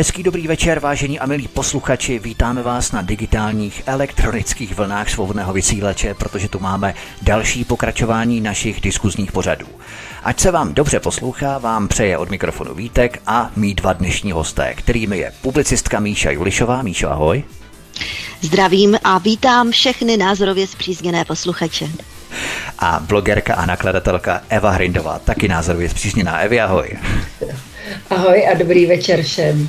Hezký 0.00 0.22
dobrý 0.22 0.46
večer, 0.46 0.78
vážení 0.78 1.18
a 1.18 1.26
milí 1.26 1.48
posluchači. 1.48 2.18
Vítáme 2.18 2.62
vás 2.62 2.92
na 2.92 3.02
digitálních 3.02 3.82
elektronických 3.86 4.74
vlnách 4.74 5.10
svobodného 5.10 5.52
vysílače, 5.52 6.14
protože 6.14 6.48
tu 6.48 6.58
máme 6.58 6.94
další 7.22 7.64
pokračování 7.64 8.40
našich 8.40 8.80
diskuzních 8.80 9.32
pořadů. 9.32 9.66
Ať 10.24 10.40
se 10.40 10.50
vám 10.50 10.74
dobře 10.74 11.00
poslouchá, 11.00 11.58
vám 11.58 11.88
přeje 11.88 12.18
od 12.18 12.30
mikrofonu 12.30 12.74
Vítek 12.74 13.22
a 13.26 13.50
mý 13.56 13.74
dva 13.74 13.92
dnešní 13.92 14.32
hosté, 14.32 14.74
kterými 14.74 15.18
je 15.18 15.32
publicistka 15.42 16.00
Míša 16.00 16.30
Julišová. 16.30 16.82
Míšo, 16.82 17.10
ahoj. 17.10 17.44
Zdravím 18.40 18.98
a 19.04 19.18
vítám 19.18 19.70
všechny 19.70 20.16
názorově 20.16 20.66
zpřízněné 20.66 21.24
posluchače. 21.24 21.88
A 22.78 23.00
blogerka 23.00 23.54
a 23.54 23.66
nakladatelka 23.66 24.42
Eva 24.48 24.70
Hrindová, 24.70 25.18
taky 25.18 25.48
názorově 25.48 25.88
zpřízněná. 25.88 26.38
Evi, 26.38 26.60
ahoj. 26.60 26.98
Ahoj 28.10 28.48
a 28.52 28.58
dobrý 28.58 28.86
večer 28.86 29.22
všem. 29.22 29.68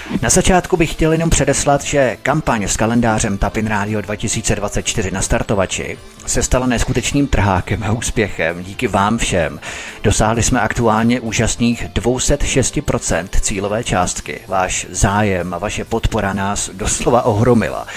Na 0.19 0.29
začátku 0.29 0.77
bych 0.77 0.91
chtěl 0.91 1.11
jenom 1.11 1.29
předeslat, 1.29 1.83
že 1.83 2.17
kampaň 2.23 2.63
s 2.63 2.77
kalendářem 2.77 3.37
Tapin 3.37 3.67
Radio 3.67 4.01
2024 4.01 5.11
na 5.11 5.21
startovači 5.21 5.97
se 6.25 6.43
stala 6.43 6.67
neskutečným 6.67 7.27
trhákem 7.27 7.83
a 7.83 7.91
úspěchem 7.91 8.63
díky 8.63 8.87
vám 8.87 9.17
všem. 9.17 9.59
Dosáhli 10.03 10.43
jsme 10.43 10.61
aktuálně 10.61 11.19
úžasných 11.19 11.85
206% 11.85 13.27
cílové 13.41 13.83
částky. 13.83 14.39
Váš 14.47 14.87
zájem 14.89 15.53
a 15.53 15.57
vaše 15.57 15.85
podpora 15.85 16.33
nás 16.33 16.69
doslova 16.73 17.23
ohromila. 17.23 17.87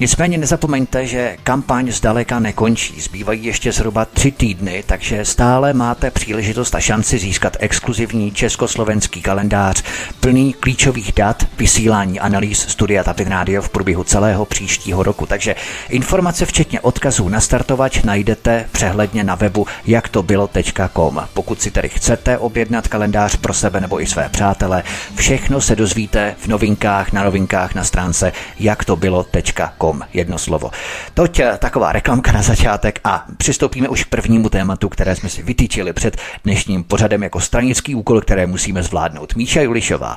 Nicméně 0.00 0.38
nezapomeňte, 0.38 1.06
že 1.06 1.36
kampaň 1.42 1.92
zdaleka 1.92 2.38
nekončí. 2.38 3.00
Zbývají 3.00 3.44
ještě 3.44 3.72
zhruba 3.72 4.04
tři 4.04 4.30
týdny, 4.30 4.84
takže 4.86 5.24
stále 5.24 5.72
máte 5.72 6.10
příležitost 6.10 6.74
a 6.74 6.80
šanci 6.80 7.18
získat 7.18 7.56
exkluzivní 7.60 8.32
československý 8.32 9.22
kalendář 9.22 9.82
plný 10.20 10.52
klíčových 10.52 11.12
dat, 11.12 11.44
vysílání 11.60 12.20
analýz 12.20 12.68
Studia 12.68 13.04
Tapin 13.04 13.28
Radio 13.28 13.62
v 13.62 13.68
průběhu 13.68 14.04
celého 14.04 14.44
příštího 14.44 15.02
roku. 15.02 15.26
Takže 15.26 15.54
informace 15.88 16.46
včetně 16.46 16.80
odkazů 16.80 17.28
na 17.28 17.40
startovač 17.40 18.02
najdete 18.02 18.66
přehledně 18.72 19.24
na 19.24 19.34
webu 19.34 19.66
jaktobylo.com. 19.86 21.28
Pokud 21.34 21.62
si 21.62 21.70
tedy 21.70 21.88
chcete 21.88 22.38
objednat 22.38 22.88
kalendář 22.88 23.36
pro 23.36 23.54
sebe 23.54 23.80
nebo 23.80 24.00
i 24.00 24.06
své 24.06 24.28
přátele, 24.28 24.82
všechno 25.14 25.60
se 25.60 25.76
dozvíte 25.76 26.34
v 26.38 26.46
novinkách 26.46 27.12
na 27.12 27.24
novinkách 27.24 27.74
na 27.74 27.84
stránce 27.84 28.32
jaktobylo.com. 28.58 30.02
Jedno 30.12 30.38
slovo. 30.38 30.70
Toť 31.14 31.40
eh, 31.40 31.58
taková 31.58 31.92
reklamka 31.92 32.32
na 32.32 32.42
začátek 32.42 33.00
a 33.04 33.24
přistoupíme 33.36 33.88
už 33.88 34.04
k 34.04 34.08
prvnímu 34.08 34.48
tématu, 34.48 34.88
které 34.88 35.16
jsme 35.16 35.28
si 35.28 35.42
vytýčili 35.42 35.92
před 35.92 36.16
dnešním 36.44 36.84
pořadem 36.84 37.22
jako 37.22 37.40
stranický 37.40 37.94
úkol, 37.94 38.20
které 38.20 38.46
musíme 38.46 38.82
zvládnout. 38.82 39.34
Míša 39.36 39.60
Julišová. 39.60 40.16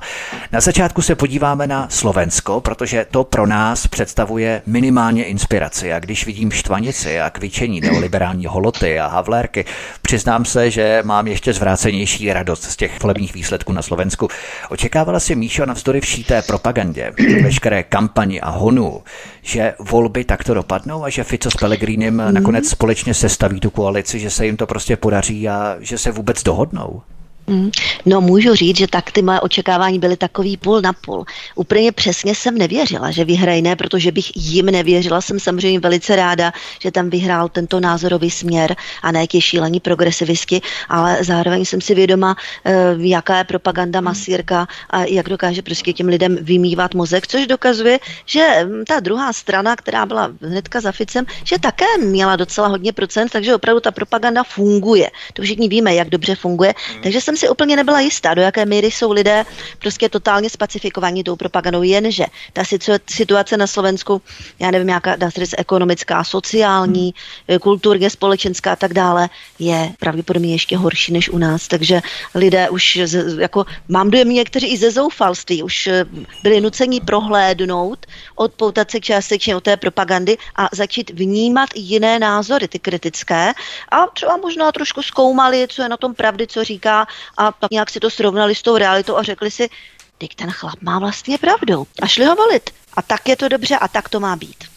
Na 0.51 0.62
začátku 0.62 1.01
se 1.01 1.16
podíváme 1.23 1.67
na 1.67 1.88
Slovensko, 1.89 2.61
protože 2.61 3.06
to 3.11 3.23
pro 3.23 3.47
nás 3.47 3.88
představuje 3.88 4.61
minimálně 4.66 5.23
inspiraci. 5.23 5.94
A 5.94 6.00
když 6.00 6.25
vidím 6.25 6.51
štvanici 6.51 7.19
a 7.19 7.29
kvičení 7.29 7.81
neoliberální 7.81 8.45
holoty 8.45 9.00
a 9.00 9.07
havlérky, 9.07 9.66
přiznám 10.01 10.45
se, 10.45 10.72
že 10.72 11.01
mám 11.06 11.28
ještě 11.28 11.53
zvrácenější 11.53 12.33
radost 12.33 12.63
z 12.63 12.75
těch 12.75 13.01
volebních 13.01 13.33
výsledků 13.33 13.73
na 13.73 13.81
Slovensku. 13.81 14.28
Očekávala 14.69 15.19
si 15.19 15.35
Míšo 15.35 15.66
navzdory 15.66 16.01
vší 16.01 16.23
té 16.23 16.41
propagandě, 16.41 17.13
veškeré 17.44 17.83
kampani 17.83 18.41
a 18.41 18.50
honu, 18.50 19.03
že 19.41 19.73
volby 19.79 20.23
takto 20.23 20.53
dopadnou 20.53 21.03
a 21.03 21.09
že 21.09 21.23
Fico 21.23 21.51
s 21.51 21.56
Pellegrinem 21.56 22.13
mm. 22.13 22.33
nakonec 22.33 22.69
společně 22.69 23.13
sestaví 23.13 23.59
tu 23.59 23.69
koalici, 23.69 24.19
že 24.19 24.29
se 24.29 24.45
jim 24.45 24.57
to 24.57 24.67
prostě 24.67 24.97
podaří 24.97 25.50
a 25.50 25.75
že 25.79 25.97
se 25.97 26.12
vůbec 26.12 26.44
dohodnou? 26.44 27.01
Mm. 27.48 27.72
No 28.06 28.22
můžu 28.22 28.56
říct, 28.56 28.78
že 28.78 28.88
tak 28.88 29.12
ty 29.12 29.22
moje 29.22 29.40
očekávání 29.40 30.00
byly 30.00 30.18
takový 30.18 30.58
půl 30.58 30.81
na 30.81 30.94
půl. 30.94 31.26
Úplně 31.56 31.92
přesně 31.92 32.36
jsem 32.36 32.58
nevěřila, 32.58 33.12
že 33.12 33.26
vyhrají, 33.26 33.62
ne, 33.62 33.76
protože 33.76 34.12
bych 34.12 34.38
jim 34.38 34.66
nevěřila. 34.66 35.22
Jsem 35.22 35.40
samozřejmě 35.40 35.80
velice 35.80 36.16
ráda, 36.16 36.54
že 36.80 36.92
tam 36.92 37.09
vyhrál 37.09 37.50
tento 37.50 37.80
názorový 37.80 38.31
směr 38.31 38.76
a 39.02 39.12
ne 39.12 39.22
jaký 39.22 39.42
šílení 39.42 39.80
progresivisti, 39.80 40.62
ale 40.90 41.18
zároveň 41.22 41.66
jsem 41.66 41.81
si 41.81 41.96
vědoma, 41.96 42.36
eh, 42.66 42.96
jaká 42.98 43.38
je 43.38 43.44
propaganda 43.44 44.02
mm. 44.02 44.06
masírka 44.06 44.68
a 44.90 45.04
jak 45.04 45.30
dokáže 45.30 45.62
prostě 45.62 45.94
těm 45.94 46.08
lidem 46.08 46.38
vymývat 46.42 46.94
mozek, 46.94 47.28
což 47.28 47.48
dokazuje, 47.48 48.00
že 48.25 48.64
mm, 48.64 48.86
ta 48.86 49.00
druhá 49.00 49.34
strana, 49.34 49.75
která 49.75 50.06
byla 50.06 50.31
hnedka 50.42 50.81
za 50.81 50.92
Ficem, 50.92 51.25
že 51.44 51.60
také 51.60 51.86
měla 52.00 52.36
docela 52.36 52.68
hodně 52.68 52.94
procent, 52.94 53.31
takže 53.31 53.56
opravdu 53.56 53.80
ta 53.80 53.92
propaganda 53.92 54.44
funguje. 54.44 55.10
To 55.34 55.42
všichni 55.42 55.68
víme, 55.68 55.96
jak 55.96 56.10
dobře 56.10 56.36
funguje. 56.36 56.74
Takže 57.04 57.22
jsem 57.22 57.32
jsem 57.33 57.47
si 57.47 57.49
úplně 57.49 57.75
nebyla 57.75 57.99
jistá, 57.99 58.33
do 58.33 58.41
jaké 58.41 58.66
míry 58.66 58.91
jsou 58.91 59.11
lidé 59.11 59.45
prostě 59.79 60.09
totálně 60.09 60.49
spacifikovaní 60.49 61.23
tou 61.23 61.35
propagandou, 61.35 61.83
jenže 61.83 62.25
ta 62.53 62.63
situace 63.09 63.57
na 63.57 63.67
Slovensku, 63.67 64.21
já 64.59 64.71
nevím, 64.71 64.89
jaká 64.89 65.16
dá 65.16 65.31
se 65.31 65.39
říct, 65.39 65.55
ekonomická, 65.57 66.23
sociální, 66.23 67.13
hmm. 67.49 67.59
kulturně, 67.59 68.09
společenská 68.09 68.71
a 68.71 68.75
tak 68.75 68.94
dále, 68.94 69.29
je 69.59 69.91
pravděpodobně 69.99 70.53
ještě 70.53 70.77
horší 70.77 71.13
než 71.13 71.29
u 71.29 71.38
nás. 71.38 71.67
Takže 71.67 72.01
lidé 72.35 72.69
už, 72.69 72.99
jako 73.39 73.65
mám 73.88 74.09
dojem 74.09 74.29
někteří 74.29 74.67
i 74.67 74.77
ze 74.77 74.91
zoufalství, 74.91 75.63
už 75.63 75.88
eh, 75.88 76.05
byli 76.44 76.61
nuceni 76.61 77.01
prohlédnout, 77.01 78.05
odpoutat 78.35 78.91
se 78.91 79.00
částečně 79.00 79.55
od 79.55 79.63
té 79.63 79.77
propagandy 79.77 80.38
a 80.55 80.69
začít 80.71 81.09
vnímat 81.09 81.69
jiné 81.75 82.19
názory, 82.19 82.67
ty 82.67 82.79
kritické 82.79 83.53
a 83.91 84.07
třeba 84.13 84.38
možná 84.38 84.71
trošku 84.71 85.01
zkoumali, 85.01 85.67
co 85.69 85.81
je 85.81 85.89
na 85.89 85.97
tom 85.97 86.13
pravdy, 86.13 86.47
co 86.47 86.63
říká 86.63 87.07
a 87.38 87.51
pak 87.51 87.72
nějak 87.72 87.89
si 87.89 88.00
to 88.00 88.09
srovnali 88.09 88.56
s 88.56 88.61
tou 88.61 88.78
realitou 88.78 89.17
a 89.17 89.23
řekli 89.23 89.51
si, 89.51 89.69
teď 90.17 90.35
ten 90.35 90.51
chlap 90.51 90.81
má 90.81 91.00
vlastně 91.00 91.38
pravdu 91.38 91.88
a 92.01 92.07
šli 92.07 92.25
ho 92.25 92.35
volit. 92.35 92.69
A 92.94 93.01
tak 93.01 93.29
je 93.29 93.35
to 93.35 93.50
dobře 93.50 93.78
a 93.78 93.88
tak 93.88 94.09
to 94.09 94.19
má 94.19 94.35
být. 94.35 94.73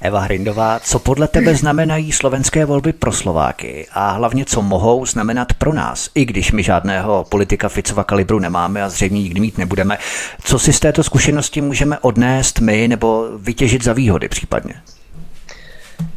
Eva 0.00 0.20
Hrindová, 0.20 0.80
co 0.80 0.98
podle 0.98 1.28
tebe 1.28 1.54
znamenají 1.54 2.12
slovenské 2.12 2.64
volby 2.64 2.92
pro 2.92 3.12
Slováky 3.12 3.86
a 3.92 4.10
hlavně 4.10 4.44
co 4.44 4.62
mohou 4.62 5.06
znamenat 5.06 5.52
pro 5.52 5.72
nás, 5.72 6.10
i 6.14 6.24
když 6.24 6.52
my 6.52 6.62
žádného 6.62 7.26
politika 7.28 7.68
Ficova 7.68 8.04
kalibru 8.04 8.38
nemáme 8.38 8.82
a 8.82 8.88
zřejmě 8.88 9.22
nikdy 9.22 9.40
mít 9.40 9.58
nebudeme. 9.58 9.98
Co 10.44 10.58
si 10.58 10.72
z 10.72 10.80
této 10.80 11.02
zkušenosti 11.02 11.60
můžeme 11.60 11.98
odnést 11.98 12.60
my 12.60 12.88
nebo 12.88 13.28
vytěžit 13.38 13.84
za 13.84 13.92
výhody 13.92 14.28
případně? 14.28 14.74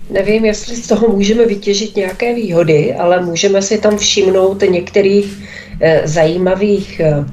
Nevím, 0.10 0.46
jestli 0.46 0.76
z 0.76 0.88
toho 0.88 1.08
můžeme 1.08 1.46
vytěžit 1.46 1.96
nějaké 1.96 2.34
výhody, 2.34 2.94
ale 2.94 3.26
můžeme 3.26 3.62
si 3.62 3.78
tam 3.78 3.98
všimnout 3.98 4.62
některých 4.62 5.38
eh, 5.82 6.02
zajímavých 6.06 7.00
eh, 7.00 7.26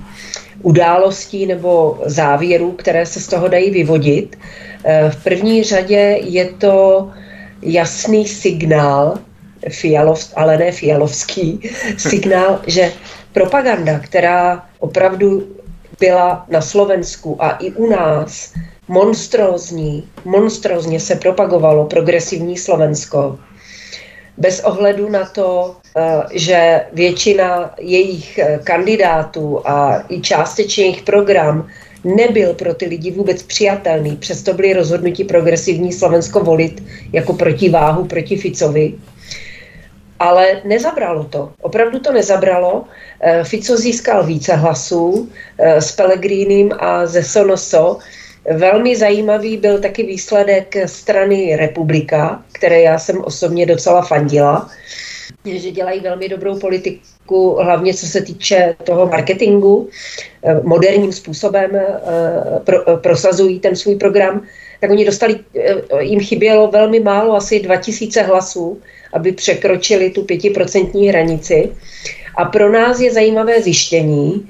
událostí 0.62 1.46
nebo 1.46 2.00
závěrů, 2.06 2.72
které 2.72 3.06
se 3.06 3.20
z 3.20 3.26
toho 3.26 3.48
dají 3.48 3.70
vyvodit. 3.70 4.38
Eh, 4.84 5.10
v 5.10 5.24
první 5.24 5.62
řadě 5.64 6.20
je 6.22 6.44
to 6.44 7.10
jasný 7.62 8.28
signál, 8.28 9.18
Fialov, 9.68 10.32
ale 10.36 10.58
ne 10.58 10.72
Fialovský, 10.72 11.60
signál, 11.96 12.60
že 12.66 12.92
propaganda, 13.32 13.98
která 13.98 14.66
opravdu 14.78 15.46
byla 16.02 16.44
na 16.48 16.60
Slovensku 16.60 17.36
a 17.38 17.50
i 17.62 17.70
u 17.70 17.86
nás 17.86 18.54
monstrózní, 18.88 20.08
monstrózně 20.24 21.00
se 21.00 21.14
propagovalo 21.14 21.86
progresivní 21.86 22.58
Slovensko. 22.58 23.38
Bez 24.38 24.60
ohledu 24.60 25.08
na 25.08 25.24
to, 25.24 25.76
eh, 25.96 26.22
že 26.34 26.80
většina 26.92 27.74
jejich 27.78 28.38
eh, 28.38 28.58
kandidátů 28.64 29.62
a 29.62 30.02
i 30.08 30.20
částečně 30.20 30.84
jejich 30.84 31.02
program 31.02 31.70
nebyl 32.04 32.54
pro 32.54 32.74
ty 32.74 32.86
lidi 32.90 33.10
vůbec 33.10 33.42
přijatelný, 33.42 34.16
přesto 34.16 34.54
byli 34.58 34.74
rozhodnutí 34.74 35.24
progresivní 35.24 35.92
Slovensko 35.92 36.40
volit 36.40 36.82
jako 37.12 37.32
protiváhu 37.32 38.04
proti 38.04 38.36
Ficovi. 38.36 38.94
Ale 40.22 40.62
nezabralo 40.64 41.24
to. 41.24 41.52
Opravdu 41.60 41.98
to 41.98 42.12
nezabralo. 42.12 42.84
Eh, 43.20 43.44
Fico 43.44 43.76
získal 43.76 44.22
více 44.26 44.54
hlasů 44.54 45.28
s 45.58 45.92
Pelegrínem 45.92 46.70
a 46.78 47.06
ze 47.06 47.22
Sonoso 47.22 47.98
Velmi 48.50 48.96
zajímavý 48.96 49.56
byl 49.56 49.80
taky 49.80 50.02
výsledek 50.02 50.74
strany 50.86 51.56
Republika, 51.56 52.42
které 52.52 52.80
já 52.80 52.98
jsem 52.98 53.24
osobně 53.24 53.66
docela 53.66 54.02
fandila, 54.02 54.70
že 55.44 55.70
dělají 55.70 56.00
velmi 56.00 56.28
dobrou 56.28 56.58
politiku, 56.58 57.56
hlavně 57.62 57.94
co 57.94 58.06
se 58.06 58.20
týče 58.20 58.76
toho 58.84 59.06
marketingu, 59.06 59.88
eh, 60.44 60.60
moderním 60.62 61.12
způsobem 61.12 61.70
eh, 61.76 62.00
pro, 62.64 62.96
prosazují 62.96 63.60
ten 63.60 63.76
svůj 63.76 63.96
program, 63.96 64.42
tak 64.80 64.90
oni 64.90 65.04
dostali, 65.04 65.38
jim 66.00 66.20
chybělo 66.20 66.70
velmi 66.70 67.00
málo, 67.00 67.36
asi 67.36 67.60
2000 67.60 68.22
hlasů, 68.22 68.80
aby 69.12 69.32
překročili 69.32 70.10
tu 70.10 70.22
pětiprocentní 70.22 71.08
hranici. 71.08 71.70
A 72.36 72.44
pro 72.44 72.72
nás 72.72 73.00
je 73.00 73.12
zajímavé 73.12 73.62
zjištění, 73.62 74.48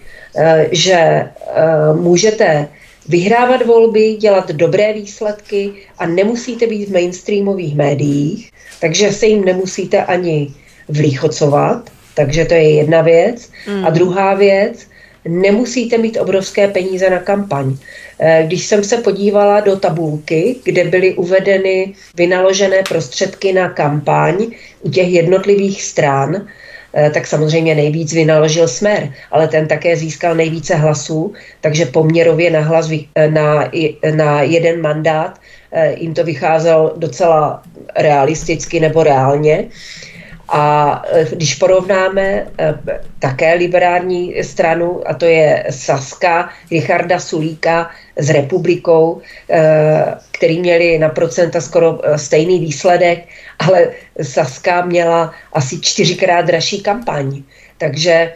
že 0.70 1.28
můžete 1.94 2.68
vyhrávat 3.08 3.66
volby, 3.66 4.14
dělat 4.14 4.50
dobré 4.50 4.92
výsledky 4.92 5.72
a 5.98 6.06
nemusíte 6.06 6.66
být 6.66 6.88
v 6.88 6.92
mainstreamových 6.92 7.76
médiích, 7.76 8.50
takže 8.80 9.12
se 9.12 9.26
jim 9.26 9.44
nemusíte 9.44 10.04
ani 10.04 10.50
vlíchocovat, 10.88 11.90
takže 12.14 12.44
to 12.44 12.54
je 12.54 12.70
jedna 12.70 13.00
věc. 13.02 13.50
Mm. 13.68 13.86
A 13.86 13.90
druhá 13.90 14.34
věc, 14.34 14.86
nemusíte 15.28 15.98
mít 15.98 16.16
obrovské 16.20 16.68
peníze 16.68 17.10
na 17.10 17.18
kampaň. 17.18 17.76
Eh, 18.24 18.42
když 18.46 18.66
jsem 18.66 18.84
se 18.84 18.96
podívala 18.96 19.60
do 19.60 19.76
tabulky, 19.76 20.56
kde 20.64 20.84
byly 20.84 21.14
uvedeny 21.14 21.94
vynaložené 22.14 22.82
prostředky 22.88 23.52
na 23.52 23.69
kampaň 23.69 24.46
u 24.80 24.90
těch 24.90 25.08
jednotlivých 25.08 25.82
stran, 25.82 26.46
Eh, 26.94 27.10
tak 27.10 27.26
samozřejmě 27.26 27.74
nejvíc 27.74 28.12
vynaložil 28.12 28.69
Smer, 28.69 29.12
ale 29.30 29.48
ten 29.48 29.69
také 29.69 29.96
získal 29.96 30.34
nejvíce 30.34 30.74
hlasů, 30.74 31.32
takže 31.60 31.86
poměrově 31.86 32.50
na, 32.50 32.60
hlas, 32.60 32.90
eh, 33.14 33.30
na, 33.30 33.70
na 34.14 34.42
jeden 34.42 34.80
mandát 34.80 35.40
eh, 35.72 35.94
jim 35.98 36.14
to 36.14 36.24
vycházelo 36.24 36.94
docela 36.96 37.62
realisticky 37.96 38.80
nebo 38.80 39.02
reálně. 39.02 39.64
A 40.48 41.02
když 41.32 41.54
porovnáme 41.54 42.46
také 43.18 43.54
liberální 43.54 44.44
stranu, 44.44 45.02
a 45.06 45.14
to 45.14 45.24
je 45.24 45.64
Saska, 45.70 46.48
Richarda 46.70 47.18
Sulíka 47.18 47.90
s 48.16 48.30
republikou, 48.30 49.20
který 50.30 50.60
měli 50.60 50.98
na 50.98 51.08
procenta 51.08 51.60
skoro 51.60 51.98
stejný 52.16 52.60
výsledek, 52.60 53.24
ale 53.58 53.88
Saska 54.22 54.84
měla 54.84 55.34
asi 55.52 55.80
čtyřikrát 55.80 56.42
dražší 56.42 56.82
kampaň. 56.82 57.42
Takže 57.78 58.32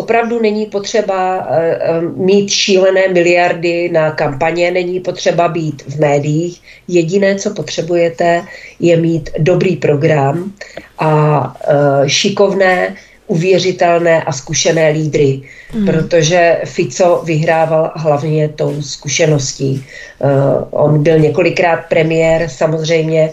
opravdu 0.00 0.40
není 0.42 0.66
potřeba 0.66 1.46
eh, 1.50 1.78
eh, 1.80 2.00
mít 2.16 2.50
šílené 2.50 3.08
miliardy 3.08 3.88
na 3.92 4.10
kampaně, 4.10 4.70
není 4.70 5.00
potřeba 5.00 5.48
být 5.48 5.82
v 5.88 6.00
médiích. 6.00 6.62
Jediné, 6.88 7.34
co 7.34 7.50
potřebujete, 7.50 8.42
je 8.80 8.96
mít 8.96 9.30
dobrý 9.38 9.76
program 9.76 10.52
a 10.98 11.12
eh, 11.60 12.08
šikovné, 12.08 12.96
uvěřitelné 13.26 14.24
a 14.24 14.32
zkušené 14.32 14.90
lídry, 14.90 15.42
mm. 15.74 15.86
protože 15.86 16.60
Fico 16.64 17.22
vyhrával 17.24 17.92
hlavně 17.96 18.48
tou 18.48 18.82
zkušeností. 18.82 19.84
On 20.70 21.02
byl 21.02 21.18
několikrát 21.18 21.80
premiér, 21.88 22.48
samozřejmě 22.48 23.30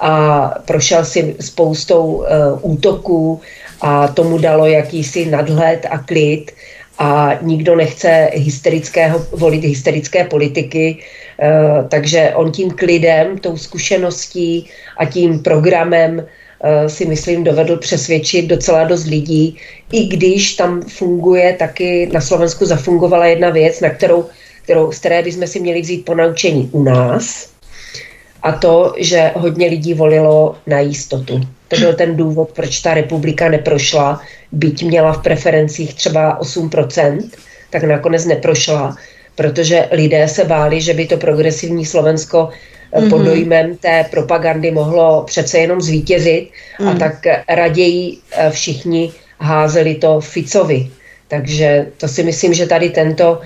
a 0.00 0.48
prošel 0.64 1.04
si 1.04 1.36
spoustou 1.40 2.04
uh, 2.04 2.24
útoků 2.72 3.40
a 3.80 4.08
tomu 4.08 4.38
dalo 4.38 4.66
jakýsi 4.66 5.26
nadhled 5.26 5.86
a 5.90 5.98
klid 5.98 6.52
a 6.98 7.38
nikdo 7.42 7.76
nechce 7.76 8.30
hysterického, 8.34 9.26
volit 9.32 9.64
hysterické 9.64 10.24
politiky, 10.24 10.96
uh, 10.96 11.88
takže 11.88 12.32
on 12.34 12.52
tím 12.52 12.70
klidem, 12.70 13.38
tou 13.38 13.56
zkušeností 13.56 14.70
a 14.96 15.04
tím 15.04 15.42
programem 15.42 16.18
uh, 16.18 16.88
si 16.88 17.06
myslím 17.06 17.44
dovedl 17.44 17.76
přesvědčit 17.76 18.46
docela 18.46 18.84
dost 18.84 19.06
lidí, 19.06 19.56
i 19.92 20.06
když 20.06 20.54
tam 20.54 20.82
funguje 20.82 21.52
taky, 21.52 22.08
na 22.12 22.20
Slovensku 22.20 22.66
zafungovala 22.66 23.26
jedna 23.26 23.50
věc, 23.50 23.80
na 23.80 23.90
kterou, 23.90 24.24
kterou, 24.62 24.92
z 24.92 24.98
které 24.98 25.22
bychom 25.22 25.46
si 25.46 25.60
měli 25.60 25.80
vzít 25.80 26.04
ponaučení 26.04 26.68
u 26.72 26.82
nás, 26.82 27.55
a 28.42 28.52
to, 28.52 28.94
že 28.98 29.30
hodně 29.34 29.66
lidí 29.66 29.94
volilo 29.94 30.56
na 30.66 30.80
jistotu. 30.80 31.40
To 31.68 31.76
byl 31.76 31.94
ten 31.94 32.16
důvod, 32.16 32.50
proč 32.52 32.80
ta 32.80 32.94
republika 32.94 33.48
neprošla, 33.48 34.20
byť 34.52 34.84
měla 34.84 35.12
v 35.12 35.22
preferencích 35.22 35.94
třeba 35.94 36.40
8%, 36.40 37.30
tak 37.70 37.82
nakonec 37.82 38.24
neprošla, 38.24 38.96
protože 39.34 39.88
lidé 39.92 40.28
se 40.28 40.44
báli, 40.44 40.80
že 40.80 40.94
by 40.94 41.06
to 41.06 41.16
progresivní 41.16 41.86
Slovensko 41.86 42.48
mm-hmm. 42.94 43.10
pod 43.10 43.22
dojmem 43.22 43.76
té 43.76 44.04
propagandy 44.10 44.70
mohlo 44.70 45.22
přece 45.26 45.58
jenom 45.58 45.80
zvítězit 45.80 46.50
mm. 46.80 46.88
a 46.88 46.94
tak 46.94 47.26
raději 47.48 48.18
eh, 48.32 48.50
všichni 48.50 49.12
házeli 49.40 49.94
to 49.94 50.20
Ficovi. 50.20 50.90
Takže 51.28 51.86
to 51.96 52.08
si 52.08 52.22
myslím, 52.22 52.54
že 52.54 52.66
tady 52.66 52.90
tento 52.90 53.40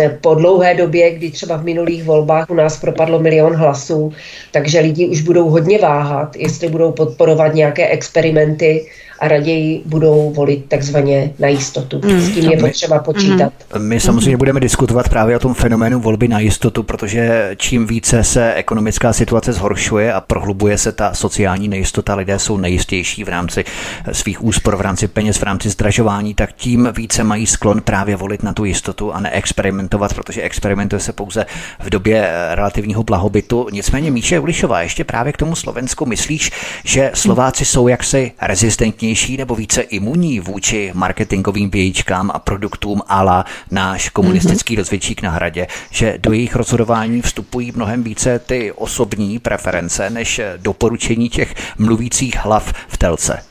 eh, 0.00 0.18
po 0.20 0.34
dlouhé 0.34 0.74
době, 0.74 1.10
kdy 1.10 1.30
třeba 1.30 1.56
v 1.56 1.64
minulých 1.64 2.04
volbách 2.04 2.50
u 2.50 2.54
nás 2.54 2.80
propadlo 2.80 3.18
milion 3.18 3.54
hlasů, 3.54 4.12
takže 4.52 4.80
lidi 4.80 5.06
už 5.06 5.20
budou 5.20 5.50
hodně 5.50 5.78
váhat, 5.78 6.36
jestli 6.36 6.68
budou 6.68 6.92
podporovat 6.92 7.54
nějaké 7.54 7.88
experimenty 7.88 8.86
a 9.20 9.28
raději 9.28 9.82
budou 9.86 10.32
volit 10.36 10.64
takzvaně 10.68 11.30
na 11.38 11.48
jistotu. 11.48 12.00
Mm. 12.04 12.20
S 12.20 12.30
tím 12.30 12.50
je 12.50 12.56
potřeba 12.58 12.98
počítat. 12.98 13.52
Mm. 13.76 13.88
My 13.88 14.00
samozřejmě 14.00 14.36
budeme 14.36 14.60
diskutovat 14.60 15.08
právě 15.08 15.36
o 15.36 15.38
tom 15.38 15.54
fenoménu 15.54 16.00
volby 16.00 16.28
na 16.28 16.38
jistotu, 16.38 16.82
protože 16.82 17.54
čím 17.56 17.86
více 17.86 18.24
se 18.24 18.54
ekonomická 18.54 19.12
situace 19.12 19.52
zhoršuje 19.52 20.12
a 20.12 20.20
prohlubuje 20.20 20.78
se 20.78 20.92
ta 20.92 21.14
sociální 21.14 21.68
nejistota, 21.68 22.14
lidé 22.14 22.38
jsou 22.38 22.56
nejistější 22.56 23.24
v 23.24 23.28
rámci 23.28 23.64
svých 24.12 24.44
úspor, 24.44 24.76
v 24.76 24.80
rámci 24.80 25.08
peněz, 25.08 25.36
v 25.36 25.42
rámci 25.42 25.70
zdražování, 25.70 26.34
tak 26.34 26.52
tím 26.52 26.88
více 26.96 27.24
mají 27.24 27.46
sklon 27.46 27.80
právě 27.80 28.16
volit 28.16 28.42
na 28.42 28.52
tu 28.52 28.64
jistotu 28.64 29.12
a 29.12 29.20
neexperimentovat, 29.20 30.14
protože 30.14 30.42
experimentuje 30.42 31.00
se 31.00 31.12
pouze 31.12 31.46
v 31.80 31.90
době 31.90 32.30
relativního 32.50 33.02
blahobytu. 33.02 33.66
Nicméně 33.72 34.10
Míše 34.10 34.38
Ulišová, 34.38 34.82
ještě 34.82 35.04
právě 35.04 35.32
k 35.32 35.36
tomu 35.36 35.54
Slovensku 35.54 36.06
myslíš, 36.06 36.50
že 36.84 37.10
Slováci 37.14 37.64
jsou 37.64 37.88
jaksi 37.88 38.32
rezistentní 38.42 39.03
odolnější 39.04 39.36
nebo 39.36 39.54
více 39.54 39.82
imunní 39.82 40.40
vůči 40.40 40.90
marketingovým 40.94 41.70
vějíčkám 41.70 42.30
a 42.34 42.38
produktům 42.38 43.02
ala 43.08 43.44
náš 43.70 44.08
komunistický 44.08 44.74
mm-hmm. 44.74 44.78
rozvědčík 44.78 45.22
na 45.22 45.30
hradě, 45.30 45.66
že 45.90 46.18
do 46.18 46.32
jejich 46.32 46.56
rozhodování 46.56 47.22
vstupují 47.22 47.72
mnohem 47.72 48.02
více 48.02 48.38
ty 48.38 48.72
osobní 48.72 49.38
preference 49.38 50.10
než 50.10 50.40
doporučení 50.56 51.28
těch 51.28 51.54
mluvících 51.78 52.36
hlav 52.36 52.72
v 52.88 52.96
telce. 52.96 53.44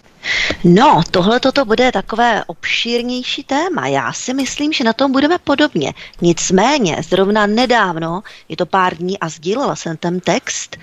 No, 0.63 1.01
tohle 1.11 1.39
toto 1.39 1.65
bude 1.65 1.91
takové 1.91 2.43
obšírnější 2.43 3.43
téma. 3.43 3.87
Já 3.87 4.13
si 4.13 4.33
myslím, 4.33 4.73
že 4.73 4.83
na 4.83 4.93
tom 4.93 5.11
budeme 5.11 5.37
podobně. 5.37 5.93
Nicméně, 6.21 6.97
zrovna 7.09 7.45
nedávno, 7.45 8.23
je 8.49 8.57
to 8.57 8.65
pár 8.65 8.97
dní 8.97 9.19
a 9.19 9.29
sdílela 9.29 9.75
jsem 9.75 9.97
ten 9.97 10.19
text, 10.19 10.77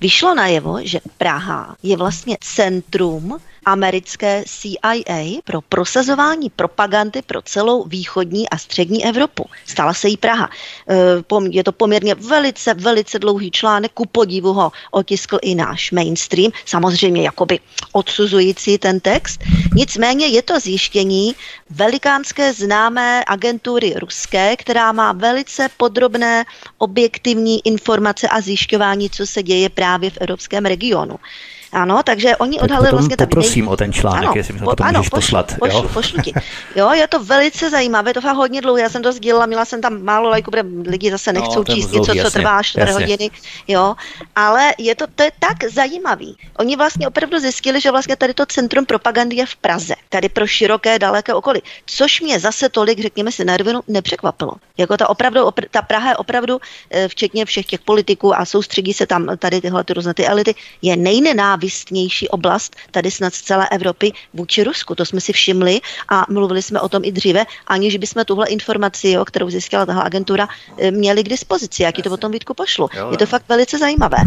vyšlo 0.00 0.34
najevo, 0.34 0.78
že 0.82 1.00
Praha 1.18 1.76
je 1.82 1.96
vlastně 1.96 2.36
centrum 2.40 3.38
americké 3.66 4.44
CIA 4.46 5.40
pro 5.44 5.60
prosazování 5.60 6.50
propagandy 6.50 7.22
pro 7.22 7.42
celou 7.42 7.84
východní 7.84 8.48
a 8.48 8.58
střední 8.58 9.04
Evropu. 9.06 9.44
Stala 9.66 9.94
se 9.94 10.08
jí 10.08 10.16
Praha. 10.16 10.50
E, 10.88 11.46
je 11.50 11.64
to 11.64 11.72
poměrně 11.72 12.14
velice, 12.14 12.74
velice 12.74 13.18
dlouhý 13.18 13.50
článek, 13.50 13.92
ku 13.92 14.06
podivu 14.06 14.52
ho 14.52 14.72
otiskl 14.90 15.38
i 15.42 15.54
náš 15.54 15.92
mainstream, 15.92 16.52
samozřejmě 16.64 17.22
jakoby 17.22 17.60
odsuzující 17.92 18.78
ten 18.78 19.00
text. 19.00 19.40
Nicméně 19.74 20.26
je 20.26 20.42
to 20.42 20.60
zjištění 20.60 21.34
velikánské 21.70 22.52
známé 22.52 23.24
agentury 23.26 23.94
ruské, 23.96 24.56
která 24.56 24.92
má 24.92 25.12
velice 25.12 25.68
podrobné 25.76 26.44
objektivní 26.78 27.66
informace 27.66 28.28
a 28.28 28.40
zjišťování, 28.40 29.10
co 29.10 29.26
se 29.26 29.42
děje 29.42 29.68
právě 29.68 30.10
v 30.10 30.18
evropském 30.20 30.64
regionu. 30.64 31.18
Ano, 31.76 32.02
takže 32.02 32.36
oni 32.36 32.60
odhalili 32.60 32.90
vlastně... 32.90 33.16
Poprosím 33.16 33.64
nej... 33.64 33.72
o 33.72 33.76
ten 33.76 33.92
článek, 33.92 34.24
ano, 34.24 34.32
jestli 34.36 34.52
mi 34.52 34.58
to 34.58 34.64
potom 34.64 34.86
ano, 34.86 34.98
můžeš 34.98 35.08
pošlu, 35.08 35.20
poslat. 35.20 35.58
Pošlu, 35.58 35.82
jo? 35.82 35.88
pošlu 35.88 36.22
ti. 36.22 36.32
Jo, 36.76 36.90
je 36.92 37.08
to 37.08 37.24
velice 37.24 37.70
zajímavé, 37.70 38.14
to 38.14 38.20
fakt 38.20 38.36
hodně 38.36 38.60
dlouho, 38.60 38.76
já 38.76 38.88
jsem 38.88 39.02
to 39.02 39.12
sdílela, 39.12 39.46
měla 39.46 39.64
jsem 39.64 39.80
tam 39.80 40.02
málo 40.02 40.28
lajků, 40.28 40.50
protože 40.50 40.64
lidi 40.86 41.10
zase 41.10 41.32
no, 41.32 41.40
nechcou 41.40 41.58
no, 41.58 41.74
číst 41.74 41.92
něco, 41.92 42.12
co 42.22 42.30
trvá 42.30 42.62
4 42.62 42.92
hodiny, 42.92 43.30
jo, 43.68 43.94
ale 44.36 44.74
je 44.78 44.94
to, 44.94 45.06
to 45.14 45.22
je 45.22 45.32
tak 45.38 45.70
zajímavý. 45.72 46.36
Oni 46.58 46.76
vlastně 46.76 47.08
opravdu 47.08 47.38
zjistili, 47.38 47.80
že 47.80 47.90
vlastně 47.90 48.16
tady 48.16 48.34
to 48.34 48.46
centrum 48.46 48.86
propagandy 48.86 49.36
je 49.36 49.46
v 49.46 49.56
Praze, 49.56 49.94
tady 50.08 50.28
pro 50.28 50.46
široké, 50.46 50.98
daleké 50.98 51.34
okolí, 51.34 51.62
což 51.86 52.20
mě 52.20 52.40
zase 52.40 52.68
tolik, 52.68 53.00
řekněme 53.00 53.32
si 53.32 53.44
na 53.44 53.56
rovinu, 53.56 53.80
nepřekvapilo. 53.88 54.52
Jako 54.78 54.96
ta 54.96 55.10
opravdu, 55.10 55.40
opr- 55.40 55.68
ta 55.70 55.82
Praha 55.82 56.08
je 56.08 56.16
opravdu, 56.16 56.58
eh, 56.90 57.08
včetně 57.08 57.44
všech 57.44 57.66
těch 57.66 57.80
politiků 57.80 58.36
a 58.36 58.44
soustředí 58.44 58.92
se 58.92 59.06
tam 59.06 59.28
tady 59.38 59.60
tyhle 59.60 59.84
ty 59.84 59.92
různé 59.92 60.14
ty 60.14 60.26
elity, 60.26 60.54
je 60.82 60.96
nejnenáviděnější 60.96 61.65
nenávistnější 61.66 62.28
oblast 62.28 62.76
tady 62.90 63.10
snad 63.10 63.34
z 63.34 63.42
celé 63.42 63.68
Evropy 63.68 64.12
vůči 64.34 64.64
Rusku. 64.64 64.94
To 64.94 65.04
jsme 65.04 65.20
si 65.20 65.32
všimli 65.32 65.80
a 66.08 66.24
mluvili 66.28 66.62
jsme 66.62 66.80
o 66.80 66.88
tom 66.88 67.04
i 67.04 67.12
dříve, 67.12 67.44
aniž 67.66 67.96
bychom 67.96 68.24
tuhle 68.24 68.46
informaci, 68.46 69.10
jo, 69.10 69.24
kterou 69.24 69.50
zjistila 69.50 69.86
tahle 69.86 70.04
agentura, 70.04 70.48
eh, 70.78 70.90
měli 70.90 71.22
k 71.22 71.28
dispozici. 71.28 71.82
Jaký 71.82 72.02
to 72.02 72.10
potom 72.10 72.32
Vítku 72.32 72.54
pošlu. 72.54 72.88
Je 73.10 73.16
to 73.18 73.26
fakt 73.26 73.48
velice 73.48 73.78
zajímavé. 73.78 74.18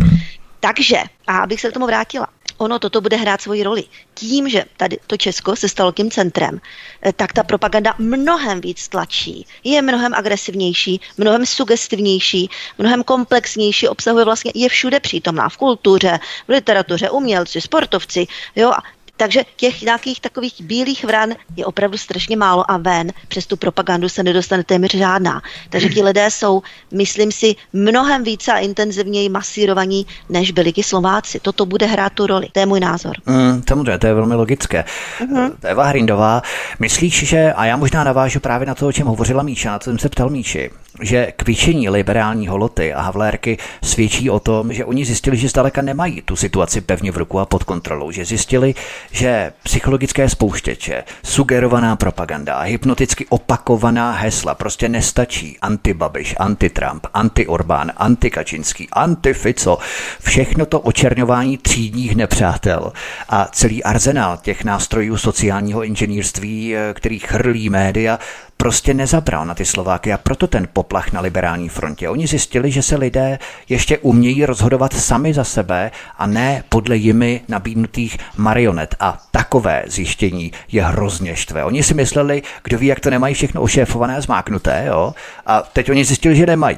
Takže, 0.60 0.98
a 1.28 1.38
abych 1.38 1.62
se 1.62 1.70
k 1.70 1.74
tomu 1.74 1.86
vrátila, 1.86 2.28
ono 2.60 2.80
toto 2.80 3.02
bude 3.02 3.18
hrát 3.18 3.42
svoji 3.42 3.64
roli. 3.64 3.84
Tím, 4.14 4.50
že 4.50 4.66
tady 4.78 4.98
to 5.08 5.18
Česko 5.18 5.56
se 5.56 5.70
stalo 5.70 5.92
tím 5.92 6.12
centrem, 6.12 6.62
eh, 7.02 7.14
tak 7.14 7.34
ta 7.34 7.44
propaganda 7.44 7.96
mnohem 7.98 8.62
víc 8.62 8.88
tlačí. 8.88 9.46
Je 9.64 9.82
mnohem 9.82 10.14
agresivnější, 10.14 11.02
mnohem 11.18 11.46
sugestivnější, 11.46 12.50
mnohem 12.78 13.04
komplexnější, 13.04 13.88
obsahuje 13.88 14.26
vlastně, 14.26 14.52
je 14.56 14.70
všude 14.70 15.00
přítomná 15.00 15.50
v 15.50 15.58
kultuře, 15.58 16.20
v 16.48 16.50
literatuře, 16.50 17.10
umělci, 17.10 17.62
sportovci, 17.62 18.28
jo, 18.56 18.72
takže 19.20 19.44
těch 19.56 19.82
nějakých 19.82 20.22
takových 20.22 20.62
bílých 20.62 21.04
vran 21.04 21.30
je 21.56 21.66
opravdu 21.66 21.98
strašně 21.98 22.38
málo 22.38 22.72
a 22.72 22.78
ven 22.78 23.12
přes 23.28 23.48
tu 23.48 23.58
propagandu 23.58 24.10
se 24.10 24.24
nedostane 24.24 24.64
téměř 24.64 24.96
žádná. 24.96 25.42
Takže 25.70 25.90
ti 25.90 26.04
lidé 26.04 26.32
jsou, 26.32 26.62
myslím 26.94 27.32
si, 27.32 27.56
mnohem 27.74 28.24
více 28.24 28.54
a 28.54 28.58
intenzivněji 28.58 29.30
masírovaní, 29.30 30.06
než 30.30 30.52
byli 30.52 30.72
ti 30.72 30.84
Slováci. 30.84 31.40
Toto 31.40 31.66
bude 31.66 31.86
hrát 31.86 32.14
tu 32.14 32.28
roli. 32.28 32.48
To 32.52 32.60
je 32.60 32.66
můj 32.66 32.80
názor. 32.80 33.16
Mm, 33.26 33.64
samozřejmě, 33.68 33.98
to 33.98 34.08
je 34.08 34.14
velmi 34.14 34.36
logické. 34.36 34.86
Uh-huh. 35.20 35.52
Eva 35.64 35.84
Hrindová, 35.84 36.42
myslíš, 36.80 37.28
že, 37.28 37.54
a 37.54 37.66
já 37.66 37.78
možná 37.78 38.04
navážu 38.04 38.40
právě 38.40 38.68
na 38.68 38.76
to, 38.76 38.88
o 38.88 38.92
čem 38.92 39.08
hovořila 39.08 39.44
Míša, 39.44 39.72
na 39.72 39.80
co 39.80 39.90
jsem 39.90 40.00
se 40.00 40.10
ptal 40.10 40.30
Míši, 40.30 40.70
že 41.02 41.34
kvičení 41.36 41.90
liberální 41.90 42.48
holoty 42.48 42.94
a 42.94 43.02
Havlérky 43.02 43.58
svědčí 43.84 44.30
o 44.30 44.40
tom, 44.40 44.74
že 44.74 44.86
oni 44.86 45.06
zjistili, 45.06 45.38
že 45.38 45.50
zdaleka 45.50 45.82
nemají 45.82 46.22
tu 46.22 46.36
situaci 46.36 46.82
pevně 46.82 47.12
v 47.12 47.18
ruku 47.18 47.40
a 47.40 47.46
pod 47.46 47.64
kontrolou, 47.64 48.12
že 48.12 48.26
zjistili, 48.26 48.76
že 49.12 49.54
psychologické 49.64 50.30
spouštěče, 50.30 51.04
sugerovaná 51.24 51.96
propaganda 51.96 52.62
hypnoticky 52.62 53.26
opakovaná 53.30 54.12
hesla 54.12 54.56
prostě 54.56 54.90
nestačí. 54.90 55.58
Antibabiš, 55.62 56.36
anti-Trump, 56.40 57.08
anti-Orbán, 57.14 57.92
anti-Kačinský, 57.98 58.88
anti-Fico, 58.90 59.78
všechno 60.22 60.66
to 60.66 60.80
očerňování 60.80 61.58
třídních 61.58 62.16
nepřátel 62.16 62.94
a 63.30 63.46
celý 63.52 63.84
arzenál 63.84 64.38
těch 64.38 64.64
nástrojů 64.64 65.18
sociálního 65.18 65.84
inženýrství, 65.84 66.76
eh, 66.76 66.94
který 66.94 67.20
chrlí 67.20 67.70
média, 67.70 68.20
prostě 68.62 68.94
nezabral 68.94 69.46
na 69.46 69.54
ty 69.56 69.66
Slováky 69.66 70.14
a 70.14 70.18
proto 70.18 70.48
ten 70.48 70.68
poplach 70.74 71.12
na 71.12 71.22
liberální 71.22 71.70
frontě. 71.70 72.10
Oni 72.10 72.28
zjistili, 72.28 72.72
že 72.72 72.82
se 72.82 72.96
lidé 72.96 73.40
ještě 73.70 73.98
umějí 73.98 74.46
rozhodovat 74.46 74.94
sami 74.94 75.34
za 75.34 75.44
sebe 75.44 75.92
a 76.18 76.28
ne 76.28 76.64
podle 76.70 76.96
jimi 76.96 77.42
nabídnutých 77.48 78.18
marionet. 78.38 78.96
A 79.00 79.22
takové 79.32 79.84
zjištění 79.88 80.52
je 80.72 80.84
hrozně 80.84 81.36
štve. 81.36 81.64
Oni 81.64 81.84
si 81.84 81.94
mysleli, 81.94 82.42
kdo 82.64 82.78
ví, 82.78 82.88
jak 82.88 83.00
to 83.00 83.10
nemají 83.10 83.34
všechno 83.34 83.62
ošéfované 83.62 84.18
a 84.18 84.22
zmáknuté, 84.22 84.84
jo? 84.88 85.14
A 85.46 85.62
teď 85.62 85.90
oni 85.90 86.06
zjistili, 86.06 86.36
že 86.36 86.46
nemají. 86.46 86.78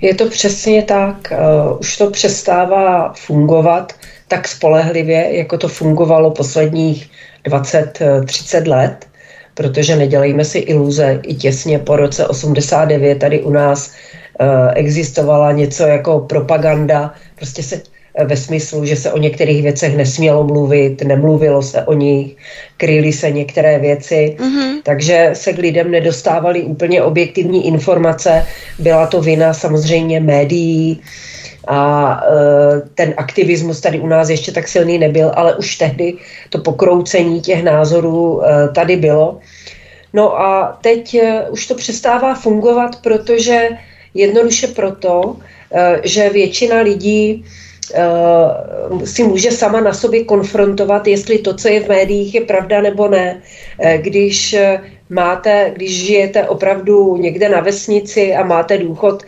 Je 0.00 0.14
to 0.14 0.28
přesně 0.28 0.82
tak. 0.82 1.32
Uh, 1.32 1.78
už 1.80 1.96
to 1.96 2.10
přestává 2.10 3.12
fungovat 3.16 3.92
tak 4.28 4.48
spolehlivě, 4.48 5.36
jako 5.36 5.58
to 5.58 5.68
fungovalo 5.68 6.30
posledních 6.30 7.10
20-30 7.46 8.68
let 8.68 9.07
protože 9.58 9.96
nedělejme 9.96 10.44
si 10.44 10.58
iluze, 10.58 11.20
i 11.22 11.34
těsně 11.34 11.78
po 11.78 11.96
roce 11.96 12.26
89 12.26 13.18
tady 13.18 13.42
u 13.42 13.50
nás 13.50 13.90
uh, 13.90 14.46
existovala 14.74 15.52
něco 15.52 15.82
jako 15.82 16.18
propaganda, 16.20 17.14
prostě 17.34 17.62
se 17.62 17.82
eh, 18.14 18.24
ve 18.24 18.36
smyslu, 18.36 18.84
že 18.84 18.96
se 18.96 19.12
o 19.12 19.18
některých 19.18 19.62
věcech 19.62 19.96
nesmělo 19.96 20.44
mluvit, 20.44 21.02
nemluvilo 21.02 21.62
se 21.62 21.82
o 21.82 21.92
nich, 21.92 22.36
kryly 22.76 23.12
se 23.12 23.30
některé 23.30 23.78
věci, 23.78 24.36
mm-hmm. 24.38 24.82
takže 24.82 25.30
se 25.32 25.52
k 25.52 25.58
lidem 25.58 25.90
nedostávaly 25.90 26.62
úplně 26.62 27.02
objektivní 27.02 27.66
informace. 27.66 28.46
Byla 28.78 29.06
to 29.06 29.20
vina 29.20 29.54
samozřejmě 29.54 30.20
médií, 30.20 31.02
a 31.66 32.20
e, 32.24 32.80
ten 32.94 33.14
aktivismus 33.16 33.80
tady 33.80 34.00
u 34.00 34.06
nás 34.06 34.28
ještě 34.28 34.52
tak 34.52 34.68
silný 34.68 34.98
nebyl, 34.98 35.32
ale 35.34 35.56
už 35.56 35.76
tehdy 35.76 36.14
to 36.50 36.58
pokroucení 36.58 37.40
těch 37.40 37.64
názorů 37.64 38.42
e, 38.44 38.68
tady 38.68 38.96
bylo. 38.96 39.40
No 40.12 40.40
a 40.40 40.78
teď 40.82 41.14
e, 41.14 41.50
už 41.50 41.66
to 41.66 41.74
přestává 41.74 42.34
fungovat, 42.34 43.02
protože 43.02 43.68
jednoduše 44.14 44.66
proto, 44.66 45.36
že 46.02 46.30
většina 46.30 46.80
lidí 46.80 47.44
si 49.04 49.22
může 49.22 49.50
sama 49.50 49.80
na 49.80 49.92
sobě 49.92 50.24
konfrontovat, 50.24 51.06
jestli 51.06 51.38
to, 51.38 51.54
co 51.54 51.68
je 51.68 51.80
v 51.80 51.88
médiích, 51.88 52.34
je 52.34 52.40
pravda 52.40 52.80
nebo 52.80 53.08
ne. 53.08 53.42
Když 53.96 54.56
máte, 55.10 55.72
když 55.74 56.06
žijete 56.06 56.48
opravdu 56.48 57.16
někde 57.16 57.48
na 57.48 57.60
vesnici 57.60 58.34
a 58.34 58.44
máte 58.44 58.78
důchod 58.78 59.22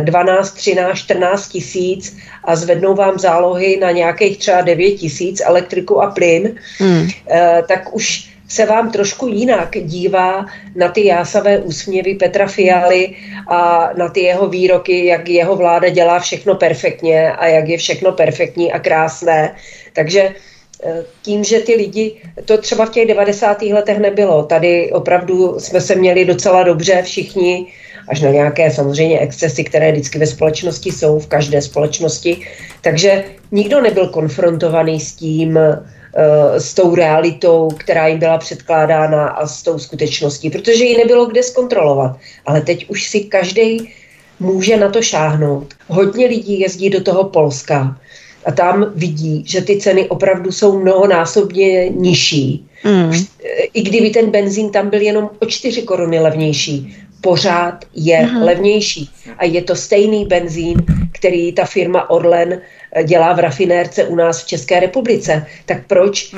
12, 0.00 0.50
13, 0.50 0.98
14 0.98 1.48
tisíc 1.48 2.16
a 2.44 2.56
zvednou 2.56 2.94
vám 2.94 3.18
zálohy 3.18 3.76
na 3.80 3.90
nějakých 3.90 4.38
třeba 4.38 4.60
9 4.60 4.90
tisíc 4.90 5.42
elektriku 5.44 6.02
a 6.02 6.10
plyn, 6.10 6.54
hmm. 6.78 7.08
Eh, 7.30 7.62
tak 7.68 7.94
už 7.94 8.32
se 8.48 8.66
vám 8.66 8.92
trošku 8.92 9.28
jinak 9.28 9.76
dívá 9.80 10.46
na 10.76 10.88
ty 10.88 11.06
jásavé 11.06 11.58
úsměvy 11.58 12.14
Petra 12.14 12.46
Fialy 12.46 13.16
a 13.48 13.90
na 13.96 14.08
ty 14.08 14.20
jeho 14.20 14.48
výroky, 14.48 15.06
jak 15.06 15.28
jeho 15.28 15.56
vláda 15.56 15.88
dělá 15.88 16.20
všechno 16.20 16.54
perfektně 16.54 17.32
a 17.32 17.46
jak 17.46 17.68
je 17.68 17.78
všechno 17.78 18.12
perfektní 18.12 18.72
a 18.72 18.78
krásné. 18.78 19.56
Takže 19.92 20.22
eh, 20.84 21.04
tím, 21.22 21.44
že 21.44 21.60
ty 21.60 21.74
lidi, 21.74 22.22
to 22.44 22.58
třeba 22.58 22.86
v 22.86 22.90
těch 22.90 23.08
90. 23.08 23.62
letech 23.62 23.98
nebylo. 23.98 24.42
Tady 24.42 24.92
opravdu 24.92 25.60
jsme 25.60 25.80
se 25.80 25.94
měli 25.94 26.24
docela 26.24 26.62
dobře 26.62 27.02
všichni, 27.02 27.66
až 28.08 28.20
na 28.20 28.30
nějaké 28.30 28.70
samozřejmě 28.70 29.18
excesy, 29.18 29.64
které 29.64 29.92
vždycky 29.92 30.18
ve 30.18 30.26
společnosti 30.26 30.92
jsou, 30.92 31.18
v 31.18 31.26
každé 31.26 31.62
společnosti. 31.62 32.46
Takže 32.80 33.24
nikdo 33.52 33.80
nebyl 33.80 34.08
konfrontovaný 34.08 35.00
s 35.00 35.14
tím, 35.14 35.58
eh, 35.58 36.60
s 36.60 36.74
tou 36.74 36.94
realitou, 36.94 37.68
která 37.76 38.06
jim 38.06 38.18
byla 38.18 38.38
předkládána 38.38 39.28
a 39.28 39.46
s 39.46 39.62
tou 39.62 39.78
skutečností, 39.78 40.50
protože 40.50 40.84
ji 40.84 40.96
nebylo 40.96 41.26
kde 41.26 41.42
zkontrolovat. 41.42 42.16
Ale 42.46 42.60
teď 42.60 42.90
už 42.90 43.08
si 43.08 43.20
každý 43.20 43.88
může 44.40 44.76
na 44.76 44.88
to 44.88 45.02
šáhnout. 45.02 45.74
Hodně 45.88 46.26
lidí 46.26 46.60
jezdí 46.60 46.90
do 46.90 47.00
toho 47.00 47.24
Polska 47.24 47.96
a 48.44 48.52
tam 48.52 48.92
vidí, 48.94 49.44
že 49.46 49.60
ty 49.60 49.76
ceny 49.76 50.08
opravdu 50.08 50.52
jsou 50.52 50.78
mnohonásobně 50.78 51.88
nižší. 51.88 52.66
Mm. 52.84 53.12
I 53.74 53.82
kdyby 53.82 54.10
ten 54.10 54.30
benzín 54.30 54.70
tam 54.70 54.90
byl 54.90 55.00
jenom 55.00 55.30
o 55.38 55.46
4 55.46 55.82
koruny 55.82 56.18
levnější, 56.18 56.96
pořád 57.22 57.84
je 57.94 58.18
Aha. 58.18 58.44
levnější. 58.44 59.10
A 59.38 59.44
je 59.44 59.62
to 59.62 59.76
stejný 59.76 60.24
benzín, 60.24 60.76
který 61.12 61.52
ta 61.52 61.64
firma 61.64 62.10
Orlen 62.10 62.60
eh, 62.92 63.04
dělá 63.04 63.32
v 63.32 63.38
rafinérce 63.38 64.04
u 64.04 64.14
nás 64.14 64.42
v 64.42 64.46
České 64.46 64.80
republice. 64.80 65.46
Tak 65.66 65.86
proč 65.86 66.34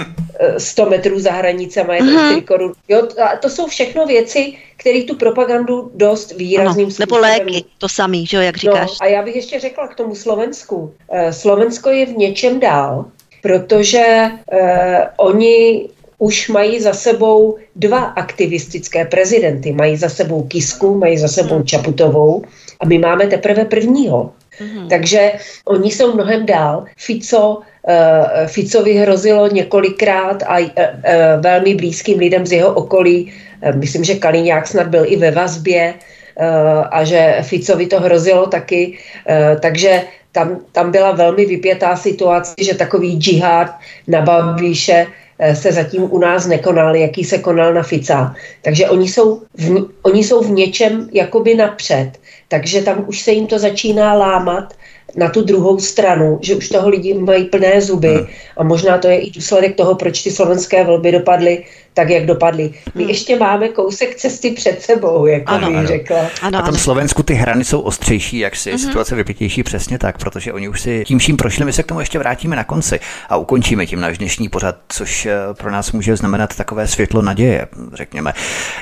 100 0.59 0.83
hm. 0.83 0.87
eh, 0.87 0.91
metrů 0.91 1.21
za 1.21 1.33
hranicemi 1.33 1.97
je 1.97 2.03
to 2.03 2.27
4 2.31 2.41
korun? 2.41 2.73
Jo, 2.89 3.09
a 3.23 3.37
to 3.37 3.51
jsou 3.51 3.67
všechno 3.67 4.07
věci, 4.07 4.53
které 4.77 5.03
tu 5.03 5.17
propagandu 5.17 5.91
dost 5.95 6.37
výrazným 6.37 6.87
ano, 6.87 6.97
Nebo 6.99 7.19
léky, 7.19 7.65
to 7.79 7.89
samý, 7.89 8.27
že 8.27 8.37
jo, 8.37 8.43
jak 8.43 8.55
no, 8.55 8.61
říkáš. 8.61 8.91
No, 8.91 8.97
a 9.01 9.07
já 9.07 9.23
bych 9.23 9.37
ještě 9.37 9.61
řekla 9.61 9.89
k 9.89 9.95
tomu 9.95 10.15
Slovensku. 10.15 10.95
Eh, 11.11 11.33
Slovensko 11.33 11.91
je 11.91 12.07
v 12.07 12.17
něčem 12.17 12.61
dál, 12.61 13.05
protože 13.43 14.31
eh, 14.53 15.09
oni 15.17 15.89
už 16.19 16.49
mají 16.49 16.81
za 16.81 16.93
sebou 16.93 17.59
dva 17.77 17.99
aktivistické 17.99 19.05
prezidenty. 19.05 19.73
Mají 19.73 19.97
za 19.97 20.09
sebou 20.09 20.43
Kisku, 20.43 20.99
mají 20.99 21.19
za 21.19 21.29
sebou 21.29 21.55
hmm. 21.55 21.67
Čaputovou 21.67 22.45
a 22.81 22.87
my 22.87 22.99
máme 22.99 23.27
teprve 23.27 23.65
prvního. 23.65 24.31
Mm. 24.61 24.89
Takže 24.89 25.33
oni 25.65 25.91
jsou 25.91 26.15
mnohem 26.15 26.47
dál. 26.47 26.85
Fico, 26.97 27.59
uh, 27.59 28.47
Ficovi 28.47 28.95
hrozilo 28.95 29.49
několikrát 29.49 30.43
a 30.47 30.59
uh, 30.59 30.67
uh, 30.67 31.43
velmi 31.43 31.75
blízkým 31.75 32.19
lidem 32.19 32.47
z 32.47 32.53
jeho 32.53 32.75
okolí, 32.75 33.33
uh, 33.67 33.77
myslím, 33.77 34.05
že 34.05 34.15
Kaliňák 34.15 34.67
snad 34.67 34.87
byl 34.87 35.05
i 35.07 35.17
ve 35.17 35.31
vazbě 35.31 35.95
uh, 35.95 36.45
a 36.91 37.05
že 37.05 37.39
Ficovi 37.43 37.87
to 37.87 38.01
hrozilo 38.01 38.47
taky, 38.47 38.99
uh, 39.29 39.61
takže 39.61 40.03
tam, 40.33 40.61
tam 40.73 40.91
byla 40.91 41.13
velmi 41.13 41.47
vypětá 41.47 41.97
situace, 41.97 42.55
že 42.59 42.75
takový 42.75 43.19
džihad 43.19 43.75
na 44.09 44.21
Babiše 44.21 45.07
Eh, 45.07 45.24
se 45.55 45.73
zatím 45.73 46.03
u 46.11 46.19
nás 46.19 46.47
nekonal, 46.47 46.97
jaký 46.97 47.25
se 47.25 47.39
konal 47.39 47.75
na 47.75 47.83
Fica. 47.83 48.35
Takže 48.63 48.89
oni 48.89 49.09
jsou 49.09 49.43
v, 49.55 49.89
oni 50.03 50.25
jsou 50.25 50.43
v 50.43 50.51
něčem 50.51 51.09
jakoby 51.13 51.55
napřed. 51.55 52.11
Takže 52.49 52.83
tam 52.83 53.05
už 53.07 53.21
se 53.21 53.33
jim 53.33 53.47
to 53.47 53.59
začíná 53.59 54.15
lámat 54.15 54.75
na 55.17 55.29
tu 55.29 55.43
druhou 55.43 55.79
stranu, 55.79 56.39
že 56.43 56.57
už 56.57 56.69
toho 56.69 56.89
lidi 56.89 57.15
mají 57.15 57.45
plné 57.45 57.81
zuby 57.81 58.15
hmm. 58.15 58.27
a 58.57 58.65
možná 58.65 58.99
to 58.99 59.09
je 59.09 59.19
i 59.19 59.31
důsledek 59.31 59.77
toho, 59.77 59.95
proč 59.95 60.23
ty 60.23 60.31
slovenské 60.31 60.85
volby 60.85 61.13
dopadly 61.13 61.65
tak, 61.95 62.11
jak 62.11 62.27
dopadly. 62.27 62.71
My 62.95 63.03
hmm. 63.03 63.11
ještě 63.11 63.39
máme 63.39 63.69
kousek 63.69 64.15
cesty 64.15 64.51
před 64.51 64.83
sebou, 64.83 65.27
jak 65.27 65.43
ano, 65.47 65.69
bych 65.69 65.77
ano. 65.77 65.89
řekla. 65.89 66.19
Ano, 66.43 66.59
a 66.59 66.63
tom 66.63 66.79
Slovensku 66.79 67.23
ty 67.23 67.35
hrany 67.35 67.65
jsou 67.65 67.81
ostřejší, 67.81 68.39
jak 68.39 68.57
si 68.57 68.71
hmm. 68.71 68.79
situace 68.79 69.15
vypětější 69.15 69.63
přesně 69.63 69.99
tak, 69.99 70.19
protože 70.19 70.53
oni 70.53 70.69
už 70.69 70.81
si 70.81 71.05
tím 71.07 71.19
vším 71.19 71.37
prošli, 71.37 71.65
my 71.65 71.73
se 71.73 71.83
k 71.83 71.87
tomu 71.87 72.01
ještě 72.01 72.19
vrátíme 72.19 72.57
na 72.57 72.65
konci 72.65 73.01
a 73.29 73.37
ukončíme 73.37 73.87
tím 73.87 74.01
náš 74.01 74.19
dnešní 74.19 74.49
pořad, 74.49 74.77
což 74.89 75.27
eh, 75.27 75.35
pro 75.53 75.71
nás 75.71 75.93
může 75.93 76.17
znamenat 76.17 76.57
takové 76.57 76.87
světlo 76.87 77.23
naděje, 77.23 77.67
řekněme. 77.93 78.33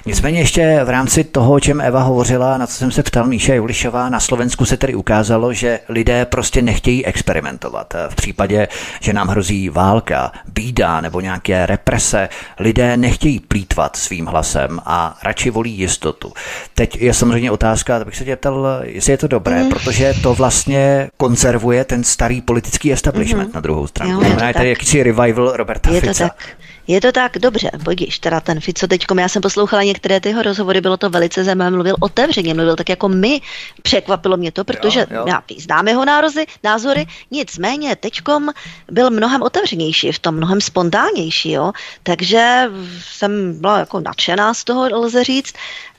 Nicméně 0.06 0.40
ještě 0.40 0.80
v 0.84 0.90
rámci 0.90 1.24
toho, 1.24 1.52
o 1.52 1.60
čem 1.60 1.80
Eva 1.80 2.02
hovořila, 2.02 2.58
na 2.58 2.66
co 2.66 2.74
jsem 2.74 2.90
se 2.90 3.02
ptal 3.02 3.26
Míša 3.26 3.54
Julišová, 3.54 4.08
na 4.08 4.20
Slovensku 4.20 4.64
se 4.64 4.76
tedy 4.76 4.94
ukázalo, 4.94 5.52
že 5.52 5.80
lidé 5.88 6.24
prostě 6.24 6.62
nechtějí 6.62 7.06
experimentovat. 7.06 7.94
V 8.08 8.14
případě, 8.14 8.68
že 9.00 9.12
nám 9.12 9.28
hrozí 9.28 9.68
válka, 9.68 10.32
bída 10.54 11.00
nebo 11.00 11.20
nějaké 11.20 11.66
represe, 11.66 12.28
lidé 12.58 12.96
nechtějí 13.02 13.40
plítvat 13.40 13.96
svým 13.96 14.26
hlasem 14.26 14.80
a 14.86 15.18
radši 15.22 15.50
volí 15.50 15.78
jistotu. 15.78 16.32
Teď 16.74 17.00
je 17.00 17.14
samozřejmě 17.14 17.50
otázka, 17.50 17.96
abych 17.96 18.16
se 18.16 18.24
tě 18.24 18.36
ptal, 18.36 18.66
jestli 18.82 19.12
je 19.12 19.18
to 19.18 19.28
dobré, 19.28 19.62
mm. 19.62 19.68
protože 19.70 20.14
to 20.22 20.34
vlastně 20.34 21.10
konzervuje 21.16 21.84
ten 21.84 22.04
starý 22.04 22.40
politický 22.40 22.92
establishment 22.92 23.46
mm. 23.46 23.54
na 23.54 23.60
druhou 23.60 23.86
stranu. 23.86 24.12
Jo, 24.12 24.46
je 24.46 24.54
tady 24.54 24.68
jakýsi 24.68 25.02
revival 25.02 25.56
Roberta 25.56 25.90
je 25.90 26.00
Fica. 26.00 26.12
To 26.12 26.18
tak. 26.18 26.48
Je 26.86 27.00
to 27.00 27.12
tak, 27.12 27.38
dobře, 27.38 27.70
pojď, 27.84 28.20
teda 28.20 28.40
ten 28.40 28.60
Fico 28.60 28.86
teďkom, 28.86 29.18
já 29.18 29.28
jsem 29.28 29.42
poslouchala 29.42 29.82
některé 29.82 30.20
tyho 30.20 30.42
rozhovory, 30.42 30.80
bylo 30.80 30.96
to 30.96 31.10
velice 31.10 31.44
zajímavé, 31.44 31.70
mluvil 31.70 31.96
otevřeně, 32.00 32.54
mluvil 32.54 32.76
tak 32.76 32.88
jako 32.88 33.08
my, 33.08 33.40
překvapilo 33.82 34.36
mě 34.36 34.52
to, 34.52 34.64
protože 34.64 35.00
jo, 35.00 35.16
jo. 35.16 35.24
Já, 35.28 35.42
známe 35.58 35.90
jeho 35.90 36.04
nározy, 36.04 36.46
názory, 36.62 37.06
nicméně 37.30 37.96
teďkom 37.96 38.48
byl 38.90 39.10
mnohem 39.10 39.42
otevřenější, 39.42 40.12
v 40.12 40.18
tom 40.18 40.34
mnohem 40.34 40.60
spontánnější, 40.60 41.52
jo, 41.52 41.72
takže 42.02 42.70
jsem 43.00 43.60
byla 43.60 43.78
jako 43.78 44.00
nadšená 44.00 44.54
z 44.54 44.64
toho, 44.64 44.88
lze 44.92 45.24
říct, 45.24 45.54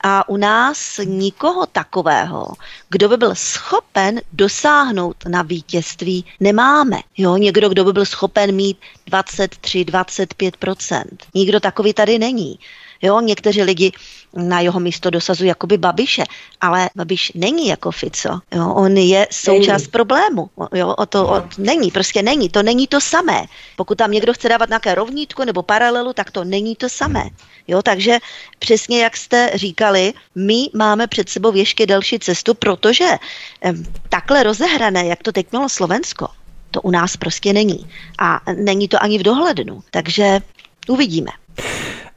a 0.06 0.28
u 0.28 0.36
nás 0.36 1.00
nikoho 1.04 1.66
takového, 1.66 2.46
kdo 2.88 3.08
by 3.08 3.16
byl 3.16 3.34
schopen 3.34 4.20
dosáhnout 4.32 5.16
na 5.28 5.42
vítězství, 5.42 6.24
nemáme. 6.40 6.96
Jo, 7.16 7.36
někdo, 7.36 7.68
kdo 7.68 7.84
by 7.84 7.92
byl 7.92 8.04
schopen 8.04 8.54
mít 8.54 8.78
23, 9.06 9.84
25% 9.84 11.04
Nikdo 11.34 11.60
takový 11.60 11.94
tady 11.94 12.18
není. 12.18 12.58
Jo, 13.04 13.20
někteří 13.20 13.62
lidi 13.62 13.92
na 14.36 14.60
jeho 14.60 14.80
místo 14.80 15.10
dosazují 15.10 15.48
jakoby 15.48 15.78
Babiše, 15.78 16.24
ale 16.60 16.90
Babiš 16.96 17.32
není 17.34 17.68
jako 17.68 17.90
Fico. 17.90 18.40
Jo, 18.54 18.72
on 18.74 18.96
je 18.96 19.26
součást 19.30 19.82
není. 19.82 19.90
problému. 19.90 20.50
Jo, 20.74 20.94
o 20.98 21.06
to 21.06 21.28
o, 21.28 21.42
není, 21.58 21.90
prostě 21.90 22.22
není. 22.22 22.48
To 22.48 22.62
není 22.62 22.86
to 22.86 23.00
samé. 23.00 23.44
Pokud 23.76 23.98
tam 23.98 24.10
někdo 24.10 24.32
chce 24.32 24.48
dávat 24.48 24.68
nějaké 24.68 24.94
rovnítko 24.94 25.44
nebo 25.44 25.62
paralelu, 25.62 26.12
tak 26.12 26.30
to 26.30 26.44
není 26.44 26.76
to 26.76 26.88
samé. 26.88 27.30
Jo, 27.68 27.82
takže 27.82 28.18
přesně 28.58 29.02
jak 29.02 29.16
jste 29.16 29.50
říkali, 29.54 30.12
my 30.34 30.68
máme 30.74 31.06
před 31.06 31.28
sebou 31.28 31.54
ještě 31.54 31.86
další 31.86 32.18
cestu, 32.18 32.54
protože 32.54 33.08
em, 33.60 33.84
takhle 34.08 34.42
rozehrané, 34.42 35.06
jak 35.06 35.22
to 35.22 35.32
teď 35.32 35.46
mělo 35.50 35.68
Slovensko, 35.68 36.28
to 36.70 36.80
u 36.80 36.90
nás 36.90 37.16
prostě 37.16 37.52
není. 37.52 37.86
A 38.18 38.40
není 38.56 38.88
to 38.88 39.02
ani 39.02 39.18
v 39.18 39.22
dohlednu. 39.22 39.82
Takže 39.90 40.40
uvidíme. 40.88 41.30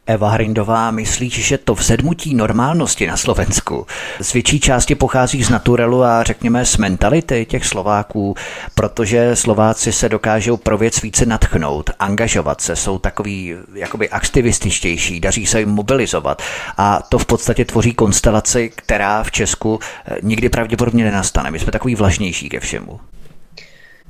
Eva 0.08 0.30
Hrindová 0.30 0.92
myslí, 0.92 1.30
že 1.30 1.58
to 1.58 1.76
vzedmutí 1.76 2.36
normálnosti 2.36 3.08
na 3.08 3.18
Slovensku 3.18 3.86
z 4.22 4.34
větší 4.34 4.60
části 4.60 4.96
pochází 4.96 5.44
z 5.44 5.50
naturelu 5.50 6.04
a 6.04 6.24
řekněme 6.24 6.66
z 6.66 6.78
mentality 6.78 7.46
těch 7.46 7.66
Slováků, 7.66 8.36
protože 8.76 9.36
Slováci 9.36 9.92
se 9.92 10.10
dokážou 10.10 10.58
pro 10.58 10.78
věc 10.78 11.02
více 11.02 11.26
natchnout, 11.26 11.90
angažovat 12.00 12.62
se, 12.62 12.76
jsou 12.76 12.98
takový 13.00 13.56
jakoby 13.74 14.10
aktivističtější, 14.10 15.20
daří 15.20 15.46
se 15.46 15.60
jim 15.60 15.70
mobilizovat 15.70 16.42
a 16.78 17.04
to 17.10 17.20
v 17.20 17.26
podstatě 17.26 17.66
tvoří 17.66 17.94
konstelaci, 17.94 18.72
která 18.76 19.24
v 19.24 19.32
Česku 19.32 19.80
eh, 20.06 20.16
nikdy 20.24 20.50
pravděpodobně 20.50 21.04
nenastane. 21.04 21.52
My 21.52 21.60
jsme 21.60 21.72
takový 21.72 21.96
vlažnější 21.96 22.50
ke 22.50 22.60
všemu. 22.60 23.00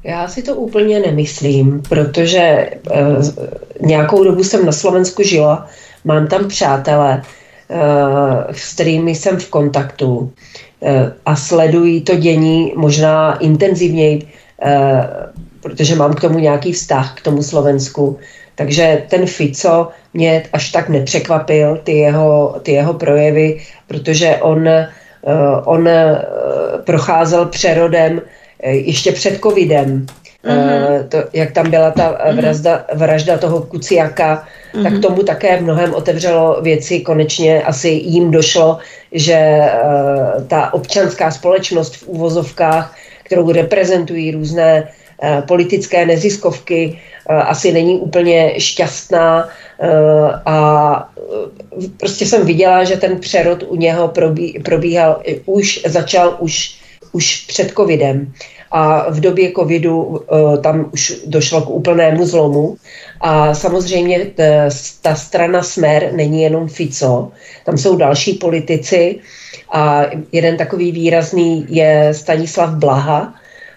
Já 0.03 0.27
si 0.27 0.43
to 0.43 0.55
úplně 0.55 0.99
nemyslím, 0.99 1.81
protože 1.89 2.37
e, 2.37 2.79
nějakou 3.81 4.23
dobu 4.23 4.43
jsem 4.43 4.65
na 4.65 4.71
Slovensku 4.71 5.23
žila 5.23 5.67
mám 6.07 6.27
tam 6.27 6.47
přátele, 6.47 7.21
eh, 7.69 8.53
s 8.53 8.73
kterými 8.73 9.15
jsem 9.15 9.37
v 9.37 9.49
kontaktu 9.49 10.31
eh, 10.81 11.13
a 11.25 11.35
sledují 11.35 12.01
to 12.01 12.15
dění 12.15 12.73
možná 12.75 13.37
intenzivněji, 13.37 14.27
eh, 14.63 15.07
protože 15.61 15.95
mám 15.95 16.13
k 16.13 16.21
tomu 16.21 16.39
nějaký 16.39 16.71
vztah, 16.71 17.15
k 17.15 17.21
tomu 17.21 17.43
Slovensku. 17.43 18.17
Takže 18.55 19.03
ten 19.09 19.25
Fico 19.25 19.89
mě 20.13 20.43
až 20.53 20.71
tak 20.71 20.89
nepřekvapil, 20.89 21.77
ty 21.83 21.91
jeho, 21.91 22.55
ty 22.63 22.71
jeho 22.71 22.93
projevy, 22.93 23.61
protože 23.87 24.37
on, 24.41 24.65
on 25.65 25.89
procházel 26.85 27.45
přerodem 27.45 28.21
ještě 28.63 29.11
před 29.11 29.39
covidem. 29.41 30.05
Mm-hmm. 30.45 31.07
To, 31.07 31.17
jak 31.33 31.51
tam 31.51 31.69
byla 31.69 31.91
ta 31.91 32.17
mhm. 32.25 32.37
vražda, 32.37 32.85
vražda 32.93 33.37
toho 33.37 33.61
Kuciaka, 33.61 34.47
mm-hmm. 34.73 34.83
tak 34.83 35.01
tomu 35.01 35.23
také 35.23 35.61
mnohem 35.61 35.93
otevřelo 35.93 36.61
věci. 36.61 36.99
Konečně 36.99 37.63
asi 37.63 37.89
jim 37.89 38.31
došlo, 38.31 38.77
že 39.11 39.59
uh, 39.59 40.43
ta 40.47 40.73
občanská 40.73 41.31
společnost 41.31 41.95
v 41.95 42.07
úvozovkách, 42.07 42.95
kterou 43.23 43.51
reprezentují 43.51 44.31
různé 44.31 44.87
politické 45.47 46.05
neziskovky, 46.05 46.99
asi 47.27 47.71
není 47.71 47.99
úplně 47.99 48.59
šťastná 48.59 49.49
a 50.45 51.09
prostě 51.99 52.25
jsem 52.25 52.45
viděla, 52.45 52.83
že 52.83 52.97
ten 52.97 53.19
přerod 53.19 53.63
u 53.67 53.75
něho 53.75 54.07
probí, 54.07 54.59
probíhal, 54.65 55.21
už 55.45 55.81
začal 55.85 56.37
už, 56.39 56.75
už 57.11 57.45
před 57.47 57.71
covidem 57.71 58.33
a 58.71 59.11
v 59.11 59.19
době 59.19 59.51
covidu 59.51 60.21
tam 60.61 60.89
už 60.93 61.13
došlo 61.25 61.61
k 61.61 61.69
úplnému 61.69 62.25
zlomu 62.25 62.77
a 63.21 63.53
samozřejmě 63.53 64.25
eh, 64.39 64.69
ta 65.01 65.15
strana 65.15 65.63
Smer 65.63 66.13
není 66.13 66.41
jenom 66.41 66.67
Fico, 66.67 67.31
tam 67.65 67.77
jsou 67.77 67.95
další 67.95 68.33
politici 68.33 69.19
a 69.71 70.05
jeden 70.31 70.57
takový 70.57 70.91
výrazný 70.91 71.65
je 71.69 72.09
Stanislav 72.11 72.69
Blaha, 72.69 73.33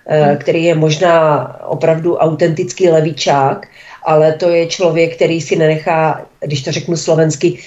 eh, 0.07 0.23
hmm. 0.23 0.37
který 0.37 0.65
je 0.65 0.75
možná 0.75 1.47
opravdu 1.67 2.17
autentický 2.17 2.89
levičák, 2.89 3.67
ale 4.03 4.33
to 4.33 4.49
je 4.49 4.67
člověk, 4.67 5.17
který 5.17 5.41
si 5.41 5.57
nenechá, 5.57 6.27
když 6.41 6.63
to 6.63 6.73
řeknu 6.73 6.97
slovensky, 6.97 7.59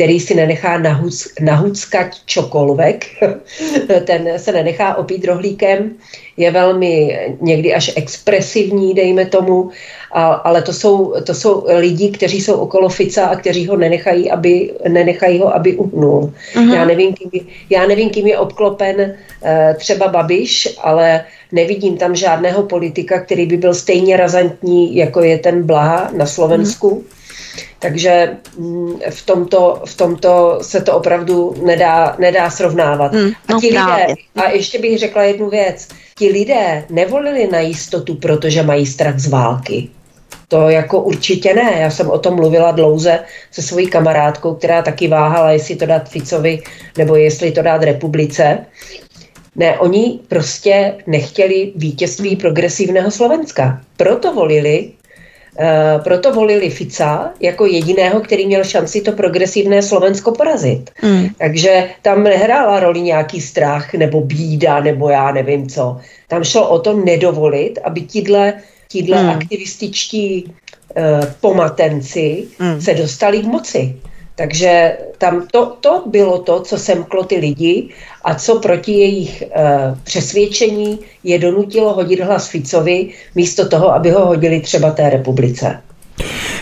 který 0.00 0.20
si 0.20 0.34
nenechá 0.34 0.78
nahuc, 0.78 1.28
nahuckat 1.40 2.06
čokolvek, 2.26 3.06
ten 4.04 4.28
se 4.36 4.52
nenechá 4.52 4.94
opít 4.94 5.24
rohlíkem, 5.24 5.90
je 6.36 6.50
velmi 6.50 7.20
někdy 7.40 7.74
až 7.74 7.92
expresivní, 7.96 8.94
dejme 8.94 9.26
tomu, 9.26 9.70
a, 10.12 10.32
ale 10.32 10.62
to 10.62 10.72
jsou, 10.72 11.14
to 11.26 11.34
jsou 11.34 11.64
lidi, 11.68 12.10
kteří 12.10 12.40
jsou 12.40 12.54
okolo 12.54 12.88
Fica 12.88 13.26
a 13.26 13.36
kteří 13.36 13.66
ho 13.66 13.76
nenechají, 13.76 14.30
aby, 14.30 14.72
nenechají 14.88 15.38
ho, 15.38 15.54
aby 15.54 15.76
uhnul. 15.76 16.32
Uh-huh. 16.54 16.74
Já, 16.74 16.84
nevím, 16.84 17.14
kým, 17.14 17.30
já 17.70 17.86
nevím, 17.86 18.10
kým 18.10 18.26
je 18.26 18.38
obklopen 18.38 19.00
uh, 19.00 19.48
třeba 19.76 20.08
Babiš, 20.08 20.78
ale 20.80 21.24
nevidím 21.52 21.96
tam 21.96 22.16
žádného 22.16 22.62
politika, 22.62 23.20
který 23.20 23.46
by 23.46 23.56
byl 23.56 23.74
stejně 23.74 24.16
razantní, 24.16 24.96
jako 24.96 25.22
je 25.22 25.38
ten 25.38 25.62
Blaha 25.62 26.10
na 26.16 26.26
Slovensku. 26.26 26.90
Uh-huh 26.90 27.20
takže 27.80 28.36
mm, 28.58 29.00
v 29.10 29.26
tomto, 29.26 29.82
v 29.86 29.96
tomto 29.96 30.58
se 30.62 30.80
to 30.80 30.96
opravdu 30.96 31.54
nedá, 31.64 32.16
nedá 32.18 32.50
srovnávat. 32.50 33.12
Mm, 33.12 33.30
no, 33.48 33.56
a 33.56 33.60
ti 33.60 33.66
lidé, 33.66 34.14
a 34.36 34.50
ještě 34.50 34.78
bych 34.78 34.98
řekla 34.98 35.22
jednu 35.22 35.50
věc, 35.50 35.88
ti 36.18 36.28
lidé 36.28 36.84
nevolili 36.90 37.48
na 37.52 37.60
jistotu, 37.60 38.14
protože 38.14 38.62
mají 38.62 38.86
strach 38.86 39.18
z 39.18 39.28
války. 39.28 39.88
To 40.48 40.68
jako 40.68 41.00
určitě 41.00 41.54
ne. 41.54 41.76
Já 41.80 41.90
jsem 41.90 42.10
o 42.10 42.18
tom 42.18 42.34
mluvila 42.34 42.70
dlouze 42.70 43.18
se 43.50 43.62
svojí 43.62 43.86
kamarádkou, 43.86 44.54
která 44.54 44.82
taky 44.82 45.08
váhala, 45.08 45.50
jestli 45.50 45.76
to 45.76 45.86
dát 45.86 46.08
Ficovi 46.08 46.62
nebo 46.98 47.16
jestli 47.16 47.52
to 47.52 47.62
dát 47.62 47.82
republice. 47.82 48.58
Ne, 49.56 49.78
oni 49.78 50.20
prostě 50.28 50.94
nechtěli 51.06 51.72
vítězství 51.76 52.36
progresivného 52.36 53.10
Slovenska. 53.10 53.80
Proto 53.96 54.34
volili 54.34 54.90
proto 56.04 56.32
volili 56.32 56.70
Fica 56.70 57.32
jako 57.40 57.66
jediného, 57.66 58.20
který 58.20 58.46
měl 58.46 58.64
šanci 58.64 59.00
to 59.00 59.12
progresivné 59.12 59.82
Slovensko 59.82 60.32
porazit. 60.32 60.90
Mm. 61.02 61.28
Takže 61.38 61.88
tam 62.02 62.24
nehrála 62.24 62.80
roli 62.80 63.00
nějaký 63.00 63.40
strach 63.40 63.94
nebo 63.94 64.20
bída 64.20 64.80
nebo 64.80 65.08
já 65.08 65.32
nevím 65.32 65.68
co. 65.68 66.00
Tam 66.28 66.44
šlo 66.44 66.68
o 66.68 66.78
to 66.78 66.96
nedovolit, 66.96 67.78
aby 67.84 68.00
tíhle, 68.00 68.54
tíhle 68.88 69.22
mm. 69.22 69.30
aktivističtí 69.30 70.44
uh, 70.44 71.24
pomatenci 71.40 72.44
mm. 72.58 72.80
se 72.80 72.94
dostali 72.94 73.38
k 73.38 73.44
moci. 73.44 73.96
Takže 74.34 74.98
tam 75.18 75.46
to, 75.52 75.76
to 75.80 76.02
bylo 76.06 76.38
to, 76.38 76.60
co 76.60 76.78
semklo 76.78 77.24
ty 77.24 77.36
lidi 77.36 77.88
a 78.24 78.34
co 78.34 78.58
proti 78.58 78.92
jejich 78.92 79.42
uh, 79.42 79.98
přesvědčení 80.04 80.98
je 81.24 81.38
donutilo 81.38 81.92
hodit 81.92 82.20
hlas 82.20 82.48
Ficovi 82.48 83.08
místo 83.34 83.68
toho, 83.68 83.94
aby 83.94 84.10
ho 84.10 84.26
hodili 84.26 84.60
třeba 84.60 84.90
té 84.90 85.10
republice. 85.10 85.82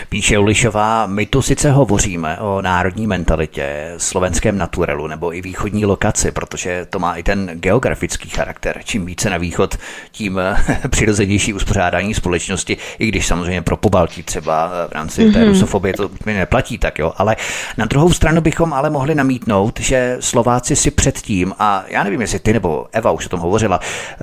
Píše 0.09 0.39
Ulišová, 0.39 1.07
my 1.07 1.25
tu 1.25 1.41
sice 1.41 1.71
hovoříme 1.71 2.37
o 2.37 2.61
národní 2.61 3.07
mentalitě, 3.07 3.93
slovenském 3.97 4.57
naturelu 4.57 5.07
nebo 5.07 5.35
i 5.35 5.41
východní 5.41 5.85
lokaci, 5.85 6.31
protože 6.31 6.87
to 6.89 6.99
má 6.99 7.15
i 7.15 7.23
ten 7.23 7.51
geografický 7.53 8.29
charakter. 8.29 8.81
Čím 8.83 9.05
více 9.05 9.29
na 9.29 9.37
východ, 9.37 9.77
tím 10.11 10.39
přirozenější 10.89 11.53
uspořádání 11.53 12.13
společnosti, 12.13 12.77
i 12.99 13.07
když 13.07 13.27
samozřejmě 13.27 13.61
pro 13.61 13.77
pobaltí 13.77 14.23
třeba 14.23 14.71
v 14.87 14.91
rámci 14.91 15.21
mm-hmm. 15.21 15.33
té 15.33 15.39
mhm. 15.39 15.47
rusofobie 15.47 15.93
to 15.93 16.09
mi 16.25 16.33
neplatí 16.33 16.77
tak, 16.77 16.99
jo. 16.99 17.13
Ale 17.17 17.35
na 17.77 17.85
druhou 17.85 18.13
stranu 18.13 18.41
bychom 18.41 18.73
ale 18.73 18.89
mohli 18.89 19.15
namítnout, 19.15 19.79
že 19.79 20.17
Slováci 20.19 20.75
si 20.75 20.91
předtím, 20.91 21.53
a 21.59 21.83
já 21.87 22.03
nevím, 22.03 22.21
jestli 22.21 22.39
ty 22.39 22.53
nebo 22.53 22.87
Eva 22.91 23.11
už 23.11 23.25
o 23.25 23.29
tom 23.29 23.39
hovořila, 23.39 23.79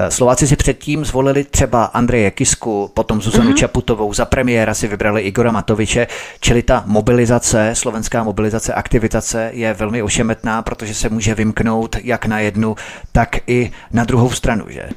Slováci 0.09 0.46
si 0.46 0.57
předtím 0.57 1.05
zvolili 1.05 1.44
třeba 1.44 1.85
Andreje 1.85 2.31
Kisku, 2.31 2.90
potom 2.94 3.22
Zuzanu 3.22 3.51
mm-hmm. 3.51 3.57
Čaputovou, 3.57 4.14
za 4.14 4.25
premiéra 4.25 4.75
si 4.75 4.88
vybrali 4.88 5.22
Igora 5.22 5.53
Matoviče, 5.76 6.06
čili 6.40 6.62
ta 6.62 6.82
mobilizace, 6.86 7.70
slovenská 7.74 8.22
mobilizace, 8.24 8.74
aktivitace 8.74 9.50
je 9.52 9.74
velmi 9.74 10.02
ošemetná, 10.02 10.62
protože 10.62 10.94
se 10.94 11.08
může 11.08 11.34
vymknout 11.34 11.96
jak 12.02 12.26
na 12.26 12.40
jednu, 12.40 12.76
tak 13.12 13.36
i 13.46 13.72
na 13.92 14.04
druhou 14.04 14.30
stranu, 14.30 14.64
že? 14.68 14.88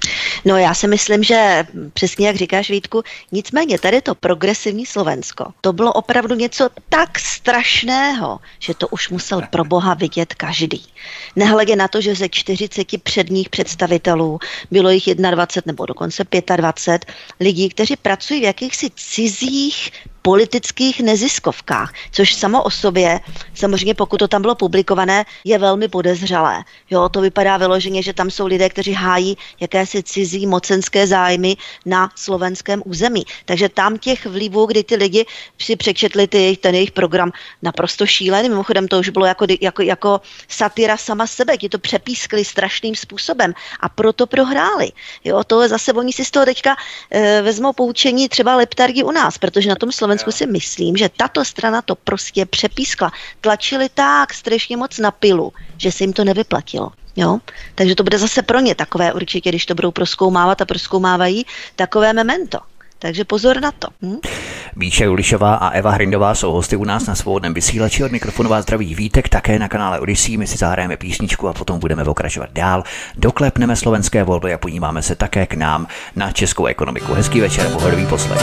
No 0.45 0.57
já 0.57 0.73
si 0.73 0.87
myslím, 0.87 1.23
že 1.23 1.63
přesně 1.93 2.27
jak 2.27 2.35
říkáš 2.35 2.69
Vítku, 2.69 3.03
nicméně 3.31 3.79
tady 3.79 4.01
to 4.01 4.15
progresivní 4.15 4.85
Slovensko, 4.85 5.45
to 5.61 5.73
bylo 5.73 5.93
opravdu 5.93 6.35
něco 6.35 6.69
tak 6.89 7.19
strašného, 7.19 8.39
že 8.59 8.73
to 8.73 8.87
už 8.87 9.09
musel 9.09 9.41
pro 9.49 9.63
boha 9.63 9.93
vidět 9.93 10.33
každý. 10.33 10.83
Nehledě 11.35 11.75
na 11.75 11.87
to, 11.87 12.01
že 12.01 12.15
ze 12.15 12.29
40 12.29 13.03
předních 13.03 13.49
představitelů 13.49 14.39
bylo 14.71 14.89
jich 14.89 15.15
21 15.15 15.63
nebo 15.65 15.85
dokonce 15.85 16.23
25 16.55 17.15
lidí, 17.39 17.69
kteří 17.69 17.95
pracují 17.95 18.39
v 18.39 18.43
jakýchsi 18.43 18.89
cizích 18.95 19.91
politických 20.21 21.01
neziskovkách, 21.01 21.93
což 22.12 22.34
samo 22.34 22.63
o 22.63 22.69
sobě, 22.69 23.19
samozřejmě 23.53 23.95
pokud 23.95 24.17
to 24.17 24.27
tam 24.27 24.41
bylo 24.41 24.55
publikované, 24.55 25.25
je 25.43 25.58
velmi 25.58 25.88
podezřelé. 25.88 26.63
Jo, 26.89 27.10
to 27.10 27.21
vypadá 27.21 27.58
vyloženě, 27.58 28.03
že 28.03 28.13
tam 28.13 28.32
jsou 28.32 28.45
lidé, 28.45 28.69
kteří 28.69 28.93
hájí 28.93 29.38
jakési 29.60 30.03
cizí 30.03 30.47
mocenské 30.47 31.08
zájmy 31.08 31.58
na 31.86 32.10
slovenském 32.15 32.84
území. 32.86 33.23
Takže 33.45 33.69
tam 33.69 33.97
těch 33.97 34.25
vlivů, 34.25 34.65
kdy 34.65 34.84
ty 34.84 34.95
lidi 34.95 35.25
si 35.60 35.75
přečetli 35.75 36.27
ty, 36.27 36.58
ten 36.62 36.75
jejich 36.75 36.91
program 36.91 37.32
naprosto 37.62 38.05
šílený, 38.05 38.49
mimochodem 38.49 38.88
to 38.88 38.99
už 38.99 39.10
bylo 39.10 39.25
jako, 39.25 39.45
jako, 39.62 39.82
jako 39.82 40.21
satyra 40.47 40.97
sama 40.97 41.27
sebe, 41.27 41.58
ti 41.58 41.69
to 41.69 41.79
přepískli 41.79 42.45
strašným 42.45 42.95
způsobem 42.95 43.53
a 43.79 43.89
proto 43.89 44.27
prohráli. 44.27 44.91
Jo, 45.23 45.43
to 45.43 45.62
je 45.62 45.69
zase, 45.69 45.93
oni 45.93 46.13
si 46.13 46.25
z 46.25 46.32
toho 46.32 46.45
teďka 46.45 46.75
e, 47.12 47.41
vezmou 47.41 47.73
poučení 47.73 48.29
třeba 48.29 48.55
leptargy 48.55 49.03
u 49.03 49.12
nás, 49.12 49.38
protože 49.38 49.69
na 49.69 49.75
tom 49.75 49.91
Slovensku 49.91 50.18
Slovensku 50.19 50.45
si 50.45 50.51
myslím, 50.51 50.97
že 50.97 51.10
tato 51.10 51.45
strana 51.45 51.82
to 51.82 51.95
prostě 51.95 52.45
přepískla. 52.45 53.12
Tlačili 53.41 53.89
tak 53.93 54.34
strašně 54.34 54.77
moc 54.77 54.97
na 54.99 55.12
pilu, 55.12 55.53
že 55.77 55.91
se 55.91 56.03
jim 56.03 56.13
to 56.13 56.23
nevyplatilo. 56.23 56.91
Jo? 57.15 57.39
Takže 57.75 57.95
to 57.95 58.03
bude 58.03 58.17
zase 58.17 58.41
pro 58.41 58.60
ně 58.60 58.75
takové 58.75 59.13
určitě, 59.13 59.49
když 59.49 59.65
to 59.65 59.75
budou 59.75 59.91
proskoumávat 59.91 60.62
a 60.62 60.65
proskoumávají, 60.65 61.45
takové 61.75 62.13
memento. 62.13 62.60
Takže 62.99 63.25
pozor 63.25 63.62
na 63.62 63.71
to. 63.71 63.88
Hm? 64.01 64.17
Míše 64.75 65.10
Ulišová 65.10 65.55
a 65.55 65.69
Eva 65.69 65.91
Hrindová 65.91 66.36
jsou 66.36 66.51
hosty 66.51 66.75
u 66.75 66.84
nás 66.84 67.08
na 67.08 67.15
svobodném 67.15 67.53
vysílači. 67.53 68.03
Od 68.03 68.12
mikrofonu 68.12 68.49
vás 68.49 68.63
zdraví 68.63 68.95
Vítek, 68.95 69.29
také 69.29 69.60
na 69.60 69.67
kanále 69.67 69.99
Odyssey. 69.99 70.38
My 70.38 70.47
si 70.47 70.58
zahrajeme 70.58 70.97
písničku 70.97 71.47
a 71.47 71.53
potom 71.53 71.79
budeme 71.79 72.03
pokračovat 72.05 72.49
dál. 72.53 72.84
Doklepneme 73.15 73.75
slovenské 73.75 74.23
volby 74.23 74.53
a 74.53 74.58
podíváme 74.58 75.01
se 75.01 75.15
také 75.15 75.45
k 75.45 75.53
nám 75.53 75.88
na 76.15 76.32
českou 76.32 76.65
ekonomiku. 76.65 77.13
Hezký 77.13 77.39
večer, 77.39 77.67
pohodový 77.71 78.05
poslech. 78.05 78.39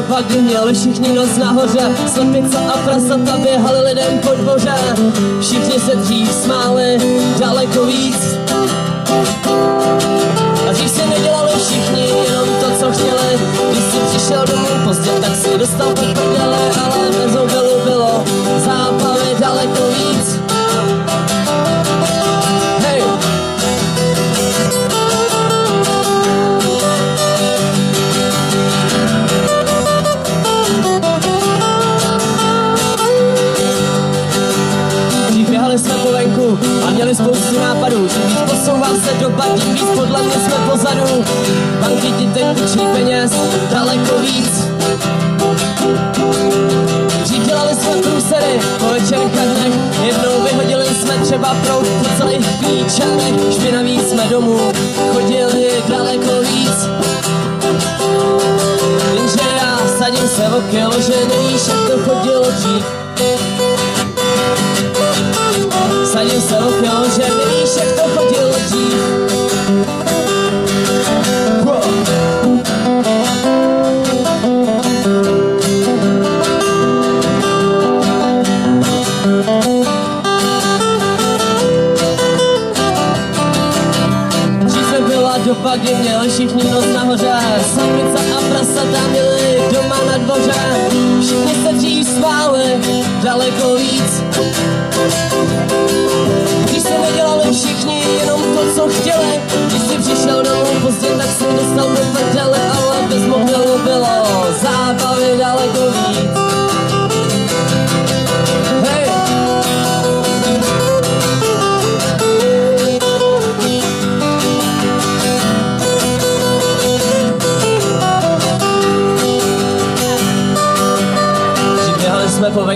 Doba, 0.00 0.22
měli 0.40 0.74
všichni 0.74 1.12
noc 1.14 1.36
nahoře. 1.36 1.96
Slepice 2.14 2.58
a 2.58 2.78
prasata 2.78 3.38
běhali 3.38 3.88
lidem 3.88 4.18
po 4.18 4.34
dvoře. 4.34 4.74
Všichni 5.40 5.80
se 5.80 5.96
dřív 5.96 6.32
smáli 6.32 6.98
daleko 7.40 7.86
víc 7.86 8.39
Učí 42.50 42.86
peněz 42.92 43.32
daleko 43.70 44.18
víc. 44.18 44.68
Dřív 47.22 47.46
dělali 47.46 47.74
jsme 47.74 48.02
průsery 48.02 48.60
po 48.78 48.86
večerech 48.86 49.38
a 49.38 49.44
dnech, 49.44 49.74
jednou 50.04 50.42
vyhodili 50.42 50.86
jsme 50.86 51.18
třeba 51.18 51.56
prout 51.66 51.86
po 51.88 52.08
celých 52.18 52.46
klíčanech. 52.58 53.34
Špinaví 53.54 54.00
jsme 54.00 54.24
domů, 54.24 54.72
chodili 55.12 55.70
daleko 55.88 56.40
víc. 56.40 56.88
Jenže 59.14 59.40
já 59.56 59.78
sadím 59.98 60.28
se 60.28 60.48
o 60.48 60.60
kilo, 60.70 61.00
že 61.00 61.12
nevíš, 61.28 61.62
jak 61.68 61.90
to 61.90 62.10
chodilo 62.10 62.50
dřív. 62.50 62.84
Sadil 66.12 66.40
se 66.40 66.58
okno, 66.58 67.04
že 67.16 67.22
nevíš, 67.22 67.49
kdy 85.76 85.94
měli 85.94 86.28
všichni 86.28 86.70
noc 86.70 86.84
nahoře. 86.94 87.32
Samice 87.74 88.32
a 88.36 88.40
prasata 88.48 89.08
měli 89.10 89.62
doma 89.72 89.96
na 90.06 90.18
dvoře. 90.18 90.54
Všichni 91.20 91.54
se 91.54 91.72
dřív 91.72 92.08
sváli 92.08 92.80
daleko 93.22 93.74
víc. 93.74 94.22
Když 96.64 96.82
se 96.82 96.98
nedělali 96.98 97.44
všichni 97.52 98.04
jenom 98.20 98.40
to, 98.42 98.74
co 98.74 98.88
chtěli 98.88 99.40
Když 99.66 99.82
jsi 99.82 99.98
přišel 99.98 100.42
domů 100.42 100.80
pozdě, 100.82 101.08
tak 101.08 101.28
si 101.38 101.44
dostal 101.44 101.88
do 101.88 102.02
prdele 102.12 102.69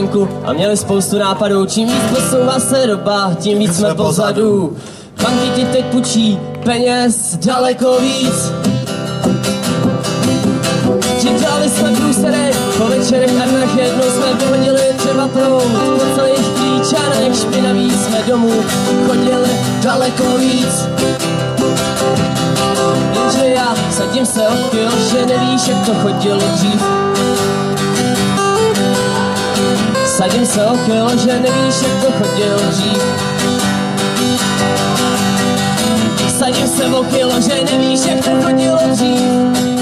venku 0.05 0.29
a 0.45 0.53
měli 0.53 0.77
spoustu 0.77 1.19
nápadů. 1.19 1.67
Čím 1.67 1.89
víc 1.89 2.03
posouvá 2.11 2.61
se 2.61 2.87
doba, 2.87 3.31
tím 3.41 3.59
víc 3.59 3.77
jsme 3.77 3.95
pozadu. 3.95 4.77
Banky 5.23 5.51
ti 5.55 5.65
teď 5.65 5.85
půjčí 5.85 6.39
peněz 6.65 7.37
daleko 7.37 8.01
víc. 8.01 8.53
Dělali 11.39 11.69
jsme 11.69 11.91
průsery, 11.91 12.51
po 12.79 12.85
večerech 12.85 13.43
a 13.43 13.47
dnech 13.47 13.77
jednou 13.77 14.03
jsme 14.03 14.35
vyhodili 14.35 14.81
třeba 14.97 15.29
prout. 15.29 15.63
Po 15.99 16.15
celých 16.15 16.49
klíčanech 16.49 17.37
špinaví 17.37 17.91
jsme 17.91 18.23
domů 18.29 18.53
chodili 19.07 19.51
daleko 19.83 20.25
víc. 20.39 20.89
Jenže 23.15 23.47
já 23.47 23.75
sadím 23.91 24.27
se 24.27 24.49
o 24.49 24.77
že 25.11 25.27
nevíš, 25.27 25.69
jak 25.69 25.87
to 25.87 25.95
chodilo 25.95 26.43
dřív. 26.55 26.83
Sadím 30.17 30.47
se 30.47 30.67
o 30.67 30.77
kilo, 30.77 31.11
že 31.19 31.41
nevíš, 31.41 31.75
jak 31.83 32.05
to 32.05 32.13
chodil 32.13 32.57
dřív. 32.71 33.03
Sadím 36.39 36.67
že 37.41 37.65
nevíš, 37.65 38.01
jak 38.07 38.25
to 38.25 38.31
chodilo 38.43 38.79
dřív 38.93 39.75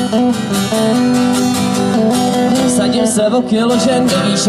Se 3.07 3.23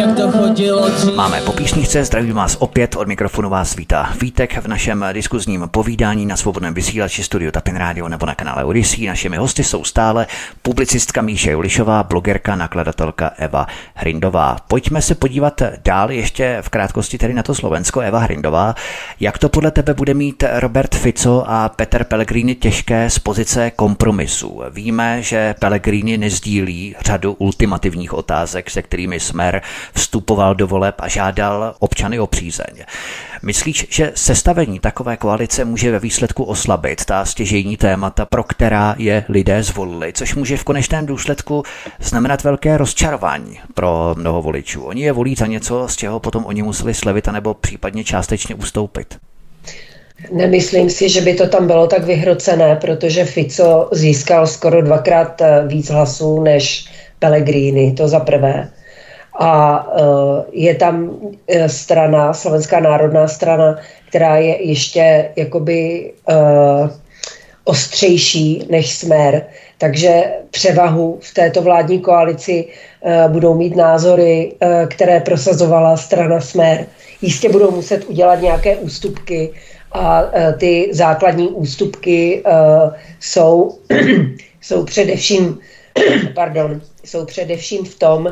jak 0.01 0.15
to 0.17 0.31
chodilo 0.31 0.89
dřív. 0.89 1.15
Máme 1.15 1.41
po 1.41 1.51
písničce, 1.51 2.03
zdravím 2.03 2.35
vás 2.35 2.57
opět, 2.59 2.95
od 2.95 3.07
mikrofonu 3.07 3.49
vás 3.49 3.75
vítá 3.75 4.13
Vítek 4.21 4.57
v 4.57 4.67
našem 4.67 5.05
diskuzním 5.13 5.69
povídání 5.71 6.25
na 6.25 6.35
svobodném 6.35 6.73
vysílači 6.73 7.23
Studio 7.23 7.51
Tapin 7.51 7.75
Radio 7.75 8.07
nebo 8.07 8.25
na 8.25 8.35
kanále 8.35 8.63
Odyssey. 8.63 9.07
Našimi 9.07 9.37
hosty 9.37 9.63
jsou 9.63 9.83
stále 9.83 10.27
publicistka 10.61 11.21
Míše 11.21 11.51
Julišová, 11.51 12.03
blogerka, 12.03 12.55
nakladatelka 12.55 13.31
Eva 13.37 13.67
Hrindová. 13.93 14.57
Pojďme 14.67 15.01
se 15.01 15.15
podívat 15.15 15.61
dál 15.85 16.11
ještě 16.11 16.57
v 16.61 16.69
krátkosti 16.69 17.17
tedy 17.17 17.33
na 17.33 17.43
to 17.43 17.55
Slovensko. 17.55 17.99
Eva 17.99 18.19
Hrindová, 18.19 18.75
jak 19.19 19.37
to 19.37 19.49
podle 19.49 19.71
tebe 19.71 19.93
bude 19.93 20.13
mít 20.13 20.43
Robert 20.53 20.95
Fico 20.95 21.43
a 21.47 21.69
Peter 21.69 22.03
Pellegrini 22.03 22.55
těžké 22.55 23.09
z 23.09 23.19
pozice 23.19 23.71
kompromisu? 23.71 24.61
Víme, 24.69 25.21
že 25.21 25.55
Pellegrini 25.59 26.17
nezdílí 26.17 26.95
řadu 27.05 27.33
ultimativních 27.33 28.13
otázek, 28.13 28.42
se 28.47 28.81
kterými 28.81 29.19
Smer 29.19 29.61
vstupoval 29.95 30.55
do 30.55 30.67
voleb 30.67 30.95
a 30.99 31.07
žádal 31.07 31.75
občany 31.79 32.19
o 32.19 32.27
přízeň. 32.27 32.83
Myslíš, 33.41 33.87
že 33.89 34.11
sestavení 34.15 34.79
takové 34.79 35.17
koalice 35.17 35.65
může 35.65 35.91
ve 35.91 35.99
výsledku 35.99 36.43
oslabit 36.43 37.05
ta 37.05 37.25
stěžejní 37.25 37.77
témata, 37.77 38.25
pro 38.25 38.43
která 38.43 38.95
je 38.97 39.25
lidé 39.29 39.63
zvolili, 39.63 40.13
což 40.13 40.35
může 40.35 40.57
v 40.57 40.63
konečném 40.63 41.05
důsledku 41.05 41.63
znamenat 41.99 42.43
velké 42.43 42.77
rozčarování 42.77 43.59
pro 43.73 44.15
mnoho 44.17 44.41
voličů. 44.41 44.83
Oni 44.83 45.01
je 45.01 45.11
volí 45.11 45.35
za 45.35 45.47
něco, 45.47 45.87
z 45.87 45.95
čeho 45.95 46.19
potom 46.19 46.45
oni 46.45 46.63
museli 46.63 46.93
slevit 46.93 47.27
anebo 47.27 47.53
případně 47.53 48.03
částečně 48.03 48.55
ustoupit. 48.55 49.17
Nemyslím 50.31 50.89
si, 50.89 51.09
že 51.09 51.21
by 51.21 51.33
to 51.33 51.47
tam 51.47 51.67
bylo 51.67 51.87
tak 51.87 52.03
vyhrocené, 52.03 52.75
protože 52.75 53.25
Fico 53.25 53.89
získal 53.91 54.47
skoro 54.47 54.81
dvakrát 54.81 55.41
eh, 55.41 55.63
víc 55.67 55.89
hlasů 55.89 56.41
než 56.41 56.85
Pellegrini, 57.23 57.95
to 57.95 58.07
za 58.07 58.19
prvé. 58.19 58.69
A 59.39 59.51
eh, 59.87 60.43
je 60.51 60.75
tam 60.75 61.09
eh, 61.47 61.69
strana, 61.69 62.33
Slovenská 62.33 62.79
národná 62.79 63.27
strana, 63.27 63.79
která 64.09 64.37
je 64.37 64.67
ještě 64.67 65.31
jakoby 65.35 66.11
ostřejší 67.63 68.67
než 68.69 68.93
Smer, 68.93 69.45
takže 69.77 70.23
převahu 70.51 71.17
v 71.21 71.33
této 71.33 71.61
vládní 71.61 71.99
koalici 71.99 72.67
budou 73.27 73.55
mít 73.55 73.75
názory, 73.75 74.53
které 74.89 75.19
prosazovala 75.19 75.97
strana 75.97 76.39
Smer. 76.41 76.85
Jistě 77.21 77.49
budou 77.49 77.71
muset 77.71 78.05
udělat 78.05 78.41
nějaké 78.41 78.75
ústupky, 78.75 79.49
a 79.93 80.29
e, 80.33 80.53
ty 80.53 80.89
základní 80.91 81.47
ústupky 81.47 82.43
e, 82.45 82.51
jsou, 83.19 83.79
jsou 84.61 84.85
především 84.85 85.59
pardon, 86.35 86.81
jsou 87.05 87.25
především 87.25 87.85
v 87.85 87.95
tom, 87.99 88.31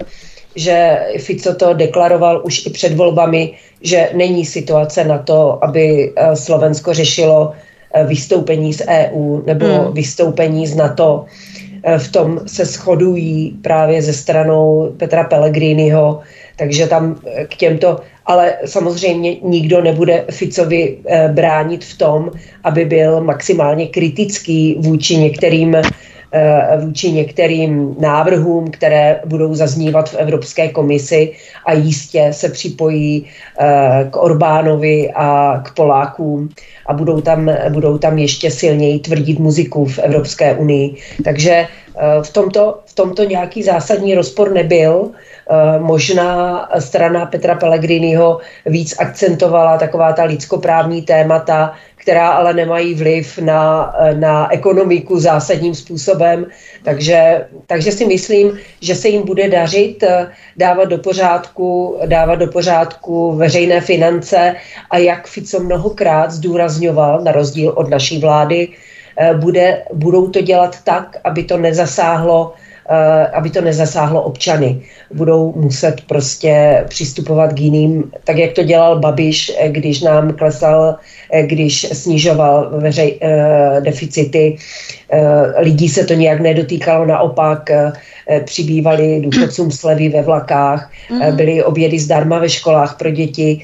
že 0.55 0.99
Fico 1.17 1.53
to 1.53 1.73
deklaroval 1.73 2.41
už 2.45 2.65
i 2.65 2.69
před 2.69 2.93
volbami, 2.93 3.53
že 3.81 4.09
není 4.13 4.45
situace 4.45 5.03
na 5.03 5.17
to, 5.17 5.63
aby 5.63 6.13
e, 6.15 6.35
Slovensko 6.35 6.93
řešilo 6.93 7.51
vystoupení 8.07 8.73
z 8.73 8.81
EU 8.87 9.41
nebo 9.45 9.65
hmm. 9.65 9.93
vystoupení 9.93 10.67
z 10.67 10.75
NATO. 10.75 11.25
V 11.97 12.11
tom 12.11 12.39
se 12.47 12.65
shodují 12.65 13.57
právě 13.61 14.01
ze 14.01 14.13
stranou 14.13 14.93
Petra 14.97 15.23
Pellegriniho, 15.23 16.19
takže 16.55 16.87
tam 16.87 17.19
k 17.47 17.55
těmto 17.55 17.99
ale 18.25 18.53
samozřejmě 18.65 19.35
nikdo 19.43 19.81
nebude 19.81 20.25
Ficovi 20.31 20.97
eh, 21.05 21.29
bránit 21.33 21.85
v 21.85 21.97
tom, 21.97 22.31
aby 22.63 22.85
byl 22.85 23.21
maximálně 23.21 23.87
kritický 23.87 24.75
vůči 24.79 25.17
některým 25.17 25.75
eh, 25.75 25.81
vůči 26.79 27.11
některým 27.11 27.95
návrhům, 27.99 28.71
které 28.71 29.19
budou 29.25 29.55
zaznívat 29.55 30.09
v 30.09 30.15
Evropské 30.15 30.67
komisi 30.67 31.31
a 31.65 31.73
jistě 31.73 32.27
se 32.31 32.49
připojí 32.49 33.25
eh, 33.59 34.07
k 34.11 34.17
Orbánovi 34.17 35.11
a 35.15 35.61
k 35.65 35.75
Polákům 35.75 36.49
a 36.85 36.93
budou 36.93 37.21
tam, 37.21 37.51
budou 37.69 37.97
tam 37.97 38.17
ještě 38.17 38.51
silněji 38.51 38.99
tvrdit 38.99 39.39
muziku 39.39 39.85
v 39.85 39.99
Evropské 39.99 40.55
unii. 40.55 40.95
Takže 41.23 41.67
v 42.21 42.33
tomto, 42.33 42.79
v 42.85 42.93
tomto 42.95 43.23
nějaký 43.23 43.63
zásadní 43.63 44.15
rozpor 44.15 44.51
nebyl. 44.51 45.09
Eh, 45.51 45.79
možná 45.79 46.67
strana 46.79 47.25
Petra 47.25 47.55
Pellegriniho 47.55 48.39
víc 48.65 48.95
akcentovala 48.99 49.77
taková 49.77 50.13
ta 50.13 50.23
lidskoprávní 50.23 51.01
témata, 51.01 51.73
která 51.95 52.29
ale 52.29 52.53
nemají 52.53 52.95
vliv 52.95 53.37
na, 53.37 53.93
eh, 53.99 54.15
na 54.15 54.53
ekonomiku 54.53 55.19
zásadním 55.19 55.75
způsobem. 55.75 56.45
Takže, 56.83 57.47
takže 57.67 57.91
si 57.91 58.05
myslím, 58.05 58.59
že 58.81 58.95
se 58.95 59.07
jim 59.07 59.25
bude 59.25 59.49
dařit 59.49 60.03
eh, 60.03 60.31
dávat 60.57 60.85
do 60.85 60.97
pořádku, 60.97 61.99
dávat 62.05 62.35
do 62.35 62.47
pořádku 62.47 63.35
veřejné 63.35 63.81
finance 63.81 64.55
a 64.89 64.97
jak 64.97 65.27
Fico 65.27 65.59
mnohokrát 65.59 66.31
zdůrazňoval, 66.31 67.21
na 67.21 67.31
rozdíl 67.31 67.73
od 67.75 67.89
naší 67.89 68.19
vlády, 68.19 68.67
bude, 69.37 69.83
budou 69.93 70.27
to 70.27 70.41
dělat 70.41 70.77
tak, 70.83 71.17
aby 71.23 71.43
to 71.43 71.57
nezasáhlo 71.57 72.53
Eh, 72.53 72.70
aby 73.33 73.49
to 73.49 73.61
nezasáhlo 73.61 74.21
občany. 74.21 74.81
Budou 75.13 75.53
muset 75.55 76.01
prostě 76.07 76.83
přistupovat 76.89 77.53
k 77.53 77.59
jiným, 77.59 78.11
tak 78.23 78.37
jak 78.37 78.51
to 78.51 78.63
dělal 78.63 78.99
Babiš, 78.99 79.51
eh, 79.59 79.69
když 79.69 80.01
nám 80.01 80.33
klesal, 80.33 80.95
eh, 81.31 81.43
když 81.43 81.87
snižoval 81.93 82.69
veřej, 82.79 83.19
deficity. 83.79 84.57
Lidí 85.57 85.89
se 85.89 86.05
to 86.05 86.13
nějak 86.13 86.39
nedotýkalo, 86.39 87.05
naopak 87.05 87.69
přibývali 88.45 89.21
důchodcům 89.21 89.71
slevy 89.71 90.09
ve 90.09 90.21
vlakách, 90.21 90.91
mhm. 91.11 91.35
byly 91.35 91.63
obědy 91.63 91.99
zdarma 91.99 92.39
ve 92.39 92.49
školách 92.49 92.97
pro 92.97 93.11
děti 93.11 93.61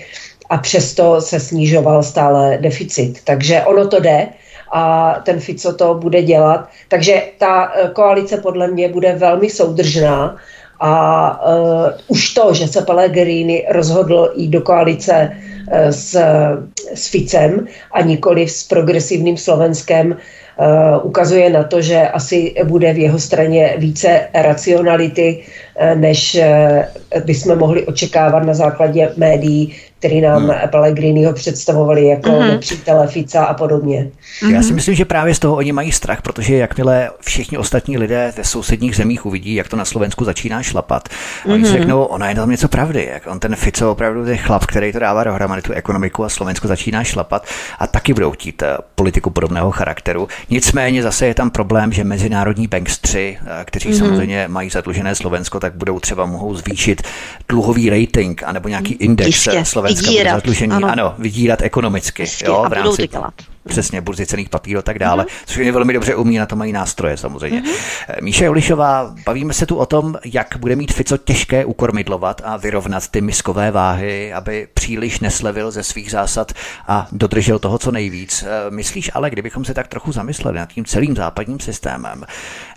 a 0.50 0.58
přesto 0.58 1.22
se 1.22 1.40
snižoval 1.40 2.04
stále 2.04 2.58
deficit. 2.62 3.20
Takže 3.24 3.62
ono 3.62 3.88
to 3.88 4.00
jde 4.00 4.28
a 4.72 5.14
ten 5.26 5.40
Fico 5.40 5.74
to 5.74 5.94
bude 5.94 6.22
dělat. 6.22 6.70
Takže 6.88 7.22
ta 7.38 7.72
eh, 7.76 7.90
koalice 7.94 8.38
podle 8.38 8.68
mě 8.68 8.90
bude 8.90 9.16
velmi 9.16 9.50
soudržná 9.50 10.38
a 10.80 11.42
uh, 11.46 11.90
už 12.08 12.34
to, 12.34 12.54
že 12.54 12.68
se 12.68 12.82
Pellegrini 12.82 13.66
rozhodl 13.70 14.34
jít 14.36 14.50
do 14.50 14.62
koalice 14.62 15.32
uh, 15.32 15.78
s, 15.90 16.16
s 16.94 17.08
Ficem 17.08 17.68
a 17.92 18.02
nikoli 18.02 18.48
s 18.48 18.64
progresivním 18.64 19.38
Slovenskem, 19.38 20.12
uh, 20.12 21.06
ukazuje 21.06 21.50
na 21.50 21.64
to, 21.64 21.82
že 21.82 22.08
asi 22.08 22.56
bude 22.64 22.94
v 22.94 22.98
jeho 22.98 23.20
straně 23.20 23.74
více 23.78 24.28
racionality, 24.34 25.44
uh, 25.82 26.00
než 26.00 26.38
uh, 26.38 27.26
bychom 27.26 27.58
mohli 27.58 27.86
očekávat 27.86 28.44
na 28.44 28.54
základě 28.54 29.14
médií, 29.18 29.76
který 30.00 30.22
nám 30.22 30.44
hmm. 30.44 30.70
Pellegriniho 30.72 31.34
představovali 31.34 32.08
jako 32.08 32.32
hmm. 32.32 32.48
nepřítele 32.48 33.08
Fica 33.08 33.46
a 33.46 33.54
podobně. 33.54 34.10
Hmm. 34.42 34.56
Já 34.56 34.64
si 34.64 34.74
myslím, 34.74 34.96
že 34.96 35.06
právě 35.06 35.36
z 35.36 35.40
toho 35.40 35.56
oni 35.56 35.72
mají 35.72 35.92
strach, 35.92 36.22
protože 36.22 36.56
jakmile 36.56 37.10
všichni 37.22 37.58
ostatní 37.58 37.98
lidé 37.98 38.34
ve 38.38 38.44
sousedních 38.44 38.96
zemích 38.96 39.26
uvidí, 39.26 39.56
jak 39.56 39.68
to 39.68 39.76
na 39.76 39.86
Slovensku 39.86 40.26
začíná 40.26 40.64
šlapat, 40.64 41.10
a 41.46 41.54
oni 41.54 41.66
si 41.66 41.70
mhm. 41.70 41.80
řeknou, 41.80 42.04
ono 42.04 42.26
je 42.26 42.36
tam 42.36 42.50
něco 42.50 42.68
pravdy. 42.68 43.10
Jak 43.14 43.28
on 43.28 43.40
ten 43.40 43.56
Fico 43.56 43.92
opravdu 43.92 44.26
je 44.26 44.38
chlap, 44.38 44.66
který 44.66 44.94
to 44.94 45.00
dává 45.00 45.24
dohromady 45.24 45.62
tu 45.62 45.74
ekonomiku 45.74 46.24
a 46.24 46.30
Slovensko 46.30 46.68
začíná 46.68 47.04
šlapat 47.04 47.48
a 47.80 47.88
taky 47.88 48.14
budou 48.14 48.32
chtít 48.32 48.62
eh, 48.62 48.78
politiku 48.96 49.30
podobného 49.30 49.72
charakteru. 49.72 50.28
Nicméně 50.50 51.04
zase 51.04 51.26
je 51.26 51.34
tam 51.34 51.50
problém, 51.50 51.92
že 51.92 52.04
mezinárodní 52.04 52.68
bankstři, 52.68 53.38
eh, 53.42 53.66
kteří 53.66 53.90
hmm. 53.90 53.98
samozřejmě 53.98 54.48
mají 54.48 54.70
zadlužené 54.70 55.16
Slovensko, 55.16 55.60
tak 55.60 55.76
budou 55.76 56.00
třeba 56.00 56.26
mohou 56.26 56.56
zvýšit 56.56 57.02
dluhový 57.50 57.90
rating 57.90 58.44
anebo 58.44 58.70
nějaký 58.70 58.94
index 58.94 59.28
Jistě. 59.28 59.52
Slovenska 59.88 60.10
vydírat, 60.10 60.34
zadlužení, 60.34 60.74
ano. 60.74 60.92
ano, 60.92 61.16
vydírat 61.18 61.62
ekonomicky. 61.62 62.26
Jo, 62.46 62.66
v 62.70 62.74
rámci 62.74 63.10
přesně 63.68 64.02
burzy 64.02 64.26
cených 64.26 64.50
papírů 64.50 64.80
a 64.80 64.82
tak 64.82 65.00
dále, 65.00 65.24
mm-hmm. 65.24 65.44
což 65.46 65.58
je 65.58 65.72
velmi 65.72 65.94
dobře 65.94 66.16
umí, 66.16 66.38
na 66.38 66.46
to 66.46 66.56
mají 66.56 66.72
nástroje 66.72 67.18
samozřejmě. 67.18 67.62
Mm-hmm. 67.62 68.22
Míše 68.22 68.46
Jolišová, 68.46 69.16
bavíme 69.26 69.54
se 69.54 69.66
tu 69.66 69.76
o 69.76 69.86
tom, 69.86 70.16
jak 70.26 70.58
bude 70.60 70.76
mít 70.76 70.94
Fico 70.94 71.18
těžké 71.18 71.66
ukormidlovat 71.66 72.42
a 72.46 72.58
vyrovnat 72.58 73.08
ty 73.08 73.22
miskové 73.22 73.72
váhy, 73.72 74.34
aby 74.34 74.68
příliš 74.74 75.20
neslevil 75.20 75.72
ze 75.72 75.84
svých 75.84 76.12
zásad 76.12 76.52
a 76.88 77.08
dodržel 77.12 77.60
toho, 77.60 77.78
co 77.78 77.92
nejvíc. 77.92 78.44
Eh, 78.44 78.72
myslíš 78.72 79.12
ale, 79.14 79.30
kdybychom 79.30 79.66
se 79.66 79.74
tak 79.74 79.88
trochu 79.88 80.12
zamysleli 80.12 80.58
nad 80.58 80.74
tím 80.74 80.86
celým 80.86 81.16
západním 81.16 81.60
systémem, 81.60 82.24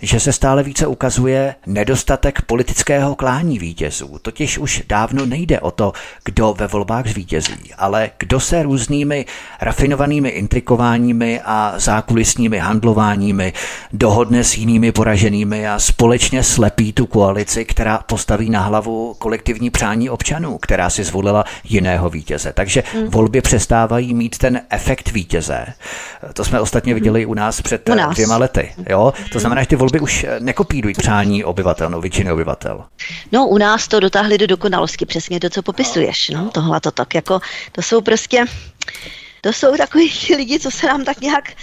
že 0.01 0.19
se 0.19 0.33
stále 0.33 0.63
více 0.63 0.87
ukazuje 0.87 1.55
nedostatek 1.65 2.41
politického 2.41 3.15
klání 3.15 3.59
vítězů, 3.59 4.19
totiž 4.21 4.57
už 4.57 4.83
dávno 4.87 5.25
nejde 5.25 5.59
o 5.59 5.71
to, 5.71 5.93
kdo 6.23 6.53
ve 6.53 6.67
volbách 6.67 7.07
zvítězí, 7.07 7.73
ale 7.77 8.09
kdo 8.17 8.39
se 8.39 8.63
různými 8.63 9.25
rafinovanými 9.61 10.29
intrikovanými 10.29 10.80
vyšetřováními 10.81 11.41
a 11.45 11.73
zákulisními 11.77 12.57
handlováními 12.57 13.53
dohodne 13.93 14.43
s 14.43 14.57
jinými 14.57 14.91
poraženými 14.91 15.67
a 15.67 15.79
společně 15.79 16.43
slepí 16.43 16.93
tu 16.93 17.05
koalici, 17.05 17.65
která 17.65 17.97
postaví 17.97 18.49
na 18.49 18.61
hlavu 18.61 19.15
kolektivní 19.17 19.69
přání 19.69 20.09
občanů, 20.09 20.57
která 20.57 20.89
si 20.89 21.03
zvolila 21.03 21.43
jiného 21.63 22.09
vítěze. 22.09 22.53
Takže 22.53 22.83
hmm. 22.93 23.09
volby 23.09 23.41
přestávají 23.41 24.13
mít 24.13 24.37
ten 24.37 24.61
efekt 24.69 25.11
vítěze. 25.11 25.65
To 26.33 26.45
jsme 26.45 26.59
ostatně 26.59 26.93
viděli 26.93 27.25
u 27.25 27.33
nás 27.33 27.61
před 27.61 27.89
u 27.89 27.95
nás. 27.95 28.13
dvěma 28.13 28.37
lety. 28.37 28.73
Jo? 28.89 29.13
To 29.31 29.39
znamená, 29.39 29.61
že 29.61 29.67
ty 29.67 29.75
volby 29.75 29.99
už 29.99 30.25
nekopírují 30.39 30.95
přání 30.95 31.43
obyvatel, 31.43 31.89
no 31.89 32.01
většiny 32.01 32.31
obyvatel. 32.31 32.83
No, 33.31 33.47
u 33.47 33.57
nás 33.57 33.87
to 33.87 33.99
dotáhli 33.99 34.37
do 34.37 34.47
dokonalosti, 34.47 35.05
přesně 35.05 35.39
to, 35.39 35.49
co 35.49 35.61
popisuješ. 35.61 36.29
No, 36.29 36.49
tohle 36.49 36.79
to 36.79 36.91
tak, 36.91 37.15
jako, 37.15 37.39
to 37.71 37.81
jsou 37.81 38.01
prostě 38.01 38.45
to 39.41 39.53
jsou 39.53 39.77
takový 39.77 40.13
lidi, 40.35 40.59
co 40.59 40.71
se 40.71 40.87
nám 40.87 41.05
tak 41.05 41.21
nějak 41.21 41.53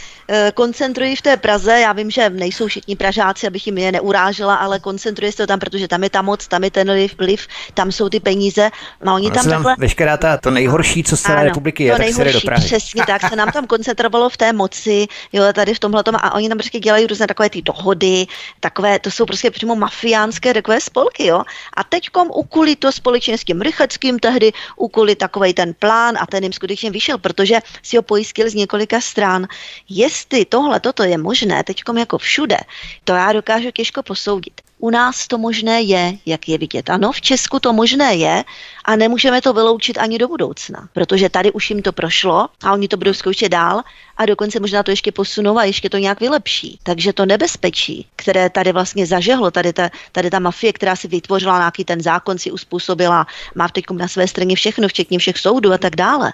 koncentrují 0.55 1.17
v 1.17 1.23
té 1.23 1.37
Praze. 1.37 1.81
Já 1.81 1.93
vím, 1.93 2.11
že 2.11 2.31
nejsou 2.31 2.67
všichni 2.67 2.97
Pražáci, 2.97 3.47
abych 3.47 3.67
jim 3.67 3.79
je 3.79 3.93
neurážela, 3.93 4.55
ale 4.55 4.81
koncentruje 4.81 5.33
se 5.33 5.37
to 5.37 5.47
tam, 5.47 5.59
protože 5.59 5.89
tam 5.89 6.03
je 6.03 6.11
ta 6.11 6.23
moc, 6.23 6.49
tam 6.49 6.65
je 6.65 6.71
ten 6.71 6.91
liv, 6.91 7.15
liv 7.19 7.47
tam 7.75 7.93
jsou 7.93 8.09
ty 8.09 8.21
peníze. 8.21 8.71
A 9.07 9.13
oni 9.13 9.31
tam, 9.31 9.49
takhle... 9.49 9.75
veškerá 9.79 10.17
ta, 10.17 10.37
to 10.37 10.51
nejhorší, 10.51 11.05
co 11.05 11.17
z 11.17 11.23
celé 11.23 11.45
republiky 11.45 11.85
je, 11.85 11.93
to 11.93 11.99
tak 11.99 12.13
se 12.13 12.33
do 12.33 12.41
Prahy. 12.41 12.65
Přesně 12.65 13.03
tak, 13.07 13.29
se 13.29 13.37
nám 13.37 13.53
tam 13.53 13.67
koncentrovalo 13.73 14.29
v 14.29 14.37
té 14.37 14.53
moci, 14.53 15.07
jo, 15.33 15.43
tady 15.53 15.75
v 15.75 15.79
tomhle 15.79 16.03
a 16.15 16.35
oni 16.35 16.49
tam 16.49 16.59
prostě 16.59 16.79
dělají 16.79 17.07
různé 17.07 17.27
takové 17.27 17.51
ty 17.51 17.63
dohody, 17.63 18.27
takové, 18.61 18.99
to 18.99 19.11
jsou 19.11 19.27
prostě 19.27 19.51
přímo 19.51 19.77
mafiánské 19.77 20.55
takové 20.55 20.81
spolky, 20.81 21.27
jo. 21.27 21.43
A 21.77 21.85
teďkom 21.85 22.29
ukuli 22.35 22.77
to 22.77 22.93
společně 22.93 23.39
s 23.39 23.45
tím 23.45 23.61
Rycheckým 23.61 24.19
tehdy, 24.19 24.53
ukuli 24.77 25.17
takový 25.17 25.55
ten 25.55 25.75
plán 25.75 26.19
a 26.21 26.27
ten 26.27 26.43
jim 26.43 26.53
skutečně 26.53 26.91
vyšel, 26.91 27.19
protože 27.19 27.61
si 27.83 27.97
ho 27.97 28.03
pojistil 28.03 28.51
z 28.51 28.55
několika 28.55 29.01
stran. 29.01 29.47
Jest 29.89 30.18
jestli 30.19 30.45
tohle, 30.45 30.81
toto 30.81 31.03
je 31.03 31.19
možné 31.19 31.65
teďkom 31.65 31.99
jako 31.99 32.19
všude, 32.19 32.57
to 33.05 33.13
já 33.13 33.33
dokážu 33.33 33.71
těžko 33.71 34.03
posoudit. 34.03 34.61
U 34.79 34.91
nás 34.91 35.27
to 35.27 35.39
možné 35.39 35.83
je, 35.83 36.19
jak 36.27 36.49
je 36.49 36.59
vidět. 36.59 36.91
Ano, 36.91 37.13
v 37.13 37.21
Česku 37.21 37.59
to 37.59 37.73
možné 37.73 38.15
je 38.15 38.45
a 38.89 38.97
nemůžeme 38.97 39.41
to 39.41 39.53
vyloučit 39.53 39.99
ani 39.99 40.19
do 40.19 40.29
budoucna, 40.29 40.89
protože 40.93 41.29
tady 41.29 41.53
už 41.53 41.71
jim 41.71 41.83
to 41.83 41.93
prošlo 41.93 42.49
a 42.65 42.73
oni 42.73 42.89
to 42.89 42.97
budou 42.97 43.13
zkoušet 43.13 43.49
dál 43.49 43.83
a 44.17 44.27
dokonce 44.27 44.61
možná 44.61 44.83
to 44.83 44.91
ještě 44.91 45.13
posunou 45.13 45.59
a 45.59 45.65
ještě 45.65 45.91
to 45.91 45.99
nějak 45.99 46.21
vylepší. 46.21 46.79
Takže 46.83 47.13
to 47.13 47.27
nebezpečí, 47.27 48.07
které 48.17 48.51
tady 48.51 48.73
vlastně 48.73 49.07
zažehlo, 49.07 49.51
tady 49.51 49.73
ta, 49.73 49.91
tady 50.13 50.31
ta 50.31 50.39
mafie, 50.39 50.73
která 50.73 50.97
si 50.97 51.09
vytvořila 51.09 51.59
nějaký 51.59 51.85
ten 51.85 52.01
zákon, 52.01 52.39
si 52.39 52.51
uspůsobila, 52.51 53.27
má 53.55 53.69
teď 53.69 53.85
na 53.93 54.09
své 54.09 54.29
straně 54.29 54.57
všechno, 54.57 54.89
včetně 54.89 55.19
všech 55.19 55.39
soudů 55.39 55.73
a 55.73 55.79
tak 55.79 55.97
dále. 55.97 56.33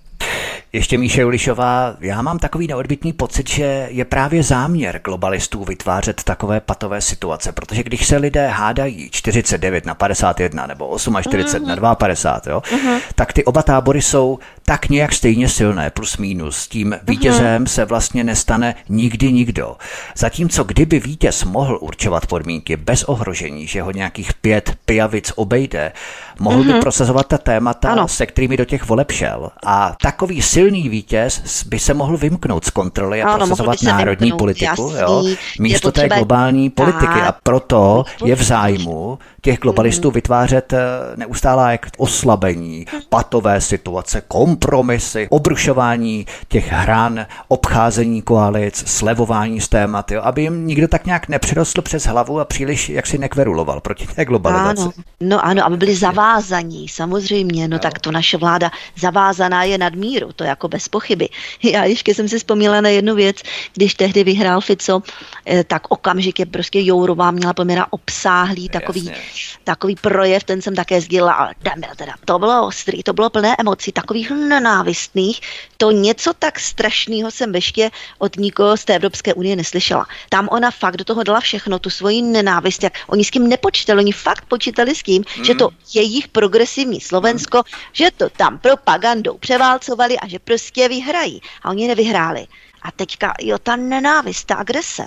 Ještě 0.72 0.98
Míše 0.98 1.24
Ulišová, 1.24 1.96
já 2.00 2.22
mám 2.22 2.38
takový 2.38 2.66
neodbitný 2.66 3.12
pocit, 3.12 3.50
že 3.50 3.88
je 3.90 4.04
právě 4.04 4.42
záměr 4.42 5.00
globalistů 5.04 5.64
vytvářet 5.64 6.22
takové 6.22 6.60
patové 6.60 7.00
situace, 7.00 7.52
protože 7.52 7.82
když 7.82 8.06
se 8.06 8.16
lidé 8.16 8.48
hádají 8.48 9.10
49 9.10 9.86
na 9.86 9.94
51 9.94 10.66
nebo 10.66 10.96
48 10.98 11.62
mm-hmm. 11.62 11.80
na 11.80 11.94
52, 11.94 12.43
jo, 12.46 12.60
mm-hmm. 12.60 13.00
tak 13.14 13.32
ty 13.32 13.44
oba 13.44 13.62
tábory 13.62 14.02
jsou 14.02 14.38
tak 14.66 14.88
nějak 14.88 15.12
stejně 15.12 15.48
silné, 15.48 15.90
plus 15.90 16.16
minus. 16.16 16.68
Tím 16.68 16.88
mhm. 16.88 16.98
vítězem 17.02 17.64
mm-hmm. 17.64 17.68
se 17.68 17.84
vlastně 17.84 18.24
nestane 18.24 18.74
nikdy 18.88 19.32
nikdo. 19.32 19.76
Zatímco 20.16 20.64
kdyby 20.64 21.00
vítěz 21.00 21.44
mohl 21.44 21.78
určovat 21.80 22.26
podmínky 22.26 22.76
bez 22.76 23.04
ohrožení, 23.04 23.66
že 23.66 23.82
ho 23.82 23.90
nějakých 23.90 24.34
pět 24.34 24.76
pijavic 24.84 25.32
obejde, 25.36 25.92
mohl 26.38 26.56
mm-hmm. 26.58 26.66
by 26.66 26.72
mhm. 26.72 26.80
prosazovat 26.80 27.26
ta 27.26 27.38
témata, 27.38 27.92
ano. 27.92 28.08
se 28.08 28.26
kterými 28.26 28.56
do 28.56 28.64
těch 28.64 28.88
voleb 28.88 29.10
šel. 29.10 29.50
A 29.66 29.96
takový 30.02 30.42
silný 30.42 30.88
vítěz 30.88 31.64
by 31.66 31.78
se 31.78 31.94
mohl 31.94 32.16
vymknout 32.16 32.64
z 32.64 32.70
kontroly 32.70 33.22
a 33.22 33.28
ano, 33.28 33.36
prosazovat 33.36 33.82
národní 33.82 34.24
vymknout, 34.24 34.38
politiku, 34.38 34.90
jasný, 34.90 35.00
jo, 35.00 35.24
místo 35.60 35.92
té 35.92 36.08
globální 36.08 36.70
politiky. 36.70 37.20
A 37.26 37.34
proto 37.42 38.04
je 38.24 38.36
v 38.36 38.42
zájmu 38.42 39.18
těch 39.44 39.58
globalistů 39.58 40.08
mm. 40.08 40.14
vytvářet 40.14 40.72
eh, 40.72 40.78
neustálá 41.16 41.70
jak 41.70 41.86
oslabení, 41.98 42.86
patové 43.08 43.60
situace, 43.60 44.20
kompromisy, 44.54 45.26
obrušování 45.30 46.26
těch 46.48 46.72
hran, 46.72 47.26
obcházení 47.48 48.22
koalic, 48.22 48.84
slevování 48.86 49.60
z 49.60 49.68
témat, 49.68 50.10
jo, 50.10 50.20
aby 50.24 50.42
jim 50.42 50.66
nikdo 50.66 50.88
tak 50.88 51.06
nějak 51.06 51.28
nepřirostl 51.28 51.82
přes 51.82 52.06
hlavu 52.06 52.40
a 52.40 52.44
příliš 52.44 52.88
jaksi 52.88 53.18
nekveruloval 53.18 53.80
proti 53.80 54.06
té 54.06 54.24
globalizaci. 54.24 54.82
Ano, 54.82 54.92
no 55.20 55.44
ano, 55.44 55.66
aby 55.66 55.76
byli 55.76 55.96
zavázaní, 55.96 56.88
samozřejmě, 56.88 57.68
no, 57.68 57.74
no 57.74 57.78
tak 57.78 57.98
to 57.98 58.10
naše 58.10 58.36
vláda 58.36 58.70
zavázaná 58.98 59.64
je 59.64 59.78
nad 59.78 59.94
míru, 59.94 60.32
to 60.36 60.44
jako 60.44 60.68
bez 60.68 60.88
pochyby. 60.88 61.28
Já 61.62 61.84
ještě 61.84 62.14
jsem 62.14 62.28
si 62.28 62.38
vzpomněla 62.38 62.80
na 62.80 62.88
jednu 62.88 63.14
věc, 63.14 63.36
když 63.74 63.94
tehdy 63.94 64.24
vyhrál 64.24 64.60
Fico, 64.60 65.02
eh, 65.46 65.64
tak 65.64 65.82
okamžitě 65.88 66.46
prostě 66.46 66.80
Jourová 66.82 67.30
měla 67.30 67.52
poměrně 67.52 67.84
obsáhlý 67.90 68.68
takový 68.68 69.06
Jasně 69.06 69.24
takový 69.64 69.94
projev, 69.94 70.44
ten 70.44 70.62
jsem 70.62 70.74
také 70.74 71.00
sdělila, 71.00 71.32
ale 71.32 71.54
teda. 71.96 72.14
To 72.24 72.38
bylo 72.38 72.66
ostrý, 72.66 73.02
to 73.02 73.12
bylo 73.12 73.30
plné 73.30 73.56
emocí, 73.58 73.92
takových 73.92 74.30
nenávistných. 74.48 75.40
To 75.76 75.90
něco 75.90 76.32
tak 76.38 76.60
strašného 76.60 77.30
jsem 77.30 77.54
ještě 77.54 77.90
od 78.18 78.36
nikoho 78.36 78.76
z 78.76 78.84
té 78.84 78.94
Evropské 78.96 79.34
unie 79.34 79.56
neslyšela. 79.56 80.06
Tam 80.28 80.48
ona 80.50 80.70
fakt 80.70 80.96
do 80.96 81.04
toho 81.04 81.22
dala 81.22 81.40
všechno, 81.40 81.78
tu 81.78 81.90
svoji 81.90 82.22
nenávist, 82.22 82.82
jak 82.82 82.92
oni 83.06 83.24
s 83.24 83.30
tím 83.30 83.48
nepočítali, 83.48 83.98
oni 83.98 84.12
fakt 84.12 84.44
počítali 84.48 84.94
s 84.94 85.02
tím, 85.02 85.24
mm. 85.38 85.44
že 85.44 85.54
to 85.54 85.68
jejich 85.94 86.28
progresivní 86.28 87.00
Slovensko, 87.00 87.58
mm. 87.58 87.78
že 87.92 88.10
to 88.16 88.28
tam 88.30 88.58
propagandou 88.58 89.38
převálcovali 89.38 90.18
a 90.18 90.28
že 90.28 90.38
prostě 90.38 90.88
vyhrají. 90.88 91.40
A 91.62 91.70
oni 91.70 91.88
nevyhráli. 91.88 92.46
A 92.82 92.90
teďka, 92.90 93.34
jo, 93.40 93.58
ta 93.58 93.76
nenávist, 93.76 94.46
ta 94.46 94.54
agrese. 94.54 95.02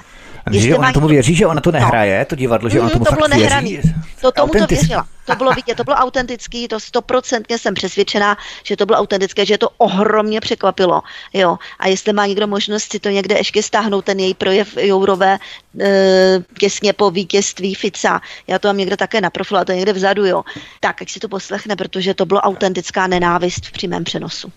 Že 0.51 0.75
ona 0.75 0.93
tomu 0.93 1.07
věří, 1.07 1.36
že 1.36 1.47
ona 1.47 1.62
to 1.62 1.71
nehraje, 1.71 2.19
no. 2.19 2.25
to 2.25 2.36
divadlo, 2.36 2.69
že 2.69 2.79
ona 2.79 2.88
mm, 2.88 2.93
tomu 2.93 3.05
to 3.05 3.12
fakt 3.12 3.33
věří. 3.36 3.81
To 4.21 4.31
tomu 4.31 4.53
to 4.53 4.65
věřila. 4.67 5.07
To 5.27 5.36
bylo 5.36 5.51
vidět, 5.51 5.75
to 5.75 5.83
bylo 5.83 5.95
autentický, 5.95 6.67
to 6.67 6.79
stoprocentně 6.79 7.57
jsem 7.57 7.73
přesvědčená, 7.73 8.38
že 8.63 8.77
to 8.77 8.86
bylo 8.86 8.97
autentické, 8.97 9.45
že 9.45 9.57
to 9.57 9.69
ohromně 9.77 10.39
překvapilo. 10.41 11.01
Jo. 11.33 11.57
A 11.79 11.88
jestli 11.88 12.13
má 12.13 12.25
někdo 12.25 12.47
možnost 12.47 12.91
si 12.91 12.99
to 12.99 13.10
někde 13.10 13.36
ještě 13.36 13.63
stáhnout, 13.63 14.05
ten 14.05 14.19
její 14.19 14.33
projev 14.33 14.77
Jourové 14.77 15.39
e, 15.79 16.43
těsně 16.60 16.93
po 16.93 17.12
vítězství 17.12 17.75
Fica, 17.75 18.21
já 18.47 18.60
to 18.60 18.67
mám 18.67 18.77
někde 18.77 18.97
také 18.97 19.21
na 19.21 19.29
profilu, 19.29 19.60
a 19.60 19.65
to 19.65 19.71
někde 19.71 19.93
vzadu, 19.93 20.25
jo. 20.25 20.43
Tak, 20.79 21.01
ať 21.01 21.12
si 21.12 21.19
to 21.19 21.29
poslechne, 21.29 21.75
protože 21.75 22.13
to 22.13 22.25
bylo 22.25 22.39
autentická 22.39 23.07
nenávist 23.07 23.65
v 23.65 23.71
přímém 23.71 24.03
přenosu. 24.03 24.51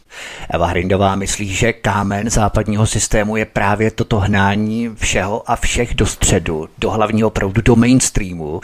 Eva 0.50 0.66
Hrindová 0.66 1.16
myslí, 1.16 1.54
že 1.54 1.72
kámen 1.72 2.30
západního 2.30 2.86
systému 2.86 3.36
je 3.36 3.44
právě 3.44 3.90
toto 3.90 4.18
hnání 4.18 4.90
všeho 4.94 5.50
a 5.50 5.56
všech 5.80 5.94
do 5.94 6.06
středu, 6.06 6.68
do 6.78 6.90
hlavního 6.90 7.30
proudu, 7.30 7.62
do 7.62 7.76
mainstreamu, 7.76 8.60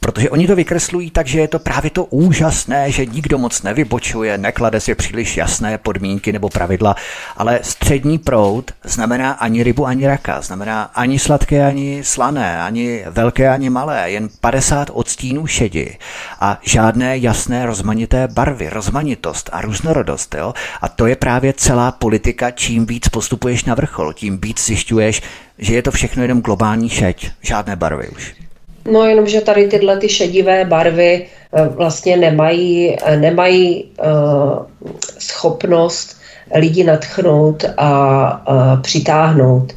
Protože 0.00 0.30
oni 0.30 0.46
to 0.46 0.56
vykreslují 0.56 1.10
tak, 1.10 1.26
že 1.26 1.40
je 1.40 1.48
to 1.48 1.58
právě 1.58 1.90
to 1.90 2.04
úžasné, 2.04 2.90
že 2.90 3.06
nikdo 3.06 3.38
moc 3.38 3.62
nevybočuje, 3.62 4.38
neklade 4.38 4.80
si 4.80 4.94
příliš 4.94 5.36
jasné 5.36 5.78
podmínky 5.78 6.32
nebo 6.32 6.48
pravidla, 6.48 6.96
ale 7.36 7.60
střední 7.62 8.18
proud 8.18 8.70
znamená 8.84 9.32
ani 9.32 9.62
rybu, 9.62 9.86
ani 9.86 10.06
raka, 10.06 10.40
znamená 10.40 10.82
ani 10.82 11.18
sladké, 11.18 11.66
ani 11.66 12.00
slané, 12.04 12.62
ani 12.62 13.04
velké, 13.10 13.48
ani 13.48 13.70
malé, 13.70 14.10
jen 14.10 14.28
50 14.40 14.90
odstínů 14.92 15.46
šedi 15.46 15.98
a 16.40 16.58
žádné 16.62 17.18
jasné 17.18 17.66
rozmanité 17.66 18.28
barvy, 18.28 18.70
rozmanitost 18.70 19.50
a 19.52 19.60
různorodost. 19.60 20.34
Jo? 20.34 20.54
A 20.82 20.88
to 20.88 21.06
je 21.06 21.16
právě 21.16 21.52
celá 21.52 21.92
politika, 21.92 22.50
čím 22.50 22.86
víc 22.86 23.08
postupuješ 23.08 23.64
na 23.64 23.74
vrchol, 23.74 24.12
tím 24.12 24.40
víc 24.40 24.66
zjišťuješ, 24.66 25.22
že 25.58 25.74
je 25.74 25.82
to 25.82 25.90
všechno 25.90 26.22
jenom 26.22 26.40
globální 26.40 26.88
šeť, 26.88 27.30
žádné 27.42 27.76
barvy 27.76 28.08
už. 28.08 28.49
No 28.90 29.06
jenom, 29.06 29.26
že 29.26 29.40
tady 29.40 29.68
tyhle 29.68 29.96
ty 29.96 30.08
šedivé 30.08 30.64
barvy 30.64 31.26
eh, 31.52 31.68
vlastně 31.68 32.16
nemají, 32.16 32.96
eh, 33.04 33.16
nemají 33.16 33.84
uh, 33.84 34.58
schopnost 35.18 36.16
lidi 36.54 36.84
natchnout 36.84 37.64
a 37.76 38.42
uh, 38.48 38.80
přitáhnout. 38.80 39.72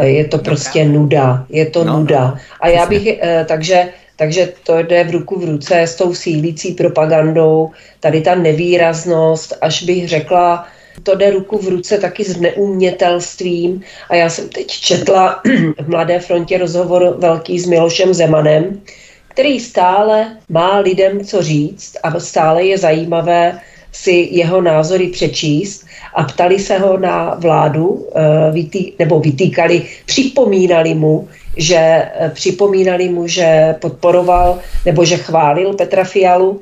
Je 0.00 0.24
to 0.24 0.38
prostě 0.38 0.84
nuda. 0.84 1.46
Je 1.48 1.66
to 1.66 1.84
no, 1.84 1.98
nuda. 1.98 2.20
No. 2.20 2.36
A 2.60 2.68
já 2.68 2.86
bych, 2.86 3.06
uh, 3.06 3.46
takže 3.46 3.88
takže 4.18 4.52
to 4.66 4.78
jde 4.78 5.04
v 5.04 5.10
ruku 5.10 5.38
v 5.38 5.44
ruce 5.44 5.80
s 5.80 5.94
tou 5.94 6.14
sílící 6.14 6.72
propagandou, 6.72 7.70
tady 8.00 8.20
ta 8.20 8.34
nevýraznost, 8.34 9.58
až 9.60 9.82
bych 9.82 10.08
řekla, 10.08 10.66
to 11.02 11.14
jde 11.14 11.30
ruku 11.30 11.58
v 11.58 11.68
ruce 11.68 11.98
taky 11.98 12.24
s 12.24 12.40
neumětelstvím. 12.40 13.82
A 14.08 14.14
já 14.14 14.30
jsem 14.30 14.48
teď 14.48 14.66
četla 14.66 15.42
v 15.82 15.88
Mladé 15.88 16.18
frontě 16.18 16.58
rozhovor 16.58 17.16
velký 17.18 17.58
s 17.58 17.66
Milošem 17.66 18.14
Zemanem, 18.14 18.80
který 19.28 19.60
stále 19.60 20.36
má 20.48 20.78
lidem 20.78 21.24
co 21.24 21.42
říct 21.42 21.96
a 22.02 22.20
stále 22.20 22.64
je 22.64 22.78
zajímavé 22.78 23.60
si 23.92 24.28
jeho 24.30 24.60
názory 24.60 25.06
přečíst 25.06 25.86
a 26.14 26.24
ptali 26.24 26.58
se 26.58 26.78
ho 26.78 26.98
na 26.98 27.34
vládu, 27.34 28.06
eh, 28.14 28.84
nebo 28.98 29.20
vytýkali, 29.20 29.82
připomínali 30.06 30.94
mu, 30.94 31.28
že 31.56 31.76
eh, 31.78 32.30
připomínali 32.34 33.08
mu, 33.08 33.26
že 33.26 33.74
podporoval 33.80 34.58
nebo 34.86 35.04
že 35.04 35.16
chválil 35.16 35.74
Petra 35.74 36.04
Fialu 36.04 36.60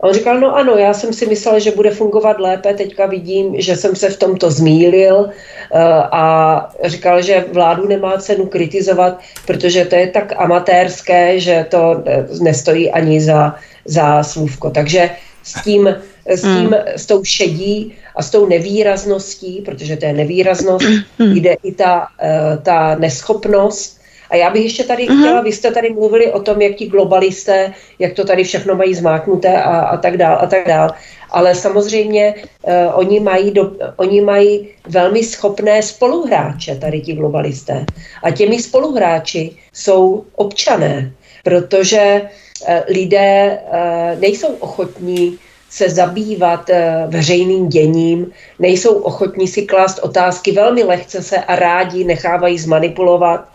on 0.00 0.14
říkal, 0.14 0.40
no 0.40 0.56
ano, 0.56 0.76
já 0.76 0.94
jsem 0.94 1.12
si 1.12 1.26
myslel, 1.26 1.60
že 1.60 1.70
bude 1.70 1.90
fungovat 1.90 2.40
lépe, 2.40 2.74
teďka 2.74 3.06
vidím, 3.06 3.60
že 3.60 3.76
jsem 3.76 3.96
se 3.96 4.10
v 4.10 4.16
tomto 4.16 4.50
zmílil 4.50 5.30
eh, 5.30 5.78
a 6.12 6.68
říkal, 6.84 7.22
že 7.22 7.44
vládu 7.52 7.88
nemá 7.88 8.18
cenu 8.18 8.46
kritizovat, 8.46 9.20
protože 9.46 9.84
to 9.84 9.94
je 9.94 10.06
tak 10.06 10.32
amatérské, 10.36 11.40
že 11.40 11.66
to 11.70 12.02
eh, 12.06 12.26
nestojí 12.40 12.90
ani 12.90 13.20
za, 13.20 13.54
za 13.84 14.22
slůvko. 14.22 14.70
Takže 14.70 15.10
s 15.42 15.62
tím, 15.62 15.96
s, 16.26 16.42
tím, 16.42 16.66
mm. 16.66 16.74
s 16.96 17.06
tou 17.06 17.24
šedí 17.24 17.94
a 18.16 18.22
s 18.22 18.30
tou 18.30 18.46
nevýrazností, 18.46 19.62
protože 19.64 19.96
to 19.96 20.06
je 20.06 20.12
nevýraznost, 20.12 20.86
mm. 21.18 21.32
jde 21.32 21.56
i 21.62 21.72
ta, 21.72 22.06
eh, 22.22 22.58
ta 22.62 22.94
neschopnost. 22.94 24.00
A 24.30 24.36
já 24.36 24.50
bych 24.50 24.62
ještě 24.62 24.84
tady 24.84 25.06
mm. 25.08 25.18
chtěla, 25.18 25.40
vy 25.40 25.52
jste 25.52 25.70
tady 25.70 25.90
mluvili 25.90 26.32
o 26.32 26.40
tom, 26.40 26.62
jak 26.62 26.74
ti 26.74 26.86
globalisté, 26.86 27.72
jak 27.98 28.12
to 28.12 28.24
tady 28.24 28.44
všechno 28.44 28.74
mají 28.74 28.94
zmáknuté 28.94 29.62
a, 29.62 29.80
a 29.80 29.96
tak 29.96 30.16
dál 30.16 30.38
a 30.40 30.46
tak 30.46 30.68
dál. 30.68 30.90
Ale 31.30 31.54
samozřejmě 31.54 32.34
uh, 32.34 32.72
oni, 32.94 33.20
mají 33.20 33.50
do, 33.50 33.72
oni 33.96 34.20
mají 34.20 34.68
velmi 34.88 35.24
schopné 35.24 35.82
spoluhráče, 35.82 36.74
tady 36.74 37.00
ti 37.00 37.12
globalisté. 37.12 37.86
A 38.22 38.30
těmi 38.30 38.62
spoluhráči 38.62 39.56
jsou 39.72 40.24
občané, 40.36 41.12
protože 41.44 42.22
uh, 42.22 42.74
lidé 42.88 43.58
uh, 43.66 44.20
nejsou 44.20 44.48
ochotní 44.48 45.38
se 45.70 45.90
zabývat 45.90 46.70
veřejným 47.06 47.68
děním, 47.68 48.30
nejsou 48.58 48.94
ochotní 48.94 49.48
si 49.48 49.62
klást 49.62 49.98
otázky, 49.98 50.52
velmi 50.52 50.82
lehce 50.82 51.22
se 51.22 51.36
a 51.36 51.56
rádi 51.56 52.04
nechávají 52.04 52.58
zmanipulovat, 52.58 53.48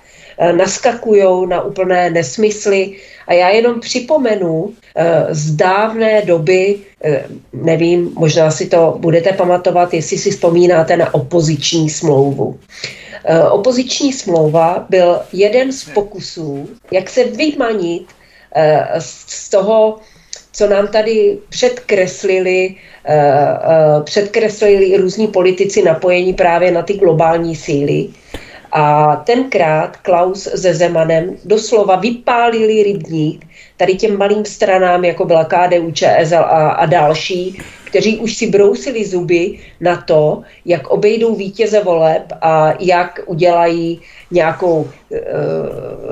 naskakují 0.52 1.48
na 1.50 1.62
úplné 1.62 2.10
nesmysly. 2.10 2.96
A 3.28 3.34
já 3.34 3.50
jenom 3.50 3.80
připomenu 3.80 4.74
eh, 4.96 5.28
z 5.30 5.52
dávné 5.52 6.22
doby, 6.22 6.80
nevím, 7.54 8.12
možná 8.16 8.52
si 8.52 8.66
to 8.66 8.96
budete 9.00 9.34
pamatovat, 9.34 9.94
jestli 9.94 10.18
si 10.18 10.32
vzpomínáte 10.32 10.98
na 10.98 11.14
opoziční 11.14 11.90
smlouvu. 11.90 12.60
Opoziční 13.52 14.14
smlouva 14.14 14.86
byl 14.90 15.20
jeden 15.34 15.72
z 15.72 15.84
pokusů, 15.84 16.70
jak 16.92 17.10
se 17.10 17.24
vymanit 17.24 18.06
z 19.00 19.50
toho 19.50 20.00
co 20.52 20.68
nám 20.68 20.88
tady 20.88 21.38
předkreslili, 21.50 22.76
předkreslili 24.04 24.98
různí 24.98 25.28
politici 25.28 25.84
napojení 25.84 26.34
právě 26.34 26.72
na 26.72 26.82
ty 26.82 26.94
globální 26.94 27.56
síly. 27.56 28.10
A 28.72 29.16
tenkrát 29.16 29.98
Klaus 29.98 30.44
se 30.44 30.74
Zemanem 30.74 31.38
doslova 31.46 31.96
vypálili 31.96 32.84
rybník 32.84 33.48
tady 33.78 33.96
těm 33.96 34.18
malým 34.18 34.46
stranám, 34.46 35.06
jako 35.06 35.26
byla 35.26 35.46
KDU, 35.46 35.92
ČSL 35.92 36.36
a, 36.36 36.70
a 36.70 36.86
další, 36.86 37.62
kteří 37.86 38.18
už 38.18 38.38
si 38.38 38.48
brousili 38.48 39.06
zuby 39.06 39.60
na 39.82 40.02
to, 40.02 40.42
jak 40.66 40.88
obejdou 40.88 41.36
vítěze 41.36 41.84
voleb 41.84 42.24
a 42.42 42.74
jak 42.80 43.20
udělají 43.26 44.02
nějakou 44.32 44.78
uh, 44.82 45.20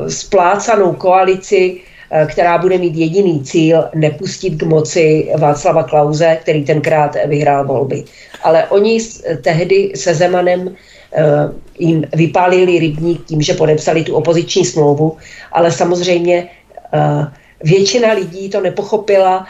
splácanou 0.07 0.93
koalici 0.93 1.81
Eh, 2.11 2.25
která 2.25 2.57
bude 2.57 2.77
mít 2.77 2.95
jediný 2.95 3.43
cíl 3.43 3.89
nepustit 3.95 4.55
k 4.55 4.63
moci 4.63 5.29
Václava 5.37 5.83
Klauze, 5.83 6.37
který 6.41 6.65
tenkrát 6.65 7.15
vyhrál 7.25 7.65
volby. 7.65 8.03
Ale 8.43 8.67
oni 8.67 8.97
tehdy 9.41 9.91
se 9.95 10.13
Zemanem 10.13 10.67
eh, 10.67 10.75
jim 11.79 12.05
vypálili 12.15 12.79
rybník 12.79 13.25
tím, 13.25 13.41
že 13.41 13.53
podepsali 13.53 14.03
tu 14.03 14.15
opoziční 14.15 14.65
smlouvu, 14.65 15.17
ale 15.51 15.71
samozřejmě 15.71 16.47
eh, 16.93 17.27
většina 17.63 18.13
lidí 18.13 18.49
to 18.49 18.61
nepochopila 18.61 19.45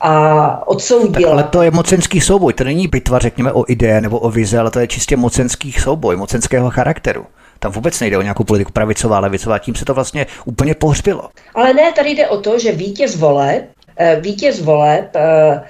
a 0.00 0.68
odsoudila. 0.68 1.30
Tak 1.30 1.32
ale 1.32 1.42
to 1.42 1.62
je 1.62 1.70
mocenský 1.70 2.20
souboj, 2.20 2.52
to 2.52 2.64
není 2.64 2.88
bitva, 2.88 3.18
řekněme, 3.18 3.52
o 3.52 3.64
ideje 3.68 4.00
nebo 4.00 4.18
o 4.18 4.30
vize, 4.30 4.58
ale 4.58 4.70
to 4.70 4.80
je 4.80 4.86
čistě 4.86 5.16
mocenský 5.16 5.72
souboj, 5.72 6.16
mocenského 6.16 6.70
charakteru. 6.70 7.26
Tam 7.60 7.72
vůbec 7.72 8.00
nejde 8.00 8.18
o 8.18 8.22
nějakou 8.22 8.44
politiku 8.44 8.72
pravicová, 8.72 9.18
levicová, 9.18 9.58
tím 9.58 9.74
se 9.74 9.84
to 9.84 9.94
vlastně 9.94 10.26
úplně 10.44 10.74
pohřbilo. 10.74 11.28
Ale 11.54 11.74
ne, 11.74 11.92
tady 11.92 12.10
jde 12.10 12.28
o 12.28 12.40
to, 12.40 12.58
že 12.58 12.72
vítěz 12.72 13.16
voleb, 13.16 13.64
eh, 13.96 14.18
vítěz 14.20 14.60
voleb 14.60 15.16
eh, 15.16 15.20
eh, 15.22 15.62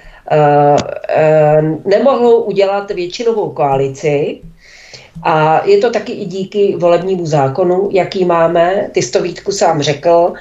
nemohou 1.85 2.41
udělat 2.41 2.91
většinovou 2.91 3.49
koalici, 3.49 4.41
a 5.23 5.65
je 5.65 5.77
to 5.77 5.89
taky 5.91 6.11
i 6.11 6.25
díky 6.25 6.75
volebnímu 6.75 7.25
zákonu, 7.25 7.89
jaký 7.91 8.25
máme. 8.25 8.89
Ty 8.91 9.01
jsi 9.01 9.11
to 9.11 9.21
Vítku 9.21 9.51
sám 9.51 9.81
řekl. 9.81 10.33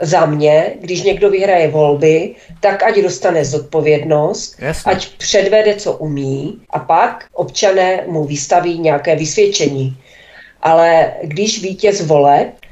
Za 0.00 0.26
mě, 0.26 0.74
když 0.80 1.02
někdo 1.02 1.30
vyhraje 1.30 1.68
volby, 1.68 2.34
tak 2.60 2.82
ať 2.82 2.98
dostane 2.98 3.44
zodpovědnost, 3.44 4.56
Jasně. 4.58 4.92
ať 4.92 5.08
předvede, 5.08 5.74
co 5.74 5.92
umí 5.92 6.60
a 6.70 6.78
pak 6.78 7.24
občané 7.32 8.04
mu 8.06 8.24
vystaví 8.24 8.78
nějaké 8.78 9.16
vysvědčení 9.16 9.96
ale 10.62 11.12
když 11.22 11.62
vítěz 11.62 12.06
voleb 12.06 12.48
eh, 12.48 12.67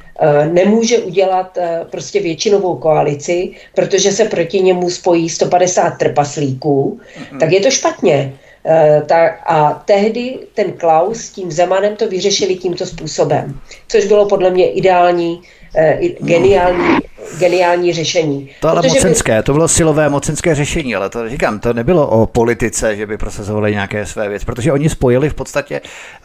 nemůže 0.52 0.98
udělat 0.98 1.58
eh, 1.58 1.80
prostě 1.90 2.20
většinovou 2.20 2.76
koalici, 2.76 3.50
protože 3.74 4.12
se 4.12 4.24
proti 4.24 4.60
němu 4.60 4.90
spojí 4.90 5.28
150 5.28 5.90
trpaslíků, 5.90 7.00
mm-hmm. 7.00 7.38
tak 7.38 7.52
je 7.52 7.60
to 7.60 7.70
špatně. 7.70 8.34
Eh, 8.64 9.02
a 9.46 9.82
tehdy 9.84 10.38
ten 10.54 10.72
Klaus 10.72 11.18
s 11.18 11.30
tím 11.30 11.52
Zemanem 11.52 11.96
to 11.96 12.08
vyřešili 12.08 12.56
tímto 12.56 12.86
způsobem, 12.86 13.60
což 13.88 14.04
bylo 14.04 14.28
podle 14.28 14.50
mě 14.50 14.70
ideální, 14.70 15.42
geniální 16.20 16.98
geniální 17.38 17.92
řešení. 17.92 18.50
To 18.60 18.68
ale 18.68 18.82
mocenské, 18.88 19.36
by... 19.36 19.42
to 19.42 19.52
bylo 19.52 19.68
silové 19.68 20.08
mocenské 20.08 20.54
řešení, 20.54 20.96
ale 20.96 21.10
to 21.10 21.28
říkám, 21.28 21.60
to 21.60 21.72
nebylo 21.72 22.06
o 22.06 22.26
politice, 22.26 22.96
že 22.96 23.06
by 23.06 23.18
prosazovali 23.18 23.72
nějaké 23.72 24.06
své 24.06 24.28
věci, 24.28 24.46
protože 24.46 24.72
oni 24.72 24.88
spojili 24.88 25.30
v 25.30 25.34
podstatě 25.34 25.80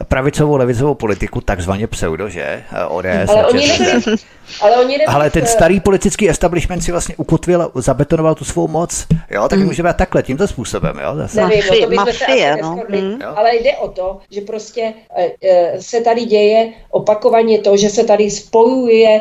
pravicovou, 0.08 0.56
levicovou 0.56 0.94
politiku, 0.94 1.40
takzvaně 1.40 1.86
pseudo, 1.86 2.28
že? 2.28 2.62
ODS. 2.88 3.28
Ale 3.28 3.46
oni 3.46 3.68
nebyli, 3.68 4.16
ale, 4.60 4.76
oni 4.76 4.98
nebyli, 4.98 5.06
ale 5.06 5.30
ten 5.30 5.46
starý 5.46 5.80
politický 5.80 6.30
establishment 6.30 6.80
si 6.80 6.92
vlastně 6.92 7.14
ukotvil, 7.16 7.70
zabetonoval 7.74 8.34
tu 8.34 8.44
svou 8.44 8.68
moc, 8.68 9.06
jo, 9.30 9.48
tak 9.48 9.58
mm. 9.58 9.64
můžeme 9.64 9.94
takhle, 9.94 10.22
tímto 10.22 10.48
způsobem, 10.48 11.00
jo, 11.02 11.16
zase. 11.16 11.40
Nevím, 11.40 11.62
no, 11.70 11.86
to 11.86 11.94
mafie, 11.94 12.56
no. 12.62 12.80
mm. 12.88 13.18
Ale 13.36 13.56
jde 13.56 13.76
o 13.76 13.88
to, 13.88 14.18
že 14.30 14.40
prostě 14.40 14.94
e, 15.16 15.30
e, 15.42 15.82
se 15.82 16.00
tady 16.00 16.24
děje 16.24 16.72
opakovaně 16.90 17.58
to, 17.58 17.76
že 17.76 17.90
se 17.90 18.04
tady 18.04 18.30
spojuje 18.30 19.20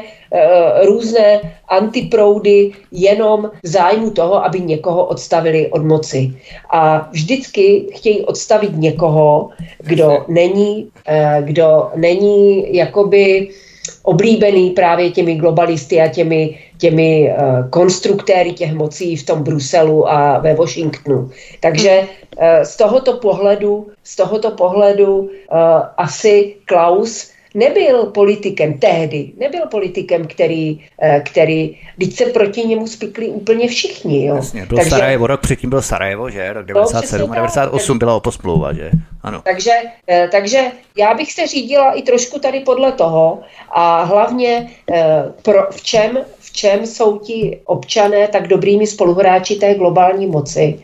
různé 0.84 1.42
antiproudy 1.68 2.72
jenom 2.92 3.52
v 3.64 3.68
zájmu 3.68 4.12
toho, 4.12 4.46
aby 4.46 4.60
někoho 4.60 5.06
odstavili 5.06 5.72
od 5.72 5.84
moci. 5.86 6.34
A 6.70 7.10
vždycky 7.12 7.88
chtějí 7.94 8.22
odstavit 8.22 8.78
někoho, 8.78 9.50
kdo 9.80 10.26
není, 10.28 10.88
eh, 11.08 11.38
kdo 11.46 11.90
není 11.96 12.76
jakoby 12.76 13.50
oblíbený 14.04 14.70
právě 14.70 15.12
těmi 15.12 15.36
globalisty 15.36 16.02
a 16.02 16.08
těmi, 16.08 16.60
těmi 16.78 17.34
uh, 17.34 17.70
konstruktéry 17.70 18.54
těch 18.54 18.74
mocí 18.74 19.16
v 19.16 19.26
tom 19.26 19.44
Bruselu 19.44 20.10
a 20.10 20.38
ve 20.38 20.54
Washingtonu. 20.54 21.30
Takže 21.60 22.00
uh, 22.02 22.64
z 22.64 22.78
tohoto 22.78 23.14
pohledu, 23.14 23.88
z 24.04 24.16
tohoto 24.16 24.52
pohledu 24.52 25.20
uh, 25.20 25.30
asi 25.98 26.56
Klaus 26.66 27.31
nebyl 27.54 28.06
politikem 28.06 28.74
tehdy, 28.80 29.32
nebyl 29.38 29.68
politikem, 29.68 30.28
který, 30.28 30.82
eh, 31.02 31.22
který 31.26 31.78
když 31.98 32.16
se 32.16 32.26
proti 32.26 32.62
němu 32.62 32.88
spikli 32.88 33.28
úplně 33.28 33.68
všichni. 33.68 34.26
Jo. 34.26 34.36
Jasně, 34.36 34.66
byl 34.66 34.78
Takže, 34.78 34.90
Sarajevo, 34.90 35.28
rok 35.28 35.42
předtím 35.42 35.70
byl 35.70 35.82
Sarajevo, 35.82 36.30
že? 36.30 36.54
Rok 36.54 36.66
97 36.66 37.28
no, 37.28 37.34
a 37.34 37.36
98 37.36 38.00
byla 38.00 38.16
oposplouva, 38.16 38.74
že? 38.74 38.92
Ano. 39.24 39.42
Takže, 39.44 39.72
eh, 40.08 40.30
takže 40.32 40.62
já 40.98 41.14
bych 41.14 41.34
se 41.34 41.48
řídila 41.48 41.94
i 41.94 42.02
trošku 42.02 42.40
tady 42.40 42.60
podle 42.60 42.92
toho 42.92 43.40
a 43.72 44.04
hlavně 44.04 44.70
eh, 44.94 45.24
pro, 45.42 45.68
v, 45.72 45.84
čem, 45.84 46.18
v 46.40 46.54
čem 46.54 46.86
jsou 46.86 47.18
ti 47.18 47.60
občané 47.66 48.28
tak 48.28 48.48
dobrými 48.48 48.88
spoluhráči 48.88 49.56
té 49.56 49.76
globální 49.76 50.28
moci, 50.28 50.80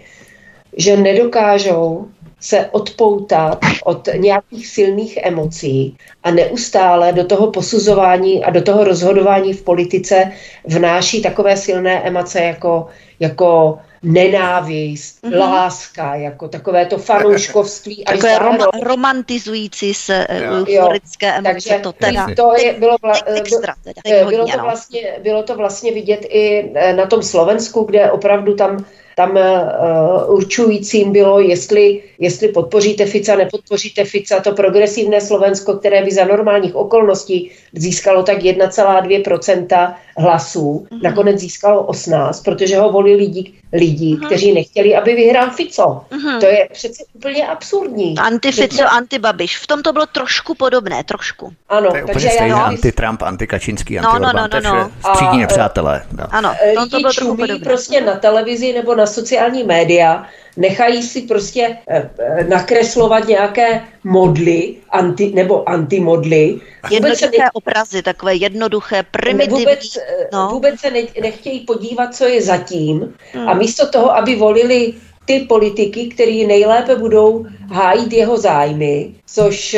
že 0.78 0.97
nedokážou 0.97 2.07
se 2.39 2.65
odpoutat 2.71 3.59
od 3.83 4.09
nějakých 4.15 4.67
silných 4.67 5.17
emocí 5.17 5.97
a 6.23 6.31
neustále 6.31 7.13
do 7.13 7.23
toho 7.23 7.51
posuzování 7.51 8.43
a 8.43 8.49
do 8.49 8.61
toho 8.61 8.83
rozhodování 8.83 9.53
v 9.53 9.63
politice 9.63 10.31
vnáší 10.65 11.21
takové 11.21 11.57
silné 11.57 12.01
emoce 12.03 12.43
jako, 12.43 12.88
jako 13.19 13.79
nenávist, 14.03 15.23
mm-hmm. 15.23 15.39
láska, 15.39 16.15
jako 16.15 16.47
takové 16.47 16.85
to 16.85 16.97
fanouškovství. 16.97 18.03
Takové 18.03 18.39
rom- 18.39 18.83
romantizující 18.83 19.93
se 19.93 20.27
euforické 20.29 21.33
emoce. 21.33 21.51
Takže 21.51 21.79
to, 21.83 21.91
teda, 21.91 22.27
to 22.35 22.53
je, 22.57 22.73
bylo, 22.73 22.95
vla, 23.01 23.13
extra, 23.25 23.75
teda, 23.83 24.29
bylo, 24.29 24.47
to 24.47 24.57
no. 24.57 24.63
vlastně, 24.63 25.19
bylo 25.23 25.43
to 25.43 25.55
vlastně 25.55 25.91
vidět 25.91 26.25
i 26.29 26.71
eh, 26.75 26.93
na 26.93 27.05
tom 27.05 27.23
Slovensku, 27.23 27.83
kde 27.83 28.11
opravdu 28.11 28.55
tam 28.55 28.85
tam 29.18 29.32
uh, 29.38 30.36
určujícím 30.36 31.11
bylo, 31.11 31.39
jestli, 31.39 32.03
jestli 32.20 32.47
podpoříte 32.47 33.05
Fica, 33.05 33.36
nepodpoříte 33.36 34.05
Fica. 34.05 34.39
To 34.39 34.51
progresivné 34.51 35.22
Slovensko, 35.22 35.74
které 35.74 36.05
by 36.05 36.11
za 36.11 36.26
normálních 36.26 36.76
okolností 36.76 37.51
získalo 37.74 38.24
tak 38.24 38.38
1,2% 38.38 39.95
hlasů, 40.18 40.88
mm-hmm. 40.91 41.01
nakonec 41.03 41.39
získalo 41.39 41.84
18, 41.84 42.43
protože 42.43 42.78
ho 42.78 42.91
volili 42.91 43.18
lidi, 43.18 43.53
lidi 43.74 44.15
mm-hmm. 44.15 44.26
kteří 44.26 44.53
nechtěli, 44.53 44.95
aby 44.95 45.15
vyhrál 45.15 45.49
Fico. 45.49 46.05
Mm-hmm. 46.11 46.39
To 46.39 46.45
je 46.45 46.70
přece 46.74 47.03
úplně 47.13 47.47
absurdní. 47.47 48.15
Anti-Fico, 48.18 48.86
anti-Babiš. 48.86 49.57
V 49.57 49.68
tom 49.68 49.82
to 49.82 49.93
bylo 49.93 50.05
trošku 50.05 50.55
podobné, 50.55 51.03
trošku. 51.03 51.53
Ano, 51.70 51.89
to 51.89 51.97
je 51.97 52.05
takže 52.05 52.28
úplně 52.28 52.49
já 52.49 52.57
anti-Trump, 52.57 53.22
anti-Kačinský, 53.22 53.99
anti 53.99 54.20
no, 54.20 54.34
no, 54.34 54.34
no, 54.34 54.61
no, 54.63 54.74
no. 54.74 54.91
střídní 55.11 55.39
nepřátelé. 55.39 56.05
No. 56.11 56.24
Ano, 56.32 56.55
to 56.91 56.99
bylo 56.99 57.13
trochu 57.13 57.36
podobné. 57.36 57.65
prostě 57.65 58.01
na 58.01 58.15
televizi 58.15 58.74
nebo 58.74 58.95
na 58.95 59.05
sociální 59.05 59.63
média 59.63 60.26
nechají 60.58 61.03
si 61.03 61.22
prostě 61.22 61.78
eh, 61.88 62.10
eh, 62.20 62.43
nakreslovat 62.43 63.28
nějaké 63.28 63.82
modly 64.03 64.76
anti, 64.89 65.32
nebo 65.36 65.70
antimodly. 65.70 66.60
Jednoduché 66.91 67.30
ne, 67.39 67.51
obrazy, 67.53 68.03
takové 68.03 68.36
jednoduché, 68.36 69.03
primitivní. 69.12 69.60
Vůbec, 69.60 69.97
eh, 69.97 70.28
no. 70.34 70.49
vůbec 70.51 70.80
se 70.80 70.91
ne, 70.91 71.01
nechtějí 71.22 71.60
podívat, 71.60 72.16
co 72.16 72.26
je 72.26 72.41
zatím 72.41 73.14
hmm. 73.34 73.49
a 73.49 73.53
místo 73.53 73.88
toho, 73.88 74.16
aby 74.16 74.36
volili 74.36 74.93
ty 75.26 75.39
politiky, 75.39 76.08
který 76.08 76.47
nejlépe 76.47 76.95
budou 76.95 77.45
hájit 77.72 78.14
jeho 78.14 78.38
zájmy, 78.38 79.12
což 79.26 79.78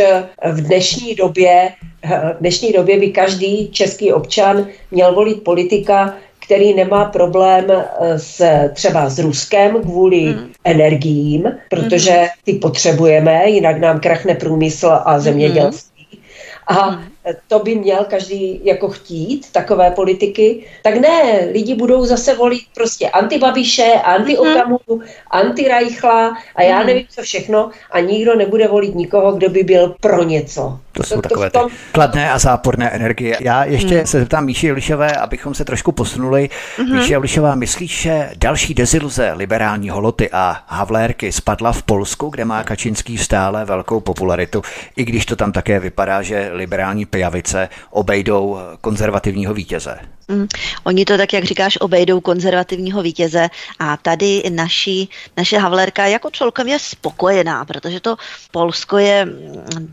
v 0.51 0.61
dnešní 0.61 1.15
době, 1.15 1.73
v 2.35 2.37
dnešní 2.39 2.71
době 2.71 2.99
by 2.99 3.11
každý 3.11 3.71
český 3.71 4.13
občan 4.13 4.67
měl 4.91 5.15
volit 5.15 5.43
politika, 5.43 6.17
který 6.49 6.73
nemá 6.73 7.05
problém 7.05 7.65
eh, 7.69 8.19
s, 8.19 8.41
třeba 8.73 9.09
s 9.09 9.19
Ruskem 9.19 9.81
kvůli 9.81 10.19
hmm. 10.19 10.51
energiím, 10.63 11.43
protože 11.69 12.11
hmm. 12.11 12.27
ty 12.43 12.53
potřebujeme, 12.53 13.49
jinak 13.49 13.79
nám 13.79 13.99
krachne 13.99 14.35
průmysl 14.35 14.99
a 15.05 15.19
zemědělství. 15.19 16.07
Hmm. 16.11 16.23
A 16.67 16.89
hmm 16.89 17.09
to 17.47 17.59
by 17.59 17.75
měl 17.75 18.05
každý 18.09 18.61
jako 18.63 18.89
chtít, 18.89 19.51
takové 19.51 19.91
politiky, 19.91 20.65
tak 20.83 20.95
ne, 20.95 21.47
lidi 21.51 21.75
budou 21.75 22.05
zase 22.05 22.35
volit 22.35 22.61
prostě 22.75 23.09
antibabiše, 23.09 23.93
anti-Okamuru, 24.03 24.95
mm. 24.95 25.01
anti-Reichla 25.31 26.37
a 26.55 26.63
já 26.63 26.79
mm. 26.79 26.87
nevím 26.87 27.05
co 27.09 27.21
všechno 27.21 27.69
a 27.91 27.99
nikdo 27.99 28.35
nebude 28.35 28.67
volit 28.67 28.95
nikoho, 28.95 29.31
kdo 29.31 29.49
by 29.49 29.63
byl 29.63 29.95
pro 29.99 30.23
něco. 30.23 30.79
To 30.99 31.07
jsou 31.07 31.15
to, 31.15 31.21
takové 31.21 31.49
to 31.49 31.59
tom... 31.59 31.69
kladné 31.91 32.31
a 32.31 32.39
záporné 32.39 32.89
energie. 32.89 33.37
Já 33.39 33.63
ještě 33.63 33.99
mm. 33.99 34.05
se 34.05 34.19
zeptám 34.19 34.45
Míši 34.45 34.67
Jelišové, 34.67 35.11
abychom 35.11 35.53
se 35.53 35.65
trošku 35.65 35.91
posunuli. 35.91 36.49
Mm-hmm. 36.77 36.93
Míši 36.93 37.11
Jelišová, 37.11 37.55
myslíš, 37.55 38.01
že 38.01 38.29
další 38.37 38.73
deziluze 38.73 39.33
liberální 39.35 39.89
holoty 39.89 40.29
a 40.31 40.63
Havlérky 40.67 41.31
spadla 41.31 41.71
v 41.71 41.83
Polsku, 41.83 42.29
kde 42.29 42.45
má 42.45 42.63
Kačinský 42.63 43.17
stále 43.17 43.65
velkou 43.65 43.99
popularitu, 43.99 44.61
i 44.95 45.05
když 45.05 45.25
to 45.25 45.35
tam 45.35 45.51
také 45.51 45.79
vypadá, 45.79 46.21
že 46.21 46.49
liberální 46.53 47.05
pijavice 47.05 47.69
obejdou 47.89 48.59
konzervativního 48.81 49.53
vítěze. 49.53 49.99
Mm, 50.29 50.47
oni 50.83 51.05
to 51.05 51.17
tak, 51.17 51.33
jak 51.33 51.43
říkáš, 51.43 51.77
obejdou 51.81 52.21
konzervativního 52.21 53.01
vítěze 53.01 53.49
a 53.79 53.97
tady 53.97 54.43
naši, 54.49 55.07
naše 55.37 55.57
Havlerka 55.57 56.05
jako 56.05 56.29
celkem 56.29 56.67
je 56.67 56.79
spokojená, 56.79 57.65
protože 57.65 57.99
to 57.99 58.15
Polsko 58.51 58.97
je 58.97 59.27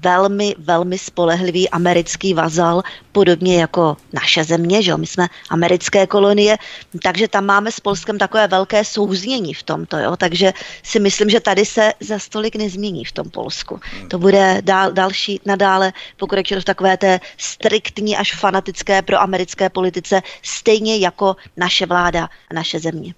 velmi, 0.01 0.55
velmi 0.59 0.99
spolehlivý 0.99 1.70
americký 1.70 2.34
vazal, 2.34 2.82
podobně 3.12 3.61
jako 3.61 3.97
naše 4.12 4.45
země, 4.45 4.82
že 4.82 4.91
jo? 4.91 4.99
my 4.99 5.07
jsme 5.07 5.28
americké 5.51 6.07
kolonie, 6.07 6.57
takže 7.03 7.28
tam 7.28 7.45
máme 7.45 7.72
s 7.72 7.80
Polskem 7.80 8.18
takové 8.18 8.49
velké 8.49 8.84
souznění 8.84 9.55
v 9.55 9.62
tomto, 9.62 9.99
jo? 9.99 10.16
takže 10.16 10.53
si 10.82 11.01
myslím, 11.01 11.30
že 11.30 11.41
tady 11.41 11.64
se 11.64 11.93
za 12.01 12.18
stolik 12.18 12.57
nezmění 12.57 13.05
v 13.05 13.12
tom 13.12 13.30
Polsku. 13.30 13.80
To 14.09 14.18
bude 14.18 14.61
dál, 14.61 14.93
další 14.93 15.41
nadále 15.47 15.93
pokračovat 16.16 16.61
v 16.61 16.64
takové 16.64 16.97
té 16.97 17.20
striktní 17.37 18.16
až 18.16 18.34
fanatické 18.34 19.03
pro 19.03 19.20
americké 19.20 19.68
politice 19.68 20.22
stejně 20.43 20.99
jako 20.99 21.37
naše 21.57 21.87
vláda 21.87 22.29
a 22.51 22.55
naše 22.55 22.81
země. 22.81 23.14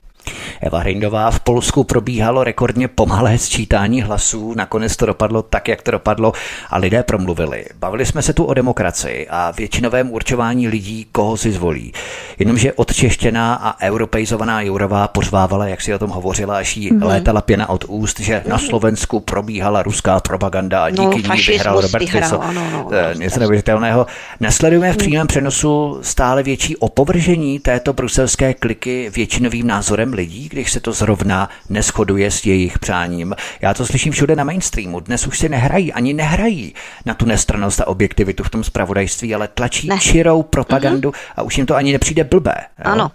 Eva 0.61 0.79
Hrindová 0.79 1.31
v 1.31 1.41
Polsku 1.41 1.85
probíhalo 1.85 2.45
rekordně 2.45 2.89
pomalé 2.89 3.39
sčítání 3.39 4.03
hlasů, 4.03 4.55
nakonec 4.55 4.97
to 4.97 5.07
dopadlo 5.07 5.43
tak, 5.43 5.68
jak 5.68 5.83
to 5.83 5.91
dopadlo 5.91 6.33
a 6.70 6.79
lidé 6.79 7.03
promluvili. 7.03 7.64
Bavili 7.79 8.07
jsme 8.07 8.22
se 8.22 8.33
tu 8.33 8.45
o 8.45 8.55
demokracii 8.55 9.26
a 9.31 9.51
většinovém 9.51 10.11
určování 10.11 10.68
lidí, 10.68 11.07
koho 11.12 11.37
si 11.37 11.53
zvolí. 11.53 11.93
Jenomže 12.39 12.72
odčeštěná 12.72 13.55
a 13.55 13.83
europeizovaná 13.83 14.62
Jourová 14.62 15.09
pozvávala, 15.09 15.66
jak 15.66 15.81
si 15.81 15.95
o 15.95 15.99
tom 15.99 16.11
hovořila, 16.11 16.57
až 16.57 16.76
jí 16.76 16.93
mm-hmm. 16.93 17.07
létala 17.07 17.41
pěna 17.41 17.68
od 17.68 17.85
úst, 17.89 18.20
že 18.20 18.43
na 18.47 18.59
Slovensku 18.59 19.20
probíhala 19.20 19.83
ruská 19.83 20.20
propaganda 20.20 20.85
a 20.85 20.91
díky 20.91 21.29
no, 21.29 21.35
ní 21.35 21.43
vyhrál 21.49 21.81
Robert 21.81 22.09
Fico. 22.09 22.43
Ano, 22.43 22.70
no, 22.72 22.89
no, 22.91 23.12
něco 23.14 23.41
neuvěřitelného. 23.41 24.07
Nesledujeme 24.41 24.93
v 24.93 24.97
mhm. 24.97 24.99
přímém 24.99 25.26
přenosu 25.26 25.99
stále 26.03 26.43
větší 26.43 26.76
opovržení 26.76 27.59
této 27.59 27.93
bruselské 27.93 28.55
kliky 28.55 29.11
většinovým 29.14 29.66
názorem 29.66 30.12
lidí, 30.19 30.49
když 30.49 30.73
se 30.73 30.81
to 30.81 30.93
zrovna 30.93 31.49
neschoduje 31.69 32.31
s 32.31 32.47
jejich 32.47 32.79
přáním. 32.79 33.35
Já 33.61 33.75
to 33.75 33.87
slyším 33.87 34.12
všude 34.12 34.37
na 34.37 34.45
mainstreamu. 34.45 35.01
Dnes 35.01 35.27
už 35.27 35.39
si 35.39 35.49
nehrají, 35.49 35.93
ani 35.93 36.14
nehrají 36.14 36.75
na 37.07 37.14
tu 37.14 37.25
nestranost 37.27 37.81
a 37.81 37.87
objektivitu 37.87 38.43
v 38.43 38.51
tom 38.51 38.64
spravodajství, 38.64 39.35
ale 39.35 39.49
tlačí 39.49 39.89
ne. 39.89 39.99
čirou 39.99 40.43
propagandu 40.43 41.11
mm-hmm. 41.11 41.33
a 41.37 41.43
už 41.43 41.59
jim 41.59 41.66
to 41.66 41.75
ani 41.75 41.93
nepřijde 41.93 42.25
blbé. 42.25 42.55
Jo? 42.79 42.85
Ano. 42.85 43.11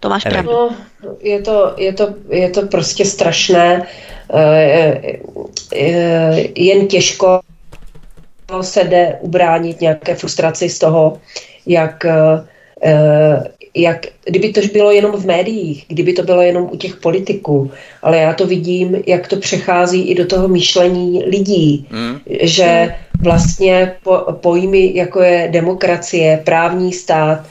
To 0.00 0.08
máš 0.08 0.24
pravdu. 0.24 0.50
No, 0.50 0.76
je, 1.20 1.42
to, 1.42 1.74
je, 1.76 1.92
to, 1.92 2.14
je 2.28 2.50
to 2.50 2.62
prostě 2.62 3.04
strašné. 3.04 3.86
Eh, 4.34 5.18
eh, 5.72 6.44
jen 6.54 6.86
těžko 6.86 7.40
se 8.60 8.84
jde 8.84 9.18
ubránit 9.20 9.80
nějaké 9.80 10.14
frustraci 10.14 10.68
z 10.68 10.78
toho, 10.78 11.20
jak 11.66 12.04
eh, 12.04 12.46
jak, 13.76 14.06
kdyby 14.24 14.52
to 14.52 14.60
bylo 14.72 14.90
jenom 14.90 15.12
v 15.12 15.26
médiích, 15.26 15.84
kdyby 15.88 16.12
to 16.12 16.22
bylo 16.22 16.42
jenom 16.42 16.68
u 16.72 16.76
těch 16.76 16.96
politiků, 16.96 17.70
ale 18.02 18.18
já 18.18 18.32
to 18.32 18.46
vidím, 18.46 18.96
jak 19.06 19.28
to 19.28 19.36
přechází 19.36 20.02
i 20.02 20.14
do 20.14 20.26
toho 20.26 20.48
myšlení 20.48 21.24
lidí, 21.24 21.86
mm. 21.90 22.18
že 22.40 22.94
vlastně 23.20 23.96
po, 24.02 24.18
pojmy, 24.32 24.92
jako 24.94 25.20
je 25.22 25.48
demokracie, 25.52 26.42
právní 26.44 26.92
stát, 26.92 27.46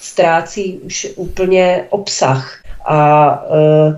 ztrácí 0.00 0.78
už 0.78 1.08
úplně 1.16 1.84
obsah. 1.90 2.62
A 2.84 3.42
uh, 3.44 3.94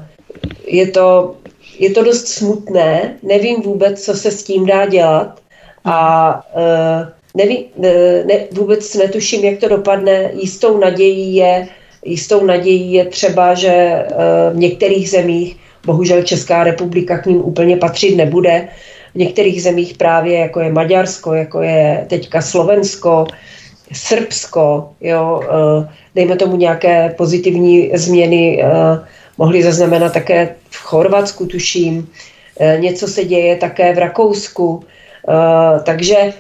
je, 0.66 0.90
to, 0.90 1.36
je 1.78 1.90
to 1.90 2.05
dost 2.05 2.28
smutné, 2.28 3.16
nevím 3.22 3.62
vůbec, 3.62 4.05
co 4.05 4.14
se 4.14 4.30
s 4.30 4.45
tím 4.45 4.66
dá 4.66 4.86
dělat 4.86 5.40
a 5.84 6.34
uh, 6.55 7.09
Neví, 7.34 7.66
ne, 8.26 8.38
vůbec 8.52 8.94
netuším, 8.94 9.44
jak 9.44 9.60
to 9.60 9.68
dopadne. 9.68 10.30
Jistou 10.34 10.78
nadějí 10.78 11.34
je, 11.34 11.68
jistou 12.04 12.44
nadějí 12.44 12.92
je 12.92 13.04
třeba, 13.04 13.54
že 13.54 13.68
eh, 13.68 14.06
v 14.52 14.56
některých 14.56 15.10
zemích, 15.10 15.56
bohužel 15.86 16.22
Česká 16.22 16.64
republika 16.64 17.18
k 17.18 17.26
ním 17.26 17.44
úplně 17.44 17.76
patřit 17.76 18.16
nebude, 18.16 18.68
v 19.14 19.18
některých 19.18 19.62
zemích 19.62 19.96
právě, 19.96 20.38
jako 20.38 20.60
je 20.60 20.72
Maďarsko, 20.72 21.34
jako 21.34 21.62
je 21.62 22.06
teďka 22.08 22.40
Slovensko, 22.40 23.26
Srbsko, 23.92 24.90
jo, 25.00 25.40
eh, 25.42 25.88
dejme 26.14 26.36
tomu 26.36 26.56
nějaké 26.56 27.14
pozitivní 27.16 27.90
změny, 27.94 28.62
eh, 28.62 28.68
mohly 29.38 29.62
zaznamenat 29.62 30.12
také 30.12 30.54
v 30.70 30.76
Chorvatsku, 30.76 31.46
tuším, 31.46 32.08
něco 32.78 33.08
se 33.08 33.24
děje 33.24 33.56
také 33.56 33.94
v 33.94 33.98
Rakousku, 33.98 34.84
takže 35.84 36.32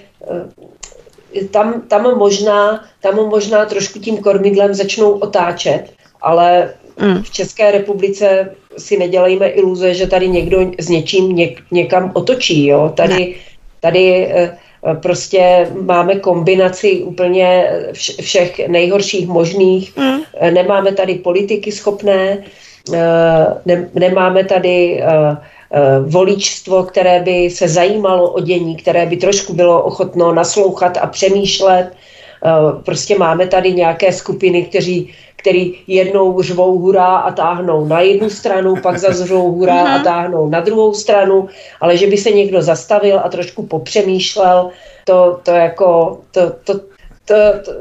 tam, 1.50 1.82
tam, 1.88 2.18
možná, 2.18 2.84
tam 3.00 3.14
možná 3.14 3.64
trošku 3.64 3.98
tím 3.98 4.16
kormidlem 4.16 4.74
začnou 4.74 5.10
otáčet, 5.10 5.84
ale 6.20 6.74
mm. 7.00 7.22
v 7.22 7.30
České 7.30 7.70
republice 7.70 8.54
si 8.78 8.98
nedělejme 8.98 9.48
iluze, 9.48 9.94
že 9.94 10.06
tady 10.06 10.28
někdo 10.28 10.70
s 10.78 10.88
něčím 10.88 11.36
něk, 11.36 11.60
někam 11.70 12.10
otočí. 12.14 12.66
Jo? 12.66 12.92
Tady, 12.96 13.34
tady 13.80 14.26
eh, 14.26 14.58
prostě 15.02 15.70
máme 15.82 16.14
kombinaci 16.14 17.02
úplně 17.02 17.70
všech 18.20 18.68
nejhorších 18.68 19.28
možných. 19.28 19.96
Mm. 19.96 20.52
Nemáme 20.54 20.92
tady 20.92 21.14
politiky 21.14 21.72
schopné, 21.72 22.38
eh, 22.94 23.46
ne, 23.66 23.90
nemáme 23.94 24.44
tady 24.44 25.02
Eh, 25.02 25.36
voličstvo, 26.06 26.82
které 26.82 27.20
by 27.20 27.50
se 27.50 27.68
zajímalo 27.68 28.30
o 28.30 28.40
dění, 28.40 28.76
které 28.76 29.06
by 29.06 29.16
trošku 29.16 29.52
bylo 29.52 29.82
ochotno 29.82 30.34
naslouchat 30.34 30.98
a 31.00 31.06
přemýšlet. 31.06 31.90
Eh, 32.44 32.82
prostě 32.84 33.18
máme 33.18 33.46
tady 33.46 33.72
nějaké 33.72 34.12
skupiny, 34.12 34.62
kteří, 34.62 35.14
který 35.36 35.74
jednou 35.86 36.42
řvou 36.42 36.78
hurá 36.78 37.16
a 37.16 37.32
táhnou 37.32 37.86
na 37.86 38.00
jednu 38.00 38.30
stranu, 38.30 38.76
pak 38.82 38.98
zase 38.98 39.26
řvou 39.26 39.52
hurá 39.52 39.80
a 39.80 39.94
mhm. 39.96 40.04
táhnou 40.04 40.48
na 40.48 40.60
druhou 40.60 40.94
stranu, 40.94 41.48
ale 41.80 41.96
že 41.96 42.06
by 42.06 42.16
se 42.16 42.30
někdo 42.30 42.62
zastavil 42.62 43.20
a 43.24 43.28
trošku 43.28 43.66
popřemýšlel, 43.66 44.70
to, 45.04 45.40
to 45.42 45.50
jako, 45.50 46.20
to, 46.30 46.40
to, 46.64 46.74
to, 47.24 47.34
to, 47.64 47.72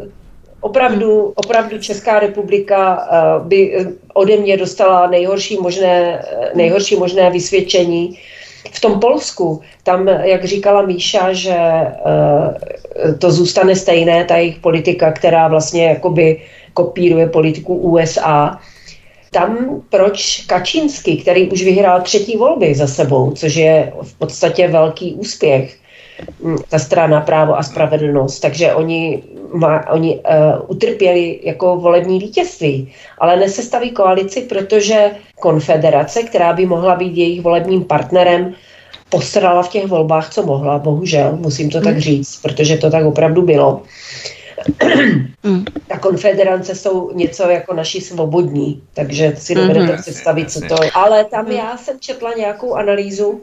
Opravdu, 0.62 1.34
opravdu 1.36 1.78
Česká 1.78 2.20
republika 2.20 3.08
eh, 3.12 3.48
by 3.48 3.76
eh, 3.76 3.86
ode 4.14 4.38
mě 4.38 4.58
dostala 4.58 5.08
nejhorší 5.08 5.58
možné, 5.58 6.26
eh, 6.32 6.52
nejhorší 6.56 6.96
možné 6.96 7.30
vysvědčení. 7.30 8.20
V 8.72 8.82
tom 8.82 9.00
Polsku, 9.00 9.62
tam, 9.84 10.08
jak 10.08 10.46
říkala 10.46 10.82
Míša, 10.82 11.34
že 11.34 11.58
to 13.20 13.32
zůstane 13.32 13.76
stejné, 13.76 14.26
ta 14.26 14.38
jejich 14.38 14.60
politika, 14.60 15.12
která 15.12 15.48
vlastně 15.48 15.86
jakoby 15.86 16.42
kopíruje 16.74 17.28
politiku 17.28 17.76
USA. 17.76 18.60
Tam 19.32 19.82
proč 19.90 20.46
Kačínsky, 20.48 21.18
který 21.18 21.50
už 21.50 21.64
vyhrál 21.64 22.02
třetí 22.02 22.38
volby 22.38 22.76
za 22.76 22.88
sebou, 22.88 23.32
což 23.32 23.56
je 23.56 23.94
v 24.02 24.18
podstatě 24.18 24.68
velký 24.68 25.14
úspěch, 25.14 25.81
ta 26.70 26.80
strana 26.80 27.22
právo 27.22 27.58
a 27.58 27.64
spravedlnost, 27.64 28.40
takže 28.40 28.74
oni, 28.74 29.24
má, 29.54 29.90
oni 29.90 30.16
uh, 30.16 30.24
utrpěli 30.68 31.40
jako 31.44 31.78
volební 31.78 32.20
vítězství, 32.20 32.94
ale 33.18 33.36
nesestaví 33.36 33.92
koalici, 33.92 34.42
protože 34.42 35.12
konfederace, 35.40 36.24
která 36.24 36.54
by 36.54 36.66
mohla 36.66 36.96
být 36.96 37.18
jejich 37.18 37.42
volebním 37.42 37.84
partnerem, 37.84 38.54
posrala 39.10 39.64
v 39.64 39.70
těch 39.70 39.88
volbách, 39.88 40.34
co 40.34 40.44
mohla, 40.44 40.80
bohužel, 40.80 41.38
musím 41.42 41.70
to 41.70 41.82
tak 41.82 41.94
hmm. 41.94 42.02
říct, 42.02 42.42
protože 42.42 42.78
to 42.78 42.90
tak 42.90 43.06
opravdu 43.06 43.42
bylo. 43.42 43.82
Mm. 45.44 45.66
Ta 45.88 45.98
konfederace 45.98 46.76
jsou 46.76 47.12
něco 47.14 47.50
jako 47.50 47.74
naši 47.74 48.02
svobodní, 48.02 48.82
takže 48.94 49.34
si 49.38 49.56
dovedete 49.56 49.86
mm-hmm. 49.86 50.02
představit, 50.02 50.52
co 50.52 50.60
to 50.60 50.84
je. 50.84 50.92
Ale 50.92 51.26
tam 51.26 51.46
mm. 51.46 51.52
já 51.52 51.78
jsem 51.78 52.00
četla 52.00 52.34
nějakou 52.38 52.74
analýzu, 52.74 53.42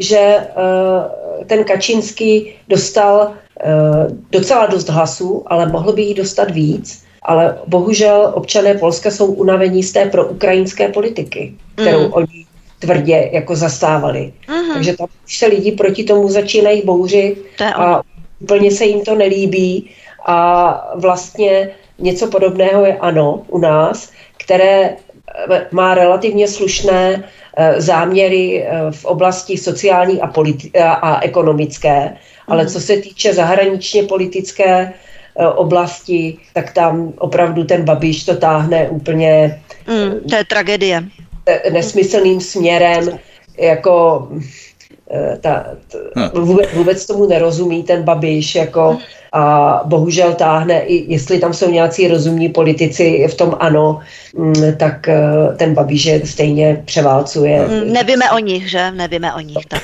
že 0.00 0.36
uh, 0.56 1.46
ten 1.46 1.64
Kačínský 1.64 2.52
dostal 2.68 3.32
uh, 3.64 4.16
docela 4.30 4.66
dost 4.66 4.88
hlasů, 4.88 5.42
ale 5.46 5.68
mohl 5.68 5.92
by 5.92 6.02
jich 6.02 6.16
dostat 6.16 6.50
víc. 6.50 7.04
Ale 7.22 7.58
bohužel 7.66 8.32
občané 8.34 8.74
Polska 8.74 9.10
jsou 9.10 9.26
unavení 9.26 9.82
z 9.82 9.92
té 9.92 10.04
proukrajinské 10.04 10.88
politiky, 10.88 11.54
kterou 11.74 12.00
mm. 12.00 12.12
oni 12.12 12.46
tvrdě 12.78 13.30
jako 13.32 13.56
zastávali. 13.56 14.32
Mm-hmm. 14.48 14.74
Takže 14.74 14.96
tam 14.96 15.06
už 15.26 15.38
se 15.38 15.46
lidi 15.46 15.72
proti 15.72 16.04
tomu 16.04 16.28
začínají 16.28 16.82
bouřit 16.84 17.44
a 17.74 18.02
úplně 18.40 18.70
se 18.70 18.84
jim 18.84 19.04
to 19.04 19.14
nelíbí 19.14 19.90
a 20.26 20.90
vlastně 20.94 21.70
něco 21.98 22.26
podobného 22.26 22.86
je 22.86 22.96
ANO 22.98 23.42
u 23.48 23.58
nás, 23.58 24.10
které 24.36 24.80
eh, 24.84 24.96
má 25.70 25.94
relativně 25.94 26.48
slušné 26.48 27.24
eh, 27.56 27.80
záměry 27.80 28.64
eh, 28.64 28.70
v 28.90 29.04
oblasti 29.04 29.56
sociální 29.56 30.20
a, 30.20 30.28
politi- 30.28 30.70
a 30.82 31.20
ekonomické, 31.22 32.16
ale 32.48 32.62
mhm. 32.62 32.72
co 32.72 32.80
se 32.80 32.96
týče 32.96 33.34
zahraničně 33.34 34.02
politické 34.02 34.92
oblasti, 35.54 36.38
tak 36.52 36.72
tam 36.72 37.12
opravdu 37.18 37.64
ten 37.64 37.84
Babiš 37.84 38.24
to 38.24 38.36
táhne 38.36 38.88
úplně... 38.90 39.60
Mm, 39.88 40.28
to 40.28 40.36
je 40.36 40.44
tragédie. 40.44 41.04
Nesmyslným 41.72 42.40
směrem, 42.40 43.18
jako 43.58 44.28
ta, 45.40 45.64
ta, 45.88 45.98
hm. 46.16 46.44
vůbec, 46.44 46.72
vůbec 46.74 47.06
tomu 47.06 47.26
nerozumí 47.26 47.82
ten 47.82 48.02
Babiš, 48.02 48.54
jako 48.54 48.98
a 49.32 49.82
bohužel 49.84 50.34
táhne, 50.34 50.80
i 50.80 51.12
jestli 51.12 51.38
tam 51.38 51.52
jsou 51.52 51.70
nějací 51.70 52.08
rozumní 52.08 52.48
politici 52.48 53.26
v 53.30 53.34
tom 53.34 53.56
ano, 53.60 54.00
mm, 54.36 54.54
tak 54.76 55.08
eh, 55.08 55.20
ten 55.56 55.74
Babiš 55.74 56.04
je 56.04 56.26
stejně 56.26 56.82
převálcuje. 56.84 57.68
Mm, 57.68 57.92
nevíme 57.92 58.30
o 58.30 58.38
nich, 58.38 58.70
že? 58.70 58.90
Nevíme 58.90 59.34
o 59.34 59.40
nich. 59.40 59.66
Tak. 59.68 59.82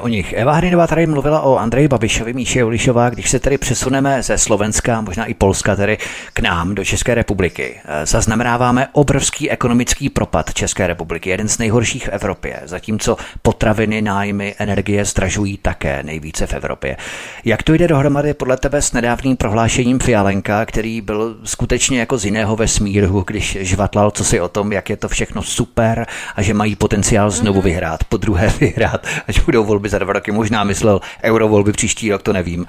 O 0.00 0.08
nich. 0.08 0.32
Eva 0.32 0.52
Hrinová 0.52 0.86
tady 0.86 1.06
mluvila 1.06 1.40
o 1.40 1.56
Andreji 1.56 1.88
Babišovi, 1.88 2.32
Míše 2.32 2.64
Ulišová, 2.64 3.10
když 3.10 3.30
se 3.30 3.40
tedy 3.40 3.58
přesuneme 3.58 4.22
ze 4.22 4.38
Slovenska, 4.38 5.00
možná 5.00 5.24
i 5.24 5.34
Polska, 5.34 5.76
tedy 5.76 5.98
k 6.32 6.40
nám 6.40 6.74
do 6.74 6.84
České 6.84 7.14
republiky. 7.14 7.80
Eh, 7.84 8.06
zaznamenáváme 8.06 8.88
obrovský 8.92 9.50
ekonomický 9.50 10.08
propad 10.08 10.54
České 10.54 10.86
republiky, 10.86 11.30
jeden 11.30 11.48
z 11.48 11.58
nejhorších 11.58 12.06
v 12.06 12.08
Evropě, 12.08 12.60
zatímco 12.64 13.16
potraviny, 13.42 14.02
nájmy, 14.02 14.54
energie 14.58 15.04
zdražují 15.04 15.58
také 15.62 16.02
nejvíce 16.02 16.46
v 16.46 16.54
Evropě. 16.54 16.96
Jak 17.44 17.62
to 17.62 17.74
jde 17.74 17.88
dohromady 17.88 18.34
podle 18.34 18.56
tebe 18.62 18.82
s 18.82 18.92
nedávným 18.92 19.36
prohlášením 19.36 19.98
Fialenka, 19.98 20.66
který 20.66 21.00
byl 21.00 21.36
skutečně 21.44 22.00
jako 22.00 22.18
z 22.18 22.24
jiného 22.24 22.56
vesmíru, 22.56 23.24
když 23.26 23.58
žvatlal 23.60 24.10
co 24.10 24.24
si 24.24 24.40
o 24.40 24.48
tom, 24.48 24.72
jak 24.72 24.90
je 24.90 24.96
to 24.96 25.08
všechno 25.08 25.42
super 25.42 26.06
a 26.36 26.42
že 26.42 26.54
mají 26.54 26.76
potenciál 26.76 27.30
znovu 27.30 27.58
mhm. 27.58 27.64
vyhrát, 27.64 28.04
po 28.04 28.16
druhé 28.16 28.48
vyhrát, 28.60 29.06
až 29.28 29.40
budou 29.40 29.64
volby 29.64 29.88
za 29.88 29.98
dva 29.98 30.12
roky. 30.12 30.32
Možná 30.32 30.64
myslel 30.64 31.00
eurovolby 31.22 31.72
příští 31.72 32.10
rok, 32.10 32.22
to 32.22 32.32
nevím. 32.32 32.66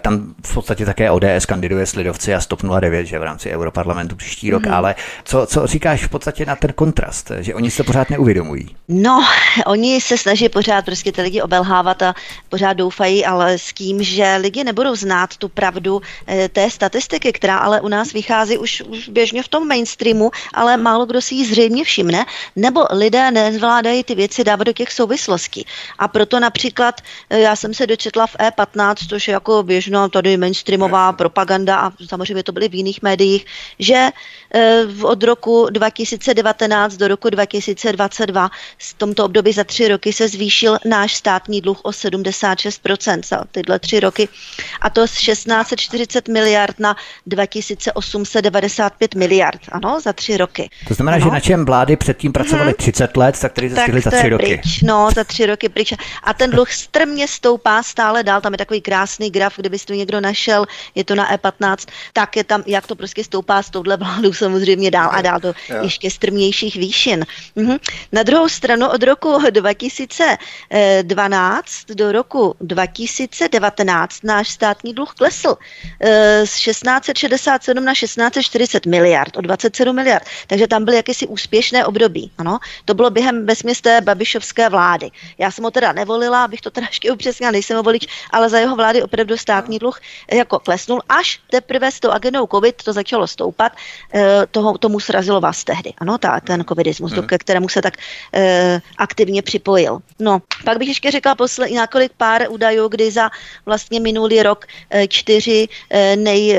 Tam 0.00 0.34
v 0.46 0.54
podstatě 0.54 0.86
také 0.86 1.10
ODS 1.10 1.46
kandiduje 1.46 1.86
s 1.86 1.94
Lidovci 1.94 2.34
a 2.34 2.40
Stop 2.40 2.62
09, 2.80 3.06
že 3.06 3.18
v 3.18 3.22
rámci 3.22 3.50
europarlamentu 3.50 4.16
příští 4.16 4.50
rok, 4.50 4.66
mm. 4.66 4.74
ale 4.74 4.94
co, 5.24 5.46
co 5.46 5.66
říkáš 5.66 6.04
v 6.04 6.08
podstatě 6.08 6.46
na 6.46 6.56
ten 6.56 6.72
kontrast, 6.72 7.32
že 7.40 7.54
oni 7.54 7.70
se 7.70 7.76
to 7.76 7.84
pořád 7.84 8.10
neuvědomují? 8.10 8.76
No, 8.88 9.24
oni 9.66 10.00
se 10.00 10.18
snaží 10.18 10.48
pořád 10.48 10.84
prostě 10.84 11.12
ty 11.12 11.22
lidi 11.22 11.42
obelhávat 11.42 12.02
a 12.02 12.14
pořád 12.48 12.72
doufají, 12.72 13.24
ale 13.24 13.58
s 13.58 13.72
tím, 13.72 14.02
že 14.02 14.36
lidi 14.40 14.64
nebudou 14.64 14.96
znát 14.96 15.29
znát 15.30 15.38
tu 15.38 15.48
pravdu 15.48 16.02
eh, 16.26 16.48
té 16.48 16.70
statistiky, 16.70 17.32
která 17.32 17.58
ale 17.58 17.80
u 17.80 17.88
nás 17.88 18.12
vychází 18.12 18.58
už, 18.58 18.82
už 18.82 19.08
běžně 19.08 19.42
v 19.42 19.48
tom 19.48 19.68
mainstreamu, 19.68 20.30
ale 20.54 20.76
málo 20.76 21.06
kdo 21.06 21.20
si 21.20 21.34
ji 21.34 21.44
zřejmě 21.44 21.84
všimne, 21.84 22.26
nebo 22.56 22.86
lidé 22.90 23.30
nezvládají 23.30 24.04
ty 24.04 24.14
věci 24.14 24.44
dávat 24.44 24.64
do 24.64 24.72
těch 24.72 24.92
souvislostí. 24.92 25.66
A 25.98 26.08
proto 26.08 26.40
například 26.40 27.00
eh, 27.30 27.40
já 27.40 27.56
jsem 27.56 27.74
se 27.74 27.86
dočetla 27.86 28.26
v 28.26 28.36
E15, 28.36 29.08
což 29.08 29.28
je 29.28 29.32
jako 29.32 29.62
běžná 29.62 30.08
tady 30.08 30.36
mainstreamová 30.36 31.12
propaganda 31.12 31.76
a 31.76 31.92
samozřejmě 32.08 32.42
to 32.42 32.52
byly 32.52 32.68
v 32.68 32.74
jiných 32.74 33.02
médiích, 33.02 33.46
že 33.78 34.10
od 35.02 35.22
roku 35.22 35.66
2019 35.70 36.96
do 36.96 37.08
roku 37.08 37.30
2022 37.30 38.50
v 38.78 38.94
tomto 38.94 39.24
období 39.24 39.52
za 39.52 39.64
tři 39.64 39.88
roky 39.88 40.12
se 40.12 40.28
zvýšil 40.28 40.78
náš 40.84 41.14
státní 41.14 41.60
dluh 41.60 41.80
o 41.82 41.90
76% 41.90 43.20
za 43.24 43.44
tyhle 43.50 43.78
tři 43.78 44.00
roky. 44.00 44.28
A 44.80 44.90
to 44.90 45.08
z 45.08 45.12
1640 45.12 46.28
miliard 46.28 46.80
na 46.80 46.96
2895 47.26 49.14
miliard, 49.14 49.60
ano, 49.72 50.00
za 50.00 50.12
tři 50.12 50.36
roky. 50.36 50.70
To 50.88 50.94
znamená, 50.94 51.16
ano. 51.16 51.24
že 51.24 51.30
na 51.30 51.40
čem 51.40 51.64
vlády 51.64 51.96
předtím 51.96 52.32
pracovaly 52.32 52.70
hmm. 52.70 52.74
30 52.74 53.16
let, 53.16 53.40
tak 53.40 53.52
který 53.52 53.68
zjistili 53.68 54.00
za 54.00 54.10
tři 54.10 54.28
roky. 54.28 54.60
Pryč, 54.62 54.82
no, 54.82 55.08
za 55.14 55.24
tři 55.24 55.46
roky 55.46 55.68
pryč. 55.68 55.92
A 56.24 56.34
ten 56.34 56.50
dluh 56.50 56.72
strmě 56.72 57.28
stoupá 57.28 57.82
stále 57.82 58.22
dál, 58.22 58.40
tam 58.40 58.52
je 58.52 58.58
takový 58.58 58.80
krásný 58.80 59.30
graf, 59.30 59.54
kdybyste 59.56 59.86
to 59.86 59.94
někdo 59.94 60.20
našel, 60.20 60.66
je 60.94 61.04
to 61.04 61.14
na 61.14 61.36
E15, 61.36 61.76
tak 62.12 62.36
je 62.36 62.44
tam, 62.44 62.62
jak 62.66 62.86
to 62.86 62.96
prostě 62.96 63.24
stoupá 63.24 63.62
s 63.62 63.70
touhle 63.70 63.96
vládou 63.96 64.32
samozřejmě 64.40 64.90
dál 64.90 65.10
a 65.12 65.22
dál 65.22 65.40
do 65.40 65.52
ještě 65.82 66.10
strmějších 66.10 66.76
výšin. 66.76 67.26
Mhm. 67.56 67.76
Na 68.12 68.22
druhou 68.22 68.48
stranu 68.48 68.88
od 68.88 69.02
roku 69.02 69.38
2012 69.50 71.86
do 71.94 72.12
roku 72.12 72.54
2019 72.60 74.24
náš 74.24 74.48
státní 74.48 74.94
dluh 74.94 75.14
klesl 75.14 75.56
eh, 76.00 76.46
z 76.46 76.64
1667 76.64 77.84
na 77.84 77.94
1640 77.94 78.86
miliard, 78.86 79.36
o 79.36 79.40
27 79.40 79.96
miliard. 79.96 80.24
Takže 80.46 80.66
tam 80.66 80.84
byly 80.84 80.96
jakési 80.96 81.26
úspěšné 81.26 81.86
období. 81.86 82.30
Ano? 82.38 82.58
To 82.84 82.94
bylo 82.94 83.10
během 83.10 83.46
bezměsté 83.46 84.00
Babišovské 84.00 84.68
vlády. 84.68 85.10
Já 85.38 85.50
jsem 85.50 85.64
ho 85.64 85.70
teda 85.70 85.92
nevolila, 85.92 86.44
abych 86.44 86.60
to 86.60 86.70
teda 86.70 86.86
ještě 86.90 87.12
upřesnila, 87.12 87.52
nejsem 87.52 87.76
ho 87.76 87.82
volič, 87.82 88.06
ale 88.30 88.48
za 88.48 88.58
jeho 88.58 88.76
vlády 88.76 89.02
opravdu 89.02 89.36
státní 89.36 89.78
dluh 89.78 90.00
jako 90.32 90.58
klesnul. 90.58 91.02
Až 91.08 91.40
teprve 91.50 91.92
s 91.92 92.00
tou 92.00 92.10
agendou 92.10 92.46
COVID 92.46 92.82
to 92.82 92.92
začalo 92.92 93.26
stoupat, 93.26 93.72
eh, 94.12 94.29
toho, 94.50 94.78
tomu 94.78 95.00
srazilo 95.00 95.40
vás 95.40 95.64
tehdy. 95.64 95.92
Ano, 95.98 96.18
ta, 96.18 96.40
ten 96.40 96.64
covidismus, 96.64 97.12
hmm. 97.12 97.26
ke 97.26 97.38
kterému 97.38 97.68
se 97.68 97.82
tak 97.82 97.94
eh, 98.34 98.80
aktivně 98.98 99.42
připojil. 99.42 99.98
No, 100.18 100.42
pak 100.64 100.78
bych 100.78 100.88
ještě 100.88 101.10
řekla 101.10 101.34
poslední 101.34 101.76
několik 101.76 102.12
pár 102.16 102.46
údajů, 102.48 102.88
kdy 102.88 103.10
za 103.10 103.30
vlastně 103.66 104.00
minulý 104.00 104.42
rok 104.42 104.66
Eh, 104.90 105.08
čtyři 105.08 105.68
eh, 105.90 106.16
nej, 106.16 106.58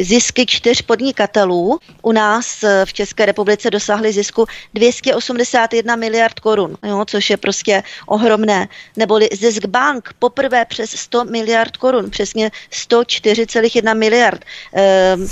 zisky 0.00 0.46
čtyř 0.46 0.82
podnikatelů 0.82 1.78
u 2.02 2.12
nás 2.12 2.64
v 2.84 2.92
České 2.92 3.26
republice 3.26 3.70
dosáhly 3.70 4.12
zisku 4.12 4.46
281 4.74 5.96
miliard 5.96 6.40
korun, 6.40 6.76
jo, 6.82 7.04
což 7.04 7.30
je 7.30 7.36
prostě 7.36 7.82
ohromné. 8.06 8.68
Neboli 8.96 9.28
zisk 9.32 9.66
bank 9.66 10.14
poprvé 10.18 10.64
přes 10.64 10.90
100 10.90 11.24
miliard 11.24 11.76
korun, 11.76 12.10
přesně 12.10 12.50
104,1 12.70 13.98
miliard. 13.98 14.44
Ehm, 14.72 15.28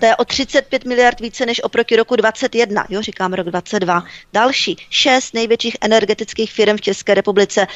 to 0.00 0.06
je 0.06 0.16
o 0.16 0.24
35 0.24 0.84
miliard 0.84 1.20
více 1.24 1.46
než 1.46 1.64
oproti 1.64 1.96
roku 1.96 2.16
21, 2.16 2.86
jo, 2.88 3.02
říkám 3.02 3.32
rok 3.32 3.46
22. 3.46 4.04
Další, 4.32 4.76
šest 4.90 5.34
největších 5.34 5.76
energetických 5.80 6.52
firm 6.52 6.76
v 6.76 6.80
České 6.80 7.14
republice 7.14 7.66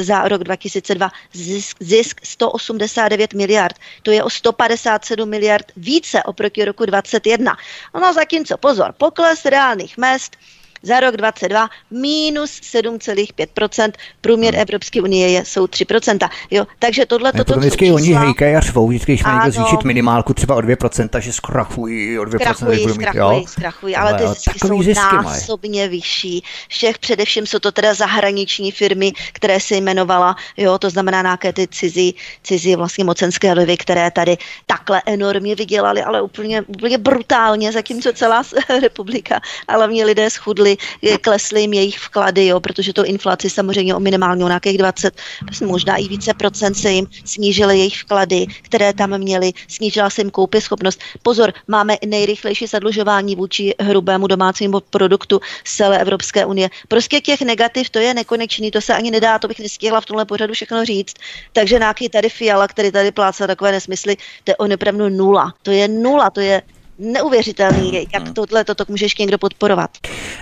za 0.00 0.28
rok 0.28 0.44
2002, 0.44 1.10
zisk, 1.32 1.76
zisk 1.80 2.20
189 2.24 3.34
miliard. 3.34 3.76
To 4.02 4.10
je 4.10 4.22
o 4.22 4.30
157 4.30 5.28
miliard 5.28 5.72
více 5.76 6.22
oproti 6.22 6.64
roku 6.64 6.86
2021. 6.86 7.56
No 7.94 8.12
zatímco, 8.12 8.56
pozor, 8.56 8.94
pokles 8.98 9.44
reálných 9.44 9.98
mest 9.98 10.36
za 10.84 11.00
rok 11.00 11.16
22 11.16 11.68
minus 11.90 12.50
7,5%, 12.50 13.92
průměr 14.20 14.54
hmm. 14.54 14.62
Evropské 14.62 15.02
unie 15.02 15.28
je, 15.28 15.44
jsou 15.44 15.64
3%. 15.64 16.28
Jo, 16.50 16.66
takže 16.78 17.06
tohle 17.06 17.32
to 17.32 17.44
to 17.44 17.58
vždycky 17.58 17.92
oni 17.92 18.12
hejkají 18.12 18.56
a 18.56 18.60
řvou, 18.60 18.88
vždycky, 18.88 19.12
když 19.12 19.24
někdo 19.24 19.50
zvýšit 19.50 19.84
minimálku 19.84 20.34
třeba 20.34 20.54
o 20.54 20.58
2%, 20.58 21.20
že 21.20 21.32
zkrachují 21.32 22.18
o 22.18 22.22
2%. 22.22 22.38
Zkrachují, 22.38 22.86
mít, 22.86 22.94
zkrachují, 22.94 23.40
jo? 23.40 23.44
zkrachují, 23.46 23.96
ale 23.96 24.14
ty 24.14 24.28
zisky 24.28 24.58
jsou 24.58 24.82
zisky 24.82 25.14
násobně 25.14 25.80
mají. 25.80 25.90
vyšší. 25.90 26.42
Všech 26.68 26.98
především 26.98 27.46
jsou 27.46 27.58
to 27.58 27.72
teda 27.72 27.94
zahraniční 27.94 28.72
firmy, 28.72 29.12
které 29.32 29.60
se 29.60 29.74
jmenovala, 29.74 30.36
jo, 30.56 30.78
to 30.78 30.90
znamená 30.90 31.22
nějaké 31.22 31.52
ty 31.52 31.68
cizí, 31.68 32.14
cizí 32.42 32.76
vlastně 32.76 33.04
mocenské 33.04 33.52
lvy, 33.52 33.76
které 33.76 34.10
tady 34.10 34.36
takhle 34.66 35.02
enormně 35.06 35.54
vydělali, 35.54 36.02
ale 36.02 36.22
úplně, 36.22 36.62
úplně 36.62 36.98
brutálně, 36.98 37.72
zatímco 37.72 38.12
celá 38.12 38.42
republika 38.82 39.40
a 39.68 39.72
hlavně 39.72 40.04
lidé 40.04 40.30
schudli, 40.30 40.73
klesly 41.20 41.60
jim 41.60 41.72
jejich 41.72 41.98
vklady, 41.98 42.46
jo, 42.46 42.60
protože 42.60 42.92
to 42.92 43.04
inflaci 43.04 43.50
samozřejmě 43.50 43.94
o 43.94 44.00
minimálně 44.00 44.44
o 44.44 44.48
nějakých 44.48 44.78
20, 44.78 45.20
možná 45.64 45.96
i 45.96 46.08
více 46.08 46.34
procent 46.34 46.74
se 46.74 46.90
jim 46.90 47.06
snížily 47.24 47.78
jejich 47.78 47.96
vklady, 48.00 48.46
které 48.62 48.92
tam 48.92 49.18
měli, 49.18 49.52
snížila 49.68 50.10
se 50.10 50.20
jim 50.20 50.30
koupy 50.30 50.60
schopnost. 50.60 51.00
Pozor, 51.22 51.52
máme 51.68 51.96
nejrychlejší 52.06 52.66
zadlužování 52.66 53.36
vůči 53.36 53.74
hrubému 53.80 54.26
domácímu 54.26 54.80
produktu 54.80 55.40
z 55.64 55.76
celé 55.76 55.98
Evropské 55.98 56.46
unie. 56.46 56.70
Prostě 56.88 57.20
těch 57.20 57.42
negativ 57.42 57.90
to 57.90 57.98
je 57.98 58.14
nekonečný, 58.14 58.70
to 58.70 58.80
se 58.80 58.94
ani 58.94 59.10
nedá, 59.10 59.38
to 59.38 59.48
bych 59.48 59.58
nestihla 59.58 60.00
v 60.00 60.06
tomhle 60.06 60.24
pořadu 60.24 60.54
všechno 60.54 60.84
říct. 60.84 61.14
Takže 61.52 61.78
nějaký 61.78 62.08
tady 62.08 62.28
fiala, 62.28 62.68
který 62.68 62.92
tady 62.92 63.12
plácá 63.12 63.46
takové 63.46 63.72
nesmysly, 63.72 64.16
to 64.44 64.50
je 64.50 64.56
opravdu 64.56 65.08
nula. 65.08 65.54
To 65.62 65.70
je 65.70 65.88
nula, 65.88 66.30
to 66.30 66.40
je 66.40 66.62
neuvěřitelný, 66.98 68.08
jak 68.12 68.24
hmm. 68.24 68.34
tohle 68.34 68.64
toto 68.64 68.84
může 68.88 69.04
ještě 69.04 69.22
někdo 69.22 69.38
podporovat. 69.38 69.90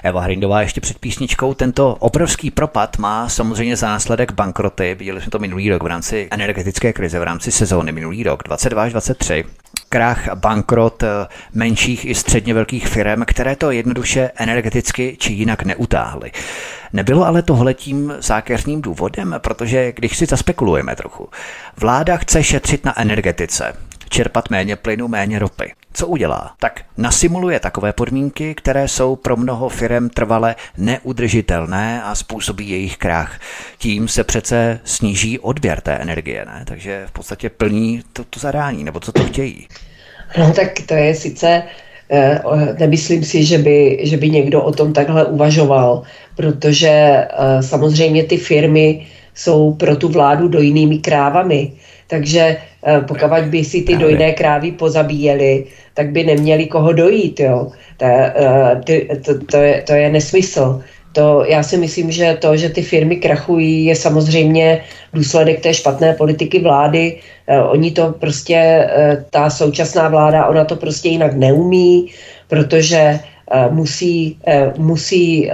Eva 0.02 0.20
Hrindová 0.20 0.60
ještě 0.60 0.80
před 0.80 0.98
písničkou. 0.98 1.54
Tento 1.54 1.94
obrovský 1.94 2.50
propad 2.50 2.98
má 2.98 3.28
samozřejmě 3.28 3.76
za 3.76 3.86
následek 3.86 4.32
bankroty. 4.32 4.94
Viděli 4.94 5.20
jsme 5.20 5.30
to 5.30 5.38
minulý 5.38 5.70
rok 5.70 5.82
v 5.82 5.86
rámci 5.86 6.28
energetické 6.30 6.92
krize, 6.92 7.18
v 7.18 7.22
rámci 7.22 7.52
sezóny 7.52 7.92
minulý 7.92 8.22
rok 8.22 8.42
22 8.42 8.82
až 8.82 8.92
23 8.92 9.44
krach, 9.88 10.34
bankrot 10.34 11.02
eh, 11.02 11.26
menších 11.54 12.04
i 12.04 12.14
středně 12.14 12.54
velkých 12.54 12.88
firm, 12.88 13.24
které 13.26 13.56
to 13.56 13.70
jednoduše 13.70 14.30
energeticky 14.36 15.16
či 15.20 15.32
jinak 15.32 15.62
neutáhly. 15.62 16.32
Nebylo 16.92 17.26
ale 17.26 17.42
tohle 17.42 17.74
tím 17.74 18.14
zákeřným 18.18 18.82
důvodem, 18.82 19.34
protože 19.38 19.92
když 19.92 20.16
si 20.16 20.26
zaspekulujeme 20.26 20.96
trochu, 20.96 21.28
vláda 21.76 22.16
chce 22.16 22.44
šetřit 22.44 22.84
na 22.84 23.00
energetice, 23.00 23.76
čerpat 24.08 24.50
méně 24.50 24.76
plynu, 24.76 25.08
méně 25.08 25.38
ropy. 25.38 25.72
Co 25.94 26.06
udělá? 26.06 26.54
Tak 26.60 26.80
nasimuluje 26.96 27.60
takové 27.60 27.92
podmínky, 27.92 28.54
které 28.54 28.88
jsou 28.88 29.16
pro 29.16 29.36
mnoho 29.36 29.68
firm 29.68 30.08
trvale 30.08 30.54
neudržitelné 30.78 32.02
a 32.02 32.14
způsobí 32.14 32.70
jejich 32.70 32.96
krach. 32.96 33.40
Tím 33.78 34.08
se 34.08 34.24
přece 34.24 34.80
sníží 34.84 35.38
odběr 35.38 35.80
té 35.80 35.92
energie, 35.92 36.44
ne? 36.44 36.64
takže 36.66 37.04
v 37.06 37.12
podstatě 37.12 37.50
plní 37.50 38.02
to, 38.12 38.24
to 38.24 38.40
zadání, 38.40 38.84
nebo 38.84 39.00
co 39.00 39.12
to 39.12 39.24
chtějí. 39.24 39.68
No 40.38 40.52
tak 40.52 40.68
to 40.86 40.94
je 40.94 41.14
sice 41.14 41.62
eh, 42.10 42.40
nemyslím 42.78 43.24
si, 43.24 43.44
že 43.44 43.58
by, 43.58 43.98
že 44.02 44.16
by 44.16 44.30
někdo 44.30 44.62
o 44.62 44.72
tom 44.72 44.92
takhle 44.92 45.24
uvažoval, 45.24 46.02
protože 46.36 46.88
eh, 46.88 47.62
samozřejmě 47.62 48.24
ty 48.24 48.36
firmy 48.36 49.06
jsou 49.34 49.74
pro 49.74 49.96
tu 49.96 50.08
vládu 50.08 50.48
dojnými 50.48 50.98
krávami. 50.98 51.72
Takže 52.12 52.60
Eh, 52.82 53.00
pokud 53.00 53.30
by 53.46 53.64
si 53.64 53.82
ty 53.82 53.96
dojné 53.96 54.32
krávy 54.32 54.72
pozabíjeli, 54.72 55.64
tak 55.94 56.10
by 56.10 56.24
neměli 56.24 56.66
koho 56.66 56.92
dojít. 56.92 57.40
Jo. 57.40 57.70
To, 57.96 58.04
eh, 58.04 59.16
to, 59.24 59.32
to, 59.38 59.56
je, 59.56 59.82
to 59.86 59.92
je 59.92 60.10
nesmysl. 60.10 60.82
To, 61.12 61.44
já 61.46 61.62
si 61.62 61.76
myslím, 61.76 62.10
že 62.10 62.36
to, 62.40 62.56
že 62.56 62.68
ty 62.68 62.82
firmy 62.82 63.16
krachují, 63.16 63.84
je 63.84 63.96
samozřejmě 63.96 64.82
důsledek 65.14 65.60
té 65.60 65.74
špatné 65.74 66.14
politiky 66.14 66.58
vlády. 66.58 67.18
Eh, 67.46 67.62
oni 67.62 67.90
to 67.90 68.12
prostě, 68.18 68.88
ta 69.30 69.50
současná 69.50 70.08
vláda, 70.08 70.46
ona 70.46 70.64
to 70.64 70.76
prostě 70.76 71.08
jinak 71.08 71.34
neumí, 71.34 72.10
protože 72.48 73.20
musí, 73.70 74.38
musí, 74.78 75.50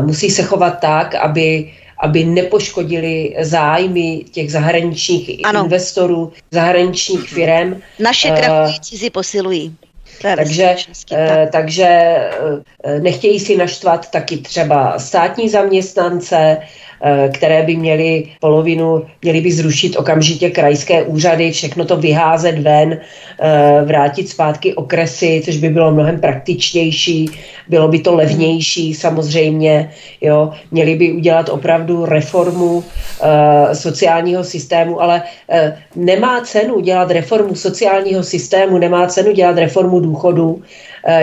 musí 0.00 0.30
se 0.30 0.42
chovat 0.42 0.80
tak, 0.80 1.14
aby 1.14 1.70
aby 2.00 2.24
nepoškodili 2.24 3.36
zájmy 3.40 4.24
těch 4.30 4.52
zahraničních 4.52 5.40
ano. 5.44 5.64
investorů, 5.64 6.32
zahraničních 6.50 7.28
firm. 7.28 7.80
Naše 7.98 8.28
eh, 8.32 8.40
krachující 8.40 8.98
si 8.98 9.10
posilují. 9.10 9.76
Takže, 10.22 10.76
eh, 11.12 11.48
takže 11.52 11.84
eh, 11.84 13.00
nechtějí 13.00 13.40
si 13.40 13.56
naštvat 13.56 14.10
taky 14.10 14.36
třeba 14.36 14.98
státní 14.98 15.48
zaměstnance, 15.48 16.58
které 17.32 17.62
by 17.62 17.76
měly 17.76 18.24
polovinu, 18.40 19.02
měly 19.22 19.40
by 19.40 19.52
zrušit 19.52 19.96
okamžitě 19.96 20.50
krajské 20.50 21.02
úřady, 21.02 21.50
všechno 21.50 21.84
to 21.84 21.96
vyházet 21.96 22.58
ven, 22.58 22.98
eh, 23.40 23.82
vrátit 23.84 24.28
zpátky 24.28 24.74
okresy, 24.74 25.42
což 25.44 25.56
by 25.56 25.68
bylo 25.68 25.90
mnohem 25.90 26.20
praktičtější, 26.20 27.30
bylo 27.68 27.88
by 27.88 27.98
to 27.98 28.14
levnější 28.14 28.94
samozřejmě, 28.94 29.90
jo. 30.20 30.52
měli 30.70 30.94
by 30.96 31.12
udělat 31.12 31.48
opravdu 31.48 32.04
reformu 32.04 32.84
eh, 32.84 33.74
sociálního 33.74 34.44
systému, 34.44 35.02
ale 35.02 35.22
nemá 35.96 36.40
cenu 36.40 36.80
dělat 36.80 37.10
reformu 37.10 37.54
sociálního 37.54 38.22
systému, 38.22 38.78
nemá 38.78 39.06
cenu 39.06 39.32
dělat 39.32 39.58
reformu 39.58 40.00
důchodu, 40.00 40.62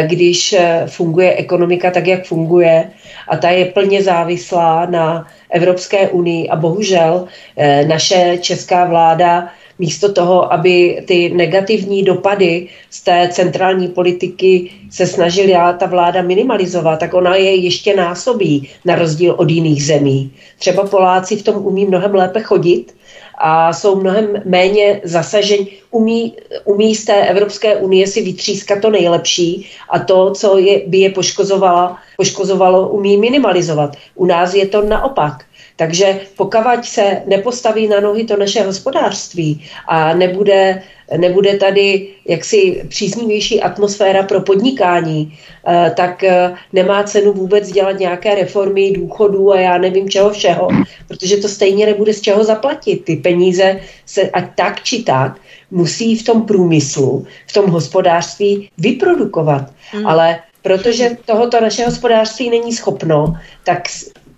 když 0.07 0.55
funguje 0.87 1.35
ekonomika 1.35 1.91
tak, 1.91 2.07
jak 2.07 2.25
funguje 2.25 2.89
a 3.27 3.37
ta 3.37 3.49
je 3.49 3.65
plně 3.65 4.03
závislá 4.03 4.85
na 4.85 5.27
Evropské 5.49 6.09
unii 6.09 6.49
a 6.49 6.55
bohužel 6.55 7.27
eh, 7.57 7.85
naše 7.85 8.37
česká 8.41 8.85
vláda 8.85 9.49
místo 9.79 10.13
toho, 10.13 10.53
aby 10.53 11.03
ty 11.07 11.29
negativní 11.29 12.03
dopady 12.03 12.67
z 12.89 13.01
té 13.01 13.29
centrální 13.31 13.87
politiky 13.87 14.71
se 14.91 15.07
snažila 15.07 15.73
ta 15.73 15.85
vláda 15.85 16.21
minimalizovat, 16.21 16.99
tak 16.99 17.13
ona 17.13 17.35
je 17.35 17.55
ještě 17.55 17.95
násobí 17.95 18.69
na 18.85 18.95
rozdíl 18.95 19.35
od 19.37 19.49
jiných 19.49 19.85
zemí. 19.85 20.31
Třeba 20.59 20.87
Poláci 20.87 21.35
v 21.35 21.43
tom 21.43 21.65
umí 21.65 21.85
mnohem 21.85 22.15
lépe 22.15 22.41
chodit 22.41 22.94
a 23.37 23.73
jsou 23.73 23.95
mnohem 23.95 24.41
méně 24.45 25.01
zasaženi, 25.03 25.67
umí, 25.91 26.33
umí 26.63 26.95
z 26.95 27.05
té 27.05 27.27
Evropské 27.27 27.75
unie 27.75 28.07
si 28.07 28.21
vytřískat 28.21 28.81
to 28.81 28.89
nejlepší 28.89 29.69
a 29.89 29.99
to, 29.99 30.31
co 30.31 30.57
je, 30.57 30.81
by 30.87 30.97
je 30.97 31.09
poškozovalo, 31.09 31.95
poškozovalo, 32.17 32.89
umí 32.89 33.17
minimalizovat. 33.17 33.95
U 34.15 34.25
nás 34.25 34.53
je 34.53 34.67
to 34.67 34.81
naopak. 34.81 35.45
Takže 35.75 36.19
pokud 36.37 36.85
se 36.85 37.21
nepostaví 37.25 37.87
na 37.87 37.99
nohy 37.99 38.23
to 38.23 38.37
naše 38.37 38.63
hospodářství 38.63 39.63
a 39.87 40.13
nebude, 40.13 40.81
nebude 41.17 41.57
tady 41.57 42.07
jaksi 42.27 42.83
příznivější 42.87 43.61
atmosféra 43.61 44.23
pro 44.23 44.41
podnikání, 44.41 45.37
eh, 45.67 45.93
tak 45.95 46.23
eh, 46.23 46.53
nemá 46.73 47.03
cenu 47.03 47.33
vůbec 47.33 47.71
dělat 47.71 47.99
nějaké 47.99 48.35
reformy 48.35 48.91
důchodů 48.91 49.51
a 49.51 49.59
já 49.59 49.77
nevím 49.77 50.09
čeho 50.09 50.29
všeho, 50.29 50.67
protože 51.07 51.37
to 51.37 51.47
stejně 51.47 51.85
nebude 51.85 52.13
z 52.13 52.21
čeho 52.21 52.43
zaplatit. 52.43 53.05
Ty 53.05 53.15
peníze 53.15 53.79
se 54.05 54.29
ať 54.29 54.55
tak 54.55 54.83
či 54.83 55.03
tak 55.03 55.37
musí 55.71 56.15
v 56.15 56.23
tom 56.23 56.41
průmyslu, 56.41 57.25
v 57.47 57.53
tom 57.53 57.69
hospodářství 57.69 58.69
vyprodukovat. 58.77 59.71
Hmm. 59.91 60.07
Ale 60.07 60.39
protože 60.61 61.17
tohoto 61.25 61.61
naše 61.61 61.85
hospodářství 61.85 62.49
není 62.49 62.73
schopno, 62.73 63.37
tak 63.63 63.87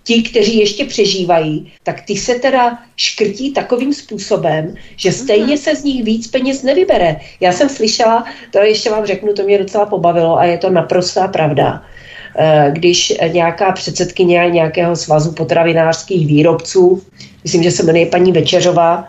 ti, 0.08 0.22
kteří 0.22 0.58
ještě 0.58 0.84
přežívají, 0.84 1.72
tak 1.82 2.00
ty 2.00 2.16
se 2.16 2.34
teda 2.34 2.78
škrtí 2.96 3.52
takovým 3.52 3.94
způsobem, 3.94 4.74
že 4.96 5.12
stejně 5.12 5.54
mhm. 5.54 5.56
se 5.56 5.76
z 5.76 5.84
nich 5.84 6.04
víc 6.04 6.26
peněz 6.26 6.62
nevybere. 6.62 7.16
Já 7.40 7.52
jsem 7.52 7.68
slyšela, 7.68 8.24
to 8.50 8.58
ještě 8.58 8.90
vám 8.90 9.06
řeknu, 9.06 9.32
to 9.32 9.42
mě 9.42 9.58
docela 9.58 9.86
pobavilo 9.86 10.38
a 10.38 10.44
je 10.44 10.58
to 10.58 10.70
naprostá 10.70 11.28
pravda 11.28 11.82
eh, 12.38 12.70
když 12.72 13.12
nějaká 13.32 13.72
předsedkyně 13.72 14.48
nějakého 14.50 14.96
svazu 14.96 15.32
potravinářských 15.32 16.26
výrobců, 16.26 17.02
myslím, 17.44 17.62
že 17.62 17.70
se 17.70 17.82
jmenuje 17.82 18.06
paní 18.06 18.32
Večeřová, 18.32 19.08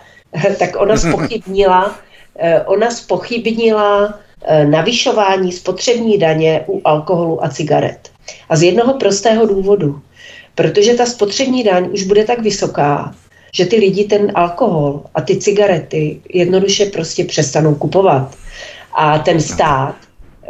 tak 0.59 0.75
ona 0.75 0.97
spochybnila, 0.97 1.95
eh, 2.39 2.61
ona 2.61 2.91
spochybnila 2.91 4.19
eh, 4.43 4.65
navyšování 4.65 5.51
spotřební 5.51 6.17
daně 6.17 6.63
u 6.67 6.81
alkoholu 6.83 7.43
a 7.43 7.49
cigaret. 7.49 8.11
A 8.49 8.55
z 8.55 8.63
jednoho 8.63 8.93
prostého 8.93 9.45
důvodu 9.45 10.01
protože 10.59 10.93
ta 10.93 11.05
spotřební 11.05 11.63
daň 11.63 11.89
už 11.91 12.03
bude 12.03 12.23
tak 12.23 12.39
vysoká, 12.39 13.15
že 13.53 13.65
ty 13.65 13.75
lidi 13.75 14.03
ten 14.03 14.31
alkohol 14.35 15.03
a 15.15 15.21
ty 15.21 15.37
cigarety 15.37 16.21
jednoduše 16.33 16.85
prostě 16.85 17.23
přestanou 17.23 17.75
kupovat. 17.75 18.35
A 18.93 19.19
ten 19.19 19.41
stát 19.41 19.95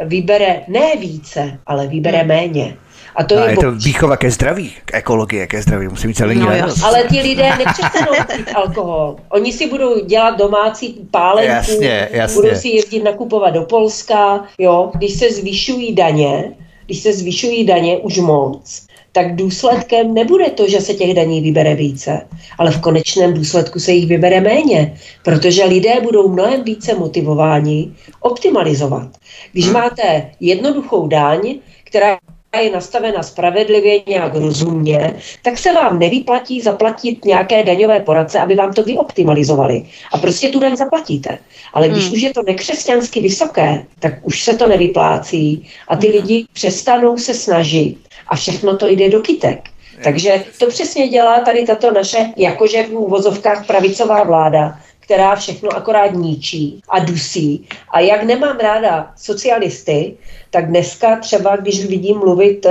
vybere 0.02 0.62
ne 0.68 0.96
více, 1.00 1.58
ale 1.66 1.86
vybere 1.86 2.18
hmm. 2.18 2.28
méně. 2.28 2.76
A 3.16 3.24
to 3.24 3.38
a 3.38 3.44
je, 3.44 3.50
je 3.50 3.56
to 3.56 3.72
výchova 3.72 4.16
ke 4.16 4.30
zdraví, 4.30 4.72
k 4.84 4.94
ekologie, 4.94 5.46
ke 5.46 5.62
zdraví, 5.62 5.88
musí 5.88 6.08
být 6.08 6.16
celý 6.16 6.38
no, 6.38 6.48
Ale 6.84 7.04
ty 7.04 7.20
lidé 7.20 7.56
nepřestanou 7.58 8.12
pít 8.36 8.50
alkohol. 8.54 9.16
Oni 9.28 9.52
si 9.52 9.66
budou 9.66 10.04
dělat 10.04 10.38
domácí 10.38 11.08
pálenku, 11.10 11.50
jasně, 11.50 12.08
jasně. 12.12 12.42
budou 12.42 12.54
si 12.54 12.68
jezdit 12.68 13.04
nakupovat 13.04 13.54
do 13.54 13.62
Polska, 13.62 14.44
jo. 14.58 14.90
Když 14.94 15.12
se 15.12 15.32
zvyšují 15.32 15.94
daně, 15.94 16.52
když 16.86 16.98
se 17.02 17.12
zvyšují 17.12 17.66
daně 17.66 17.98
už 17.98 18.18
moc, 18.18 18.89
tak 19.12 19.36
důsledkem 19.36 20.14
nebude 20.14 20.50
to, 20.50 20.68
že 20.68 20.80
se 20.80 20.94
těch 20.94 21.14
daní 21.14 21.40
vybere 21.40 21.74
více, 21.74 22.26
ale 22.58 22.70
v 22.70 22.80
konečném 22.80 23.34
důsledku 23.34 23.80
se 23.80 23.92
jich 23.92 24.06
vybere 24.06 24.40
méně, 24.40 24.96
protože 25.24 25.64
lidé 25.64 26.00
budou 26.02 26.28
mnohem 26.28 26.64
více 26.64 26.94
motivováni 26.94 27.92
optimalizovat. 28.20 29.08
Když 29.52 29.64
hmm. 29.64 29.74
máte 29.74 30.30
jednoduchou 30.40 31.06
daň, 31.06 31.54
která 31.84 32.18
je 32.62 32.70
nastavena 32.70 33.22
spravedlivě, 33.22 34.02
nějak 34.06 34.34
rozumně, 34.34 35.14
tak 35.42 35.58
se 35.58 35.72
vám 35.72 35.98
nevyplatí 35.98 36.60
zaplatit 36.60 37.24
nějaké 37.24 37.62
daňové 37.62 38.00
poradce, 38.00 38.38
aby 38.40 38.54
vám 38.54 38.72
to 38.72 38.82
vyoptimalizovali. 38.82 39.84
A 40.12 40.18
prostě 40.18 40.48
tu 40.48 40.60
daň 40.60 40.76
zaplatíte. 40.76 41.38
Ale 41.72 41.88
když 41.88 42.04
hmm. 42.04 42.12
už 42.12 42.20
je 42.22 42.32
to 42.32 42.42
nekřesťansky 42.42 43.20
vysoké, 43.20 43.84
tak 43.98 44.14
už 44.22 44.42
se 44.42 44.56
to 44.56 44.68
nevyplácí 44.68 45.66
a 45.88 45.96
ty 45.96 46.06
hmm. 46.06 46.16
lidi 46.16 46.46
přestanou 46.52 47.18
se 47.18 47.34
snažit 47.34 47.96
a 48.30 48.36
všechno 48.36 48.76
to 48.76 48.88
jde 48.88 49.08
do 49.10 49.20
kytek. 49.20 49.60
Takže 50.04 50.44
to 50.58 50.66
přesně 50.66 51.08
dělá 51.08 51.40
tady 51.40 51.66
tato 51.66 51.90
naše, 51.90 52.18
jakože 52.36 52.82
v 52.82 52.92
úvozovkách 52.92 53.66
pravicová 53.66 54.24
vláda, 54.24 54.78
která 55.10 55.36
všechno 55.36 55.70
akorát 55.76 56.12
ničí 56.12 56.80
a 56.88 56.98
dusí. 56.98 57.66
A 57.90 58.00
jak 58.00 58.22
nemám 58.22 58.58
ráda 58.58 59.12
socialisty, 59.16 60.16
tak 60.50 60.68
dneska 60.68 61.16
třeba, 61.16 61.56
když 61.56 61.86
vidím 61.86 62.18
mluvit 62.18 62.66
e, 62.66 62.70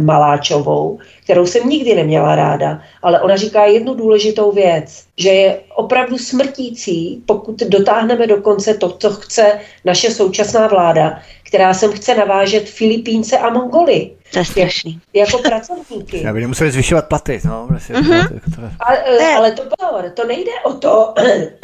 Maláčovou, 0.00 0.98
kterou 1.24 1.46
jsem 1.46 1.68
nikdy 1.68 1.94
neměla 1.94 2.36
ráda, 2.36 2.80
ale 3.02 3.20
ona 3.20 3.36
říká 3.36 3.64
jednu 3.64 3.94
důležitou 3.94 4.52
věc, 4.52 5.04
že 5.16 5.28
je 5.28 5.58
opravdu 5.74 6.18
smrtící, 6.18 7.22
pokud 7.26 7.58
dotáhneme 7.58 8.26
do 8.26 8.36
konce 8.36 8.74
to, 8.74 8.90
co 8.90 9.10
chce 9.10 9.60
naše 9.84 10.10
současná 10.10 10.66
vláda, 10.66 11.18
která 11.48 11.74
sem 11.74 11.92
chce 11.92 12.14
navážet 12.14 12.68
Filipínce 12.68 13.38
a 13.38 13.50
Mongoly. 13.50 14.10
To 14.32 14.38
je 14.38 14.44
strašný. 14.44 15.00
Jako 15.14 15.38
pracovníky. 15.38 16.22
Já 16.24 16.32
by 16.32 16.40
nemuseli 16.40 16.70
zvyšovat 16.70 17.08
platy. 17.08 17.40
No, 17.44 17.66
prostě, 17.68 17.92
mm-hmm. 17.92 18.70
ale, 18.80 19.34
ale 19.36 19.52
to 19.52 19.62
pozor, 19.62 20.10
to 20.10 20.26
nejde 20.26 20.50
o 20.64 20.72
to. 20.72 21.14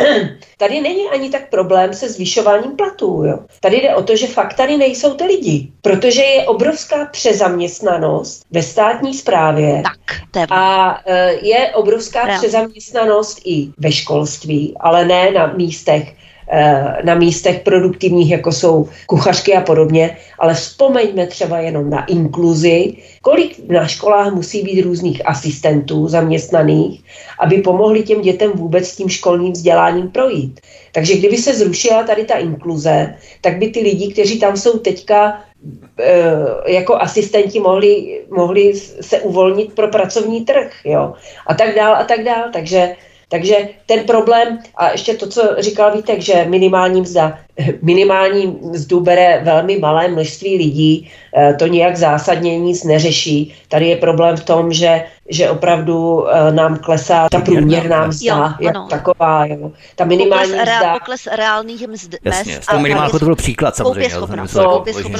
tady 0.59 0.81
není 0.81 1.09
ani 1.09 1.31
tak 1.31 1.51
problém 1.51 1.95
se 1.95 2.09
zvyšováním 2.09 2.77
platů. 2.77 3.25
Jo. 3.25 3.39
Tady 3.61 3.77
jde 3.77 3.95
o 3.95 4.03
to, 4.03 4.17
že 4.17 4.27
fakt 4.27 4.55
tady 4.55 4.77
nejsou 4.77 5.15
ty 5.15 5.25
lidi. 5.25 5.69
Protože 5.83 6.23
je 6.23 6.45
obrovská 6.45 7.07
přezaměstnanost 7.07 8.43
ve 8.51 8.63
státní 8.63 9.15
správě. 9.15 9.83
Tak, 9.83 10.21
to 10.31 10.39
je 10.39 10.47
a 10.51 10.99
e, 11.07 11.33
je 11.33 11.71
obrovská 11.75 12.25
Real. 12.25 12.39
přezaměstnanost 12.39 13.41
i 13.45 13.69
ve 13.79 13.93
školství, 13.93 14.75
ale 14.81 15.05
ne 15.05 15.31
na 15.31 15.47
místech, 15.47 16.15
na 17.05 17.15
místech 17.15 17.61
produktivních, 17.61 18.31
jako 18.31 18.53
jsou 18.53 18.89
kuchařky 19.07 19.55
a 19.55 19.61
podobně, 19.61 20.17
ale 20.39 20.55
vzpomeňme 20.55 21.27
třeba 21.27 21.59
jenom 21.59 21.91
na 21.91 22.05
inkluzi, 22.05 22.95
kolik 23.23 23.69
na 23.69 23.87
školách 23.87 24.35
musí 24.35 24.63
být 24.63 24.83
různých 24.83 25.29
asistentů 25.29 26.09
zaměstnaných, 26.09 27.01
aby 27.39 27.63
pomohli 27.63 28.03
těm 28.03 28.21
dětem 28.23 28.53
vůbec 28.55 28.89
s 28.89 28.97
tím 28.97 29.09
školním 29.09 29.53
vzděláním 29.53 30.09
projít. 30.09 30.61
Takže 30.93 31.17
kdyby 31.17 31.37
se 31.37 31.55
zrušila 31.55 32.03
tady 32.03 32.25
ta 32.25 32.35
inkluze, 32.35 33.15
tak 33.41 33.59
by 33.59 33.69
ty 33.69 33.81
lidi, 33.81 34.13
kteří 34.13 34.39
tam 34.39 34.57
jsou 34.57 34.79
teďka 34.79 35.41
eh, 36.01 36.73
jako 36.73 36.95
asistenti 36.97 37.61
mohli, 37.61 38.21
mohli 38.31 38.75
se 39.01 39.21
uvolnit 39.21 39.73
pro 39.73 39.89
pracovní 39.89 40.45
trh, 40.45 40.73
jo, 40.85 41.15
a 41.47 41.55
tak 41.55 41.75
dál 41.75 41.95
a 41.95 42.05
tak 42.05 42.25
dál. 42.25 42.45
Takže 42.53 42.97
takže 43.35 43.69
ten 43.87 44.07
problém, 44.07 44.59
a 44.77 44.91
ještě 44.91 45.15
to, 45.15 45.27
co 45.27 45.57
říkal 45.59 45.93
Vítek, 45.93 46.21
že 46.21 46.47
minimální 46.49 47.01
mzda, 47.01 47.39
minimální 47.83 48.47
mzdu 48.47 49.01
bere 49.01 49.41
velmi 49.45 49.79
malé 49.79 50.09
množství 50.09 50.57
lidí, 50.57 51.11
eh, 51.37 51.55
to 51.59 51.67
nijak 51.67 51.97
zásadně 51.97 52.59
nic 52.59 52.85
neřeší. 52.85 53.55
Tady 53.69 53.89
je 53.89 53.97
problém 53.97 54.37
v 54.37 54.45
tom, 54.45 54.73
že 54.73 55.05
že 55.29 55.51
opravdu 55.51 56.15
uh, 56.15 56.29
nám 56.51 56.77
klesá 56.77 57.29
ta 57.29 57.41
průměrná 57.41 58.07
mzda 58.07 58.57
jo, 58.61 58.67
jako 58.73 58.87
taková. 58.89 59.47
Jo. 59.47 59.73
Ta 59.97 60.05
minimální 60.05 60.51
pokles, 60.51 60.63
mzda. 60.63 60.81
Reál, 60.81 60.99
pokles 60.99 61.27
reálných 61.27 61.89
mzd. 61.89 62.15
Jasně, 62.25 62.63
s 62.63 62.67
tou 62.67 62.79
minimálkou 62.79 63.19
to 63.19 63.25
byl 63.25 63.37
příklad 63.37 63.77
samozřejmě. 63.77 64.17
To, 64.17 64.29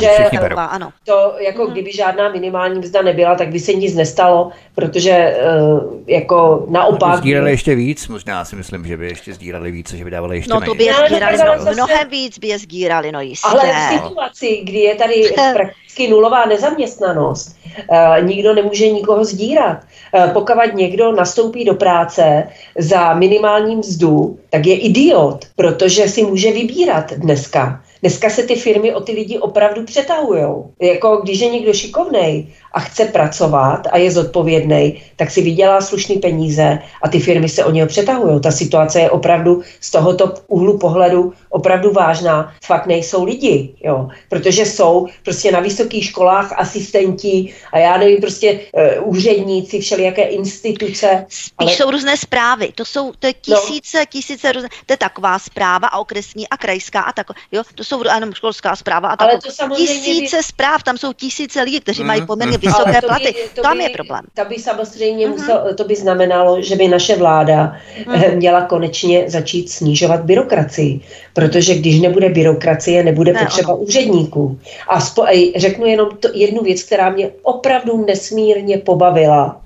že, 0.01 0.09
ano. 0.57 0.93
to 1.05 1.35
jako 1.39 1.63
mm-hmm. 1.63 1.73
kdyby 1.73 1.93
žádná 1.93 2.29
minimální 2.29 2.79
mzda 2.79 3.03
nebyla, 3.03 3.35
tak 3.35 3.49
by 3.49 3.61
se 3.61 3.73
nic 3.73 3.95
nestalo, 3.95 4.51
protože 4.75 5.37
uh, 5.61 5.95
jako 6.07 6.67
naopak... 6.71 7.19
Sdírali 7.19 7.51
ještě 7.51 7.75
víc, 7.75 8.09
možná 8.09 8.45
si 8.45 8.57
myslím, 8.57 8.87
že 8.87 8.97
by 8.97 9.07
ještě 9.07 9.35
sdírali 9.35 9.71
víc, 9.71 9.93
že 9.93 10.05
by 10.05 10.11
dávali 10.11 10.37
ještě 10.37 10.51
No 10.51 10.61
to 10.61 10.75
by 10.75 10.85
je 10.85 10.95
sdírali, 11.07 11.39
no, 11.39 11.73
mnohem 11.73 12.09
víc 12.09 12.39
by 12.39 12.49
je 12.49 12.59
sdírali, 12.59 13.13
no 13.13 13.21
jistě. 13.21 13.49
Ale 13.49 13.63
v 13.63 13.93
situaci, 13.93 14.63
kdy 14.65 14.79
je 14.79 14.95
tady 14.95 15.15
prakticky 15.95 16.11
nulová 16.11 16.47
nezaměstnanost, 16.47 17.57
uh, 17.91 18.27
nikdo 18.27 18.55
nemůže 18.55 18.91
nikoho 18.91 19.25
sdírat. 19.25 19.79
Uh, 20.15 20.33
pokud 20.33 20.75
někdo 20.75 21.13
nastoupí 21.13 21.65
do 21.65 21.75
práce 21.75 22.49
za 22.79 23.15
minimální 23.15 23.77
mzdu, 23.77 24.39
tak 24.51 24.67
je 24.67 24.75
idiot, 24.79 25.45
protože 25.57 26.09
si 26.09 26.23
může 26.23 26.53
vybírat 26.53 27.13
dneska. 27.13 27.81
Dneska 28.01 28.31
se 28.31 28.43
ty 28.43 28.57
firmy 28.57 28.95
o 28.95 29.01
ty 29.01 29.13
lidi 29.13 29.39
opravdu 29.39 29.85
přetahují. 29.85 30.45
Jako 30.83 31.17
když 31.17 31.41
je 31.41 31.49
někdo 31.49 31.73
šikovnej 31.73 32.47
a 32.75 32.81
chce 32.81 33.05
pracovat 33.05 33.87
a 33.91 33.99
je 33.99 34.11
zodpovědný, 34.11 35.03
tak 35.17 35.31
si 35.31 35.43
vydělá 35.43 35.81
slušný 35.81 36.17
peníze 36.19 36.79
a 37.03 37.09
ty 37.09 37.21
firmy 37.21 37.49
se 37.49 37.65
o 37.65 37.71
něho 37.71 37.89
přetahují. 37.89 38.41
Ta 38.41 38.51
situace 38.51 39.01
je 39.01 39.11
opravdu 39.11 39.63
z 39.81 39.91
tohoto 39.91 40.35
úhlu 40.47 40.79
pohledu 40.79 41.33
opravdu 41.49 41.93
vážná. 41.93 42.53
Fakt 42.65 42.87
nejsou 42.87 43.25
lidi, 43.25 43.75
jo. 43.85 44.09
protože 44.29 44.67
jsou 44.67 45.07
prostě 45.23 45.53
na 45.53 45.61
vysokých 45.61 46.05
školách 46.05 46.53
asistenti 46.59 47.55
a 47.73 47.79
já 47.79 47.97
nevím, 47.97 48.21
prostě 48.21 48.61
uh, 48.73 49.09
úředníci, 49.09 49.81
všelijaké 49.81 50.23
instituce. 50.23 51.27
Spíš 51.29 51.55
ale... 51.59 51.73
jsou 51.73 51.91
různé 51.91 52.17
zprávy, 52.17 52.73
to 52.75 52.85
jsou 52.85 53.13
to 53.19 53.27
je 53.27 53.33
tisíce, 53.33 53.99
no. 53.99 54.05
tisíce 54.09 54.53
různé, 54.53 54.69
to 54.87 54.93
je 54.93 54.97
taková 54.97 55.39
zpráva 55.39 55.89
a 55.89 55.99
okresní 55.99 56.49
a 56.49 56.57
krajská 56.57 57.01
a 57.01 57.13
tak, 57.13 57.27
jo, 57.53 57.63
to 57.75 57.85
jsou 57.85 58.03
jenom 58.15 58.33
školská 58.33 58.77
zpráva 58.77 59.09
a 59.09 59.17
tak. 59.17 59.31
Tisíce 59.77 60.37
by... 60.37 60.43
zpráv, 60.43 60.83
tam 60.83 60.99
jsou 60.99 61.13
tisíce 61.13 61.63
lidí, 61.63 61.81
kteří 61.81 62.01
mm, 62.01 62.07
mají 62.07 62.27
poměrně 62.27 62.59
mm 62.59 62.64
vysoké 62.65 63.01
to 63.01 63.07
platy. 63.07 63.25
By, 63.25 63.35
to 63.55 63.63
Tam 63.63 63.79
by, 63.79 63.83
je 63.83 63.91
problém. 63.91 64.25
To 64.35 64.45
by 64.45 64.55
samozřejmě 64.59 65.27
uh-huh. 65.27 65.31
musel, 65.31 65.75
to 65.75 65.85
by 65.85 65.97
znamenalo, 65.97 66.63
že 66.63 66.77
by 66.77 66.89
naše 66.89 67.17
vláda 67.17 67.77
uh-huh. 68.05 68.37
měla 68.37 68.61
konečně 68.67 69.25
začít 69.27 69.71
snižovat 69.71 70.21
byrokracii, 70.25 71.01
protože 71.33 71.75
když 71.75 72.01
nebude 72.01 72.29
byrokracie, 72.29 73.05
nebude 73.05 73.33
ne, 73.33 73.41
potřeba 73.41 73.75
ono. 73.75 73.83
úředníků. 73.83 74.59
A 74.89 75.01
spo, 75.01 75.27
řeknu 75.57 75.87
jenom 75.87 76.09
to, 76.21 76.29
jednu 76.35 76.63
věc, 76.63 76.83
která 76.83 77.11
mě 77.11 77.31
opravdu 77.43 78.05
nesmírně 78.07 78.79
pobavila. 78.79 79.61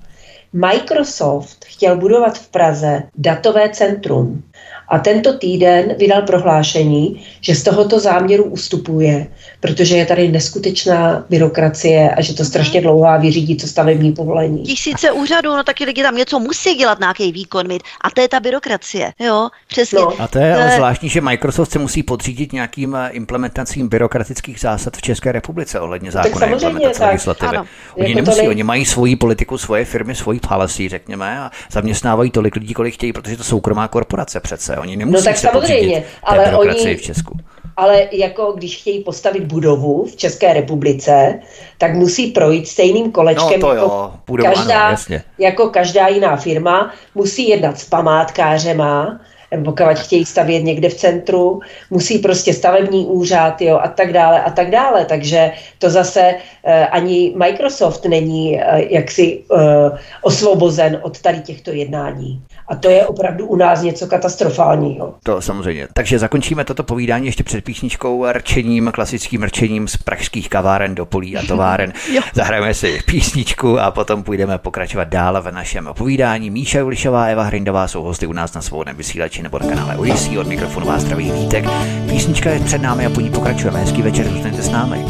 Microsoft 0.53 1.65
chtěl 1.65 1.97
budovat 1.97 2.37
v 2.37 2.47
Praze 2.47 3.03
datové 3.15 3.69
centrum. 3.69 4.43
A 4.87 4.99
tento 4.99 5.37
týden 5.37 5.95
vydal 5.97 6.21
prohlášení, 6.21 7.25
že 7.41 7.55
z 7.55 7.63
tohoto 7.63 7.99
záměru 7.99 8.43
ustupuje, 8.43 9.27
protože 9.59 9.97
je 9.97 10.05
tady 10.05 10.27
neskutečná 10.27 11.25
byrokracie 11.29 12.09
a 12.09 12.21
že 12.21 12.33
to 12.33 12.45
strašně 12.45 12.81
dlouhá 12.81 13.17
vyřídí 13.17 13.55
to 13.55 13.67
stavební 13.67 14.11
povolení. 14.11 14.63
Tisíce 14.63 15.11
úřadů, 15.11 15.49
no 15.49 15.63
taky 15.63 15.85
lidi 15.85 16.03
tam 16.03 16.15
něco 16.15 16.39
musí 16.39 16.75
dělat, 16.75 16.99
nějaký 16.99 17.31
výkon 17.31 17.67
mít. 17.67 17.83
A 18.01 18.09
to 18.09 18.21
je 18.21 18.27
ta 18.27 18.39
byrokracie, 18.39 19.13
jo, 19.19 19.49
přesně. 19.67 19.99
No. 19.99 20.21
A 20.21 20.27
to 20.27 20.39
je, 20.39 20.55
to 20.55 20.59
je 20.59 20.71
zvláštní, 20.75 21.09
že 21.09 21.21
Microsoft 21.21 21.71
se 21.71 21.79
musí 21.79 22.03
podřídit 22.03 22.53
nějakým 22.53 22.95
eh, 22.95 23.09
implementacím 23.09 23.89
byrokratických 23.89 24.59
zásad 24.59 24.97
v 24.97 25.01
České 25.01 25.31
republice 25.31 25.79
ohledně 25.79 26.11
zákona 26.11 26.45
implementace 26.45 27.05
legislativy. 27.05 27.57
Ano. 27.57 27.65
Oni 27.95 28.09
jako 28.09 28.21
nemusí, 28.21 28.39
nej... 28.39 28.49
oni 28.49 28.63
mají 28.63 28.85
svoji 28.85 29.15
politiku, 29.15 29.57
svoje 29.57 29.85
firmy, 29.85 30.15
svoji 30.15 30.39
policy, 30.39 30.89
řekněme, 30.89 31.39
a 31.39 31.51
zaměstnávají 31.71 32.31
tolik 32.31 32.55
lidí, 32.55 32.73
kolik 32.73 32.93
chtějí, 32.93 33.13
protože 33.13 33.37
to 33.37 33.43
soukromá 33.43 33.87
korporace 33.87 34.39
přece. 34.39 34.77
Oni 34.77 34.95
nemusí 34.95 35.15
no 35.15 35.23
tak 35.23 35.37
se 35.37 35.47
samozřejmě, 35.47 36.03
ale 36.23 36.57
oni, 36.57 36.95
v 36.95 37.01
Česku. 37.01 37.39
Ale 37.79 38.07
jako 38.11 38.51
když 38.51 38.77
chtějí 38.77 39.03
postavit 39.03 39.43
budovu 39.43 40.05
v 40.05 40.15
České 40.15 40.53
republice, 40.53 41.39
tak 41.77 41.93
musí 41.93 42.27
projít 42.27 42.67
stejným 42.67 43.11
kolečkem 43.11 43.59
no, 43.59 43.67
to 43.67 43.73
jo. 43.73 43.81
jako, 43.81 44.13
Budovu, 44.27 44.53
každá, 44.55 44.81
ano, 44.81 44.91
jasně. 44.91 45.23
jako 45.39 45.69
každá 45.69 46.07
jiná 46.07 46.35
firma. 46.35 46.93
Musí 47.15 47.49
jednat 47.49 47.79
s 47.79 47.85
památkářema, 47.85 49.19
pokud 49.65 49.97
chtějí 49.97 50.25
stavět 50.25 50.63
někde 50.63 50.89
v 50.89 50.93
centru, 50.93 51.59
musí 51.89 52.19
prostě 52.19 52.53
stavební 52.53 53.05
úřad 53.05 53.61
jo, 53.61 53.79
a 53.83 53.87
tak 53.87 54.13
dále 54.13 54.43
a 54.43 54.49
tak 54.49 54.71
dále. 54.71 55.05
Takže 55.05 55.51
to 55.79 55.89
zase 55.89 56.35
eh, 56.63 56.87
ani 56.87 57.33
Microsoft 57.35 58.05
není 58.05 58.61
eh, 58.61 58.85
jaksi 58.89 59.43
eh, 59.51 59.97
osvobozen 60.21 60.99
od 61.01 61.21
tady 61.21 61.39
těchto 61.39 61.71
jednání. 61.71 62.41
A 62.69 62.75
to 62.75 62.89
je 62.89 63.07
opravdu 63.07 63.45
u 63.45 63.55
nás 63.55 63.81
něco 63.81 64.07
katastrofálního. 64.07 65.13
To 65.23 65.41
samozřejmě. 65.41 65.87
Takže 65.93 66.19
zakončíme 66.19 66.65
toto 66.65 66.83
povídání 66.83 67.25
ještě 67.25 67.43
před 67.43 67.63
písničkou 67.63 68.25
rčením, 68.31 68.91
klasickým 68.93 69.43
rčením 69.43 69.87
z 69.87 69.97
pražských 69.97 70.49
kaváren 70.49 70.95
do 70.95 71.05
polí 71.05 71.37
a 71.37 71.41
továren. 71.47 71.93
Zahrajeme 72.33 72.73
si 72.73 72.99
písničku 73.05 73.79
a 73.79 73.91
potom 73.91 74.23
půjdeme 74.23 74.57
pokračovat 74.57 75.07
dál 75.07 75.41
v 75.41 75.51
našem 75.51 75.89
povídání. 75.97 76.49
Míša 76.49 76.79
Julišová, 76.79 77.25
Eva 77.25 77.43
Hrindová 77.43 77.87
jsou 77.87 78.03
hosty 78.03 78.27
u 78.27 78.33
nás 78.33 78.53
na 78.53 78.61
svobodném 78.61 78.95
vysílači 78.95 79.43
nebo 79.43 79.59
na 79.59 79.67
kanále 79.67 79.97
Odyssey. 79.97 80.37
Od 80.37 80.47
mikrofonu 80.47 80.87
vás 80.87 81.01
zdraví 81.01 81.31
Vítek. 81.31 81.65
Písnička 82.09 82.49
je 82.49 82.59
před 82.59 82.81
námi 82.81 83.05
a 83.05 83.09
po 83.09 83.21
ní 83.21 83.29
pokračujeme. 83.29 83.79
Hezký 83.79 84.01
večer, 84.01 84.27
zůstaňte 84.27 84.61
s 84.61 84.69
námi. 84.69 85.05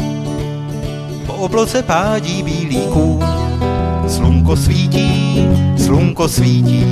obloze 1.26 1.82
pádí 1.82 2.42
bílý 2.42 2.86
kůň. 2.86 3.69
Slunko 4.10 4.56
svítí, 4.56 5.48
slunko 5.76 6.28
svítí, 6.28 6.86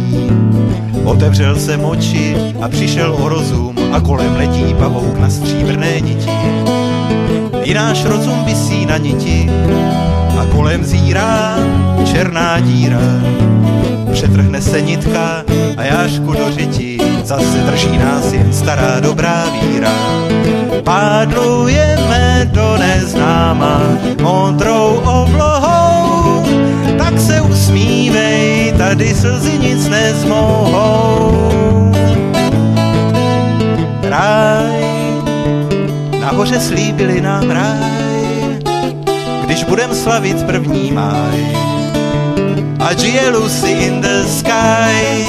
otevřel 1.05 1.57
se 1.57 1.77
oči 1.77 2.37
a 2.61 2.69
přišel 2.69 3.16
o 3.21 3.29
rozum 3.29 3.75
a 3.93 4.01
kolem 4.01 4.37
letí 4.37 4.75
pavouk 4.79 5.19
na 5.19 5.31
stříbrné 5.31 6.01
niti. 6.01 6.31
I 7.62 7.75
náš 7.75 8.05
rozum 8.05 8.45
vysí 8.45 8.87
na 8.87 8.97
niti 8.97 9.51
a 10.41 10.45
kolem 10.45 10.85
zírá 10.85 11.57
černá 12.12 12.61
díra. 12.61 13.01
Přetrhne 14.12 14.62
se 14.62 14.81
nitka 14.81 15.45
a 15.77 15.83
jášku 15.83 16.33
do 16.33 16.53
řiti, 16.53 16.99
zase 17.25 17.59
drží 17.66 17.99
nás 17.99 18.33
jen 18.33 18.53
stará 18.53 19.01
dobrá 19.01 19.45
víra. 19.51 19.93
Pádlujeme 20.85 22.51
do 22.53 22.77
neznáma 22.77 23.81
modrou 24.23 25.03
oblohou, 25.05 25.97
se 27.29 27.41
usmívej, 27.41 28.72
tady 28.79 29.14
slzy 29.14 29.59
nic 29.59 29.89
nezmohou. 29.89 31.53
Ráj, 34.03 34.81
nahoře 36.20 36.61
slíbili 36.61 37.20
nám 37.20 37.51
ráj, 37.51 38.59
když 39.45 39.64
budem 39.64 39.95
slavit 39.95 40.47
první 40.47 40.93
máj. 40.93 41.57
A 42.81 42.95
žije 42.95 43.29
Lucy 43.29 43.70
in 43.70 44.01
the 44.01 44.24
sky. 44.39 45.26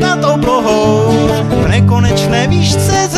Nad 0.00 0.24
oblohou 0.24 1.28
v 1.62 1.68
nekonečné 1.68 2.46
výšce 2.46 3.08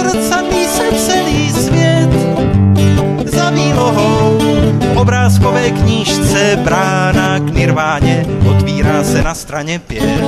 obrázkové 5.46 5.70
knížce 5.70 6.58
brána 6.64 7.38
k 7.38 7.54
nirváně 7.54 8.26
otvírá 8.50 9.04
se 9.04 9.22
na 9.22 9.34
straně 9.34 9.78
pět. 9.78 10.20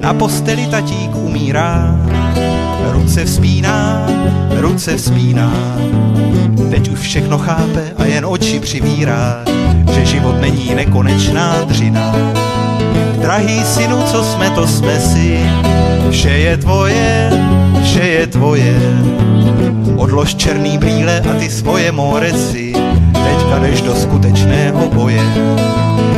Na 0.00 0.14
posteli 0.14 0.66
tatík 0.66 1.16
umírá, 1.16 1.96
ruce 2.92 3.24
vzpíná, 3.24 4.06
ruce 4.50 4.96
vzpíná. 4.96 5.52
Teď 6.70 6.88
už 6.88 7.00
všechno 7.00 7.38
chápe 7.38 7.92
a 7.96 8.04
jen 8.04 8.26
oči 8.26 8.60
přivírá, 8.60 9.44
že 9.92 10.04
život 10.04 10.40
není 10.40 10.74
nekonečná 10.74 11.64
dřina. 11.64 12.14
Drahý 13.20 13.64
synu, 13.64 14.02
co 14.02 14.24
jsme, 14.24 14.50
to 14.50 14.66
jsme 14.66 15.00
si, 15.00 15.40
vše 16.10 16.30
je 16.30 16.56
tvoje, 16.56 17.30
vše 17.82 18.06
je 18.06 18.26
tvoje. 18.26 18.74
Odlož 19.96 20.34
černý 20.34 20.78
brýle 20.78 21.20
a 21.20 21.32
ty 21.38 21.50
svoje 21.50 21.92
moresy, 21.92 22.72
teďka 23.12 23.58
jdeš 23.58 23.80
do 23.80 23.94
skutečného 23.94 24.88
boje. 24.88 25.22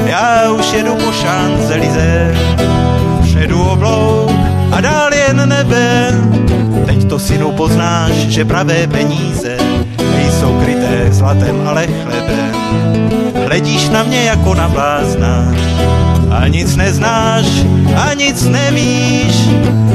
Já 0.07 0.53
už 0.53 0.73
jedu 0.73 0.95
po 0.95 1.13
šanzelize, 1.13 2.35
předu 3.23 3.63
oblouk 3.63 4.31
a 4.73 4.81
dál 4.81 5.15
jen 5.15 5.49
nebe. 5.49 6.13
Teď 6.87 7.09
to 7.09 7.19
synu 7.19 7.53
poznáš, 7.53 8.13
že 8.13 8.45
pravé 8.45 8.87
peníze 8.87 9.57
nejsou 10.17 10.61
kryté 10.65 11.07
zlatem, 11.11 11.69
ale 11.69 11.87
chlebem. 11.87 12.53
Hledíš 13.47 13.89
na 13.89 14.03
mě 14.03 14.25
jako 14.25 14.55
na 14.55 14.69
blázna 14.69 15.55
a 16.33 16.49
nic 16.49 16.77
neznáš 16.77 17.47
a 17.97 18.15
nic 18.15 18.45
nevíš. 18.45 19.37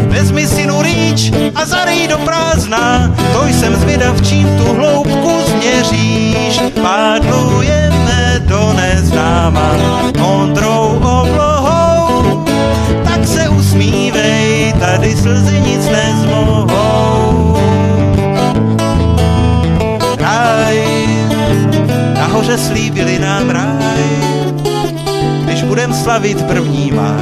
Vezmi 0.07 0.47
synu 0.47 0.81
rýč 0.81 1.31
a 1.55 1.65
zarej 1.65 2.07
do 2.07 2.17
prázdna, 2.17 3.13
to 3.33 3.47
jsem 3.47 3.75
zvědav, 3.75 4.21
čím 4.21 4.47
tu 4.57 4.73
hloubku 4.73 5.31
změříš. 5.47 6.61
Pádlujeme 6.81 8.41
do 8.45 8.73
neznáma 8.73 9.71
modrou 10.19 11.01
oblohou, 11.01 12.45
tak 13.03 13.27
se 13.27 13.49
usmívej, 13.49 14.73
tady 14.79 15.15
slzy 15.15 15.59
nic 15.59 15.85
nezmohou. 15.89 17.57
Ráj, 20.19 20.81
nahoře 22.13 22.57
slíbili 22.57 23.19
nám 23.19 23.49
ráj, 23.49 24.06
budem 25.77 25.93
slavit 25.93 26.43
první 26.45 26.91
máj. 26.91 27.21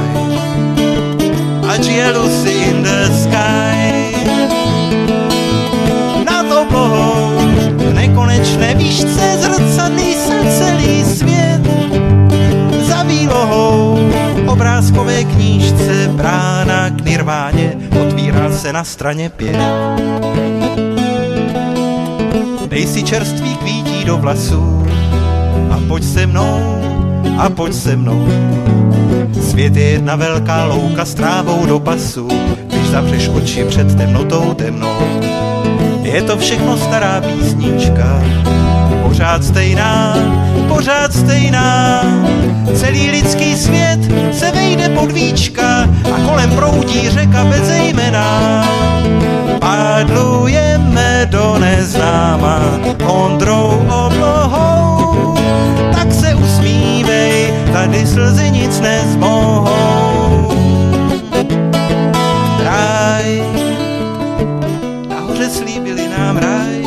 Ať 1.68 1.86
je 1.86 2.06
Lucy 2.16 2.50
in 2.50 2.82
the 2.82 3.04
sky, 3.12 3.76
nad 6.24 6.48
oblohou 6.52 7.36
v 7.76 7.94
nekonečné 7.94 8.74
výšce 8.74 9.38
zrcadlí 9.38 10.14
se 10.14 10.36
celý 10.58 11.04
svět. 11.04 11.60
Za 12.88 13.02
výlohou 13.02 14.00
obrázkové 14.46 15.24
knížce 15.24 16.08
brána 16.16 16.90
k 16.90 17.04
nirváně 17.04 17.76
otvírá 18.00 18.52
se 18.52 18.72
na 18.72 18.84
straně 18.84 19.30
pět. 19.30 19.60
Dej 22.66 22.86
si 22.86 23.02
čerstvý 23.02 23.56
kvítí 23.56 24.04
do 24.04 24.16
vlasů 24.16 24.86
a 25.70 25.80
pojď 25.88 26.04
se 26.04 26.26
mnou, 26.26 26.76
a 27.38 27.50
pojď 27.50 27.74
se 27.74 27.96
mnou. 27.96 28.28
Svět 29.50 29.76
je 29.76 29.82
jedna 29.82 30.16
velká 30.16 30.64
louka 30.64 31.04
s 31.04 31.14
trávou 31.14 31.66
do 31.66 31.80
pasu, 31.80 32.28
když 32.66 32.88
zavřeš 32.88 33.28
oči 33.28 33.64
před 33.64 33.96
temnotou 33.96 34.54
temnou. 34.54 34.98
Je 36.02 36.22
to 36.22 36.36
všechno 36.36 36.76
stará 36.76 37.20
písnička, 37.20 38.22
pořád 39.02 39.44
stejná, 39.44 40.16
pořád 40.68 41.12
stejná. 41.12 42.02
Celý 42.74 43.10
lidský 43.10 43.56
svět 43.56 44.00
se 44.32 44.50
vejde 44.50 44.88
pod 44.88 45.12
víčka 45.12 45.88
a 46.14 46.20
kolem 46.26 46.50
proudí 46.50 47.10
řeka 47.10 47.44
bez 47.44 47.70
jména. 47.70 48.64
Pádlujeme 49.60 51.26
do 51.30 51.58
neznáma 51.58 52.60
ondrou 53.06 53.86
oblohou, 54.06 54.65
tady 57.86 58.06
slzy 58.06 58.50
nic 58.50 58.80
nezmohou. 58.80 60.48
Ráj, 62.62 63.42
nahoře 65.08 65.50
slíbili 65.50 66.08
nám 66.08 66.36
ráj, 66.36 66.85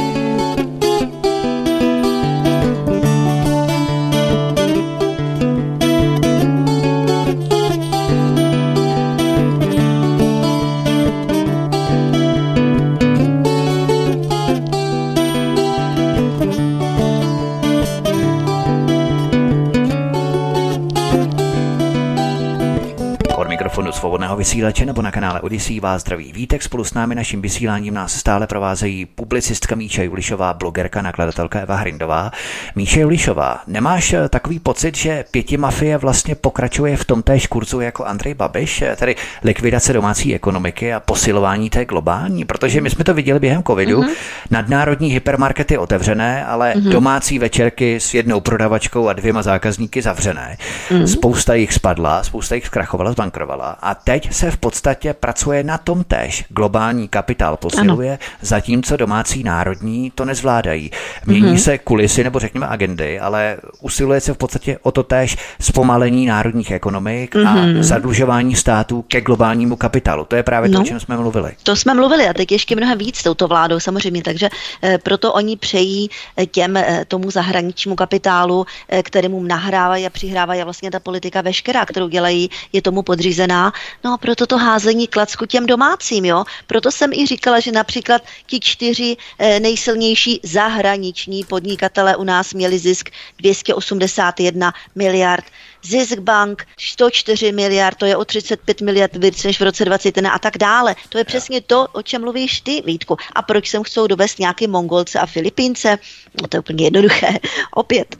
mikrofonu 23.80 24.00
svobodného 24.00 24.36
vysílače 24.36 24.86
nebo 24.86 25.02
na 25.02 25.12
kanále 25.12 25.42
Odisí 25.42 25.80
vás 25.80 26.02
zdraví 26.02 26.34
Vítek. 26.34 26.64
Spolu 26.64 26.84
s 26.84 26.94
námi 26.94 27.16
naším 27.16 27.42
vysíláním 27.42 27.94
nás 27.94 28.14
stále 28.14 28.48
provázejí 28.48 29.06
publicistka 29.06 29.76
Míša 29.76 30.04
Julišová, 30.04 30.54
blogerka, 30.54 31.02
nakladatelka 31.02 31.60
Eva 31.60 31.76
Hrindová. 31.76 32.32
Míše 32.76 33.00
Julišová, 33.00 33.62
nemáš 33.68 34.14
eh, 34.14 34.30
takový 34.30 34.60
pocit, 34.60 34.98
že 34.98 35.26
pěti 35.32 35.58
mafie 35.58 35.98
vlastně 35.98 36.36
pokračuje 36.36 36.98
v 36.98 37.06
tom 37.06 37.24
též 37.24 37.48
kurzu 37.48 37.82
jako 37.82 38.06
Andrej 38.06 38.34
Babiš, 38.34 38.82
eh, 38.82 38.96
tedy 38.96 39.16
likvidace 39.44 39.94
domácí 39.94 40.36
ekonomiky 40.36 40.94
a 40.94 41.00
posilování 41.00 41.70
té 41.70 41.86
globální? 41.86 42.46
Protože 42.46 42.82
my 42.82 42.90
jsme 42.90 43.04
to 43.04 43.14
viděli 43.14 43.40
během 43.40 43.64
covidu, 43.64 44.02
mm-hmm. 44.02 44.16
nadnárodní 44.52 45.10
hypermarkety 45.10 45.78
otevřené, 45.78 46.46
ale 46.46 46.74
mm-hmm. 46.74 46.92
domácí 46.92 47.40
večerky 47.40 48.00
s 48.00 48.14
jednou 48.14 48.40
prodavačkou 48.40 49.08
a 49.08 49.14
dvěma 49.14 49.42
zákazníky 49.42 50.02
zavřené. 50.02 50.58
Mm-hmm. 50.90 51.04
Spousta 51.04 51.54
jich 51.54 51.74
spadla, 51.74 52.24
spousta 52.24 52.56
jich 52.56 52.66
zkrachovala, 52.66 53.12
zbankrovala 53.12 53.69
a 53.82 53.96
teď 53.96 54.34
se 54.34 54.52
v 54.52 54.58
podstatě 54.58 55.14
pracuje 55.14 55.64
na 55.64 55.78
tom 55.78 56.04
též. 56.04 56.46
Globální 56.50 57.08
kapitál 57.08 57.58
posiluje, 57.58 58.10
ano. 58.10 58.20
zatímco 58.42 58.98
domácí 58.98 59.44
národní 59.44 60.12
to 60.16 60.26
nezvládají. 60.26 60.92
Mění 61.26 61.48
mm-hmm. 61.48 61.64
se 61.64 61.78
kulisy 61.78 62.24
nebo 62.24 62.40
řekněme 62.40 62.68
agendy, 62.68 63.20
ale 63.20 63.58
usiluje 63.82 64.22
se 64.22 64.34
v 64.34 64.38
podstatě 64.38 64.78
o 64.82 64.92
to 64.92 65.04
též 65.04 65.38
zpomalení 65.62 66.26
národních 66.26 66.72
ekonomik 66.72 67.36
mm-hmm. 67.36 67.48
a 67.48 67.70
Mhm. 67.74 67.84
zadlužování 67.84 68.56
států 68.56 69.02
ke 69.02 69.22
globálnímu 69.22 69.76
kapitálu. 69.76 70.26
To 70.26 70.36
je 70.36 70.44
právě 70.44 70.70
no. 70.70 70.78
to, 70.78 70.82
o 70.82 70.86
čem 70.86 71.00
jsme 71.00 71.18
mluvili. 71.18 71.52
To 71.64 71.76
jsme 71.76 71.94
mluvili 71.94 72.28
a 72.28 72.34
teď 72.34 72.52
ještě 72.52 72.76
mnohem 72.76 72.98
víc 72.98 73.18
s 73.18 73.24
touto 73.24 73.48
vládou 73.48 73.80
samozřejmě, 73.80 74.24
takže 74.24 74.50
eh, 74.84 74.98
proto 74.98 75.34
oni 75.34 75.58
přejí 75.58 76.10
eh, 76.38 76.46
těm 76.46 76.78
eh, 76.78 77.06
tomu 77.08 77.32
zahraničnímu 77.32 77.96
kapitálu, 77.96 78.66
kterému 79.04 79.44
nahrávají 79.44 80.06
a 80.06 80.10
přihrávají 80.10 80.62
a 80.62 80.64
vlastně 80.64 80.92
ta 80.92 81.00
politika 81.00 81.42
veškerá, 81.42 81.86
kterou 81.86 82.08
dělají, 82.08 82.50
je 82.74 82.82
tomu 82.82 83.02
podřízená 83.02 83.59
no 84.04 84.14
a 84.14 84.18
proto 84.18 84.48
to 84.48 84.58
házení 84.58 85.08
klacku 85.08 85.46
těm 85.46 85.66
domácím, 85.66 86.26
jo. 86.26 86.44
Proto 86.68 86.92
jsem 86.92 87.14
i 87.14 87.26
říkala, 87.26 87.60
že 87.60 87.72
například 87.72 88.22
ti 88.46 88.60
čtyři 88.60 89.18
eh, 89.40 89.60
nejsilnější 89.60 90.40
zahraniční 90.44 91.44
podnikatele 91.44 92.16
u 92.16 92.24
nás 92.24 92.54
měli 92.54 92.80
zisk 92.80 93.10
281 93.38 94.74
miliard 94.96 95.46
Zisk 95.84 96.20
bank 96.20 96.68
104 96.78 97.52
miliard, 97.52 97.98
to 97.98 98.06
je 98.06 98.18
o 98.18 98.26
35 98.26 98.82
miliard 98.82 99.16
víc 99.16 99.44
než 99.44 99.60
v 99.60 99.64
roce 99.64 99.86
2021 99.86 100.32
a 100.32 100.40
tak 100.40 100.58
dále. 100.58 100.96
To 101.10 101.18
je 101.18 101.24
přesně 101.24 101.62
to, 101.62 101.88
o 101.94 102.02
čem 102.02 102.22
mluvíš 102.22 102.62
ty, 102.62 102.82
Vítku. 102.86 103.18
A 103.36 103.42
proč 103.42 103.70
sem 103.70 103.84
chcou 103.84 104.08
dovést 104.08 104.40
nějaký 104.40 104.68
Mongolce 104.68 105.20
a 105.20 105.26
Filipínce? 105.26 105.98
No 106.42 106.48
to 106.48 106.58
je 106.58 106.60
úplně 106.60 106.84
jednoduché. 106.86 107.40
Opět. 107.74 108.16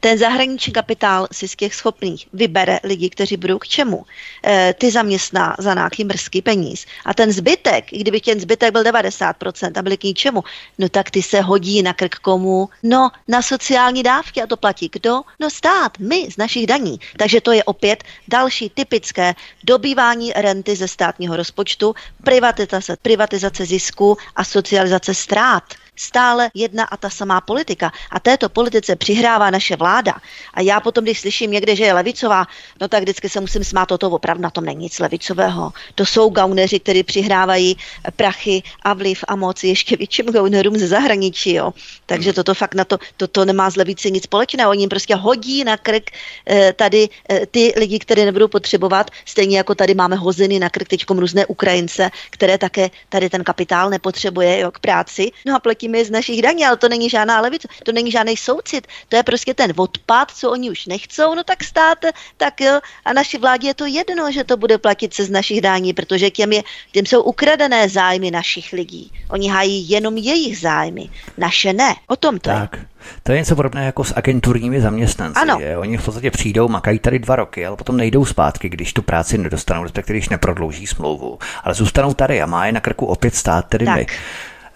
Ten 0.00 0.18
zahraniční 0.18 0.72
kapitál 0.72 1.28
si 1.32 1.48
z 1.48 1.56
těch 1.56 1.74
schopných 1.74 2.26
vybere 2.32 2.80
lidi, 2.84 3.10
kteří 3.10 3.36
budou 3.36 3.58
k 3.58 3.68
čemu. 3.68 4.04
E, 4.46 4.74
ty 4.78 4.90
zaměstná 4.90 5.56
za 5.58 5.74
nějaký 5.74 6.04
mrzký 6.04 6.42
peníz. 6.42 6.86
A 7.04 7.14
ten 7.14 7.32
zbytek, 7.32 7.92
i 7.92 7.98
kdyby 7.98 8.20
ten 8.20 8.40
zbytek 8.40 8.72
byl 8.72 8.82
90% 8.82 9.72
a 9.78 9.82
byli 9.82 9.96
k 9.96 10.04
ničemu, 10.04 10.44
no 10.78 10.88
tak 10.88 11.10
ty 11.10 11.22
se 11.22 11.40
hodí 11.40 11.82
na 11.82 11.92
krk 11.92 12.14
komu? 12.14 12.68
No, 12.82 13.10
na 13.28 13.42
sociální 13.42 14.02
dávky 14.02 14.42
a 14.42 14.46
to 14.46 14.56
platí 14.56 14.88
kdo? 14.92 15.20
No 15.40 15.50
stát, 15.50 15.98
my 15.98 16.28
z 16.30 16.36
našich 16.36 16.66
daní. 16.66 17.00
Takže 17.16 17.40
to 17.40 17.52
je 17.52 17.64
opět 17.64 18.04
další 18.28 18.70
typické 18.70 19.34
dobývání 19.64 20.32
renty 20.32 20.76
ze 20.76 20.88
státního 20.88 21.36
rozpočtu, 21.36 21.94
privatizace, 22.24 22.96
privatizace 23.02 23.66
zisku 23.66 24.16
a 24.36 24.44
socializace 24.44 25.14
ztrát 25.14 25.64
stále 26.00 26.50
jedna 26.54 26.84
a 26.84 26.96
ta 26.96 27.10
samá 27.10 27.40
politika. 27.40 27.92
A 28.10 28.20
této 28.20 28.48
politice 28.48 28.96
přihrává 28.96 29.50
naše 29.50 29.76
vláda. 29.76 30.14
A 30.54 30.60
já 30.60 30.80
potom, 30.80 31.04
když 31.04 31.20
slyším 31.20 31.50
někde, 31.50 31.76
že 31.76 31.84
je 31.84 31.92
levicová, 31.92 32.46
no 32.80 32.88
tak 32.88 33.02
vždycky 33.02 33.28
se 33.28 33.40
musím 33.40 33.64
smát, 33.64 33.86
toto 33.86 34.10
opravdu 34.10 34.42
na 34.42 34.50
tom 34.50 34.64
není 34.64 34.80
nic 34.80 34.98
levicového. 34.98 35.72
To 35.94 36.06
jsou 36.06 36.30
gauneři, 36.30 36.80
kteří 36.80 37.02
přihrávají 37.02 37.76
prachy 38.16 38.62
a 38.82 38.94
vliv 38.94 39.24
a 39.28 39.36
moc 39.36 39.64
ještě 39.64 39.96
větším 39.96 40.26
gaunerům 40.26 40.78
ze 40.78 40.88
zahraničí. 40.88 41.54
Jo. 41.54 41.72
Takže 42.06 42.32
toto 42.32 42.54
fakt 42.54 42.74
na 42.74 42.84
to, 42.84 42.98
toto 43.16 43.44
nemá 43.44 43.70
z 43.70 43.76
levice 43.76 44.10
nic 44.10 44.24
společného. 44.24 44.70
Oni 44.70 44.82
jim 44.82 44.88
prostě 44.88 45.14
hodí 45.14 45.64
na 45.64 45.76
krk 45.76 46.10
eh, 46.46 46.72
tady 46.72 47.08
eh, 47.30 47.46
ty 47.46 47.72
lidi, 47.76 47.98
které 47.98 48.24
nebudou 48.24 48.48
potřebovat, 48.48 49.10
stejně 49.24 49.56
jako 49.56 49.74
tady 49.74 49.94
máme 49.94 50.16
hozeny 50.16 50.58
na 50.58 50.70
krk 50.70 50.88
teď 50.88 51.04
různé 51.10 51.46
Ukrajince, 51.46 52.10
které 52.30 52.58
také 52.58 52.90
tady 53.08 53.30
ten 53.30 53.44
kapitál 53.44 53.90
nepotřebuje 53.90 54.58
jo, 54.58 54.70
k 54.70 54.78
práci. 54.78 55.30
No 55.46 55.56
a 55.56 55.58
platí 55.58 55.89
platíme 55.90 56.04
z 56.04 56.10
našich 56.10 56.42
daní, 56.42 56.66
ale 56.66 56.76
to 56.76 56.88
není 56.88 57.10
žádná 57.10 57.40
levice, 57.40 57.68
to 57.84 57.92
není 57.92 58.10
žádný 58.10 58.36
soucit, 58.36 58.86
to 59.08 59.16
je 59.16 59.22
prostě 59.22 59.54
ten 59.54 59.72
odpad, 59.76 60.30
co 60.30 60.50
oni 60.50 60.70
už 60.70 60.86
nechcou, 60.86 61.34
no 61.34 61.44
tak 61.44 61.64
stát, 61.64 61.98
tak 62.36 62.60
jo, 62.60 62.80
a 63.04 63.12
naší 63.12 63.38
vládě 63.38 63.68
je 63.68 63.74
to 63.74 63.86
jedno, 63.86 64.32
že 64.32 64.44
to 64.44 64.56
bude 64.56 64.78
platit 64.78 65.14
se 65.14 65.24
z 65.24 65.30
našich 65.30 65.60
daní, 65.60 65.92
protože 65.92 66.30
těm, 66.30 66.52
je, 66.52 66.62
těm 66.92 67.06
jsou 67.06 67.22
ukradené 67.22 67.88
zájmy 67.88 68.30
našich 68.30 68.72
lidí. 68.72 69.12
Oni 69.30 69.48
hájí 69.48 69.90
jenom 69.90 70.16
jejich 70.16 70.58
zájmy, 70.58 71.10
naše 71.38 71.72
ne. 71.72 71.94
O 72.06 72.16
tom 72.16 72.38
to 72.38 72.50
tak. 72.50 72.76
je. 72.76 72.86
To 73.22 73.32
je 73.32 73.38
něco 73.38 73.56
podobné 73.56 73.84
jako 73.84 74.04
s 74.04 74.12
agenturními 74.16 74.80
zaměstnanci. 74.80 75.40
Ano. 75.40 75.58
Je. 75.60 75.78
Oni 75.78 75.96
v 75.96 76.04
podstatě 76.04 76.30
přijdou, 76.30 76.68
makají 76.68 76.98
tady 76.98 77.18
dva 77.18 77.36
roky, 77.36 77.66
ale 77.66 77.76
potom 77.76 77.96
nejdou 77.96 78.24
zpátky, 78.24 78.68
když 78.68 78.92
tu 78.92 79.02
práci 79.02 79.38
nedostanou, 79.38 79.82
respektive 79.82 80.18
když 80.18 80.28
neprodlouží 80.28 80.86
smlouvu. 80.86 81.38
Ale 81.64 81.74
zůstanou 81.74 82.14
tady 82.14 82.42
a 82.42 82.46
má 82.46 82.66
je 82.66 82.72
na 82.72 82.80
krku 82.80 83.06
opět 83.06 83.34
stát, 83.34 83.68
tedy 83.68 83.84
tak. 83.84 83.96
my 83.96 84.06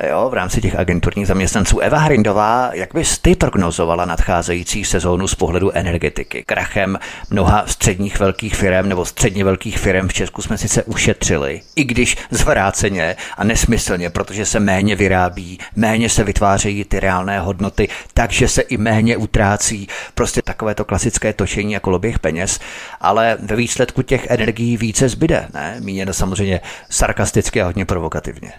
jo, 0.08 0.28
v 0.30 0.34
rámci 0.34 0.60
těch 0.60 0.78
agenturních 0.78 1.26
zaměstnanců. 1.26 1.78
Eva 1.78 1.98
Hrindová, 1.98 2.70
jak 2.72 2.94
bys 2.94 3.18
ty 3.18 3.34
prognozovala 3.34 4.04
nadcházející 4.04 4.84
sezónu 4.84 5.28
z 5.28 5.34
pohledu 5.34 5.76
energetiky? 5.76 6.44
Krachem 6.46 6.98
mnoha 7.30 7.66
středních 7.66 8.18
velkých 8.18 8.56
firm 8.56 8.88
nebo 8.88 9.04
středně 9.04 9.44
velkých 9.44 9.78
firm 9.78 10.08
v 10.08 10.12
Česku 10.12 10.42
jsme 10.42 10.58
sice 10.58 10.82
ušetřili, 10.82 11.60
i 11.76 11.84
když 11.84 12.16
zvráceně 12.30 13.16
a 13.36 13.44
nesmyslně, 13.44 14.10
protože 14.10 14.46
se 14.46 14.60
méně 14.60 14.96
vyrábí, 14.96 15.58
méně 15.76 16.08
se 16.08 16.24
vytvářejí 16.24 16.84
ty 16.84 17.00
reálné 17.00 17.40
hodnoty, 17.40 17.88
takže 18.14 18.48
se 18.48 18.62
i 18.62 18.76
méně 18.76 19.16
utrácí. 19.16 19.88
Prostě 20.14 20.42
takové 20.42 20.74
to 20.74 20.84
klasické 20.84 21.32
točení 21.32 21.72
jako 21.72 21.90
loběh 21.90 22.18
peněz, 22.18 22.60
ale 23.00 23.36
ve 23.40 23.56
výsledku 23.56 24.02
těch 24.02 24.26
energií 24.30 24.76
více 24.76 25.08
zbyde, 25.08 25.48
ne? 25.54 25.76
Míněno 25.80 26.12
samozřejmě 26.12 26.60
sarkasticky 26.90 27.62
a 27.62 27.64
hodně 27.64 27.84
provokativně. 27.84 28.52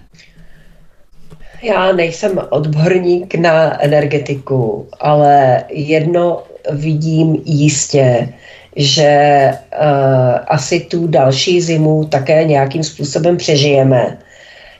Já 1.65 1.91
nejsem 1.91 2.39
odborník 2.49 3.35
na 3.35 3.83
energetiku, 3.83 4.87
ale 4.99 5.63
jedno 5.69 6.43
vidím 6.71 7.41
jistě, 7.45 8.29
že 8.75 9.49
uh, 9.51 10.39
asi 10.47 10.79
tu 10.79 11.07
další 11.07 11.61
zimu 11.61 12.05
také 12.05 12.43
nějakým 12.43 12.83
způsobem 12.83 13.37
přežijeme. 13.37 14.17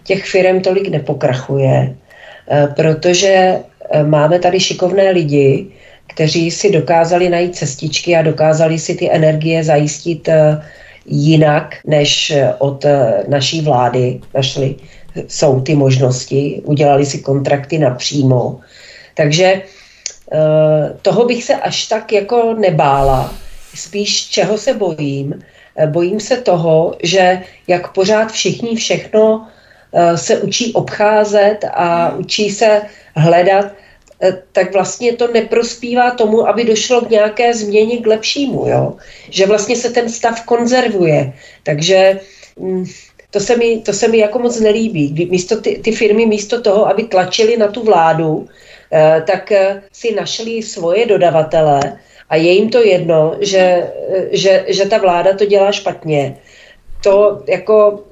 Těch 0.04 0.26
firm 0.26 0.62
tolik 0.62 0.90
nepokrachuje, 0.90 1.90
uh, 1.90 2.74
protože 2.74 3.58
uh, 3.96 4.08
máme 4.08 4.40
tady 4.40 4.60
šikovné 4.60 5.10
lidi, 5.12 5.68
kteří 6.08 6.52
si 6.52 6.72
dokázali 6.72 7.30
najít 7.30 7.56
cestičky 7.56 8.16
a 8.16 8.22
dokázali 8.22 8.80
si 8.80 8.96
ty 8.96 9.12
energie 9.12 9.64
zajistit 9.64 10.28
uh, 10.28 10.64
jinak 11.06 11.76
než 11.86 12.34
od 12.60 12.86
naší 13.28 13.62
vlády. 13.62 14.20
Našli 14.34 14.76
jsou 15.28 15.62
ty 15.62 15.76
možnosti, 15.76 16.62
udělali 16.66 17.06
si 17.06 17.20
kontrakty 17.20 17.78
napřímo. 17.78 18.60
Takže 19.14 19.46
eh, 19.46 20.94
toho 21.02 21.26
bych 21.26 21.44
se 21.44 21.56
až 21.56 21.86
tak 21.86 22.12
jako 22.12 22.54
nebála. 22.54 23.34
Spíš 23.76 24.30
čeho 24.30 24.58
se 24.58 24.74
bojím? 24.74 25.44
Eh, 25.76 25.88
bojím 25.88 26.20
se 26.20 26.38
toho, 26.38 26.96
že 27.04 27.42
jak 27.68 27.94
pořád 27.94 28.32
všichni 28.32 28.76
všechno 28.76 29.48
eh, 29.94 30.18
se 30.18 30.38
učí 30.38 30.74
obcházet 30.74 31.58
a 31.74 32.16
učí 32.16 32.50
se 32.50 32.82
hledat, 33.16 33.66
tak 34.52 34.74
vlastně 34.74 35.14
to 35.14 35.28
neprospívá 35.28 36.12
tomu, 36.12 36.48
aby 36.48 36.64
došlo 36.64 37.02
k 37.02 37.10
nějaké 37.10 37.54
změně 37.54 37.98
k 37.98 38.08
lepšímu, 38.08 38.68
jo? 38.68 38.94
že 39.30 39.46
vlastně 39.46 39.76
se 39.76 39.90
ten 39.90 40.10
stav 40.10 40.42
konzervuje. 40.42 41.34
Takže 41.64 42.20
mm, 42.60 42.86
to 43.36 43.40
se 43.40 43.58
mi, 43.58 43.82
to 43.82 43.94
se 43.94 44.08
mi 44.08 44.18
jako 44.18 44.40
moc 44.40 44.60
nelíbí. 44.60 45.28
Místo 45.30 45.62
ty, 45.62 45.80
ty 45.84 45.92
firmy 45.92 46.26
místo 46.26 46.62
toho, 46.62 46.88
aby 46.88 47.04
tlačili 47.04 47.58
na 47.58 47.68
tu 47.68 47.84
vládu, 47.84 48.48
eh, 48.92 49.24
tak 49.28 49.52
eh, 49.52 49.84
si 49.92 50.16
našli 50.16 50.64
svoje 50.64 51.06
dodavatele 51.06 52.00
a 52.30 52.36
je 52.36 52.52
jim 52.52 52.70
to 52.70 52.80
jedno, 52.80 53.36
že, 53.44 53.60
eh, 53.60 54.28
že, 54.32 54.66
že 54.68 54.86
ta 54.88 54.98
vláda 54.98 55.36
to 55.36 55.46
dělá 55.46 55.72
špatně. 55.72 56.40
To 57.04 57.44
jako 57.48 58.04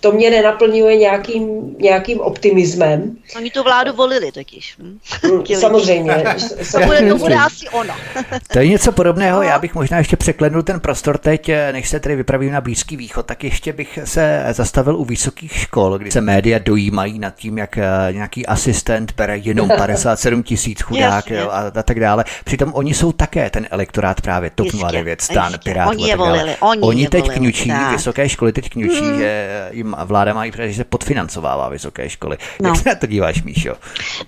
to 0.00 0.12
mě 0.12 0.30
nenaplňuje 0.30 0.96
nějakým, 0.96 1.76
nějakým 1.78 2.20
optimismem. 2.20 3.16
Oni 3.36 3.50
tu 3.50 3.62
vládu 3.62 3.92
volili 3.92 4.32
totiž. 4.32 4.74
Hm? 4.78 4.98
Mm, 5.28 5.46
samozřejmě. 5.46 6.12
to, 6.72 6.80
bude, 6.80 7.08
to 7.08 7.18
bude 7.18 7.34
asi 7.34 7.68
ono. 7.68 7.94
to 8.52 8.58
je 8.58 8.68
něco 8.68 8.92
podobného, 8.92 9.42
já 9.42 9.58
bych 9.58 9.74
možná 9.74 9.98
ještě 9.98 10.16
překlenul 10.16 10.62
ten 10.62 10.80
prostor 10.80 11.18
teď, 11.18 11.50
než 11.72 11.88
se 11.88 12.00
tedy 12.00 12.16
vypravím 12.16 12.52
na 12.52 12.60
Blízký 12.60 12.96
východ, 12.96 13.26
tak 13.26 13.44
ještě 13.44 13.72
bych 13.72 13.98
se 14.04 14.44
zastavil 14.50 14.96
u 14.96 15.04
vysokých 15.04 15.52
škol, 15.52 15.98
kdy 15.98 16.10
se 16.10 16.20
média 16.20 16.58
dojímají 16.58 17.18
nad 17.18 17.34
tím, 17.34 17.58
jak 17.58 17.78
eh, 17.78 17.88
nějaký 18.12 18.46
asistent 18.46 19.12
bere 19.16 19.36
jenom 19.36 19.68
57 19.68 20.42
tisíc 20.42 20.80
chudák 20.82 21.30
jo, 21.30 21.48
a, 21.50 21.58
a 21.74 21.82
tak 21.82 22.00
dále. 22.00 22.24
Přitom 22.44 22.72
oni 22.74 22.94
jsou 22.94 23.12
také 23.12 23.50
ten 23.50 23.66
elektorát 23.70 24.20
právě 24.20 24.50
TOP 24.50 24.66
09, 24.90 25.20
stan, 25.20 25.52
Pirátů 25.64 25.90
oni 25.90 26.04
a 26.04 26.08
tak 26.08 26.18
dále. 26.18 26.38
Volili, 26.38 26.56
oni, 26.60 26.82
oni 26.82 27.08
teď 27.08 27.20
volili, 27.20 27.38
kňučí, 27.38 27.68
tak. 27.68 27.92
vysoké 27.92 28.28
školy 28.28 28.52
teď 28.52 28.70
kňučí, 28.70 29.00
hmm. 29.00 29.18
že 29.18 29.67
jim 29.70 29.96
vláda 30.04 30.34
má 30.34 30.46
i 30.46 30.52
že 30.56 30.74
se 30.74 30.84
podfinancovává 30.84 31.68
vysoké 31.68 32.10
školy. 32.10 32.36
No. 32.62 32.68
Jak 32.68 32.76
se 32.76 32.88
na 32.88 32.94
to 32.94 33.06
díváš, 33.06 33.42
Míšo? 33.42 33.74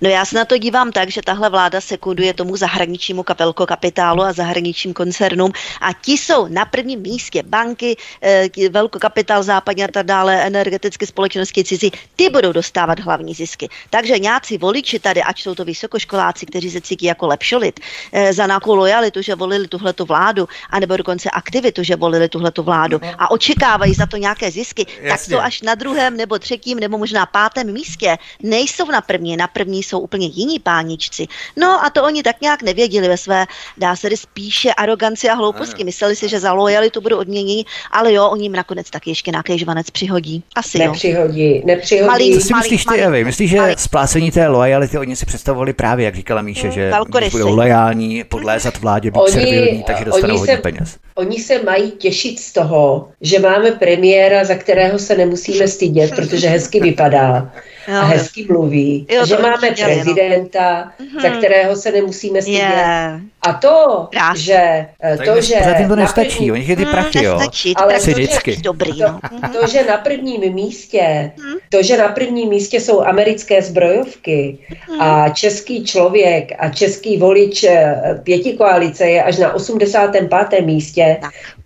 No 0.01 0.09
já 0.09 0.25
se 0.25 0.35
na 0.35 0.45
to 0.45 0.57
dívám 0.57 0.91
tak, 0.91 1.09
že 1.09 1.21
tahle 1.21 1.49
vláda 1.49 1.81
sekunduje 1.81 2.33
tomu 2.33 2.57
zahraničnímu 2.57 3.23
kapelko 3.23 3.65
kapitálu 3.65 4.23
a 4.23 4.33
zahraničním 4.33 4.93
koncernům 4.93 5.51
a 5.81 5.93
ti 5.93 6.11
jsou 6.11 6.47
na 6.47 6.65
prvním 6.65 6.99
místě 6.99 7.43
banky, 7.43 7.97
eh, 8.21 8.69
velkokapitál 8.69 9.43
západně 9.43 9.85
a 9.85 9.91
tak 9.91 10.05
dále, 10.05 10.43
energetické 10.43 11.05
společnosti 11.05 11.63
cizí, 11.63 11.91
ty 12.15 12.29
budou 12.29 12.51
dostávat 12.51 12.99
hlavní 12.99 13.33
zisky. 13.33 13.69
Takže 13.89 14.19
nějací 14.19 14.57
voliči 14.57 14.99
tady, 14.99 15.23
ať 15.23 15.41
jsou 15.41 15.55
to 15.55 15.65
vysokoškoláci, 15.65 16.45
kteří 16.45 16.71
se 16.71 16.81
cítí 16.81 17.05
jako 17.05 17.27
lepšolit, 17.27 17.79
eh, 18.11 18.33
za 18.33 18.45
nějakou 18.45 18.75
lojalitu, 18.75 19.21
že 19.21 19.35
volili 19.35 19.67
tuhletu 19.67 20.05
vládu, 20.05 20.47
anebo 20.69 20.97
dokonce 20.97 21.29
aktivitu, 21.29 21.83
že 21.83 21.95
volili 21.95 22.29
tuhletu 22.29 22.63
vládu 22.63 23.01
a 23.17 23.31
očekávají 23.31 23.93
za 23.93 24.05
to 24.05 24.17
nějaké 24.17 24.51
zisky, 24.51 24.85
Jasně. 25.01 25.09
tak 25.09 25.19
jsou 25.31 25.39
až 25.39 25.61
na 25.61 25.75
druhém 25.75 26.17
nebo 26.17 26.39
třetím 26.39 26.79
nebo 26.79 26.97
možná 26.97 27.25
pátém 27.25 27.73
místě. 27.73 28.17
Nejsou 28.43 28.85
na 28.85 29.01
první, 29.01 29.37
na 29.37 29.47
první 29.47 29.83
jsou 29.83 29.99
úplně 29.99 30.27
jiní 30.27 30.59
páničci. 30.59 31.27
No 31.57 31.85
a 31.85 31.89
to 31.89 32.03
oni 32.03 32.23
tak 32.23 32.41
nějak 32.41 32.61
nevěděli 32.61 33.07
ve 33.07 33.17
své, 33.17 33.45
dá 33.77 33.95
se 33.95 34.09
říct, 34.09 34.21
spíše 34.21 34.73
aroganci 34.73 35.29
a 35.29 35.33
hlouposti. 35.33 35.83
Mysleli 35.83 36.15
si, 36.15 36.29
že 36.29 36.39
za 36.39 36.53
lojalitu 36.53 37.01
budou 37.01 37.17
odměněni, 37.17 37.65
ale 37.91 38.13
jo, 38.13 38.29
oni 38.29 38.43
jim 38.43 38.51
nakonec 38.51 38.89
taky 38.89 39.09
ještě 39.09 39.31
nějaký 39.31 39.59
žvanec 39.59 39.89
přihodí. 39.89 40.43
Asi 40.55 40.79
nepřihodí, 40.79 41.55
jo. 41.55 41.61
Nepřihodí, 41.65 42.07
Malý, 42.07 42.33
Co 42.33 42.41
si 42.41 42.53
myslíš 42.53 42.85
ty, 42.85 43.01
Evi? 43.01 43.23
Myslíš, 43.23 43.49
že 43.49 43.57
malý. 43.57 43.75
splácení 43.77 44.31
té 44.31 44.47
lojality 44.47 44.97
oni 44.97 45.15
si 45.15 45.25
představovali 45.25 45.73
právě, 45.73 46.05
jak 46.05 46.15
říkala 46.15 46.41
Míše, 46.41 46.67
mm, 46.67 46.73
že 46.73 46.91
budou 47.31 47.55
lojální, 47.55 48.23
podlézat 48.23 48.77
vládě, 48.77 49.11
být 49.11 49.19
oni, 49.19 49.31
servilní, 49.31 49.83
takže 49.83 50.05
dostanou 50.05 50.37
hodně 50.37 50.57
peněz. 50.57 50.97
Oni 51.15 51.39
se 51.39 51.63
mají 51.63 51.91
těšit 51.91 52.39
z 52.39 52.53
toho, 52.53 53.09
že 53.21 53.39
máme 53.39 53.71
premiéra, 53.71 54.43
za 54.43 54.55
kterého 54.55 54.99
se 54.99 55.17
nemusíme 55.25 55.67
stydět, 55.67 56.15
protože 56.15 56.49
hezky 56.49 56.79
vypadá 56.79 57.51
a 57.87 58.01
hezky 58.01 58.45
mluví. 58.49 59.07
Jo, 59.09 59.25
že 59.25 59.37
máme 59.37 59.69
určitě, 59.69 59.83
prezidenta, 59.85 60.91
no. 61.13 61.21
za 61.21 61.29
kterého 61.29 61.75
se 61.75 61.91
nemusíme 61.91 62.41
stydět. 62.41 62.61
Yeah. 62.61 63.21
A 63.41 63.53
to, 63.53 64.07
Krásný. 64.11 64.43
že... 64.43 64.85
Eh, 65.03 65.17
tak 65.17 65.25
to, 65.25 65.41
že 65.41 65.55
zatím 65.65 65.87
to 65.87 65.95
nestačí, 65.95 66.35
první, 66.35 66.51
oni 66.51 66.75
ty 66.75 66.85
prachy, 66.85 67.23
jo. 67.23 67.37
Nestačí, 67.37 67.75
ale 67.75 67.99
to, 67.99 68.11
vždycky. 68.11 68.57
Dobrý, 68.57 68.99
no. 68.99 69.19
to, 69.53 69.59
to, 69.59 69.67
že 69.67 69.83
na 69.83 69.97
prvním 69.97 70.53
místě, 70.53 71.31
mhm. 71.37 71.53
to, 71.69 71.83
že 71.83 71.97
na 71.97 72.07
prvním 72.07 72.49
místě 72.49 72.79
jsou 72.79 73.01
americké 73.01 73.61
zbrojovky 73.61 74.57
a 74.99 75.23
mhm. 75.23 75.33
český 75.33 75.85
člověk 75.85 76.51
a 76.59 76.69
český 76.69 77.17
volič 77.17 77.63
eh, 77.63 78.01
pěti 78.23 78.53
koalice 78.53 79.09
je 79.09 79.23
až 79.23 79.37
na 79.37 79.53
85. 79.53 80.65
místě, 80.65 81.17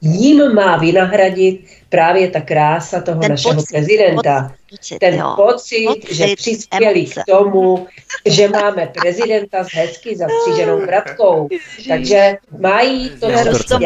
jim 0.01 0.53
má 0.53 0.77
vynahradit 0.77 1.61
právě 1.89 2.27
ta 2.27 2.41
krása 2.41 3.01
toho 3.01 3.21
Ten 3.21 3.31
našeho 3.31 3.55
pocit, 3.55 3.67
prezidenta. 3.71 4.51
Pocit 4.69 4.99
ten 4.99 5.13
jo. 5.13 5.33
pocit, 5.35 5.85
pocit, 5.87 6.13
že 6.13 6.35
přispěli 6.35 6.99
emoce. 6.99 7.21
k 7.21 7.25
tomu, 7.25 7.87
že 8.25 8.47
máme 8.47 8.91
prezidenta 9.01 9.63
s 9.63 9.67
hezky 9.73 10.15
zastříženou 10.15 10.81
kratkou. 10.85 11.49
Takže 11.87 12.37
mají 12.59 13.09
to, 13.09 13.27
co 13.67 13.79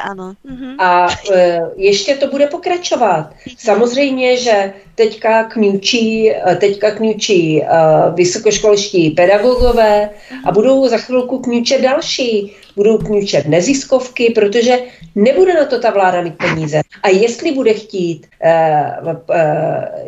ano. 0.00 0.34
Mhm. 0.44 0.80
A 0.80 1.08
e, 1.32 1.60
ještě 1.76 2.14
to 2.14 2.26
bude 2.26 2.46
pokračovat. 2.46 3.30
Samozřejmě, 3.58 4.36
že 4.36 4.72
teďka 4.94 5.44
kňučí, 5.44 6.30
e, 6.30 6.56
teďka 6.56 6.90
kňučí 6.90 7.62
e, 7.62 7.66
vysokoškolští 8.14 9.10
pedagogové 9.10 10.10
a 10.44 10.52
budou 10.52 10.88
za 10.88 10.98
chvilku 10.98 11.38
kňučet 11.38 11.80
další 11.80 12.56
budou 12.76 12.98
kňučet 12.98 13.46
neziskovky, 13.46 14.30
protože 14.30 14.78
nebude 15.14 15.54
na 15.54 15.64
to 15.64 15.80
ta 15.80 15.90
vláda 15.90 16.22
mít 16.22 16.36
peníze. 16.36 16.80
A 17.02 17.08
jestli 17.08 17.52
bude 17.52 17.72
chtít 17.74 18.26
uh, 18.44 19.08
uh, 19.08 19.14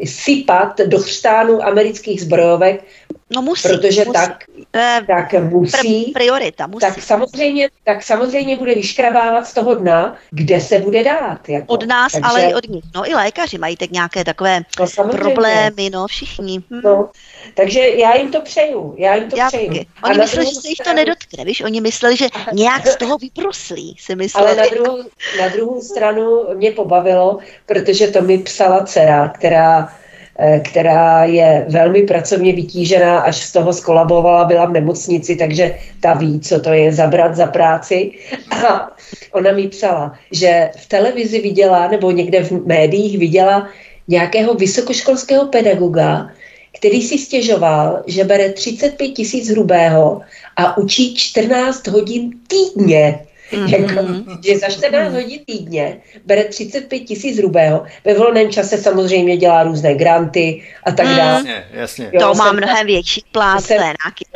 sypat 0.04 0.78
do 0.86 0.98
chřtánu 0.98 1.64
amerických 1.64 2.20
zbrojovek, 2.20 2.84
No 3.30 3.42
musí. 3.42 3.68
Protože 3.68 4.04
musí. 4.04 4.12
tak, 4.12 4.44
eh, 4.72 5.00
tak 5.06 5.32
musí. 5.32 6.10
Priorita, 6.14 6.66
musí. 6.66 6.80
Tak 6.80 7.02
samozřejmě, 7.02 7.68
tak 7.84 8.02
samozřejmě 8.02 8.56
bude 8.56 8.74
vyškrabávat 8.74 9.46
z 9.46 9.54
toho 9.54 9.74
dna, 9.74 10.16
kde 10.30 10.60
se 10.60 10.78
bude 10.78 11.04
dát. 11.04 11.48
Jako. 11.48 11.66
Od 11.66 11.86
nás, 11.86 12.12
Takže, 12.12 12.28
ale 12.28 12.42
i 12.42 12.54
od 12.54 12.68
nich. 12.68 12.84
No 12.94 13.10
i 13.10 13.14
lékaři 13.14 13.58
mají 13.58 13.76
tak 13.76 13.90
nějaké 13.90 14.24
takové 14.24 14.60
no, 14.98 15.08
problémy, 15.08 15.90
no 15.90 16.06
všichni. 16.06 16.62
Hm. 16.70 16.80
No, 16.84 17.10
takže 17.54 17.80
já 17.80 18.16
jim 18.16 18.32
to 18.32 18.40
přeju. 18.40 18.94
Já 18.98 19.14
jim 19.14 19.30
to 19.30 19.36
já 19.36 19.46
přeju. 19.46 19.84
Oni 20.04 20.18
mysleli, 20.18 20.46
že 20.46 20.60
se 20.60 20.68
jich 20.68 20.78
to 20.84 20.92
nedotkne, 20.92 21.44
víš? 21.44 21.60
Oni 21.60 21.80
mysleli, 21.80 22.16
že 22.16 22.26
nějak 22.52 22.86
z 22.86 22.96
toho 22.96 23.18
vyproslí, 23.18 23.96
si 24.00 24.16
mysleli. 24.16 24.46
Ale 24.46 24.56
na 24.56 24.66
druhou, 24.70 25.02
na 25.40 25.48
druhou 25.48 25.80
stranu 25.80 26.44
mě 26.54 26.70
pobavilo, 26.70 27.38
protože 27.66 28.08
to 28.08 28.22
mi 28.22 28.38
psala 28.38 28.84
dcera, 28.84 29.28
která 29.28 29.97
která 30.62 31.24
je 31.24 31.66
velmi 31.68 32.02
pracovně 32.02 32.52
vytížená, 32.52 33.18
až 33.18 33.36
z 33.36 33.52
toho 33.52 33.72
skolabovala, 33.72 34.44
byla 34.44 34.64
v 34.64 34.72
nemocnici, 34.72 35.36
takže 35.36 35.74
ta 36.00 36.14
ví, 36.14 36.40
co 36.40 36.60
to 36.60 36.72
je 36.72 36.92
zabrat 36.92 37.36
za 37.36 37.46
práci. 37.46 38.10
A 38.66 38.90
ona 39.32 39.52
mi 39.52 39.68
psala, 39.68 40.14
že 40.32 40.70
v 40.76 40.88
televizi 40.88 41.40
viděla, 41.40 41.88
nebo 41.88 42.10
někde 42.10 42.44
v 42.44 42.66
médiích 42.66 43.18
viděla 43.18 43.68
nějakého 44.08 44.54
vysokoškolského 44.54 45.46
pedagoga, 45.46 46.30
který 46.78 47.02
si 47.02 47.18
stěžoval, 47.18 48.02
že 48.06 48.24
bere 48.24 48.52
35 48.52 49.08
tisíc 49.08 49.50
hrubého 49.50 50.20
a 50.56 50.78
učí 50.78 51.14
14 51.16 51.86
hodin 51.86 52.30
týdně. 52.48 53.26
Mm-hmm. 53.52 53.80
Jako, 53.80 54.06
že 54.46 54.58
za 54.58 54.68
14 54.68 55.12
hodin 55.12 55.40
týdně 55.46 56.00
bere 56.26 56.44
35 56.44 57.00
tisíc 57.00 57.38
hrubého, 57.38 57.82
ve 58.04 58.14
volném 58.14 58.50
čase 58.50 58.78
samozřejmě 58.78 59.36
dělá 59.36 59.62
různé 59.62 59.94
granty 59.94 60.62
a 60.84 60.92
tak 60.92 61.06
mm. 61.06 61.16
dále. 61.16 61.32
Jasně, 61.32 61.66
jasně. 61.72 62.10
Jo, 62.12 62.20
to 62.20 62.34
má 62.34 62.52
mnohem 62.52 62.76
tam, 62.76 62.86
větší 62.86 63.24
plát. 63.32 63.60
Jsem, 63.60 63.82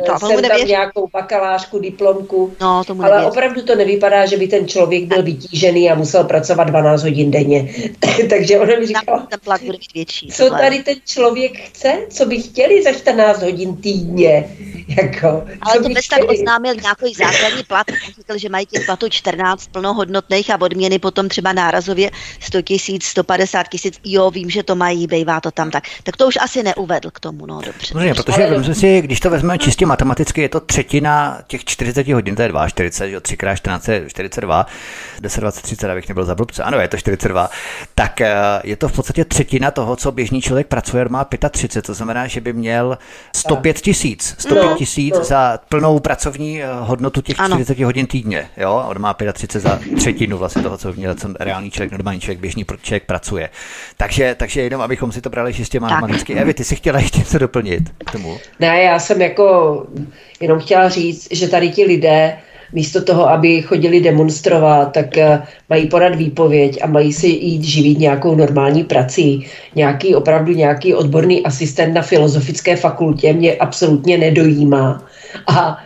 to, 0.05 0.19
jsem 0.19 0.41
tam 0.41 0.41
věřit. 0.41 0.67
nějakou 0.67 1.07
bakalářku, 1.13 1.79
diplomku, 1.79 2.53
no, 2.61 2.83
tomu 2.83 3.03
ale 3.03 3.25
opravdu 3.25 3.61
to 3.61 3.75
nevypadá, 3.75 4.25
že 4.25 4.37
by 4.37 4.47
ten 4.47 4.67
člověk 4.67 5.03
byl 5.03 5.23
vytížený 5.23 5.91
a 5.91 5.95
musel 5.95 6.23
pracovat 6.23 6.63
12 6.63 7.03
hodin 7.03 7.31
denně. 7.31 7.73
Takže 8.29 8.59
ona 8.59 8.79
mi 8.79 8.87
říkala, 8.87 9.27
ten 9.29 9.39
plat 9.43 9.61
bude 9.61 9.77
větší, 9.93 10.27
co 10.27 10.49
tady 10.49 10.83
ten 10.83 10.95
člověk 11.05 11.59
chce, 11.59 11.93
co 12.09 12.25
by 12.25 12.41
chtěli 12.41 12.83
za 12.83 12.91
14 12.91 13.41
hodin 13.41 13.77
týdně. 13.77 14.49
Jako, 14.87 15.43
ale 15.61 15.79
to 15.83 15.89
bez 15.89 16.07
tak 16.07 16.31
oznámil 16.31 16.75
nějaký 16.75 17.13
základní 17.13 17.63
plat, 17.63 17.87
říkal, 18.17 18.37
že 18.37 18.49
mají 18.49 18.65
těch 18.65 18.85
platů 18.85 19.02
to 19.03 19.09
14 19.09 19.67
plnohodnotných 19.67 20.49
a 20.49 20.61
odměny 20.61 20.99
potom 20.99 21.29
třeba 21.29 21.53
nárazově 21.53 22.11
100 22.39 22.61
tisíc, 22.61 23.05
150 23.05 23.67
tisíc, 23.67 23.99
jo, 24.03 24.31
vím, 24.31 24.49
že 24.49 24.63
to 24.63 24.75
mají, 24.75 25.07
bejvá 25.07 25.41
to 25.41 25.51
tam 25.51 25.71
tak. 25.71 25.83
Tak 26.03 26.17
to 26.17 26.27
už 26.27 26.37
asi 26.41 26.63
neuvedl 26.63 27.11
k 27.11 27.19
tomu, 27.19 27.45
no 27.45 27.61
dobře. 27.65 27.95
No, 27.95 28.15
protože 28.15 28.45
ale... 28.45 28.75
si, 28.75 29.01
když 29.01 29.19
to 29.19 29.29
vezmeme 29.29 29.57
čistě 29.57 29.85
matematicky, 29.85 30.41
je 30.41 30.49
to 30.49 30.59
třetina 30.59 31.39
těch 31.47 31.65
40 31.65 32.07
hodin, 32.07 32.35
to 32.35 32.41
je 32.41 32.49
2,40, 32.49 33.05
jo, 33.05 33.19
3 33.19 33.33
x 33.33 33.43
14 33.55 33.87
je 33.87 34.09
42, 34.09 34.65
10, 35.21 35.41
20, 35.41 35.61
30, 35.61 35.89
abych 35.89 36.09
nebyl 36.09 36.25
za 36.25 36.35
blbce, 36.35 36.63
ano, 36.63 36.79
je 36.79 36.87
to 36.87 36.97
42, 36.97 37.49
tak 37.95 38.21
eh, 38.21 38.33
je 38.63 38.75
to 38.75 38.87
v 38.87 38.91
podstatě 38.91 39.25
třetina 39.25 39.71
toho, 39.71 39.95
co 39.95 40.11
běžný 40.11 40.41
člověk 40.41 40.67
pracuje, 40.67 41.05
má 41.09 41.27
35, 41.49 41.85
to 41.85 41.93
znamená, 41.93 42.27
že 42.27 42.41
by 42.41 42.53
měl 42.53 42.97
105 43.35 43.81
tisíc, 43.81 44.35
105 44.39 44.69
no, 44.69 44.75
tisíc 44.75 45.15
no. 45.17 45.23
za 45.23 45.59
plnou 45.69 45.99
pracovní 45.99 46.63
eh, 46.63 46.67
hodnotu 46.79 47.21
těch 47.21 47.39
ano. 47.39 47.55
40 47.55 47.79
hodin 47.79 48.07
týdně, 48.07 48.49
jo, 48.57 48.92
on 48.95 49.01
má 49.01 49.15
35 49.33 49.61
za 49.61 49.79
třetinu 49.97 50.37
vlastně 50.37 50.61
toho, 50.61 50.77
co 50.77 50.93
měl 50.93 51.15
co 51.15 51.27
reálný 51.39 51.71
člověk, 51.71 51.91
normální 51.91 52.19
člověk, 52.19 52.39
běžný 52.39 52.65
člověk 52.81 53.03
pracuje. 53.03 53.49
Takže, 53.97 54.35
takže 54.39 54.61
jenom, 54.61 54.81
abychom 54.81 55.11
si 55.11 55.21
to 55.21 55.29
brali 55.29 55.53
čistě 55.53 55.79
matematicky. 55.79 56.33
Evi, 56.33 56.53
ty 56.53 56.63
si 56.63 56.75
chtěla 56.75 56.99
ještě 56.99 57.19
něco 57.19 57.37
doplnit 57.37 57.83
k 58.05 58.11
tomu? 58.11 58.37
Ne, 58.59 58.81
já 58.81 58.99
jsem 58.99 59.21
jako 59.21 59.85
jenom 60.39 60.59
chtěla 60.59 60.89
říct, 60.89 61.27
že 61.31 61.47
tady 61.47 61.69
ti 61.69 61.85
lidé 61.85 62.37
místo 62.73 63.01
toho, 63.01 63.29
aby 63.29 63.61
chodili 63.61 64.01
demonstrovat, 64.01 64.91
tak 64.91 65.17
eh, 65.17 65.41
mají 65.69 65.87
podat 65.87 66.15
výpověď 66.15 66.79
a 66.83 66.87
mají 66.87 67.13
si 67.13 67.27
jít 67.27 67.63
živit 67.63 67.99
nějakou 67.99 68.35
normální 68.35 68.83
prací. 68.83 69.47
Nějaký 69.75 70.15
opravdu 70.15 70.51
nějaký 70.51 70.93
odborný 70.93 71.43
asistent 71.43 71.93
na 71.93 72.01
filozofické 72.01 72.75
fakultě 72.75 73.33
mě 73.33 73.53
absolutně 73.53 74.17
nedojímá. 74.17 75.03
A 75.47 75.77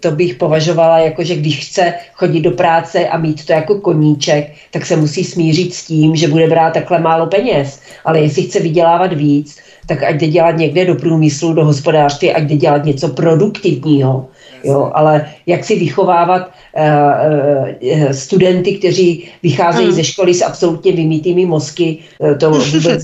to 0.00 0.10
bych 0.10 0.34
považovala 0.34 0.98
jako, 0.98 1.24
že 1.24 1.36
když 1.36 1.68
chce 1.68 1.94
chodit 2.12 2.40
do 2.40 2.50
práce 2.50 3.08
a 3.08 3.18
mít 3.18 3.46
to 3.46 3.52
jako 3.52 3.80
koníček, 3.80 4.52
tak 4.70 4.86
se 4.86 4.96
musí 4.96 5.24
smířit 5.24 5.74
s 5.74 5.86
tím, 5.86 6.16
že 6.16 6.28
bude 6.28 6.48
brát 6.48 6.74
takhle 6.74 6.98
málo 6.98 7.26
peněz. 7.26 7.80
Ale 8.04 8.20
jestli 8.20 8.42
chce 8.42 8.60
vydělávat 8.60 9.12
víc, 9.12 9.58
tak 9.86 10.02
ať 10.02 10.16
jde 10.16 10.26
dělat 10.26 10.56
někde 10.56 10.84
do 10.84 10.94
průmyslu, 10.94 11.52
do 11.52 11.64
hospodářství, 11.64 12.32
ať 12.32 12.42
jde 12.42 12.56
dělat 12.56 12.84
něco 12.84 13.08
produktivního. 13.08 14.26
Jo, 14.64 14.90
ale 14.94 15.26
jak 15.46 15.64
si 15.64 15.78
vychovávat 15.78 16.50
studenty, 18.12 18.78
kteří 18.78 19.30
vycházejí 19.42 19.86
hmm. 19.86 19.96
ze 19.96 20.04
školy 20.04 20.34
s 20.34 20.42
absolutně 20.42 20.92
vymítými 20.92 21.46
mozky, 21.46 21.98
to 22.38 22.50
vůbec 22.72 23.02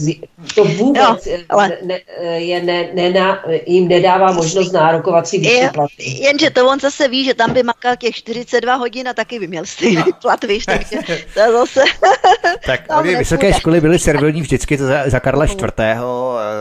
to 0.55 0.65
vůbec 0.65 1.27
jo, 1.27 1.39
ale... 1.49 1.79
ne, 1.83 1.99
je 2.37 2.63
ne, 2.63 2.89
ne, 2.95 3.11
ne, 3.11 3.39
jim 3.67 3.89
nedává 3.89 4.33
možnost 4.33 4.73
nárokovat 4.73 5.29
si 5.29 5.39
vyšší 5.39 5.69
plat. 5.75 5.91
Jenže 5.99 6.51
to 6.51 6.69
on 6.69 6.81
zase 6.81 7.09
ví, 7.09 7.25
že 7.25 7.35
tam 7.35 7.53
by 7.53 7.63
makal 7.63 7.97
těch 7.97 8.15
42 8.15 8.75
hodin 8.75 9.09
a 9.09 9.15
taky 9.15 9.39
by 9.39 9.47
měl 9.47 9.65
stejný 9.65 10.05
plat, 10.23 10.45
víš, 10.45 10.67
takže 10.67 10.97
to 11.35 11.41
zase... 11.53 11.81
tak 12.67 12.81
oni 12.99 13.17
vysoké 13.17 13.53
školy 13.53 13.81
byly 13.81 13.99
servilní 13.99 14.41
vždycky 14.41 14.77
to 14.77 14.87
za, 14.87 15.11
za 15.11 15.21
Karla 15.21 15.45
IV. 15.45 15.63
Eh, 15.79 16.01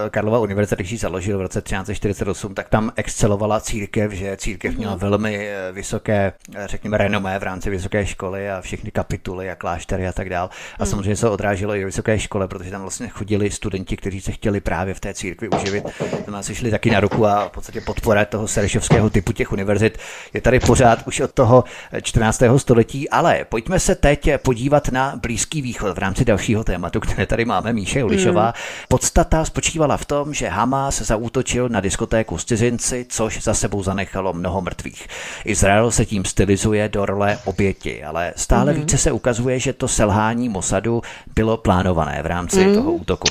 Karlova 0.10 0.40
univerzita, 0.40 0.76
když 0.76 0.92
ji 0.92 0.98
založil 0.98 1.38
v 1.38 1.42
roce 1.42 1.62
1348, 1.62 2.56
tak 2.56 2.70
tam 2.70 2.92
excelovala 2.96 3.60
církev, 3.60 4.12
že 4.12 4.38
církev 4.38 4.78
měla 4.78 4.96
velmi 4.96 5.48
eh, 5.50 5.72
vysoké, 5.72 6.34
eh, 6.56 6.68
řekněme, 6.68 6.98
renomé 7.04 7.40
v 7.40 7.44
rámci 7.44 7.70
vysoké 7.70 8.06
školy 8.06 8.52
a 8.52 8.62
všechny 8.62 8.92
kapituly 8.92 9.52
a 9.52 9.56
kláštery 9.56 10.08
a 10.08 10.12
tak 10.12 10.30
dál. 10.30 10.50
A 10.80 10.86
samozřejmě 10.86 11.16
se 11.16 11.30
odráželo 11.30 11.76
i 11.76 11.84
v 11.84 11.86
vysoké 11.86 12.20
škole, 12.20 12.48
protože 12.48 12.72
tam 12.72 12.82
vlastně 12.82 13.08
chodili 13.08 13.52
studenti, 13.52 13.98
kteří 13.98 14.22
se 14.22 14.32
chtěli 14.32 14.62
právě 14.62 14.94
v 14.94 15.00
té 15.00 15.14
církvi 15.14 15.50
uživit. 15.50 15.84
Tam 16.26 16.34
nás 16.34 16.52
šli 16.52 16.72
taky 16.72 16.92
na 16.92 17.00
ruku 17.00 17.26
a 17.26 17.48
v 17.48 17.52
podstatě 17.52 17.82
podpora 17.82 18.26
toho 18.26 18.48
serešovského 18.48 19.10
typu 19.10 19.32
těch 19.32 19.52
univerzit 19.52 19.98
je 20.34 20.42
tady 20.42 20.60
pořád 20.60 21.08
už 21.08 21.20
od 21.20 21.32
toho 21.32 21.64
14. 22.02 22.42
století, 22.58 23.10
ale 23.10 23.46
pojďme 23.50 23.80
se 23.80 23.96
teď 23.96 24.30
podívat 24.38 24.90
na 24.90 25.16
Blízký 25.22 25.62
východ 25.62 25.96
v 25.96 25.98
rámci 26.00 26.26
dalšího 26.26 26.64
tématu, 26.64 27.00
které 27.00 27.26
tady 27.26 27.46
máme, 27.46 27.74
Míše 27.74 28.04
Ulišová. 28.04 28.44
Hmm. 28.44 28.54
Podstata 28.88 29.46
spočívala 29.46 29.98
v 29.98 30.06
tom, 30.06 30.34
že 30.34 30.48
Hamas 30.48 31.02
zaútočil 31.02 31.70
na 31.70 31.80
diskotéku 31.80 32.38
s 32.38 32.46
cizinci, 32.46 33.06
což 33.10 33.44
za 33.44 33.54
sebou 33.54 33.84
zanechalo 33.84 34.34
mnoho 34.34 34.62
mrtvých. 34.62 35.08
Izrael 35.46 35.92
se 35.92 36.06
tím 36.06 36.26
stylizuje 36.26 36.83
do 36.90 37.06
role 37.06 37.38
oběti, 37.46 38.04
ale 38.04 38.34
stále 38.36 38.72
hmm. 38.72 38.82
více 38.82 38.98
se 38.98 39.12
ukazuje, 39.12 39.60
že 39.60 39.74
to 39.74 39.88
selhání 39.88 40.50
Mosadu 40.50 41.02
bylo 41.36 41.58
plánované 41.58 42.20
v 42.24 42.26
rámci 42.26 42.64
hmm. 42.64 42.76
toho 42.76 42.92
útoku. 42.92 43.28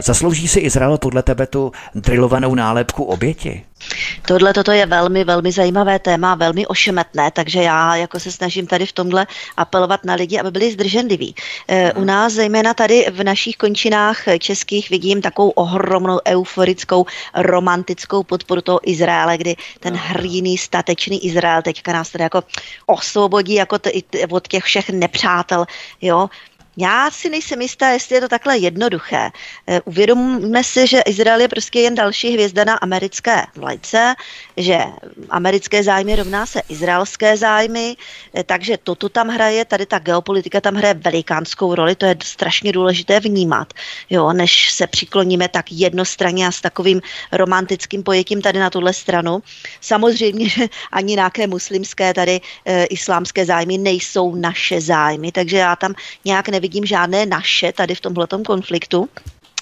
Zaslouží 0.00 0.48
si 0.48 0.60
Izrael 0.60 0.98
podle 0.98 1.22
tebe 1.22 1.46
tu 1.46 1.72
drilovanou 1.94 2.54
nálepku 2.54 3.04
oběti? 3.04 3.62
Tohle 4.26 4.52
toto 4.52 4.72
je 4.72 4.86
velmi, 4.86 5.24
velmi 5.24 5.52
zajímavé 5.52 5.98
téma, 5.98 6.34
velmi 6.34 6.66
ošemetné, 6.66 7.30
takže 7.30 7.62
já 7.62 7.96
jako 7.96 8.20
se 8.20 8.32
snažím 8.32 8.66
tady 8.66 8.86
v 8.86 8.92
tomhle 8.92 9.26
apelovat 9.56 10.04
na 10.04 10.14
lidi, 10.14 10.40
aby 10.40 10.50
byli 10.50 10.72
zdrženliví. 10.72 11.34
E, 11.68 11.92
u 11.92 12.04
nás, 12.04 12.32
zejména 12.32 12.74
tady 12.74 13.06
v 13.10 13.24
našich 13.24 13.56
končinách 13.56 14.22
českých, 14.38 14.90
vidím 14.90 15.22
takovou 15.22 15.50
ohromnou 15.50 16.20
euforickou, 16.26 17.06
romantickou 17.34 18.22
podporu 18.22 18.60
toho 18.60 18.90
Izraele, 18.90 19.38
kdy 19.38 19.56
ten 19.80 19.94
hrdinný, 19.94 20.58
statečný 20.58 21.26
Izrael 21.26 21.62
teďka 21.62 21.92
nás 21.92 22.10
tady 22.10 22.22
jako 22.24 22.42
osvobodí 22.86 23.54
jako 23.54 23.78
t- 23.78 23.90
od 24.30 24.48
těch 24.48 24.64
všech 24.64 24.90
nepřátel, 24.90 25.66
jo. 26.00 26.28
Já 26.76 27.10
si 27.10 27.30
nejsem 27.30 27.62
jistá, 27.62 27.88
jestli 27.88 28.14
je 28.14 28.20
to 28.20 28.28
takhle 28.28 28.58
jednoduché. 28.58 29.30
Eh, 29.66 29.80
uvědomme 29.84 30.64
si, 30.64 30.86
že 30.86 31.00
Izrael 31.00 31.40
je 31.40 31.48
prostě 31.48 31.80
jen 31.80 31.94
další 31.94 32.32
hvězda 32.32 32.64
na 32.64 32.74
americké 32.74 33.46
vlajce, 33.54 34.14
že 34.56 34.78
americké 35.30 35.82
zájmy 35.82 36.16
rovná 36.16 36.46
se 36.46 36.62
izraelské 36.68 37.36
zájmy, 37.36 37.96
eh, 38.34 38.44
takže 38.44 38.78
toto 38.82 39.08
tam 39.08 39.28
hraje, 39.28 39.64
tady 39.64 39.86
ta 39.86 39.98
geopolitika 39.98 40.60
tam 40.60 40.74
hraje 40.74 40.94
velikánskou 40.94 41.74
roli, 41.74 41.94
to 41.94 42.06
je 42.06 42.16
strašně 42.22 42.72
důležité 42.72 43.20
vnímat, 43.20 43.72
jo, 44.10 44.32
než 44.32 44.72
se 44.72 44.86
přikloníme 44.86 45.48
tak 45.48 45.72
jednostranně 45.72 46.46
a 46.46 46.52
s 46.52 46.60
takovým 46.60 47.00
romantickým 47.32 48.02
pojetím 48.02 48.42
tady 48.42 48.58
na 48.58 48.70
tuhle 48.70 48.92
stranu. 48.92 49.42
Samozřejmě, 49.80 50.48
že 50.48 50.66
ani 50.92 51.14
nějaké 51.14 51.46
muslimské 51.46 52.14
tady 52.14 52.40
e, 52.64 52.84
islámské 52.84 53.44
zájmy 53.46 53.78
nejsou 53.78 54.34
naše 54.34 54.80
zájmy, 54.80 55.32
takže 55.32 55.56
já 55.56 55.76
tam 55.76 55.94
nějak 56.24 56.48
nevím, 56.48 56.63
nevidím 56.64 56.86
žádné 56.86 57.26
naše 57.26 57.72
tady 57.72 57.94
v 57.94 58.00
tomhletom 58.00 58.42
konfliktu. 58.42 59.08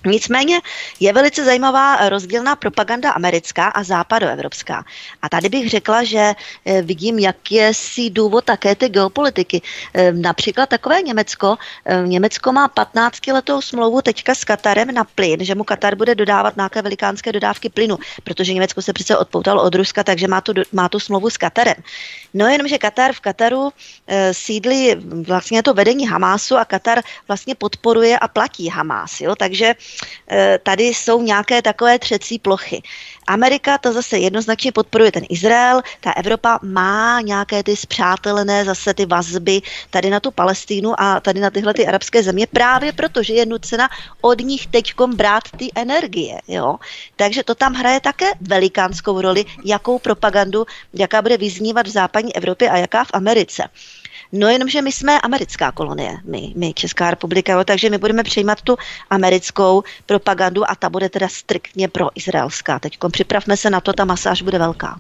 Nicméně 0.07 0.61
je 1.01 1.13
velice 1.13 1.45
zajímavá 1.45 2.09
rozdílná 2.09 2.57
propaganda 2.57 3.11
americká 3.11 3.69
a 3.69 3.83
západoevropská. 3.83 4.85
A 5.23 5.29
tady 5.29 5.49
bych 5.49 5.71
řekla, 5.71 6.05
že 6.05 6.35
eh, 6.65 6.83
vidím, 6.83 7.19
jak 7.19 7.53
je 7.53 7.75
si 7.75 8.11
důvod 8.11 8.45
také 8.45 8.75
ty 8.75 8.89
geopolitiky. 8.89 9.63
Eh, 9.95 10.13
například 10.13 10.69
takové 10.69 11.03
Německo. 11.03 11.57
Eh, 11.85 12.03
Německo 12.07 12.53
má 12.53 12.69
15 12.69 13.33
letou 13.33 13.61
smlouvu 13.61 14.03
teďka 14.03 14.35
s 14.35 14.45
Katarem 14.45 14.95
na 14.95 15.05
plyn, 15.05 15.45
že 15.45 15.55
mu 15.55 15.65
Katar 15.65 15.95
bude 15.95 16.15
dodávat 16.15 16.57
nějaké 16.57 16.83
velikánské 16.83 17.33
dodávky 17.33 17.69
plynu, 17.69 17.99
protože 18.25 18.55
Německo 18.55 18.83
se 18.83 18.93
přece 18.93 19.17
odpoutalo 19.17 19.63
od 19.63 19.75
Ruska, 19.75 20.05
takže 20.05 20.29
má 20.29 20.41
tu, 20.41 20.53
má 20.73 20.89
tu 20.89 21.01
smlouvu 21.01 21.31
s 21.31 21.37
Katarem. 21.37 21.75
No 22.35 22.47
jenom, 22.47 22.69
že 22.69 22.79
Katar 22.79 23.13
v 23.13 23.21
Kataru 23.21 23.71
sídlí 24.33 24.95
vlastně 25.27 25.63
to 25.63 25.75
vedení 25.75 26.07
Hamásu 26.07 26.57
a 26.57 26.65
Katar 26.65 27.03
vlastně 27.29 27.55
podporuje 27.55 28.19
a 28.19 28.29
platí 28.29 28.69
Hamás. 28.69 29.21
Jo? 29.21 29.37
Takže 29.37 29.75
Eh, 29.75 29.75
tady 30.63 30.85
jsou 30.85 31.23
nějaké 31.23 31.63
takové 31.63 31.99
třecí 31.99 32.39
plochy. 32.39 32.83
Amerika 33.27 33.79
to 33.79 33.93
zase 33.93 34.19
jednoznačně 34.19 34.73
podporuje 34.73 35.13
ten 35.13 35.25
Izrael, 35.29 35.83
ta 36.01 36.13
Evropa 36.13 36.59
má 36.63 37.21
nějaké 37.21 37.63
ty 37.63 37.77
zpřátelené 37.77 38.65
zase 38.65 38.95
ty 38.95 39.07
vazby 39.07 39.61
tady 39.91 40.11
na 40.11 40.21
tu 40.21 40.31
Palestínu 40.31 41.01
a 41.01 41.21
tady 41.21 41.41
na 41.41 41.51
tyhle 41.51 41.75
ty 41.75 41.87
arabské 41.87 42.23
země 42.23 42.47
právě 42.47 42.93
proto, 42.93 43.23
že 43.23 43.35
je 43.35 43.47
nucena 43.47 43.89
od 44.21 44.41
nich 44.41 44.67
teďkom 44.67 45.17
brát 45.17 45.43
ty 45.57 45.71
energie. 45.75 46.39
Jo? 46.49 46.77
Takže 47.17 47.43
to 47.45 47.55
tam 47.55 47.75
hraje 47.75 48.01
také 48.01 48.27
velikánskou 48.41 49.21
roli, 49.21 49.45
jakou 49.65 49.99
propagandu, 49.99 50.67
jaká 50.95 51.23
bude 51.23 51.37
vyznívat 51.37 51.87
v 51.87 51.91
západní 51.91 52.37
Evropě 52.37 52.71
a 52.71 52.77
jaká 52.77 53.05
v 53.05 53.11
Americe. 53.13 53.69
No 54.35 54.49
jenomže 54.49 54.83
my 54.83 54.93
jsme 54.93 55.21
americká 55.21 55.73
kolonie, 55.73 56.19
my, 56.25 56.53
my 56.57 56.73
Česká 56.75 57.11
republika, 57.11 57.53
jo, 57.53 57.65
takže 57.65 57.91
my 57.91 57.99
budeme 57.99 58.23
přijímat 58.23 58.63
tu 58.63 58.77
americkou 59.11 59.83
propagandu 60.07 60.71
a 60.71 60.75
ta 60.75 60.91
bude 60.91 61.09
teda 61.09 61.29
striktně 61.29 61.89
pro 61.89 62.09
izraelská. 62.15 62.79
Teď 62.79 62.99
připravme 63.13 63.57
se 63.57 63.71
na 63.71 63.81
to, 63.81 63.93
ta 63.93 64.05
masáž 64.05 64.43
bude 64.43 64.59
velká. 64.59 64.99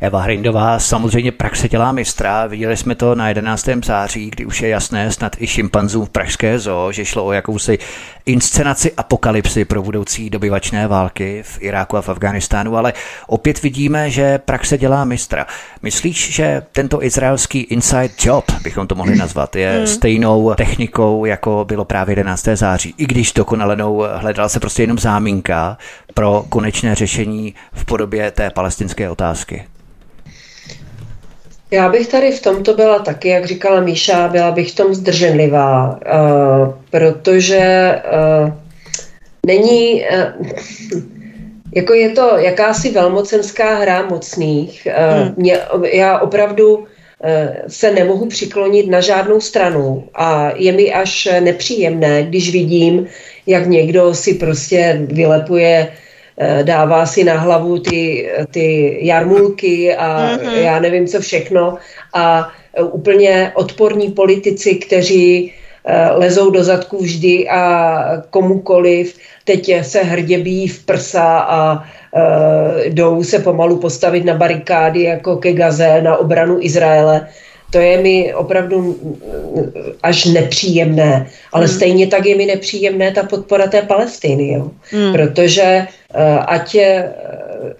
Eva 0.00 0.20
Hrindová, 0.20 0.78
samozřejmě 0.78 1.32
praxe 1.32 1.68
dělá 1.68 1.92
mistra. 1.92 2.46
Viděli 2.46 2.76
jsme 2.76 2.94
to 2.94 3.14
na 3.14 3.28
11. 3.28 3.68
září, 3.84 4.30
kdy 4.30 4.46
už 4.46 4.62
je 4.62 4.68
jasné 4.68 5.12
snad 5.12 5.36
i 5.38 5.46
šimpanzům 5.46 6.06
v 6.06 6.10
Pražské 6.10 6.58
zoo, 6.58 6.92
že 6.92 7.04
šlo 7.04 7.24
o 7.24 7.32
jakousi 7.32 7.78
inscenaci 8.26 8.92
apokalypsy 8.92 9.64
pro 9.64 9.82
budoucí 9.82 10.30
dobyvačné 10.30 10.88
války 10.88 11.42
v 11.42 11.62
Iráku 11.62 11.96
a 11.96 12.02
v 12.02 12.08
Afganistánu, 12.08 12.76
ale 12.76 12.92
opět 13.26 13.62
vidíme, 13.62 14.10
že 14.10 14.38
praxe 14.38 14.78
dělá 14.78 15.04
mistra. 15.04 15.46
Myslíš, 15.82 16.34
že 16.34 16.62
tento 16.72 17.04
izraelský 17.04 17.60
inside 17.60 18.14
job 18.20 18.44
bychom 18.62 18.86
to 18.86 18.94
mohli 18.94 19.16
nazvat, 19.16 19.56
je 19.56 19.76
hmm. 19.76 19.86
stejnou 19.86 20.54
technikou, 20.54 21.24
jako 21.24 21.64
bylo 21.68 21.84
právě 21.84 22.12
11. 22.12 22.44
září. 22.54 22.94
I 22.98 23.06
když 23.06 23.32
dokonalenou 23.32 24.04
hledala 24.14 24.48
se 24.48 24.60
prostě 24.60 24.82
jenom 24.82 24.98
záminka 24.98 25.78
pro 26.14 26.44
konečné 26.48 26.94
řešení 26.94 27.54
v 27.72 27.84
podobě 27.84 28.30
té 28.30 28.50
palestinské 28.50 29.10
otázky. 29.10 29.64
Já 31.74 31.88
bych 31.88 32.08
tady 32.08 32.30
v 32.30 32.42
tomto 32.42 32.74
byla 32.74 32.98
taky, 32.98 33.28
jak 33.28 33.44
říkala 33.44 33.80
Míša, 33.80 34.28
byla 34.28 34.50
bych 34.50 34.70
v 34.70 34.74
tom 34.74 34.94
zdrženlivá, 34.94 35.90
uh, 35.90 36.74
protože 36.90 37.94
uh, 38.44 38.52
není, 39.46 40.04
uh, 40.04 40.46
jako 41.74 41.94
je 41.94 42.10
to 42.10 42.38
jakási 42.38 42.90
velmocenská 42.90 43.74
hra 43.74 44.06
mocných. 44.06 44.86
Hmm. 44.86 45.34
mě, 45.36 45.58
já 45.92 46.18
opravdu 46.18 46.86
Eh, 47.26 47.62
se 47.68 47.90
nemohu 47.90 48.26
přiklonit 48.26 48.90
na 48.90 49.00
žádnou 49.00 49.40
stranu 49.40 50.08
a 50.14 50.50
je 50.56 50.72
mi 50.72 50.92
až 50.92 51.28
nepříjemné, 51.40 52.22
když 52.22 52.52
vidím, 52.52 53.06
jak 53.46 53.66
někdo 53.66 54.14
si 54.14 54.34
prostě 54.34 55.00
vylepuje 55.02 55.88
eh, 55.88 56.03
dává 56.62 57.06
si 57.06 57.24
na 57.24 57.38
hlavu 57.38 57.78
ty, 57.78 58.30
ty 58.50 58.98
jarmulky 59.00 59.94
a 59.96 60.36
mm-hmm. 60.36 60.52
já 60.52 60.80
nevím 60.80 61.06
co 61.06 61.20
všechno 61.20 61.78
a 62.12 62.52
eh, 62.74 62.82
úplně 62.82 63.52
odporní 63.54 64.10
politici, 64.10 64.74
kteří 64.74 65.52
lezou 66.16 66.50
do 66.50 66.64
zadku 66.64 66.98
vždy 66.98 67.48
a 67.48 68.02
komukoliv, 68.30 69.18
teď 69.44 69.84
se 69.84 70.02
hrdě 70.02 70.38
bíjí 70.38 70.68
v 70.68 70.84
prsa 70.84 71.38
a 71.38 71.84
jdou 72.84 73.24
se 73.24 73.38
pomalu 73.38 73.76
postavit 73.76 74.24
na 74.24 74.34
barikády 74.34 75.02
jako 75.02 75.36
ke 75.36 75.52
Gaze 75.52 76.02
na 76.02 76.16
obranu 76.16 76.56
Izraele. 76.60 77.28
To 77.74 77.82
je 77.82 77.98
mi 77.98 78.34
opravdu 78.34 78.78
mm, 78.80 79.72
až 80.02 80.24
nepříjemné, 80.24 81.26
ale 81.52 81.66
hmm. 81.66 81.74
stejně 81.74 82.06
tak 82.06 82.26
je 82.26 82.36
mi 82.36 82.46
nepříjemné 82.46 83.10
ta 83.10 83.22
podpora 83.22 83.66
té 83.66 83.82
Palestiny, 83.82 84.52
jo? 84.52 84.70
Hmm. 84.90 85.12
protože 85.12 85.86
uh, 86.14 86.44
ať, 86.46 86.74
je, 86.74 87.12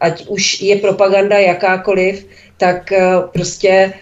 ať 0.01 0.27
už 0.27 0.62
je 0.62 0.77
propaganda 0.77 1.39
jakákoliv, 1.39 2.27
tak 2.59 2.93
uh, 2.93 3.31
prostě 3.31 3.93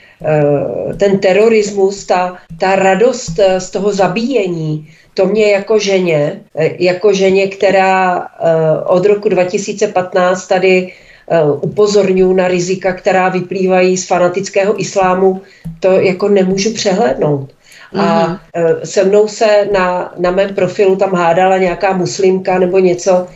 ten 0.97 1.19
terorismus, 1.19 2.07
ta, 2.07 2.39
ta 2.59 2.77
radost 2.77 3.41
z 3.59 3.71
toho 3.71 3.93
zabíjení, 3.93 4.89
to 5.15 5.27
mě 5.27 5.53
jako 5.53 5.79
ženě, 5.79 6.41
eh, 6.55 6.71
jako 6.79 7.13
ženě, 7.13 7.47
která 7.47 8.19
eh, 8.19 8.85
od 8.87 9.07
roku 9.07 9.29
2015 9.29 10.47
tady 10.47 10.93
eh, 11.31 11.43
upozorňuji 11.45 12.35
na 12.35 12.49
rizika, 12.49 12.93
která 12.93 13.29
vyplývají 13.29 13.97
z 13.97 14.07
fanatického 14.07 14.81
islámu, 14.81 15.41
to 15.81 15.93
jako 15.93 16.29
nemůžu 16.29 16.75
přehlédnout. 16.75 17.51
A 17.99 18.27
mm. 18.27 18.37
se 18.85 19.05
mnou 19.05 19.29
se 19.29 19.69
na, 19.73 20.15
na 20.19 20.31
mém 20.31 20.55
profilu 20.55 20.97
tam 20.97 21.15
hádala 21.15 21.59
nějaká 21.59 21.93
muslimka 21.93 22.59
nebo 22.59 22.79
něco, 22.79 23.27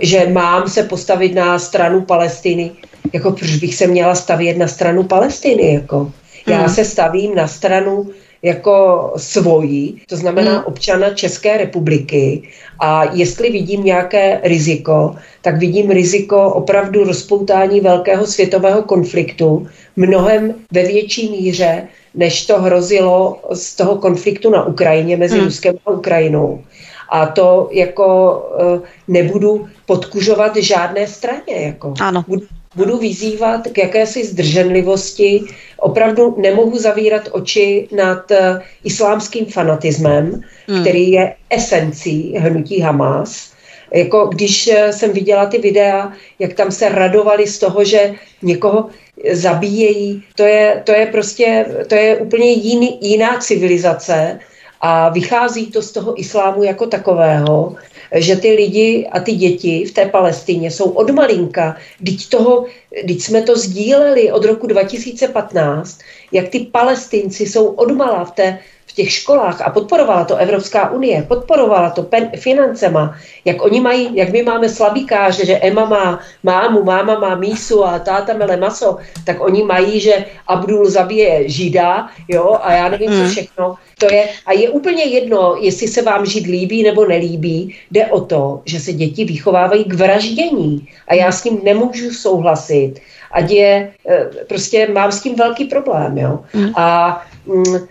že 0.00 0.26
mám 0.26 0.68
se 0.68 0.82
postavit 0.82 1.34
na 1.34 1.58
stranu 1.58 2.00
Palestiny. 2.00 2.70
Jako 3.12 3.30
proč 3.30 3.56
bych 3.56 3.74
se 3.74 3.86
měla 3.86 4.14
stavět 4.14 4.58
na 4.58 4.68
stranu 4.68 5.02
Palestiny? 5.02 5.74
Jako? 5.74 6.12
Já 6.46 6.62
mm. 6.62 6.68
se 6.68 6.84
stavím 6.84 7.34
na 7.34 7.48
stranu 7.48 8.10
jako 8.44 9.12
svojí, 9.16 10.02
to 10.08 10.16
znamená 10.16 10.52
hmm. 10.52 10.64
občana 10.64 11.10
České 11.10 11.56
republiky 11.56 12.42
a 12.78 13.04
jestli 13.12 13.50
vidím 13.50 13.84
nějaké 13.84 14.40
riziko, 14.42 15.16
tak 15.42 15.56
vidím 15.56 15.90
riziko 15.90 16.50
opravdu 16.50 17.04
rozpoutání 17.04 17.80
velkého 17.80 18.26
světového 18.26 18.82
konfliktu 18.82 19.66
mnohem 19.96 20.54
ve 20.72 20.82
větší 20.82 21.30
míře, 21.30 21.88
než 22.14 22.46
to 22.46 22.60
hrozilo 22.60 23.40
z 23.52 23.76
toho 23.76 23.96
konfliktu 23.96 24.50
na 24.50 24.64
Ukrajině 24.64 25.16
mezi 25.16 25.36
hmm. 25.36 25.44
Ruskem 25.44 25.74
a 25.86 25.90
Ukrajinou. 25.90 26.64
A 27.10 27.26
to 27.26 27.68
jako 27.72 28.38
uh, 28.76 28.82
nebudu 29.08 29.66
podkuřovat 29.86 30.56
žádné 30.56 31.06
straně. 31.06 31.54
Jako. 31.56 31.94
Ano. 32.00 32.24
Budu, 32.28 32.46
budu 32.76 32.98
vyzývat 32.98 33.68
k 33.72 33.78
jakési 33.78 34.24
zdrženlivosti. 34.24 35.44
Opravdu 35.78 36.34
nemohu 36.38 36.78
zavírat 36.78 37.28
oči 37.32 37.88
nad 37.92 38.30
uh, 38.30 38.38
islámským 38.84 39.46
fanatismem, 39.46 40.40
hmm. 40.68 40.80
který 40.80 41.10
je 41.10 41.34
esencí 41.50 42.34
hnutí 42.38 42.80
Hamas. 42.80 43.52
Jako 43.94 44.26
když 44.26 44.66
uh, 44.66 44.90
jsem 44.90 45.12
viděla 45.12 45.46
ty 45.46 45.58
videa, 45.58 46.12
jak 46.38 46.52
tam 46.52 46.70
se 46.70 46.88
radovali 46.88 47.46
z 47.46 47.58
toho, 47.58 47.84
že 47.84 48.14
někoho 48.42 48.88
zabíjejí, 49.32 50.22
to 50.36 50.42
je, 50.42 50.82
to 50.84 50.92
je 50.92 51.06
prostě, 51.06 51.66
to 51.88 51.94
je 51.94 52.16
úplně 52.16 52.50
jiný, 52.50 52.98
jiná 53.00 53.38
civilizace 53.38 54.40
a 54.80 55.08
vychází 55.08 55.66
to 55.66 55.82
z 55.82 55.92
toho 55.92 56.20
islámu 56.20 56.62
jako 56.62 56.86
takového, 56.86 57.76
že 58.14 58.36
ty 58.36 58.52
lidi 58.52 59.08
a 59.12 59.20
ty 59.20 59.32
děti 59.32 59.84
v 59.84 59.92
té 59.92 60.06
Palestině 60.06 60.70
jsou 60.70 60.90
od 60.90 61.10
malinka, 61.10 61.76
teď, 62.06 62.28
toho, 62.28 62.66
teď 63.06 63.20
jsme 63.20 63.42
to 63.42 63.56
sdíleli 63.56 64.32
od 64.32 64.44
roku 64.44 64.66
2015, 64.66 65.98
jak 66.32 66.48
ty 66.48 66.60
palestinci 66.60 67.46
jsou 67.46 67.66
odmala 67.66 68.24
v 68.24 68.30
té 68.30 68.58
těch 68.94 69.12
školách 69.12 69.60
a 69.60 69.70
podporovala 69.70 70.24
to 70.24 70.36
Evropská 70.36 70.90
unie, 70.90 71.22
podporovala 71.28 71.90
to 71.90 72.02
pen, 72.02 72.30
financema, 72.36 73.14
jak 73.44 73.62
oni 73.62 73.80
mají, 73.80 74.10
jak 74.16 74.28
my 74.28 74.42
máme 74.42 74.68
slabíkáře, 74.68 75.46
že 75.46 75.58
Emma 75.58 75.84
má 75.84 76.20
mámu, 76.42 76.82
máma 76.84 77.18
má 77.18 77.34
mísu 77.34 77.84
a 77.84 77.98
táta 77.98 78.32
mele 78.32 78.56
maso, 78.56 78.96
tak 79.24 79.40
oni 79.40 79.62
mají, 79.62 80.00
že 80.00 80.24
Abdul 80.46 80.90
zabije 80.90 81.48
žida, 81.48 82.08
jo, 82.28 82.58
a 82.62 82.72
já 82.72 82.88
nevím, 82.88 83.10
co 83.10 83.18
hmm. 83.18 83.28
všechno. 83.28 83.74
To 83.98 84.14
je, 84.14 84.28
a 84.46 84.52
je 84.52 84.70
úplně 84.70 85.04
jedno, 85.04 85.56
jestli 85.60 85.88
se 85.88 86.02
vám 86.02 86.26
žid 86.26 86.46
líbí 86.46 86.82
nebo 86.82 87.06
nelíbí, 87.06 87.74
jde 87.90 88.06
o 88.06 88.20
to, 88.20 88.60
že 88.64 88.80
se 88.80 88.92
děti 88.92 89.24
vychovávají 89.24 89.84
k 89.84 89.94
vraždění. 89.94 90.88
A 91.08 91.14
já 91.14 91.32
s 91.32 91.42
tím 91.42 91.60
nemůžu 91.62 92.10
souhlasit. 92.10 92.94
Ať 93.34 93.50
je, 93.50 93.92
eh, 94.08 94.30
prostě 94.48 94.88
mám 94.88 95.12
s 95.12 95.22
tím 95.22 95.34
velký 95.34 95.64
problém, 95.64 96.18
jo. 96.18 96.40
Hmm. 96.54 96.72
A 96.76 97.20
mm, 97.46 97.86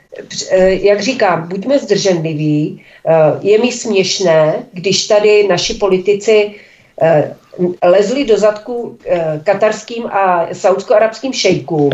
Eh, 0.51 0.73
jak 0.73 1.01
říkám, 1.01 1.47
buďme 1.47 1.79
zdrženliví. 1.79 2.83
Eh, 3.07 3.13
je 3.41 3.59
mi 3.59 3.71
směšné, 3.71 4.65
když 4.71 5.07
tady 5.07 5.47
naši 5.47 5.73
politici 5.73 6.55
lezli 7.83 8.25
do 8.25 8.37
zadku 8.37 8.97
katarským 9.43 10.05
a 10.05 10.47
saudsko-arabským 10.53 11.33
šejkům 11.33 11.89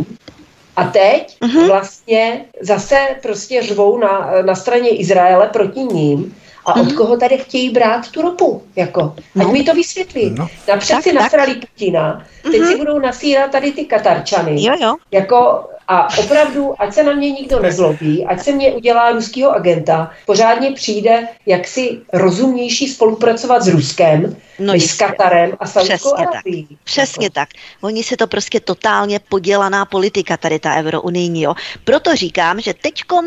a 0.76 0.84
teď 0.84 1.38
uh-huh. 1.41 1.67
vlastně 1.67 2.45
zase 2.61 3.07
prostě 3.21 3.61
řvou 3.61 3.97
na, 3.97 4.31
na 4.45 4.55
straně 4.55 4.89
Izraele 4.89 5.47
proti 5.47 5.80
ním. 5.80 6.35
A 6.65 6.76
od 6.76 6.88
uh-huh. 6.88 6.95
koho 6.95 7.18
tady 7.18 7.38
chtějí 7.38 7.69
brát 7.69 8.11
tu 8.11 8.22
ropu? 8.22 8.64
Jako? 8.76 9.15
Ať 9.18 9.45
no. 9.45 9.52
mi 9.52 9.64
to 9.64 9.73
vysvětlí. 9.73 10.30
No. 10.38 10.48
Napřed 10.68 10.94
tak, 10.94 11.03
si 11.03 11.14
nasrali 11.14 11.56
Putina, 11.56 12.26
teď 12.41 12.53
uh-huh. 12.53 12.72
si 12.72 12.77
budou 12.77 12.99
nasírat 12.99 13.52
tady 13.52 13.72
ty 13.72 13.86
Katarčany. 13.86 14.64
Jo, 14.64 14.76
jo. 14.80 14.95
Jako 15.11 15.69
a 15.91 16.18
opravdu, 16.18 16.81
ať 16.81 16.94
se 16.94 17.03
na 17.03 17.14
mě 17.14 17.31
nikdo 17.31 17.60
nezlobí, 17.60 18.26
ať 18.26 18.40
se 18.44 18.52
mě 18.52 18.73
udělá 18.73 19.11
ruského 19.11 19.52
agenta, 19.52 20.11
pořádně 20.26 20.72
přijde 20.72 21.27
jaksi 21.45 22.02
rozumnější 22.14 22.88
spolupracovat 22.88 23.61
s 23.61 23.68
Ruskem, 23.68 24.36
no 24.60 24.73
než 24.73 24.91
s 24.91 24.98
Katarem 24.98 25.57
a 25.60 25.68
Saudskou 25.68 26.15
Arabií. 26.15 26.77
Přesně 26.84 27.26
jako. 27.26 27.34
tak. 27.34 27.49
Oni 27.81 28.03
si 28.03 28.18
to 28.18 28.27
prostě 28.27 28.60
totálně 28.60 29.19
podělaná 29.19 29.86
politika, 29.86 30.38
tady 30.38 30.60
ta 30.60 30.76
eurounijní. 30.76 31.41
Jo. 31.41 31.56
Proto 31.84 32.15
říkám, 32.15 32.61
že 32.61 32.73
teďkom, 32.73 33.26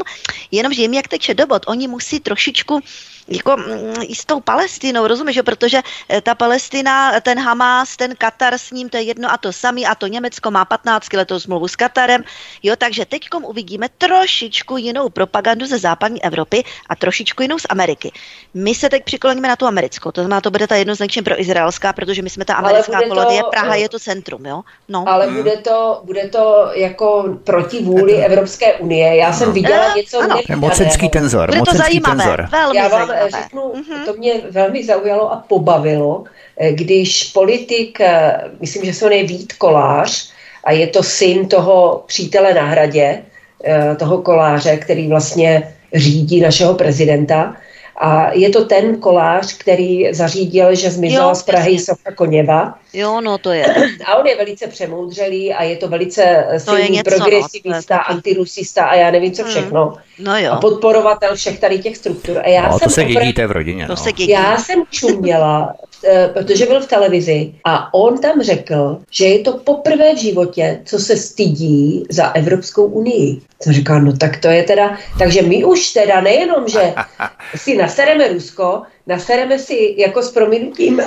jenomže 0.51 0.83
jim 0.83 0.95
jak 0.95 1.09
teče 1.09 1.35
dobot, 1.35 1.63
oni 1.67 1.89
musí 1.89 2.21
trošičku 2.21 2.81
jako 3.29 3.57
mm, 3.57 3.95
i 4.09 4.15
s 4.15 4.25
tou 4.25 4.41
Palestinou, 4.41 5.07
rozumíš, 5.07 5.35
že? 5.35 5.43
protože 5.43 5.83
eh, 6.09 6.21
ta 6.21 6.35
Palestina, 6.35 7.21
ten 7.21 7.39
Hamas, 7.39 7.97
ten 7.97 8.17
Katar 8.17 8.55
s 8.55 8.71
ním, 8.71 8.89
to 8.89 8.97
je 8.97 9.03
jedno 9.03 9.33
a 9.33 9.37
to 9.37 9.53
samý 9.53 9.87
a 9.87 9.95
to 9.95 10.07
Německo 10.07 10.51
má 10.51 10.65
15 10.65 11.13
letou 11.13 11.41
smlouvu 11.41 11.69
s 11.69 11.77
Katarem, 11.77 12.25
jo, 12.63 12.75
takže 12.77 13.05
teďkom 13.05 13.45
uvidíme 13.45 13.89
trošičku 13.99 14.77
jinou 14.77 15.09
propagandu 15.09 15.67
ze 15.67 15.79
západní 15.79 16.25
Evropy 16.25 16.65
a 16.89 16.97
trošičku 16.97 17.43
jinou 17.43 17.59
z 17.59 17.67
Ameriky. 17.69 18.13
My 18.55 18.75
se 18.75 18.89
teď 18.89 19.05
přikloníme 19.05 19.49
na 19.49 19.57
tu 19.57 19.67
americkou, 19.67 20.11
to 20.11 20.21
znamená, 20.21 20.41
to 20.41 20.51
bude 20.51 20.67
ta 20.67 20.77
jednoznačně 20.77 21.23
pro 21.23 21.41
izraelská, 21.41 21.93
protože 21.93 22.23
my 22.23 22.31
jsme 22.31 22.45
ta 22.45 22.55
americká 22.55 23.01
kolonie, 23.09 23.43
to, 23.43 23.51
Praha 23.51 23.75
je 23.75 23.89
to 23.89 23.99
centrum, 23.99 24.47
jo? 24.47 24.63
No. 24.89 25.05
Ale 25.09 25.29
bude 25.31 25.57
to, 25.57 26.01
bude 26.05 26.29
to 26.29 26.71
jako 26.75 27.25
proti 27.45 27.83
vůli 27.83 28.25
Evropské 28.25 28.75
unie. 28.75 29.17
Já 29.17 29.33
jsem 29.33 29.53
viděla 29.53 29.97
něco... 29.97 30.21
Ano. 30.21 30.41
Mocenský 30.57 31.09
tenzor. 31.09 31.49
Bude 31.49 31.61
to 31.61 31.77
zajímavé, 31.77 32.25
tenzor. 32.25 32.49
velmi 32.51 32.77
Já 32.77 32.89
vám 32.89 32.91
zajímavé. 32.91 33.12
Řeknu, 33.29 33.63
mm-hmm. 33.63 34.05
to 34.05 34.13
mě 34.13 34.41
velmi 34.51 34.85
zaujalo 34.85 35.33
a 35.33 35.37
pobavilo, 35.49 36.25
eh, 36.57 36.73
když 36.73 37.25
politik, 37.25 38.01
eh, 38.01 38.41
myslím, 38.61 38.85
že 38.85 38.93
se 38.93 39.05
jmenuje 39.05 39.25
Vít 39.25 39.53
Kolář, 39.53 40.33
a 40.65 40.73
je 40.73 40.87
to 40.87 41.03
syn 41.03 41.49
toho 41.49 42.05
přítele 42.07 42.55
na 42.55 42.63
hradě, 42.63 43.23
eh, 43.65 43.97
toho 43.99 44.23
koláře, 44.23 44.77
který 44.77 45.09
vlastně 45.09 45.75
řídí 45.95 46.41
našeho 46.41 46.75
prezidenta, 46.75 47.57
a 47.97 48.33
je 48.33 48.51
to 48.51 48.65
ten 48.65 48.97
kolář, 48.97 49.59
který 49.59 50.15
zařídil, 50.15 50.75
že 50.75 50.91
zmizela 50.91 51.29
jo, 51.29 51.35
z 51.35 51.43
Prahy 51.43 51.79
Socha 51.79 52.13
Koněva. 52.15 52.79
Jo, 52.93 53.21
no 53.21 53.39
to 53.39 53.53
je. 53.53 53.67
A 54.07 54.17
on 54.17 54.27
je 54.27 54.37
velice 54.37 54.67
přemoudřelý 54.67 55.55
a 55.55 55.63
je 55.63 55.77
to 55.77 55.89
velice 55.89 56.47
silný 56.59 56.91
něco, 56.91 57.11
no, 57.11 57.17
progresivista, 57.17 57.97
no, 57.97 58.11
antirusista 58.11 58.85
a 58.85 58.95
já 58.95 59.11
nevím 59.11 59.33
co 59.33 59.43
hmm. 59.43 59.51
všechno. 59.51 59.87
Hmm. 59.87 59.97
No 60.19 60.39
jo. 60.39 60.53
A 60.53 60.57
podporovatel 60.57 61.37
všech 61.37 61.61
tady 61.61 61.79
těch 61.79 61.97
struktur. 61.97 62.39
A 62.45 62.49
já 62.49 62.69
no, 62.69 62.79
jsem 62.79 62.89
to 62.89 62.95
se 62.95 63.05
dědíte 63.05 63.47
v 63.47 63.51
rodině. 63.51 63.87
To 63.87 63.93
no. 63.93 63.97
se 63.97 64.11
Já 64.29 64.57
jsem 64.57 64.83
čuměla, 64.91 65.75
eh, 66.05 66.31
protože 66.33 66.67
byl 66.67 66.81
v 66.81 66.87
televizi 66.87 67.55
a 67.65 67.95
on 67.95 68.19
tam 68.19 68.43
řekl, 68.43 68.99
že 69.11 69.25
je 69.27 69.39
to 69.39 69.53
poprvé 69.53 70.15
v 70.15 70.19
životě, 70.19 70.81
co 70.85 70.99
se 70.99 71.17
stydí 71.17 72.05
za 72.11 72.31
Evropskou 72.31 72.87
unii. 72.87 73.41
Jsem 73.63 73.73
říkal, 73.73 74.01
no 74.01 74.17
tak 74.17 74.37
to 74.37 74.49
je 74.49 74.63
teda, 74.63 74.99
takže 75.19 75.43
my 75.43 75.65
už 75.65 75.93
teda 75.93 76.21
nejenom, 76.21 76.69
že 76.69 76.95
si 77.57 77.77
nasereme 77.77 78.29
Rusko, 78.29 78.83
nasereme 79.07 79.59
si 79.59 79.95
jako 79.99 80.23
s 80.23 80.31
prominutím 80.31 81.01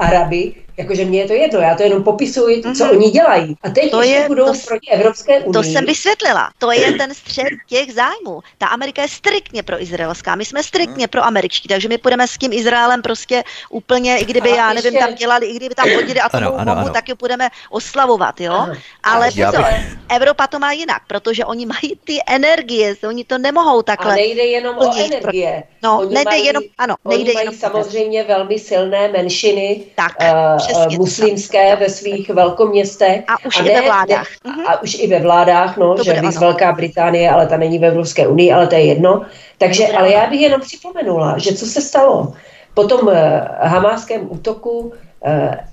Araby, 0.00 0.54
Jakože 0.76 1.04
mně 1.04 1.20
je 1.20 1.26
to 1.26 1.32
jedno, 1.32 1.60
já 1.60 1.74
to 1.74 1.82
jenom 1.82 2.02
popisuji, 2.02 2.62
mm-hmm. 2.62 2.76
co 2.76 2.90
oni 2.90 3.10
dělají. 3.10 3.56
A 3.62 3.70
teď 3.70 3.90
to 3.90 4.02
je, 4.02 4.24
budou 4.28 4.46
to, 4.46 4.58
proti 4.66 4.90
Evropské 4.90 5.38
unii. 5.40 5.52
To 5.52 5.62
jsem 5.62 5.86
vysvětlila. 5.86 6.50
To 6.58 6.72
je 6.72 6.92
ten 6.92 7.14
střed 7.14 7.48
těch 7.68 7.92
zájmů. 7.94 8.40
Ta 8.58 8.66
Amerika 8.66 9.02
je 9.02 9.08
striktně 9.08 9.62
pro 9.62 9.82
izraelská, 9.82 10.34
my 10.34 10.44
jsme 10.44 10.62
striktně 10.62 11.06
mm. 11.06 11.08
pro 11.08 11.24
američtí, 11.24 11.68
takže 11.68 11.88
my 11.88 11.98
půjdeme 11.98 12.28
s 12.28 12.38
tím 12.38 12.52
Izraelem 12.52 13.02
prostě 13.02 13.44
úplně, 13.70 14.18
i 14.18 14.24
kdyby, 14.24 14.50
a 14.50 14.56
já 14.56 14.72
ještě... 14.72 14.90
nevím, 14.90 15.06
tam 15.06 15.14
dělali, 15.14 15.46
i 15.46 15.56
kdyby 15.56 15.74
tam 15.74 15.90
hodili 15.94 16.20
atomovou 16.20 16.56
ano, 16.56 16.74
bombu, 16.74 16.90
tak 16.90 17.08
ji 17.08 17.14
budeme 17.14 17.48
oslavovat, 17.70 18.40
jo? 18.40 18.52
Ano. 18.52 18.74
Ale 19.02 19.30
pozor, 19.30 19.64
bych... 19.64 19.98
Evropa 20.08 20.46
to 20.46 20.58
má 20.58 20.72
jinak, 20.72 21.02
protože 21.06 21.44
oni 21.44 21.66
mají 21.66 21.98
ty 22.04 22.18
energie, 22.28 22.96
oni 23.08 23.24
to 23.24 23.38
nemohou 23.38 23.82
takhle. 23.82 24.12
A 24.12 24.16
nejde 24.16 24.42
jenom 24.42 24.74
plnit. 24.76 25.12
o 25.12 25.16
energie. 25.16 25.62
No, 25.82 25.98
oni 25.98 26.14
nejde 26.14 26.30
mají, 26.30 26.44
jenom, 26.44 26.62
ano, 26.78 26.94
nejde 27.08 27.32
mají 27.32 27.46
jenom 27.46 27.54
samozřejmě 27.54 28.24
velmi 28.24 28.58
silné 28.58 29.08
menšiny. 29.08 29.80
Tak. 29.94 30.12
Uh, 30.20 30.61
Přesně 30.66 30.98
muslimské 30.98 31.70
tak. 31.70 31.80
ve 31.80 31.88
svých 31.88 32.28
velkoměstech. 32.30 33.24
A 33.28 33.46
už 33.46 33.60
a 33.60 33.62
ne, 33.62 33.70
i 33.70 33.74
ve 33.74 33.82
vládách. 33.82 34.28
Ne, 34.44 34.64
a, 34.66 34.72
a 34.72 34.82
už 34.82 34.94
i 34.94 35.06
ve 35.06 35.20
vládách, 35.20 35.76
no, 35.76 35.94
to 35.94 36.04
že 36.04 36.20
víc 36.20 36.38
Velká 36.38 36.72
Británie, 36.72 37.30
ale 37.30 37.46
ta 37.46 37.56
není 37.56 37.78
ve 37.78 37.86
Evropské 37.86 38.28
unii, 38.28 38.52
ale 38.52 38.66
to 38.66 38.74
je 38.74 38.84
jedno. 38.84 39.22
Takže, 39.58 39.88
ale 39.88 40.12
já 40.12 40.26
bych 40.26 40.40
jenom 40.40 40.60
připomenula, 40.60 41.38
že 41.38 41.54
co 41.54 41.66
se 41.66 41.80
stalo 41.80 42.32
po 42.74 42.84
tom 42.84 43.00
uh, 43.06 43.14
hamáském 43.60 44.26
útoku, 44.30 44.78
uh, 44.80 44.92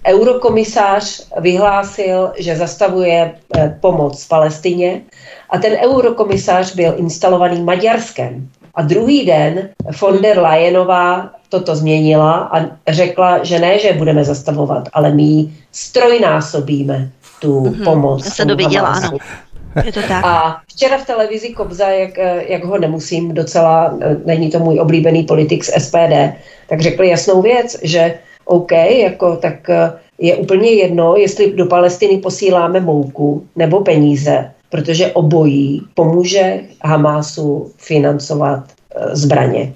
eurokomisář 0.08 1.28
vyhlásil, 1.40 2.32
že 2.40 2.56
zastavuje 2.56 3.36
uh, 3.58 3.64
pomoc 3.80 4.28
Palestině 4.28 5.02
a 5.50 5.58
ten 5.58 5.74
eurokomisář 5.74 6.76
byl 6.76 6.94
instalovaný 6.98 7.62
Maďarskem. 7.62 8.50
A 8.76 8.82
druhý 8.82 9.26
den 9.26 9.70
von 10.02 10.22
der 10.22 10.40
Leyenová 10.40 11.30
toto 11.50 11.76
změnila 11.76 12.34
a 12.34 12.66
řekla, 12.88 13.44
že 13.44 13.60
ne, 13.60 13.80
že 13.80 13.94
budeme 13.94 14.24
zastavovat, 14.24 14.90
ale 14.94 15.12
my 15.12 15.50
strojnásobíme 15.72 17.10
tu 17.42 17.62
mm-hmm. 17.62 17.84
pomoc. 17.84 18.24
To 18.24 18.30
se 18.30 18.46
dověděla, 18.46 18.88
ano. 18.88 19.18
Je 19.86 19.92
to 19.92 20.02
tak. 20.02 20.26
A 20.26 20.62
včera 20.68 20.98
v 20.98 21.06
televizi 21.06 21.50
Kobza, 21.50 21.88
jak, 21.88 22.18
jak 22.48 22.64
ho 22.64 22.78
nemusím 22.78 23.34
docela, 23.34 23.98
není 24.26 24.50
to 24.50 24.60
můj 24.60 24.80
oblíbený 24.80 25.24
politik 25.24 25.64
z 25.64 25.84
SPD, 25.84 26.34
tak 26.70 26.82
řekl 26.82 27.04
jasnou 27.04 27.42
věc, 27.42 27.78
že 27.84 28.20
OK, 28.46 28.72
jako 28.72 29.36
tak 29.36 29.70
je 30.20 30.36
úplně 30.36 30.70
jedno, 30.70 31.16
jestli 31.16 31.54
do 31.54 31.66
Palestiny 31.66 32.18
posíláme 32.18 32.80
mouku 32.80 33.48
nebo 33.56 33.82
peníze, 33.82 34.52
protože 34.70 35.12
obojí 35.12 35.82
pomůže 35.94 36.60
Hamásu 36.84 37.72
financovat 37.78 38.64
eh, 38.68 39.16
zbraně. 39.16 39.74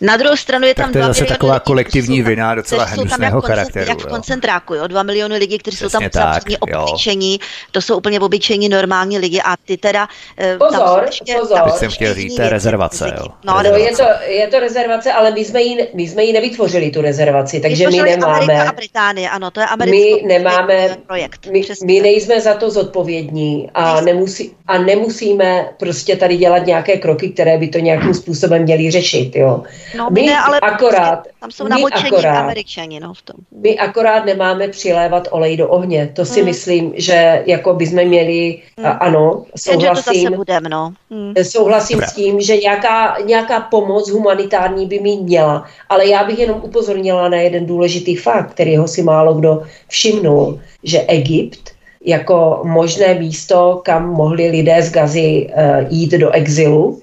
Na 0.00 0.16
druhou 0.16 0.36
stranu 0.36 0.66
je 0.66 0.74
tam 0.74 0.84
tak 0.84 0.92
to 0.92 0.98
je 0.98 1.04
zase 1.04 1.24
taková 1.24 1.54
lidí, 1.54 1.62
kolektivní 1.64 2.22
vina 2.22 2.54
docela 2.54 2.84
hnusného 2.84 3.40
charakteru. 3.40 3.88
Jak 3.88 3.98
v 3.98 4.06
koncentráku, 4.06 4.74
jo? 4.74 4.86
Dva 4.86 5.02
miliony 5.02 5.36
lidí, 5.36 5.58
kteří 5.58 5.76
jsou 5.76 5.88
tam 5.88 6.02
absolutně 6.04 6.58
obyčejní, 6.58 7.40
to 7.70 7.82
jsou 7.82 7.96
úplně 7.96 8.20
obyčejní 8.20 8.68
normální 8.68 9.18
lidi 9.18 9.40
a 9.40 9.56
ty 9.64 9.76
teda... 9.76 10.08
Eh, 10.38 10.56
pozor, 10.58 11.02
ještě, 11.06 11.34
pozor. 11.40 11.58
Tam 11.58 11.70
jsem 11.70 11.90
chtěl 11.90 12.14
říct, 12.14 12.36
to 12.36 12.42
je 12.42 12.48
rezervace, 12.48 13.12
jo. 13.18 13.26
No, 13.44 13.62
rezervace. 13.62 13.82
Je, 13.84 13.96
to, 13.96 14.32
je 14.32 14.46
to 14.46 14.60
rezervace, 14.60 15.12
ale 15.12 15.30
my 15.30 15.44
jsme 15.44 15.62
ji, 15.62 15.88
my 15.94 16.08
jsme 16.08 16.24
ji 16.24 16.32
nevytvořili, 16.32 16.90
tu 16.90 17.00
rezervaci, 17.00 17.60
takže 17.60 17.90
my 17.90 17.96
nemáme... 17.96 18.44
Amerika 18.44 18.70
a 18.70 18.72
Británie, 18.72 19.30
ano, 19.30 19.50
to 19.50 19.60
je 19.60 19.66
americký 19.66 20.14
my 20.14 20.28
nemáme, 20.28 20.96
projekt. 21.06 21.46
My, 21.50 21.62
my 21.84 22.00
nejsme 22.00 22.40
za 22.40 22.54
to 22.54 22.70
zodpovědní 22.70 23.70
a, 23.74 24.00
nemusí, 24.00 24.52
a 24.66 24.78
nemusíme 24.78 25.68
prostě 25.76 26.16
tady 26.16 26.36
dělat 26.36 26.66
nějaké 26.66 26.96
kroky, 26.96 27.28
které 27.28 27.58
by 27.58 27.68
to 27.68 27.78
nějakým 27.78 28.14
způsobem 28.14 28.62
měly 28.62 28.90
řešit, 28.90 29.36
jo. 29.36 29.62
No, 29.96 30.08
my 30.10 30.22
ne, 30.22 30.40
ale 30.40 30.60
akorát, 30.60 31.14
prostě 31.14 31.32
tam 31.40 31.50
jsou 31.50 31.68
namočení 31.68 32.26
američani, 32.26 33.00
no, 33.00 33.14
v 33.14 33.22
tom. 33.22 33.36
My 33.62 33.78
akorát 33.78 34.24
nemáme 34.24 34.68
přilévat 34.68 35.28
olej 35.30 35.56
do 35.56 35.68
ohně. 35.68 36.10
To 36.14 36.24
si 36.24 36.40
hmm. 36.40 36.48
myslím, 36.48 36.92
že 36.96 37.42
jako 37.46 37.74
by 37.74 37.86
jsme 37.86 38.04
měli, 38.04 38.62
hmm. 38.78 38.86
ano, 39.00 39.44
souhlasím, 39.56 40.30
to 40.30 40.36
budem, 40.36 40.62
no. 40.62 40.92
hmm. 41.10 41.34
souhlasím 41.42 41.96
Dobrá. 41.96 42.08
s 42.08 42.14
tím, 42.14 42.40
že 42.40 42.56
nějaká, 42.56 43.16
nějaká 43.24 43.60
pomoc 43.60 44.10
humanitární 44.10 44.86
by 44.86 44.98
mít 44.98 45.22
měla, 45.22 45.64
ale 45.88 46.06
já 46.06 46.24
bych 46.24 46.38
jenom 46.38 46.60
upozornila 46.62 47.28
na 47.28 47.36
jeden 47.36 47.66
důležitý 47.66 48.16
fakt, 48.16 48.50
kterýho 48.50 48.88
si 48.88 49.02
málo 49.02 49.34
kdo 49.34 49.62
všimnul, 49.88 50.60
že 50.82 51.00
Egypt 51.00 51.70
jako 52.04 52.60
možné 52.64 53.14
místo, 53.14 53.80
kam 53.84 54.12
mohli 54.12 54.48
lidé 54.48 54.82
z 54.82 54.92
Gazy 54.92 55.46
uh, 55.48 55.86
jít 55.88 56.10
do 56.10 56.30
exilu, 56.30 57.02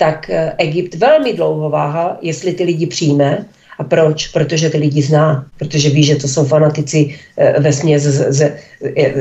tak 0.00 0.30
eh, 0.30 0.52
Egypt 0.58 0.94
velmi 0.94 1.32
dlouho 1.32 1.70
váha, 1.70 2.18
jestli 2.22 2.52
ty 2.52 2.64
lidi 2.64 2.86
přijme. 2.86 3.44
A 3.78 3.84
proč? 3.84 4.28
Protože 4.28 4.70
ty 4.70 4.78
lidi 4.78 5.02
zná, 5.02 5.46
protože 5.58 5.90
ví, 5.90 6.04
že 6.04 6.16
to 6.16 6.28
jsou 6.28 6.44
fanatici 6.44 7.16
eh, 7.36 7.60
ve 7.60 7.72
směs 7.72 8.02
z, 8.02 8.32
z, 8.32 8.52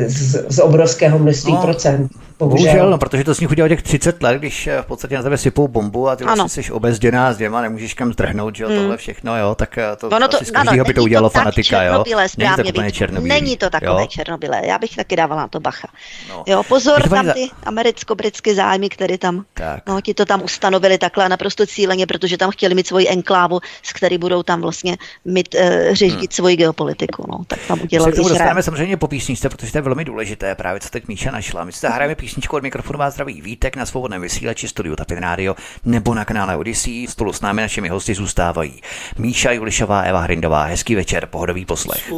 z, 0.08 0.46
z 0.50 0.60
obrovského 0.60 1.20
množství 1.20 1.54
no, 1.54 1.62
procent. 1.62 2.12
Bohužel. 2.40 2.66
Bohužel, 2.66 2.90
no, 2.90 2.98
protože 2.98 3.24
to 3.24 3.36
z 3.36 3.40
nich 3.40 3.50
udělal 3.50 3.70
těch 3.70 3.82
30 3.82 4.24
let, 4.24 4.38
když 4.38 4.68
eh, 4.68 4.82
v 4.82 4.86
podstatě 4.86 5.16
na 5.16 5.24
tebe 5.24 5.38
sypou 5.38 5.68
bombu 5.68 6.10
a 6.10 6.16
ty 6.16 6.24
vlastně 6.24 6.64
jsi 6.64 6.72
obezděná 6.72 7.34
s 7.34 7.38
děma, 7.38 7.62
nemůžeš 7.62 7.94
kam 7.94 8.14
zdrhnout, 8.14 8.56
že 8.56 8.64
jo, 8.64 8.70
mm. 8.70 8.76
tohle 8.76 8.98
všechno, 8.98 9.38
jo, 9.38 9.56
tak 9.56 9.78
eh, 9.78 9.96
to 9.96 10.08
ono 10.08 10.28
to, 10.28 10.38
asi 10.42 10.52
ano, 10.52 10.84
by 10.84 10.94
to 10.94 11.04
udělalo 11.04 11.30
to 11.30 11.40
fanatika, 11.40 11.84
jo. 11.84 12.04
Není 12.38 12.56
to 12.56 12.64
úplně 12.70 12.92
černobílé. 12.92 13.36
Není 13.36 13.58
to 13.58 13.70
takové 13.70 14.02
jo? 14.02 14.08
černobílé, 14.08 14.62
já 14.66 14.78
bych 14.78 14.96
taky 14.96 15.16
dávala 15.16 15.42
na 15.42 15.48
to 15.48 15.60
bacha. 15.60 15.88
No. 16.30 16.44
Jo, 16.48 16.64
pozor, 16.64 17.10
tam 17.10 17.32
ty 17.32 17.50
americko-britské 17.64 18.56
zájmy, 18.56 18.90
které 18.90 19.18
tam, 19.18 19.46
tak. 19.54 19.84
no, 19.88 20.02
ti 20.02 20.14
to 20.14 20.26
tam 20.26 20.44
ustanovili 20.44 20.98
takhle 20.98 21.30
naprosto 21.30 21.66
cíleně, 21.66 22.08
protože 22.08 22.38
tam 22.38 22.52
chtěli 22.52 22.76
mít 22.76 22.88
svoji 22.88 23.10
enklávu, 23.10 23.60
s 23.84 23.94
který 23.94 24.18
budou 24.18 24.44
tam 24.44 24.62
vlastně 24.62 24.98
mít, 25.26 25.56
uh, 25.56 25.94
řídit 25.94 26.20
hmm. 26.20 26.28
svoji 26.32 26.56
geopolitiku, 26.56 27.26
no, 27.32 27.44
tak 27.48 27.60
tam 27.68 27.80
udělali. 27.82 28.16
Se 28.16 28.22
k 28.22 28.24
dostaneme 28.24 28.64
samozřejmě 28.64 28.98
po 28.98 29.08
písničce, 29.08 29.50
protože 29.50 29.72
to 29.72 29.78
je 29.78 29.82
velmi 29.82 30.06
důležité, 30.06 30.56
právě 30.56 30.80
co 30.80 30.90
teď 30.90 31.08
Míša 31.08 31.32
našla. 31.32 31.64
My 31.64 31.72
se 31.72 31.90
hrajeme 31.90 32.16
písničku 32.30 32.56
od 32.56 32.64
mikrofonu 32.64 33.00
vás 33.00 33.14
zdraví 33.14 33.42
Vítek 33.42 33.76
na 33.76 33.86
svobodném 33.86 34.22
vysílači 34.22 34.68
Studiu 34.68 34.96
Tapin 34.96 35.18
Radio 35.18 35.56
nebo 35.86 36.14
na 36.14 36.26
kanále 36.26 36.56
Odyssey. 36.56 37.08
Spolu 37.08 37.34
s 37.34 37.42
námi 37.42 37.62
našimi 37.62 37.90
hosty 37.90 38.14
zůstávají 38.14 38.82
Míša 39.18 39.52
Julišová, 39.52 40.02
Eva 40.02 40.20
Hrindová. 40.20 40.64
Hezký 40.64 40.96
večer, 40.96 41.26
pohodový 41.26 41.66
poslech. 41.66 42.14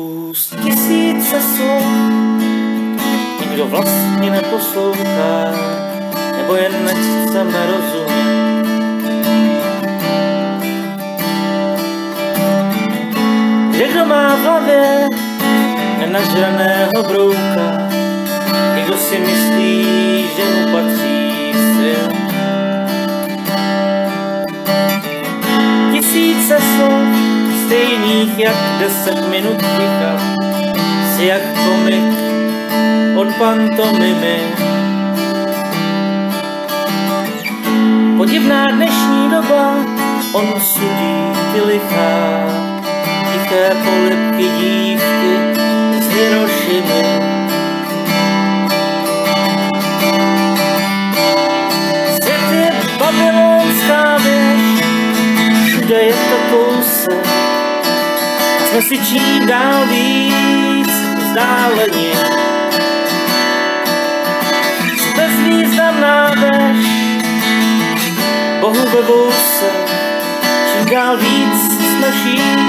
tisíce 0.64 1.42
slov, 1.42 1.84
nikdo 3.42 3.68
vlastně 3.68 4.32
neposlouchá, 4.32 5.52
nebo 6.38 6.56
jen 6.56 6.86
nechceme 6.86 7.68
rozumět. 7.68 8.32
Kdo 13.92 14.06
má 14.06 14.36
v 14.36 14.40
hlavě 14.40 15.08
nenažraného 16.00 17.04
brouka, 17.04 17.91
Někdo 18.92 19.06
si 19.06 19.20
myslí, 19.20 19.86
že 20.36 20.44
mu 20.44 20.72
patří 20.72 21.54
sil. 21.72 22.04
Tisíce 25.92 26.58
slov, 26.76 27.08
stejných 27.66 28.40
jak 28.40 28.56
deset 28.80 29.30
minut 29.30 29.58
ticha, 29.58 30.14
si 31.16 31.26
jak 31.26 31.42
komik 31.42 32.18
od 33.16 33.28
pantomimy. 33.36 34.40
Podivná 38.18 38.72
dnešní 38.72 39.30
doba, 39.30 39.76
on 40.34 40.62
sudí 40.62 41.16
ty 41.54 41.62
lichá, 41.62 42.44
tiché 43.34 43.72
polipky 43.86 44.50
dívky 44.60 45.62
z 46.00 46.08
Hirošimy. 46.08 47.41
Babylonská 53.12 54.18
věž, 54.18 54.86
všude 55.68 56.02
je 56.02 56.14
to 56.14 56.56
kousek, 56.56 57.28
jsme 58.70 58.82
si 58.82 58.98
čím 58.98 59.48
dál 59.48 59.86
víc 59.86 60.92
vzdáleni. 61.18 62.12
Bezvýznamná 65.16 66.30
věž, 66.30 66.88
Bohu 68.62 68.88
ve 68.94 69.02
vouse, 69.02 69.66
čím 70.74 70.86
dál 70.86 71.18
víc 71.18 71.72
jsme 71.80 72.12
vším. 72.12 72.62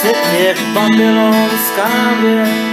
Svět 0.00 0.16
je 0.38 0.54
babylonská 0.74 1.88
věž, 2.20 2.69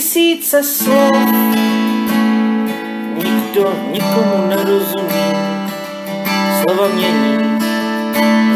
tisíce 0.00 0.62
slov, 0.62 1.12
nikdo 3.14 3.74
nikomu 3.92 4.48
nerozumí, 4.48 5.24
slova 6.60 6.88
mění 6.88 7.60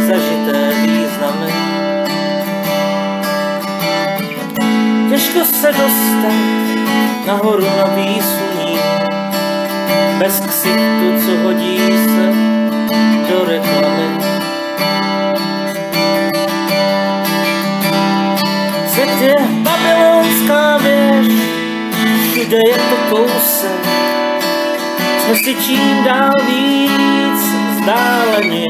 zažité 0.06 0.72
významy. 0.82 1.52
Těžko 5.10 5.44
se 5.44 5.66
dostat 5.66 6.34
nahoru 7.26 7.64
na 7.64 7.84
výsuní, 7.84 8.78
bez 10.18 10.40
ksichtu, 10.40 11.26
co 11.26 11.36
hodí 11.42 11.78
se 11.78 12.32
do 13.28 13.44
reklamy. 13.44 14.33
Všude 22.54 22.70
je 22.70 22.74
to 22.74 23.16
kousek, 23.16 23.86
jsme 25.18 25.34
si 25.34 25.54
čím 25.54 26.04
dál 26.04 26.32
víc 26.46 27.40
vzdáleni. 27.70 28.68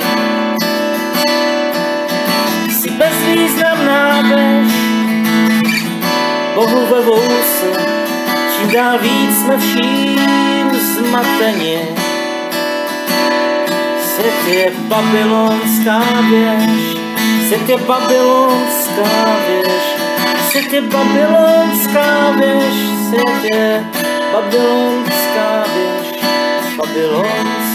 Jsi 2.70 2.90
bezvýznamná 2.90 4.22
věž, 4.22 4.72
Bohu 6.54 6.86
ve 6.86 7.02
vouse, 7.02 7.86
čím 8.56 8.70
dál 8.70 8.98
víc 8.98 9.38
jsme 9.38 9.58
vším 9.58 10.70
zmateni. 10.80 11.78
Svět 14.02 14.48
je 14.48 14.72
babylonská 14.78 16.02
věž, 16.30 16.96
svět 17.46 17.68
je 17.68 17.76
babylonská 17.76 19.36
věž, 19.48 19.82
Svět 20.50 20.72
je 20.72 20.82
babylonská 20.82 22.30
věž, 22.30 22.93
svět 23.14 23.44
je 23.54 23.84
babylonská 24.32 25.64
věž, 25.74 26.76
babylonská. 26.76 27.73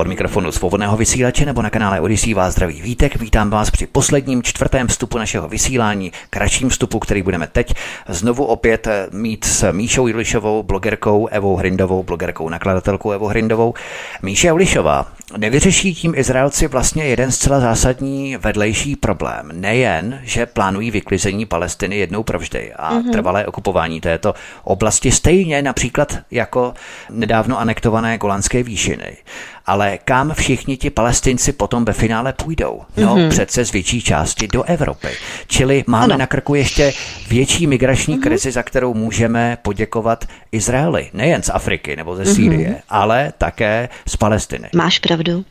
Od 0.00 0.06
mikrofonu 0.06 0.52
svobodného 0.52 0.96
vysílače 0.96 1.46
nebo 1.46 1.62
na 1.62 1.70
kanále 1.70 2.00
Odisí 2.00 2.34
vás 2.34 2.52
zdraví 2.52 2.82
Vítek. 2.82 3.16
Vítám 3.16 3.50
vás 3.50 3.70
při 3.70 3.86
posledním 3.86 4.42
čtvrtém 4.42 4.88
vstupu 4.88 5.18
našeho 5.18 5.48
vysílání, 5.48 6.12
kratším 6.30 6.68
vstupu, 6.68 6.98
který 6.98 7.22
budeme 7.22 7.46
teď 7.46 7.74
znovu 8.08 8.44
opět 8.44 8.88
mít 9.12 9.44
s 9.44 9.72
Míšou 9.72 10.06
Julišovou, 10.06 10.62
blogerkou 10.62 11.26
Evou 11.26 11.56
Hrindovou, 11.56 12.02
blogerkou 12.02 12.48
nakladatelkou 12.48 13.10
Evou 13.10 13.26
Hrindovou. 13.26 13.74
Míša 14.22 14.48
Julišová 14.48 15.06
Nevyřeší 15.36 15.94
tím 15.94 16.14
Izraelci 16.16 16.66
vlastně 16.66 17.04
jeden 17.04 17.32
zcela 17.32 17.60
zásadní 17.60 18.36
vedlejší 18.36 18.96
problém. 18.96 19.50
Nejen, 19.52 20.20
že 20.22 20.46
plánují 20.46 20.90
vyklizení 20.90 21.46
Palestiny 21.46 21.96
jednou 21.96 22.22
provždy 22.22 22.72
a 22.72 22.94
mm-hmm. 22.94 23.12
trvalé 23.12 23.46
okupování 23.46 24.00
této 24.00 24.34
oblasti, 24.64 25.12
stejně 25.12 25.62
například 25.62 26.18
jako 26.30 26.74
nedávno 27.10 27.58
anektované 27.58 28.18
Golanské 28.18 28.62
výšiny. 28.62 29.16
Ale 29.66 29.98
kam 30.04 30.34
všichni 30.34 30.76
ti 30.76 30.90
palestinci 30.90 31.52
potom 31.52 31.84
ve 31.84 31.92
finále 31.92 32.32
půjdou? 32.32 32.82
No, 32.96 33.16
mm-hmm. 33.16 33.28
přece 33.28 33.64
z 33.64 33.72
větší 33.72 34.00
části 34.02 34.48
do 34.48 34.62
Evropy. 34.62 35.08
Čili 35.46 35.84
máme 35.86 36.04
ano. 36.04 36.16
na 36.16 36.26
krku 36.26 36.54
ještě 36.54 36.92
větší 37.28 37.66
migrační 37.66 38.16
mm-hmm. 38.16 38.22
krizi, 38.22 38.50
za 38.50 38.62
kterou 38.62 38.94
můžeme 38.94 39.58
poděkovat 39.62 40.24
Izraeli. 40.52 41.10
Nejen 41.12 41.42
z 41.42 41.50
Afriky 41.50 41.96
nebo 41.96 42.16
ze 42.16 42.24
Sýrie, 42.24 42.70
mm-hmm. 42.70 42.82
ale 42.88 43.32
také 43.38 43.88
z 44.08 44.16
Palestiny. 44.16 44.68
Máš 44.74 44.98
pravdu. 44.98 45.44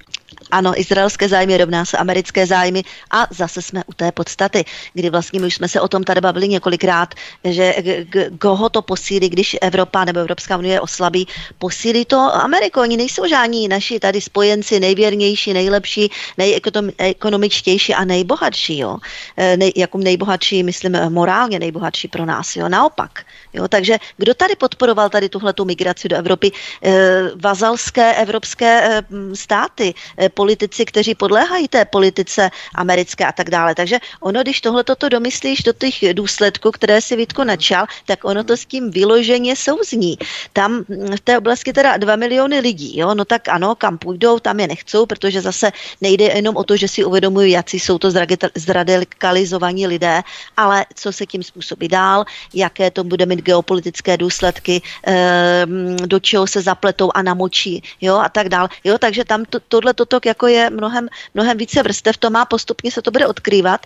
Ano, 0.51 0.79
izraelské 0.79 1.29
zájmy 1.29 1.57
rovná 1.57 1.85
se 1.85 1.97
americké 1.97 2.45
zájmy 2.45 2.83
a 3.11 3.27
zase 3.29 3.61
jsme 3.61 3.83
u 3.87 3.93
té 3.93 4.11
podstaty, 4.11 4.65
kdy 4.93 5.09
vlastně 5.09 5.39
my 5.39 5.47
už 5.47 5.55
jsme 5.55 5.67
se 5.67 5.81
o 5.81 5.87
tom 5.87 6.03
tady 6.03 6.21
bavili 6.21 6.47
několikrát, 6.47 7.15
že 7.43 7.75
koho 8.39 8.69
to 8.69 8.81
posílí, 8.81 9.29
když 9.29 9.57
Evropa 9.61 10.05
nebo 10.05 10.19
Evropská 10.19 10.57
unie 10.57 10.81
oslabí, 10.81 11.27
posílí 11.57 12.05
to 12.05 12.17
Ameriku. 12.17 12.79
Oni 12.79 12.97
nejsou 12.97 13.27
žádní 13.27 13.67
naši 13.67 13.99
tady 13.99 14.21
spojenci 14.21 14.79
nejvěrnější, 14.79 15.53
nejlepší, 15.53 16.11
nejekonomičtější 16.37 17.93
a 17.93 18.05
nejbohatší. 18.05 18.77
Jo? 18.77 18.97
E, 19.37 19.57
nej, 19.57 19.71
jako 19.75 19.97
nejbohatší, 19.97 20.63
myslím, 20.63 20.97
morálně 21.09 21.59
nejbohatší 21.59 22.07
pro 22.07 22.25
nás. 22.25 22.55
Jo? 22.55 22.69
Naopak. 22.69 23.19
Jo? 23.53 23.67
Takže 23.67 23.97
kdo 24.17 24.33
tady 24.33 24.55
podporoval 24.55 25.09
tady 25.09 25.29
tuhle 25.29 25.53
migraci 25.63 26.09
do 26.09 26.15
Evropy? 26.15 26.51
E, 26.83 26.91
vazalské 27.35 28.15
evropské 28.15 28.97
e, 28.97 29.03
státy, 29.33 29.93
e, 30.17 30.29
politici, 30.29 30.85
kteří 30.85 31.15
podléhají 31.15 31.67
té 31.67 31.85
politice 31.85 32.49
americké 32.75 33.25
a 33.25 33.31
tak 33.31 33.49
dále. 33.49 33.75
Takže 33.75 33.99
ono, 34.21 34.41
když 34.41 34.61
tohle 34.61 34.83
toto 34.83 35.09
domyslíš 35.09 35.63
do 35.63 35.73
těch 35.73 36.13
důsledků, 36.13 36.71
které 36.71 37.01
si 37.01 37.15
Vítko 37.15 37.43
načal, 37.43 37.85
tak 38.05 38.25
ono 38.25 38.43
to 38.43 38.57
s 38.57 38.65
tím 38.65 38.91
vyloženě 38.91 39.55
souzní. 39.55 40.17
Tam 40.53 40.83
v 40.89 41.19
té 41.23 41.37
oblasti 41.37 41.73
teda 41.73 41.97
2 41.97 42.15
miliony 42.15 42.59
lidí, 42.59 42.99
jo, 42.99 43.15
no 43.15 43.25
tak 43.25 43.47
ano, 43.47 43.75
kam 43.75 43.97
půjdou, 43.97 44.39
tam 44.39 44.59
je 44.59 44.67
nechcou, 44.67 45.05
protože 45.05 45.41
zase 45.41 45.71
nejde 46.01 46.25
jenom 46.25 46.57
o 46.57 46.63
to, 46.63 46.77
že 46.77 46.87
si 46.87 47.05
uvědomují, 47.05 47.51
jak 47.51 47.73
jsou 47.73 47.97
to 47.97 48.11
zradikalizovaní 48.55 49.87
lidé, 49.87 50.21
ale 50.57 50.85
co 50.95 51.11
se 51.11 51.25
tím 51.25 51.43
způsobí 51.43 51.87
dál, 51.87 52.25
jaké 52.53 52.91
to 52.91 53.03
bude 53.03 53.25
mít 53.25 53.38
geopolitické 53.41 54.17
důsledky, 54.17 54.81
ehm, 55.03 55.95
do 55.95 56.19
čeho 56.19 56.47
se 56.47 56.61
zapletou 56.61 57.11
a 57.15 57.21
namočí, 57.21 57.83
jo, 58.01 58.15
a 58.17 58.29
tak 58.29 58.49
dále. 58.49 58.69
Jo, 58.83 58.97
takže 58.97 59.25
tam 59.25 59.45
to, 59.45 59.59
tohle 59.59 59.93
toto 59.93 60.19
jako 60.25 60.47
je 60.47 60.69
mnohem, 60.69 61.07
mnohem 61.33 61.57
více 61.57 61.83
vrstev, 61.83 62.17
to 62.17 62.29
má 62.29 62.45
postupně 62.45 62.91
se 62.91 63.01
to 63.01 63.11
bude 63.11 63.27
odkrývat. 63.27 63.85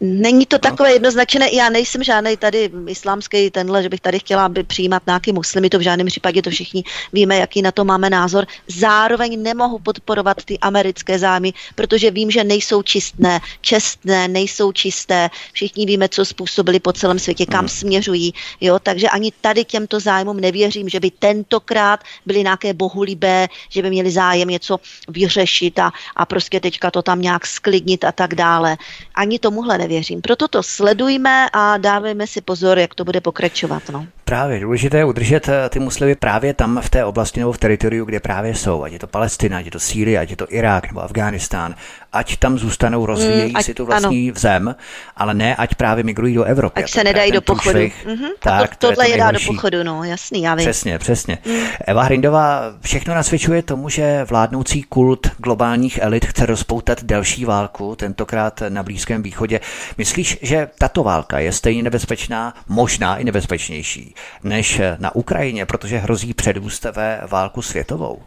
Není 0.00 0.46
to 0.46 0.58
takové 0.58 0.92
jednoznačné, 0.92 1.48
já 1.52 1.70
nejsem 1.70 2.02
žádný 2.02 2.36
tady 2.36 2.70
islámský 2.86 3.50
tenhle, 3.50 3.82
že 3.82 3.88
bych 3.88 4.00
tady 4.00 4.18
chtěla 4.18 4.44
aby 4.44 4.62
přijímat 4.62 5.02
nějaký 5.06 5.32
muslimy, 5.32 5.70
to 5.70 5.78
v 5.78 5.82
žádném 5.82 6.06
případě 6.06 6.42
to 6.42 6.50
všichni 6.50 6.84
víme, 7.12 7.36
jaký 7.36 7.62
na 7.62 7.72
to 7.72 7.84
máme 7.84 8.10
názor. 8.10 8.46
Zároveň 8.68 9.42
nemohu 9.42 9.78
podporovat 9.78 10.44
ty 10.44 10.58
americké 10.58 11.18
zájmy, 11.18 11.52
protože 11.74 12.10
vím, 12.10 12.30
že 12.30 12.44
nejsou 12.44 12.82
čistné, 12.82 13.40
čestné, 13.60 14.28
nejsou 14.28 14.72
čisté. 14.72 15.30
Všichni 15.52 15.86
víme, 15.86 16.08
co 16.08 16.24
způsobili 16.24 16.80
po 16.80 16.92
celém 16.92 17.18
světě, 17.18 17.46
kam 17.46 17.60
hmm. 17.60 17.68
směřují. 17.68 18.34
Jo? 18.60 18.78
Takže 18.78 19.08
ani 19.08 19.32
tady 19.40 19.64
těmto 19.64 20.00
zájmům 20.00 20.40
nevěřím, 20.40 20.88
že 20.88 21.00
by 21.00 21.10
tentokrát 21.10 22.00
byly 22.26 22.42
nějaké 22.42 22.74
bohulibé, 22.74 23.48
že 23.68 23.82
by 23.82 23.90
měli 23.90 24.10
zájem 24.10 24.48
něco 24.48 24.78
vyřešit 25.08 25.78
a, 25.78 25.92
a 26.16 26.26
prostě 26.26 26.60
teďka 26.60 26.90
to 26.90 27.02
tam 27.02 27.20
nějak 27.22 27.46
sklidnit 27.46 28.04
a 28.04 28.12
tak 28.12 28.34
dále. 28.34 28.76
Ani 29.14 29.38
tomuhle 29.50 29.78
nevěřím. 29.78 30.20
Proto 30.20 30.48
to 30.48 30.62
sledujme 30.62 31.46
a 31.52 31.76
dávejme 31.78 32.26
si 32.26 32.40
pozor, 32.40 32.78
jak 32.78 32.94
to 32.94 33.04
bude 33.04 33.20
pokračovat. 33.20 33.82
No. 33.92 34.06
Právě 34.30 34.60
důležité 34.60 34.98
je 34.98 35.04
udržet 35.04 35.48
eh, 35.48 35.68
ty 35.68 35.78
muslimy 35.78 36.14
právě 36.14 36.54
tam 36.54 36.80
v 36.82 36.90
té 36.90 37.04
oblasti 37.04 37.40
nebo 37.40 37.52
v 37.52 37.58
teritoriu, 37.58 38.04
kde 38.04 38.20
právě 38.20 38.54
jsou. 38.54 38.82
Ať 38.82 38.92
je 38.92 38.98
to 38.98 39.06
Palestina, 39.06 39.58
ať 39.58 39.64
je 39.64 39.70
to 39.70 39.80
Sýrie, 39.80 40.18
ať 40.18 40.30
je 40.30 40.36
to 40.36 40.46
Irák 40.48 40.86
nebo 40.86 41.02
Afghánistán. 41.02 41.74
Ať 42.12 42.36
tam 42.36 42.58
zůstanou, 42.58 43.06
rozvíjejí 43.06 43.52
mm, 43.56 43.62
si 43.62 43.74
tu 43.74 43.86
vlastní 43.86 44.30
ano. 44.30 44.40
zem, 44.40 44.74
ale 45.16 45.34
ne, 45.34 45.56
ať 45.56 45.74
právě 45.74 46.04
migrují 46.04 46.34
do 46.34 46.44
Evropy. 46.44 46.84
Ať 46.84 46.90
se 46.90 47.04
nedají 47.04 47.32
do 47.32 47.40
pochodu. 47.40 47.78
Mm-hmm, 47.78 48.28
tak, 48.40 48.76
to, 48.76 48.86
tohle 48.86 49.04
to 49.04 49.10
je 49.12 49.18
dá 49.18 49.30
do 49.30 49.38
pochodu, 49.46 49.82
no 49.82 50.04
jasný, 50.04 50.42
já 50.42 50.54
vím. 50.54 50.64
Přesně, 50.64 50.98
přesně. 50.98 51.38
Mm. 51.46 51.54
Eva 51.86 52.02
Hrindová 52.02 52.62
všechno 52.80 53.14
nasvědčuje 53.14 53.62
tomu, 53.62 53.88
že 53.88 54.24
vládnoucí 54.24 54.82
kult 54.82 55.30
globálních 55.38 55.98
elit 56.02 56.24
chce 56.24 56.46
rozpoutat 56.46 57.04
další 57.04 57.44
válku, 57.44 57.96
tentokrát 57.96 58.62
na 58.68 58.82
Blízkém 58.82 59.22
východě. 59.22 59.60
Myslíš, 59.98 60.38
že 60.42 60.68
tato 60.78 61.02
válka 61.02 61.38
je 61.38 61.52
stejně 61.52 61.82
nebezpečná, 61.82 62.54
možná 62.68 63.16
i 63.16 63.24
nebezpečnější? 63.24 64.14
Než 64.44 64.80
na 64.98 65.14
Ukrajině, 65.14 65.66
protože 65.66 65.98
hrozí 65.98 66.34
předůst 66.34 66.84
ve 66.84 67.20
válku 67.28 67.62
světovou? 67.62 68.18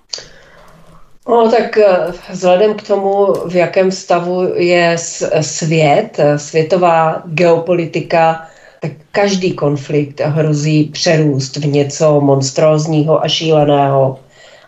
No, 1.28 1.52
tak 1.52 1.78
eh, 1.78 2.14
vzhledem 2.32 2.74
k 2.74 2.88
tomu, 2.88 3.34
v 3.34 3.56
jakém 3.56 3.92
stavu 3.92 4.54
je 4.56 4.96
svět, 5.42 6.20
eh, 6.20 6.40
světová 6.40 7.22
geopolitika, 7.26 8.48
tak 8.82 8.92
každý 9.12 9.54
konflikt 9.54 10.22
hrozí 10.22 10.84
přerůst 10.84 11.56
v 11.56 11.68
něco 11.68 12.22
monstrózního 12.22 13.24
a 13.24 13.28
šíleného. 13.28 14.20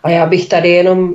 A 0.02 0.10
já 0.10 0.26
bych 0.26 0.48
tady 0.48 0.68
jenom, 0.68 1.14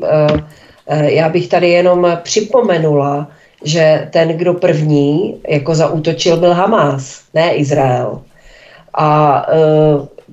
eh, 0.87 1.11
já 1.11 1.29
bych 1.29 1.47
tady 1.47 1.69
jenom 1.69 2.17
připomenula, 2.23 3.27
že 3.63 4.07
ten, 4.11 4.27
kdo 4.27 4.53
první 4.53 5.41
jako 5.47 5.75
zaútočil, 5.75 6.37
byl 6.37 6.53
Hamas, 6.53 7.21
ne 7.33 7.55
Izrael. 7.55 8.21
A 8.93 9.41
e, 9.49 9.57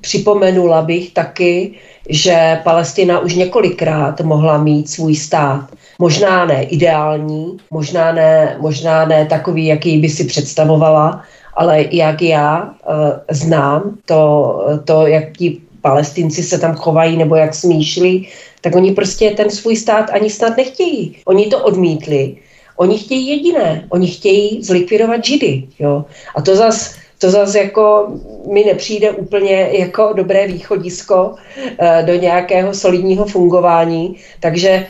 připomenula 0.00 0.82
bych 0.82 1.12
taky, 1.12 1.74
že 2.08 2.60
Palestina 2.64 3.20
už 3.20 3.34
několikrát 3.34 4.20
mohla 4.20 4.58
mít 4.58 4.90
svůj 4.90 5.16
stát. 5.16 5.68
Možná 5.98 6.44
ne 6.44 6.62
ideální, 6.62 7.56
možná 7.70 8.12
ne, 8.12 8.56
možná 8.60 9.04
ne 9.04 9.26
takový, 9.26 9.66
jaký 9.66 9.98
by 9.98 10.08
si 10.08 10.24
představovala, 10.24 11.22
ale 11.54 11.84
jak 11.90 12.22
já 12.22 12.70
e, 12.70 13.34
znám 13.34 13.82
to, 14.04 14.54
to, 14.84 15.06
jak 15.06 15.36
ti 15.36 15.60
palestinci 15.80 16.42
se 16.42 16.58
tam 16.58 16.74
chovají 16.74 17.16
nebo 17.16 17.36
jak 17.36 17.54
smýšlí, 17.54 18.28
tak 18.60 18.74
oni 18.74 18.92
prostě 18.92 19.30
ten 19.30 19.50
svůj 19.50 19.76
stát 19.76 20.10
ani 20.10 20.30
snad 20.30 20.56
nechtějí. 20.56 21.16
Oni 21.24 21.46
to 21.46 21.64
odmítli. 21.64 22.36
Oni 22.76 22.98
chtějí 22.98 23.28
jediné. 23.28 23.84
Oni 23.88 24.06
chtějí 24.06 24.62
zlikvidovat 24.62 25.24
židy. 25.24 25.64
Jo? 25.78 26.04
A 26.34 26.42
to 26.42 26.56
zase 26.56 26.98
to 27.18 27.30
zase 27.30 27.58
jako 27.58 28.12
mi 28.52 28.64
nepřijde 28.64 29.10
úplně 29.10 29.68
jako 29.72 30.12
dobré 30.12 30.46
východisko 30.46 31.34
eh, 31.78 32.02
do 32.06 32.14
nějakého 32.14 32.74
solidního 32.74 33.24
fungování, 33.24 34.16
takže 34.40 34.86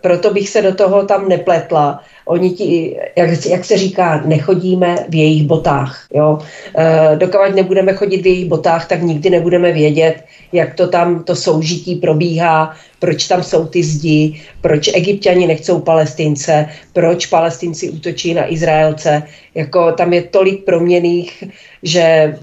proto 0.00 0.32
bych 0.32 0.48
se 0.48 0.62
do 0.62 0.74
toho 0.74 1.06
tam 1.06 1.28
nepletla. 1.28 2.02
Oni 2.26 2.50
ti, 2.50 2.96
jak, 3.16 3.30
jak 3.46 3.64
se 3.64 3.78
říká, 3.78 4.22
nechodíme 4.24 4.96
v 5.08 5.14
jejich 5.14 5.42
botách. 5.42 6.06
Jo? 6.14 6.38
E, 6.78 7.16
dokud 7.16 7.54
nebudeme 7.54 7.92
chodit 7.92 8.22
v 8.22 8.26
jejich 8.26 8.48
botách, 8.48 8.88
tak 8.88 9.02
nikdy 9.02 9.30
nebudeme 9.30 9.72
vědět, 9.72 10.24
jak 10.52 10.74
to 10.74 10.86
tam 10.86 11.24
to 11.24 11.36
soužití 11.36 11.94
probíhá, 11.94 12.76
proč 12.98 13.28
tam 13.28 13.42
jsou 13.42 13.66
ty 13.66 13.82
zdi, 13.82 14.40
proč 14.60 14.88
egyptiani 14.94 15.46
nechcou 15.46 15.80
palestince, 15.80 16.68
proč 16.92 17.26
palestinci 17.26 17.90
útočí 17.90 18.34
na 18.34 18.52
Izraelce. 18.52 19.22
Jako 19.54 19.92
tam 19.92 20.12
je 20.12 20.22
tolik 20.22 20.64
proměných, 20.64 21.44
že 21.82 22.36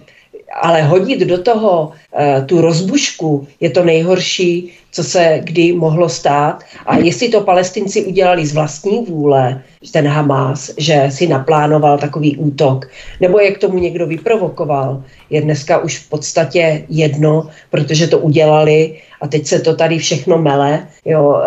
ale 0.53 0.82
hodit 0.82 1.19
do 1.19 1.38
toho 1.38 1.88
uh, 1.88 2.45
tu 2.45 2.61
rozbušku 2.61 3.48
je 3.60 3.69
to 3.69 3.84
nejhorší, 3.84 4.72
co 4.91 5.03
se 5.03 5.40
kdy 5.44 5.74
mohlo 5.74 6.10
stát. 6.10 6.64
A 6.86 6.98
jestli 6.98 7.30
to 7.30 7.41
palestinci 7.41 8.06
udělali 8.06 8.45
z 8.45 8.53
vlastní 8.53 9.06
vůle, 9.06 9.61
ten 9.91 10.07
Hamas, 10.07 10.72
že 10.78 11.06
si 11.10 11.28
naplánoval 11.28 11.98
takový 11.98 12.38
útok, 12.38 12.90
nebo 13.22 13.40
je 13.40 13.52
k 13.52 13.57
tomu 13.57 13.78
někdo 13.78 14.07
vyprovokoval, 14.07 15.03
je 15.30 15.41
dneska 15.41 15.78
už 15.78 15.98
v 15.98 16.10
podstatě 16.10 16.86
jedno, 16.90 17.49
protože 17.69 18.07
to 18.07 18.19
udělali 18.19 18.95
a 19.22 19.28
teď 19.28 19.45
se 19.45 19.60
to 19.60 19.76
tady 19.76 19.98
všechno 19.98 20.38
mele. 20.38 20.88
Jo, 21.06 21.41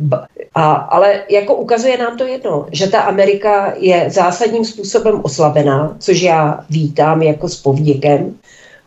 uh, 0.00 0.18
a, 0.54 0.72
ale 0.72 1.20
jako 1.30 1.54
ukazuje 1.54 1.98
nám 1.98 2.18
to 2.18 2.24
jedno, 2.24 2.66
že 2.72 2.86
ta 2.86 3.00
Amerika 3.00 3.72
je 3.76 4.10
zásadním 4.10 4.64
způsobem 4.64 5.20
oslabená, 5.22 5.96
což 5.98 6.20
já 6.20 6.64
vítám 6.70 7.22
jako 7.22 7.48
s 7.48 7.56
povděkem, 7.56 8.34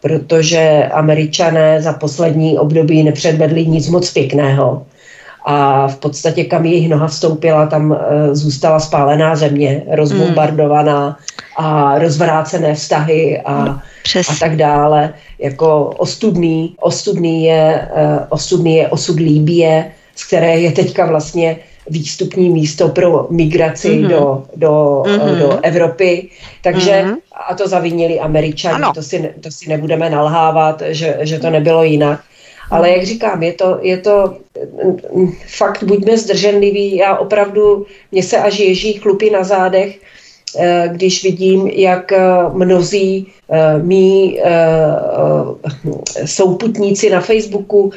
protože 0.02 0.90
američané 0.94 1.82
za 1.82 1.94
poslední 1.94 2.60
období 2.60 3.04
nepředvedli 3.04 3.66
nic 3.66 3.90
moc 3.90 4.12
pěkného. 4.12 4.86
A 5.46 5.88
v 5.88 5.98
podstatě, 5.98 6.44
kam 6.44 6.66
jejich 6.66 6.90
noha 6.90 7.08
vstoupila, 7.08 7.66
tam 7.66 7.92
uh, 7.92 7.98
zůstala 8.32 8.80
spálená 8.80 9.36
země, 9.36 9.84
rozbombardovaná 9.92 11.18
a 11.58 12.00
rozvrácené 12.00 12.76
vztahy 12.76 13.42
a, 13.46 13.66
no, 13.66 13.80
a 14.30 14.36
tak 14.40 14.56
dále. 14.56 15.14
Jako 15.40 15.86
ostudný, 15.98 16.76
ostudný 16.80 17.44
je, 17.44 17.88
uh, 17.96 18.20
ostudný 18.30 18.76
je 18.76 18.88
osud 18.88 19.20
Líbie, 19.20 19.92
z 20.16 20.28
které 20.28 20.60
je 20.60 20.72
teďka 20.72 21.06
vlastně 21.06 21.60
výstupní 21.90 22.50
místo 22.50 22.90
pro 22.90 23.28
migraci 23.30 23.90
mm-hmm. 23.90 24.08
do, 24.08 24.44
do, 24.56 25.04
mm-hmm. 25.06 25.40
do 25.40 25.60
Evropy. 25.62 26.30
Takže, 26.62 26.92
mm-hmm. 26.92 27.18
a 27.50 27.56
to 27.56 27.68
zavinili 27.68 28.20
američani, 28.20 28.84
to 28.96 29.04
si, 29.04 29.34
to 29.42 29.52
si 29.52 29.70
nebudeme 29.70 30.10
nalhávat, 30.10 30.84
že, 30.88 31.18
že 31.22 31.40
to 31.40 31.50
nebylo 31.50 31.84
jinak. 31.84 32.24
Ale 32.72 32.92
jak 32.92 33.06
říkám, 33.06 33.44
je 33.44 33.54
to, 33.54 33.80
je 33.82 33.98
to 33.98 34.34
mm, 35.16 35.32
fakt, 35.48 35.84
buďme 35.84 36.18
zdrženliví. 36.18 36.96
Já 36.96 37.18
opravdu, 37.18 37.86
mě 38.12 38.24
se 38.24 38.38
až 38.38 38.60
ježí 38.60 38.94
chlupy 38.94 39.30
na 39.30 39.44
zádech, 39.44 40.00
eh, 40.60 40.90
když 40.92 41.24
vidím, 41.24 41.68
jak 41.68 42.12
eh, 42.12 42.20
mnozí 42.54 43.28
eh, 43.50 43.78
mý 43.84 44.40
souputníci 46.26 47.10
na 47.10 47.22
Facebooku 47.22 47.92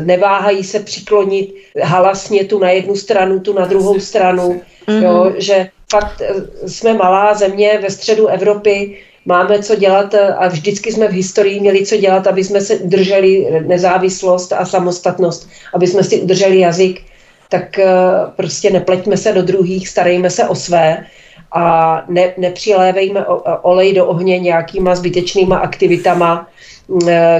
neváhají 0.00 0.64
se 0.64 0.80
přiklonit 0.80 1.54
halasně 1.82 2.44
tu 2.44 2.58
na 2.58 2.70
jednu 2.70 2.96
stranu, 2.96 3.40
tu 3.40 3.52
na 3.52 3.66
druhou 3.66 4.00
stranu, 4.00 4.60
mm-hmm. 4.86 5.02
jo, 5.02 5.32
že 5.36 5.68
fakt 5.90 6.22
jsme 6.66 6.94
malá 6.94 7.34
země 7.34 7.78
ve 7.82 7.90
středu 7.90 8.26
Evropy, 8.26 8.98
máme 9.26 9.62
co 9.62 9.76
dělat 9.76 10.14
a 10.14 10.48
vždycky 10.48 10.92
jsme 10.92 11.08
v 11.08 11.12
historii 11.12 11.60
měli 11.60 11.86
co 11.86 11.96
dělat, 11.96 12.26
aby 12.26 12.44
jsme 12.44 12.60
se 12.60 12.76
udrželi 12.76 13.46
nezávislost 13.66 14.52
a 14.52 14.64
samostatnost, 14.64 15.48
aby 15.74 15.86
jsme 15.86 16.04
si 16.04 16.20
udrželi 16.20 16.58
jazyk, 16.58 17.02
tak 17.48 17.78
eh, 17.78 17.92
prostě 18.36 18.70
nepleťme 18.70 19.16
se 19.16 19.32
do 19.32 19.42
druhých, 19.42 19.88
starejme 19.88 20.30
se 20.30 20.48
o 20.48 20.54
své 20.54 21.06
a 21.52 22.04
ne, 22.08 22.34
nepřilévejme 22.38 23.26
olej 23.62 23.92
do 23.92 24.06
ohně 24.06 24.38
nějakýma 24.38 24.94
zbytečnýma 24.94 25.56
aktivitama, 25.56 26.46
Eh, 26.46 26.73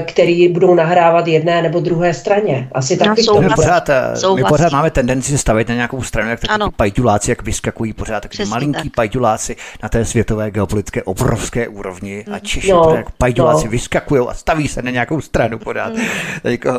který 0.05 0.47
budou 0.47 0.75
nahrávat 0.75 1.27
jedné 1.27 1.61
nebo 1.61 1.79
druhé 1.79 2.13
straně. 2.13 2.69
Asi 2.71 2.97
tak 2.97 3.07
no, 3.27 3.41
my, 3.41 3.49
pořád, 3.55 3.89
eh, 3.89 4.13
my 4.35 4.43
pořád 4.43 4.71
máme 4.71 4.91
tendenci 4.91 5.31
se 5.31 5.37
stavit 5.37 5.69
na 5.69 5.75
nějakou 5.75 6.01
stranu, 6.01 6.29
jak 6.29 6.39
takový 6.39 6.71
pajďuláci, 6.75 7.31
jak 7.31 7.43
vyskakují 7.43 7.93
pořád 7.93 8.19
takový 8.19 8.49
malinký 8.49 8.83
tak. 8.89 8.95
pajďuláci 8.95 9.55
na 9.83 9.89
té 9.89 10.05
světové 10.05 10.51
geopolitické 10.51 11.03
obrovské 11.03 11.67
úrovni 11.67 12.25
a 12.31 12.39
Češi 12.39 12.71
no, 12.71 12.93
jak 12.95 13.11
pajďuláci 13.11 13.65
no. 13.65 13.71
vyskakují 13.71 14.27
a 14.29 14.33
staví 14.33 14.67
se 14.67 14.81
na 14.81 14.91
nějakou 14.91 15.21
stranu 15.21 15.59
pořád. 15.59 15.93
Mm. 15.93 16.01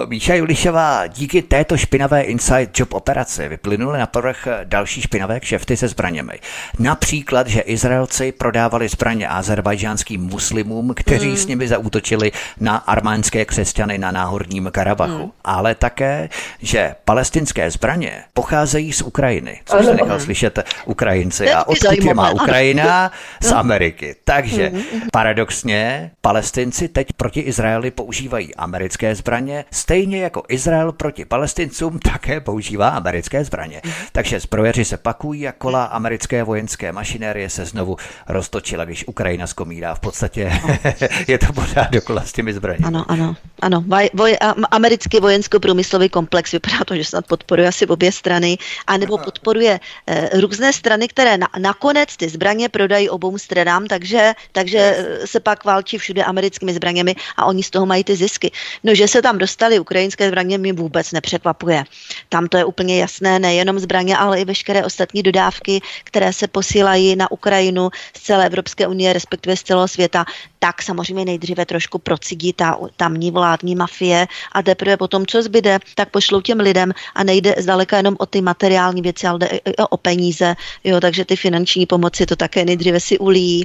Míša 0.07 0.35
Julišová, 0.35 1.07
díky 1.07 1.43
této 1.43 1.77
špinavé 1.77 2.23
inside 2.23 2.69
job 2.77 2.95
operaci 2.95 3.49
vyplynuly 3.49 3.99
na 3.99 4.07
povrch 4.07 4.49
další 4.65 5.03
špinavé 5.03 5.41
kšefty 5.41 5.77
se 5.77 5.89
zbraněmi. 5.89 6.33
Například, 6.79 7.47
že 7.47 7.61
Izraelci 7.61 8.33
prodávali 8.33 8.89
zbraně 8.89 9.29
azerbajdžánským 9.29 10.21
muslimům, 10.21 10.93
kteří 10.97 11.29
mm. 11.29 11.37
s 11.37 11.47
nimi 11.47 11.69
zaútočili 11.69 12.33
na 12.61 12.77
armánské 12.77 13.45
křesťany 13.45 13.99
na 13.99 14.11
náhorním 14.11 14.69
Karabachu, 14.73 15.19
hmm. 15.19 15.33
ale 15.45 15.75
také, 15.75 16.29
že 16.59 16.95
palestinské 17.05 17.71
zbraně 17.71 18.23
pocházejí 18.35 18.93
z 18.93 19.03
Ukrajiny, 19.03 19.61
což 19.65 19.85
se 19.85 19.95
nechal 19.95 20.21
slyšet 20.21 20.59
Ukrajinci. 20.85 21.53
A 21.53 21.65
odkud 21.65 22.05
je 22.05 22.15
má 22.15 22.31
Ukrajina? 22.31 23.13
Z 23.43 23.53
Ameriky. 23.53 24.17
Takže 24.25 24.69
hmm, 24.69 24.83
hmm, 24.93 25.03
paradoxně 25.13 26.11
palestinci 26.21 26.89
teď 26.89 27.07
proti 27.17 27.41
Izraeli 27.41 27.91
používají 27.91 28.55
americké 28.55 29.15
zbraně, 29.15 29.65
stejně 29.71 30.19
jako 30.19 30.43
Izrael 30.49 30.93
proti 30.93 31.25
palestincům 31.25 31.99
také 31.99 32.41
používá 32.41 32.89
americké 32.89 33.45
zbraně. 33.45 33.83
Takže 34.13 34.41
zbrojeři 34.41 34.85
se 34.85 34.97
pakují 34.97 35.49
a 35.49 35.53
kola 35.53 35.85
americké 35.85 36.43
vojenské 36.43 36.93
mašinérie 36.93 37.51
se 37.51 37.65
znovu 37.65 37.97
roztočila, 38.29 38.85
když 38.85 39.09
Ukrajina 39.09 39.47
skomírá. 39.47 39.95
V 39.95 40.01
podstatě 40.01 40.53
je 41.29 41.39
to 41.39 41.53
pořád 41.53 41.91
dokola 41.91 42.25
s 42.25 42.33
těmi 42.33 42.46
zbraněmi. 42.53 42.85
Ano, 42.87 43.05
ano, 43.09 43.37
ano. 43.63 43.85
Vaj, 43.87 44.11
voj, 44.15 44.37
americký 44.71 45.21
vojensko-průmyslový 45.21 46.09
komplex 46.09 46.53
vypadá 46.53 46.85
to, 46.85 46.97
že 46.97 47.05
snad 47.05 47.27
podporuje 47.27 47.69
asi 47.69 47.87
obě 47.87 48.13
strany, 48.13 48.59
anebo 48.87 49.19
podporuje 49.19 49.81
eh, 50.07 50.41
různé 50.41 50.73
strany, 50.73 51.09
které 51.09 51.39
na, 51.39 51.49
nakonec 51.59 52.17
ty 52.17 52.29
zbraně 52.29 52.69
prodají 52.69 53.09
obou 53.09 53.39
stranám, 53.39 53.87
takže, 53.87 54.35
takže 54.53 54.79
yes. 54.79 55.31
se 55.31 55.41
pak 55.41 55.65
válčí 55.65 55.99
všude 55.99 56.25
americkými 56.25 56.75
zbraněmi 56.75 57.15
a 57.37 57.45
oni 57.45 57.63
z 57.63 57.71
toho 57.71 57.87
mají 57.87 58.05
ty 58.05 58.17
zisky. 58.17 58.51
No, 58.85 58.95
že 58.95 59.09
se 59.09 59.23
tam 59.23 59.39
dostali 59.39 59.79
ukrajinské 59.79 60.29
zbraně, 60.29 60.59
mi 60.59 60.73
vůbec 60.73 61.13
nepřekvapuje. 61.13 61.85
Tam 62.29 62.49
to 62.49 62.57
je 62.57 62.65
úplně 62.65 63.01
jasné, 63.01 63.39
nejenom 63.39 63.79
zbraně, 63.79 64.17
ale 64.17 64.41
i 64.41 64.45
veškeré 64.45 64.85
ostatní 64.85 65.23
dodávky, 65.23 65.81
které 66.05 66.33
se 66.33 66.49
posílají 66.49 67.17
na 67.17 67.31
Ukrajinu 67.31 67.91
z 68.17 68.21
celé 68.21 68.47
Evropské 68.47 68.87
unie, 68.87 69.13
respektive 69.13 69.57
z 69.57 69.63
celého 69.63 69.89
světa, 69.89 70.25
tak 70.59 70.83
samozřejmě 70.83 71.25
nejdříve 71.25 71.67
trošku 71.67 71.99
procidí 72.37 72.53
ta 72.53 72.79
tamní 72.97 73.31
vládní 73.31 73.75
mafie 73.75 74.27
a 74.53 74.63
teprve 74.63 74.97
potom, 74.97 75.27
co 75.27 75.43
zbyde, 75.43 75.79
tak 75.95 76.11
pošlou 76.11 76.41
těm 76.41 76.61
lidem 76.61 76.93
a 77.15 77.25
nejde 77.25 77.55
zdaleka 77.59 77.97
jenom 77.97 78.17
o 78.19 78.27
ty 78.27 78.41
materiální 78.43 79.03
věci, 79.03 79.27
ale 79.27 79.39
jde 79.39 79.61
o 79.91 79.97
peníze, 79.97 80.55
jo, 80.85 81.01
takže 81.01 81.25
ty 81.25 81.37
finanční 81.37 81.87
pomoci 81.87 82.27
to 82.27 82.37
také 82.37 82.65
nejdříve 82.65 83.01
si 83.01 83.19
ulí. 83.19 83.65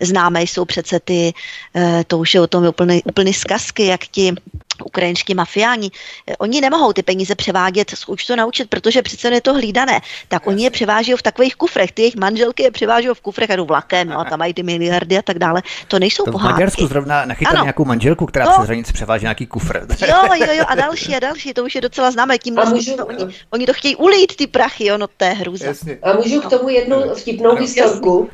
Známé 0.00 0.42
jsou 0.42 0.64
přece 0.64 1.00
ty, 1.00 1.32
eh, 1.74 2.04
to 2.06 2.18
už 2.18 2.34
je 2.34 2.40
o 2.40 2.46
tom 2.46 2.66
úplný, 2.66 3.02
úplný 3.04 3.32
zkazky, 3.32 3.86
jak 3.86 4.06
ti 4.06 4.34
ukrajinští 4.82 5.34
mafiáni, 5.34 5.90
eh, 6.26 6.36
oni 6.38 6.60
nemohou 6.60 6.92
ty 6.92 7.02
peníze 7.02 7.34
převádět 7.34 7.90
z 7.90 8.08
účtu 8.08 8.36
na 8.36 8.46
účet, 8.46 8.68
protože 8.68 9.02
přece 9.02 9.28
je 9.28 9.40
to 9.40 9.54
hlídané. 9.54 10.00
Tak 10.28 10.46
oni 10.46 10.64
je 10.64 10.70
převáží 10.70 11.12
v 11.12 11.22
takových 11.22 11.56
kufrech, 11.56 11.92
ty 11.92 12.02
jejich 12.02 12.16
manželky 12.16 12.62
je 12.62 12.70
převáží 12.70 13.08
v 13.14 13.20
kufrech 13.20 13.50
a 13.50 13.56
jdou 13.56 13.64
vlakem, 13.64 14.08
no, 14.08 14.20
a 14.20 14.24
tam 14.24 14.38
mají 14.38 14.54
ty 14.54 14.62
miliardy 14.62 15.18
a 15.18 15.22
tak 15.22 15.38
dále. 15.38 15.62
To 15.88 15.98
nejsou 15.98 16.24
to 16.24 16.32
pohádky. 16.32 16.52
V 16.52 16.54
Maďarsku 16.54 16.86
zrovna 16.86 17.24
nachytali 17.24 17.62
nějakou 17.62 17.84
manželku, 17.84 18.26
která 18.26 18.44
no. 18.44 18.52
přes 18.52 18.66
hranici 18.66 18.92
převáží 18.92 19.24
nějaký 19.24 19.46
kufr. 19.46 19.86
Jo, 20.12 20.34
jo, 20.34 20.52
jo, 20.52 20.64
a 20.68 20.74
další 20.74 21.16
a 21.16 21.20
další, 21.20 21.54
to 21.54 21.64
už 21.64 21.74
je 21.74 21.80
docela 21.80 22.10
známé. 22.10 22.38
Tím 22.38 22.54
vlastně 22.54 22.76
můžu, 22.76 22.96
to, 22.96 23.06
oni, 23.06 23.34
oni, 23.50 23.66
to 23.66 23.72
chtějí 23.72 23.96
ulít, 23.96 24.36
ty 24.36 24.46
prachy, 24.46 24.86
jo, 24.86 24.98
no 24.98 25.06
to 25.16 25.24
je 25.24 25.30
hrůza. 25.30 25.66
A 26.02 26.12
můžu 26.12 26.40
k 26.40 26.50
tomu 26.50 26.68
jednu 26.68 27.14
vtipnou 27.14 27.54
historku. 27.54 28.18
Uh, 28.18 28.28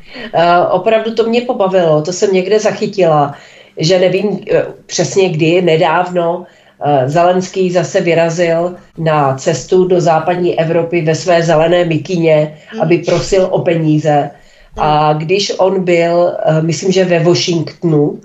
opravdu 0.69 1.13
to 1.13 1.23
mě 1.23 1.41
pobavilo, 1.41 2.01
to 2.01 2.13
jsem 2.13 2.33
někde 2.33 2.59
zachytila, 2.59 3.35
že 3.79 3.99
nevím 3.99 4.27
uh, 4.27 4.39
přesně 4.85 5.29
kdy, 5.29 5.61
nedávno, 5.61 6.45
Eh, 6.81 7.09
Zelenský 7.09 7.71
zase 7.71 8.01
vyrazil 8.01 8.75
na 8.97 9.35
cestu 9.35 9.87
do 9.87 10.01
západní 10.01 10.59
Evropy 10.59 11.01
ve 11.01 11.15
své 11.15 11.43
zelené 11.43 11.85
mikině, 11.85 12.57
mm. 12.73 12.81
aby 12.81 12.97
prosil 12.97 13.47
o 13.51 13.59
peníze. 13.59 14.29
A 14.77 15.13
když 15.13 15.51
on 15.57 15.83
byl, 15.83 16.37
eh, 16.45 16.61
myslím, 16.61 16.91
že 16.91 17.05
ve 17.05 17.19
Washingtonu, 17.19 18.19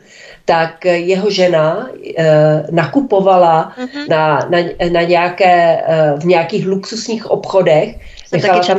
tak 0.44 0.84
jeho 0.84 1.30
žena 1.30 1.88
eh, 2.16 2.66
nakupovala 2.70 3.72
mm-hmm. 3.78 4.08
na, 4.08 4.46
na, 4.50 4.58
na 4.92 5.02
nějaké, 5.02 5.84
v 6.16 6.24
nějakých 6.24 6.66
luxusních 6.66 7.30
obchodech, 7.30 7.96
nechala 8.32 8.60
tam, 8.60 8.78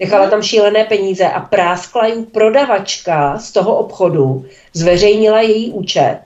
nechala 0.00 0.30
tam 0.30 0.42
šílené 0.42 0.84
peníze 0.84 1.24
a 1.24 1.40
práskla 1.40 2.06
jí 2.06 2.22
prodavačka 2.24 3.38
z 3.38 3.52
toho 3.52 3.76
obchodu, 3.76 4.44
zveřejnila 4.72 5.40
její 5.40 5.70
účet 5.70 6.25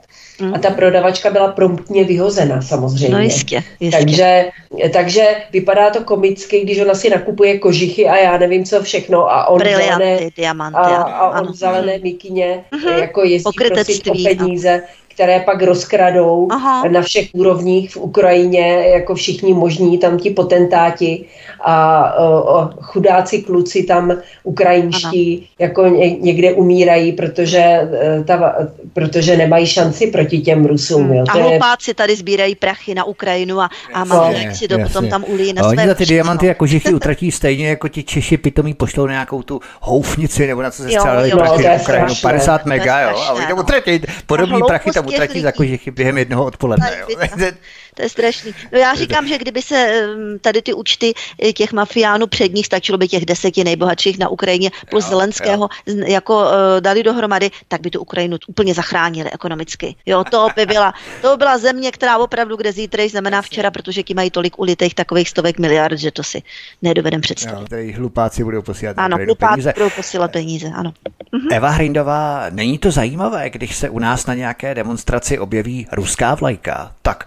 a 0.54 0.58
ta 0.58 0.70
prodavačka 0.70 1.30
byla 1.30 1.48
promptně 1.52 2.04
vyhozena 2.04 2.62
samozřejmě. 2.62 3.08
No 3.08 3.22
jistě, 3.22 3.62
jistě. 3.80 3.98
Takže, 3.98 4.50
takže 4.92 5.36
vypadá 5.52 5.90
to 5.90 6.04
komicky, 6.04 6.60
když 6.60 6.80
ona 6.80 6.94
si 6.94 7.10
nakupuje 7.10 7.58
kožichy 7.58 8.08
a 8.08 8.16
já 8.16 8.38
nevím 8.38 8.64
co 8.64 8.82
všechno 8.82 9.30
a 9.32 9.46
on 9.46 9.60
zelené, 9.60 10.30
diamanty, 10.36 10.78
a, 10.78 10.96
a 10.96 11.28
on 11.30 11.36
ano. 11.36 11.52
zelené 11.52 11.98
mikině 11.98 12.64
mm-hmm. 12.72 12.98
jako 12.98 13.24
jezdí 13.24 13.50
prosit 13.68 14.08
o 14.08 14.14
peníze 14.24 14.82
které 15.15 15.41
pak 15.41 15.62
rozkradou 15.62 16.49
Aha. 16.51 16.89
na 16.89 17.03
všech 17.03 17.28
úrovních 17.32 17.91
v 17.91 17.97
Ukrajině, 17.97 18.85
jako 18.95 19.15
všichni 19.15 19.55
možní, 19.55 19.99
tam 19.99 20.19
ti 20.19 20.31
potentáti 20.31 21.24
a 21.61 22.05
o, 22.19 22.43
o, 22.43 22.70
chudáci 22.81 23.43
kluci 23.43 23.82
tam 23.82 24.12
ukrajinští 24.45 25.37
ano. 25.37 25.47
jako 25.59 25.87
ně, 25.87 26.11
někde 26.11 26.53
umírají, 26.53 27.12
protože, 27.12 27.59
e, 27.59 28.24
ta, 28.27 28.55
protože 28.93 29.37
nemají 29.37 29.66
šanci 29.66 30.07
proti 30.07 30.39
těm 30.39 30.65
Rusům. 30.65 31.03
Hmm. 31.03 31.15
Jo. 31.15 31.24
A 31.28 31.32
hlupáci 31.32 31.95
tady 31.95 32.16
sbírají 32.16 32.55
prachy 32.55 32.95
na 32.95 33.05
Ukrajinu 33.05 33.61
a, 33.61 33.70
a 33.95 34.05
mafiáci 34.05 34.57
si 34.57 34.69
to 34.69 34.74
jasně. 34.74 34.93
potom 34.93 35.09
tam 35.09 35.24
ulí 35.28 35.53
na 35.53 35.62
své 35.62 35.82
Oni 35.82 35.89
za 35.89 35.95
ty 35.95 36.07
diamanty 36.07 36.47
jako 36.47 36.66
žichy 36.66 36.95
utratí 36.95 37.32
stejně 37.32 37.69
jako 37.69 37.89
ti 37.89 38.03
Češi 38.03 38.37
pitomí 38.37 38.74
pošlou 38.74 39.07
nějakou 39.07 39.43
tu 39.43 39.61
houfnici 39.81 40.47
nebo 40.47 40.62
na 40.62 40.70
co 40.70 40.82
se 40.82 40.91
střelili 40.91 41.31
prachy 41.31 41.62
na 41.62 41.74
Ukrajinu. 41.74 42.15
50 42.23 42.66
mega, 42.66 43.01
jo. 43.01 43.16
A 43.19 43.32
oni 43.32 43.47
tam 43.47 43.59
utratí 43.59 44.03
podobný 44.27 44.61
prachy 44.66 44.91
tam 45.02 45.14
utratí 45.14 45.40
za 45.40 45.52
kožichy 45.52 45.90
během 45.90 46.18
jednoho 46.18 46.44
odpoledne. 46.44 46.98
Jo. 47.01 47.06
To 47.94 48.02
je 48.02 48.08
strašný. 48.08 48.54
No 48.72 48.78
já 48.78 48.94
říkám, 48.94 49.28
že 49.28 49.38
kdyby 49.38 49.62
se 49.62 50.06
tady 50.40 50.62
ty 50.62 50.74
účty 50.74 51.14
eh, 51.42 51.52
těch 51.52 51.72
mafiánů 51.72 52.26
před 52.26 52.54
nich 52.54 52.66
stačilo 52.66 52.98
by 52.98 53.08
těch 53.08 53.26
deseti 53.26 53.64
nejbohatších 53.64 54.18
na 54.18 54.28
Ukrajině 54.28 54.70
plus 54.90 55.04
jo, 55.04 55.10
Zelenského 55.10 55.68
jo. 55.86 55.94
jako 56.06 56.40
uh, 56.40 56.50
dali 56.80 57.02
dohromady, 57.02 57.50
tak 57.68 57.80
by 57.80 57.90
tu 57.90 58.00
Ukrajinu 58.00 58.36
úplně 58.46 58.74
zachránili 58.74 59.30
ekonomicky. 59.30 59.94
Jo, 60.06 60.24
to 60.30 60.48
by 60.56 60.66
byla, 60.66 60.94
to 61.22 61.30
by 61.30 61.36
byla 61.36 61.58
země, 61.58 61.92
která 61.92 62.18
opravdu, 62.18 62.56
kde 62.56 62.72
zítra 62.72 63.08
znamená 63.08 63.42
včera, 63.42 63.70
protože 63.70 64.02
ti 64.02 64.14
mají 64.14 64.30
tolik 64.30 64.58
ulitých 64.58 64.94
takových 64.94 65.28
stovek 65.28 65.58
miliard, 65.58 65.98
že 65.98 66.10
to 66.10 66.22
si 66.22 66.42
nedovedem 66.82 67.20
představit. 67.20 67.60
Jo, 67.60 67.66
tady 67.68 67.92
hlupáci 67.92 68.44
budou 68.44 68.62
posílat 68.62 68.98
ano, 68.98 69.16
hlupáci 69.16 69.52
peníze. 69.52 69.72
budou 69.76 69.90
posílat 69.90 70.32
peníze, 70.32 70.70
ano. 70.74 70.92
Mhm. 71.32 71.48
Eva 71.52 71.70
Hrindová, 71.70 72.46
není 72.50 72.78
to 72.78 72.90
zajímavé, 72.90 73.50
když 73.50 73.76
se 73.76 73.90
u 73.90 73.98
nás 73.98 74.26
na 74.26 74.34
nějaké 74.34 74.74
demonstraci 74.74 75.38
objeví 75.38 75.86
ruská 75.92 76.34
vlajka, 76.34 76.92
tak 77.02 77.24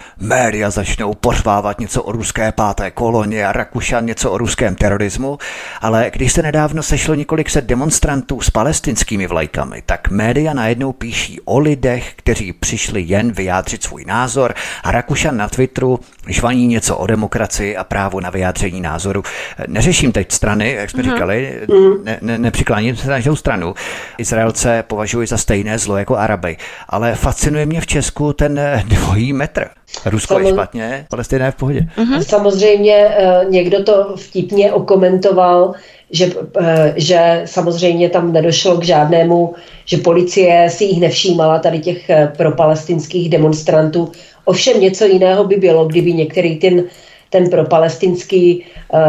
média 0.54 0.70
začnou 0.70 1.14
pořvávat 1.14 1.80
něco 1.80 2.04
o 2.04 2.12
ruské 2.12 2.52
páté 2.52 2.92
koloně 2.92 3.48
a 3.48 3.52
Rakušan 3.52 4.06
něco 4.06 4.32
o 4.32 4.38
ruském 4.38 4.76
terorismu, 4.76 5.38
ale 5.82 6.12
když 6.14 6.34
se 6.34 6.42
nedávno 6.42 6.84
sešlo 6.84 7.16
několik 7.16 7.50
set 7.50 7.66
demonstrantů 7.66 8.42
s 8.42 8.50
palestinskými 8.50 9.28
vlajkami, 9.28 9.84
tak 9.86 10.10
média 10.10 10.54
najednou 10.54 10.94
píší 10.94 11.42
o 11.46 11.60
lidech, 11.60 12.14
kteří 12.16 12.54
přišli 12.54 13.02
jen 13.02 13.32
vyjádřit 13.32 13.84
svůj 13.84 14.06
názor 14.06 14.54
a 14.84 14.92
Rakušan 14.92 15.38
na 15.38 15.48
Twitteru 15.48 16.00
žvaní 16.28 16.68
něco 16.68 16.98
o 16.98 17.08
demokracii 17.08 17.78
a 17.78 17.84
právu 17.84 18.20
na 18.20 18.30
vyjádření 18.30 18.82
názoru. 18.82 19.24
Neřeším 19.68 20.12
teď 20.12 20.32
strany, 20.32 20.72
jak 20.74 20.90
jsme 20.90 21.04
mm-hmm. 21.04 21.14
říkali, 21.14 21.60
ne, 22.04 22.18
ne, 22.22 22.38
nepřikláním 22.38 22.96
se 22.96 23.10
na 23.10 23.20
žádnou 23.20 23.36
stranu. 23.36 23.74
Izraelce 24.18 24.84
považuji 24.88 25.28
za 25.28 25.38
stejné 25.38 25.80
zlo 25.80 25.98
jako 25.98 26.18
Araby, 26.18 26.58
ale 26.90 27.16
fascinuje 27.16 27.66
mě 27.66 27.82
v 27.82 27.88
Česku 27.88 28.34
ten 28.34 28.60
dvojí 28.86 29.34
metr. 29.34 29.70
Rusko 30.06 30.34
Samoz... 30.34 30.48
je 30.48 30.54
špatně, 30.54 31.06
Palestina 31.10 31.46
je 31.46 31.52
v 31.52 31.56
pohodě. 31.56 31.88
Mm-hmm. 31.98 32.20
Samozřejmě 32.20 32.96
eh, 32.96 33.46
někdo 33.50 33.84
to 33.84 34.14
vtipně 34.16 34.74
okomentoval, 34.74 35.74
že, 36.12 36.32
eh, 36.62 36.94
že 36.96 37.42
samozřejmě 37.46 38.10
tam 38.10 38.34
nedošlo 38.34 38.78
k 38.78 38.84
žádnému, 38.84 39.54
že 39.86 39.98
policie 39.98 40.70
si 40.70 40.84
jich 40.84 41.00
nevšímala 41.00 41.60
tady 41.60 41.80
těch 41.80 42.10
eh, 42.10 42.34
propalestinských 42.38 43.30
demonstrantů. 43.30 44.12
Ovšem 44.46 44.82
něco 44.82 45.06
jiného 45.06 45.44
by 45.44 45.56
bylo, 45.56 45.86
kdyby 45.86 46.14
některý 46.14 46.56
ten, 46.56 46.84
ten 47.30 47.50
propalestinský 47.50 48.66
uh, 48.94 49.00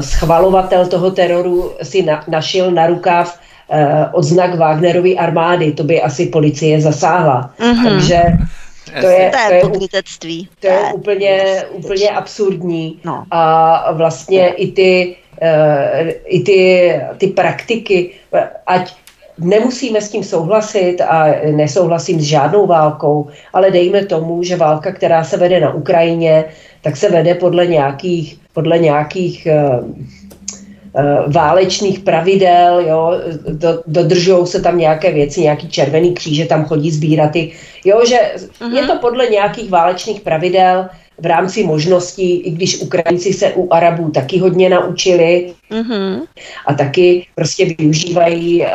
schvalovatel 0.00 0.86
toho 0.86 1.10
teroru 1.10 1.72
si 1.82 2.02
na, 2.02 2.24
našil 2.28 2.70
na 2.70 2.86
rukáv 2.86 3.38
uh, 3.68 3.78
odznak 4.12 4.54
Wagnerovy 4.54 5.16
armády. 5.16 5.72
To 5.72 5.84
by 5.84 6.02
asi 6.02 6.26
policie 6.26 6.80
zasáhla. 6.80 7.54
Mm-hmm. 7.58 7.88
Takže 7.88 8.22
to 9.00 9.06
je, 9.06 9.30
to 9.48 9.54
je, 9.54 9.60
pokrytectví. 9.60 10.48
To 10.60 10.66
je 10.66 10.92
úplně, 10.94 11.64
úplně 11.70 12.10
absurdní. 12.10 13.00
No. 13.04 13.24
A 13.30 13.92
vlastně 13.92 14.48
i 14.48 14.72
ty, 14.72 15.16
uh, 15.42 16.10
i 16.24 16.40
ty, 16.40 16.92
ty 17.18 17.26
praktiky, 17.26 18.10
ať 18.66 18.94
nemusíme 19.38 20.00
s 20.00 20.10
tím 20.10 20.24
souhlasit 20.24 21.00
a 21.00 21.26
nesouhlasím 21.50 22.20
s 22.20 22.24
žádnou 22.24 22.66
válkou, 22.66 23.28
ale 23.52 23.70
dejme 23.70 24.06
tomu, 24.06 24.42
že 24.42 24.56
válka, 24.56 24.92
která 24.92 25.24
se 25.24 25.36
vede 25.36 25.60
na 25.60 25.74
Ukrajině, 25.74 26.44
tak 26.82 26.96
se 26.96 27.10
vede 27.10 27.34
podle 27.34 27.66
nějakých, 27.66 28.38
podle 28.52 28.78
nějakých 28.78 29.48
uh, 29.50 29.84
válečných 31.26 31.98
pravidel, 31.98 32.80
jo, 32.80 33.12
do, 33.48 33.82
dodržují 33.86 34.46
se 34.46 34.60
tam 34.60 34.78
nějaké 34.78 35.12
věci, 35.12 35.40
nějaký 35.40 35.68
červený 35.68 36.14
kříže 36.14 36.46
tam 36.46 36.64
chodí 36.64 36.90
sbírat 36.90 37.30
ty, 37.30 37.52
jo, 37.84 38.00
že 38.08 38.16
uh-huh. 38.16 38.74
je 38.74 38.86
to 38.86 38.96
podle 38.96 39.26
nějakých 39.26 39.70
válečných 39.70 40.20
pravidel, 40.20 40.88
v 41.20 41.26
rámci 41.26 41.64
možností, 41.64 42.36
i 42.36 42.50
když 42.50 42.80
Ukrajinci 42.80 43.32
se 43.32 43.52
u 43.52 43.72
Arabů 43.72 44.10
taky 44.10 44.38
hodně 44.38 44.68
naučili 44.68 45.52
mm-hmm. 45.70 46.20
a 46.66 46.74
taky 46.74 47.26
prostě 47.34 47.74
využívají 47.78 48.62
uh, 48.62 48.68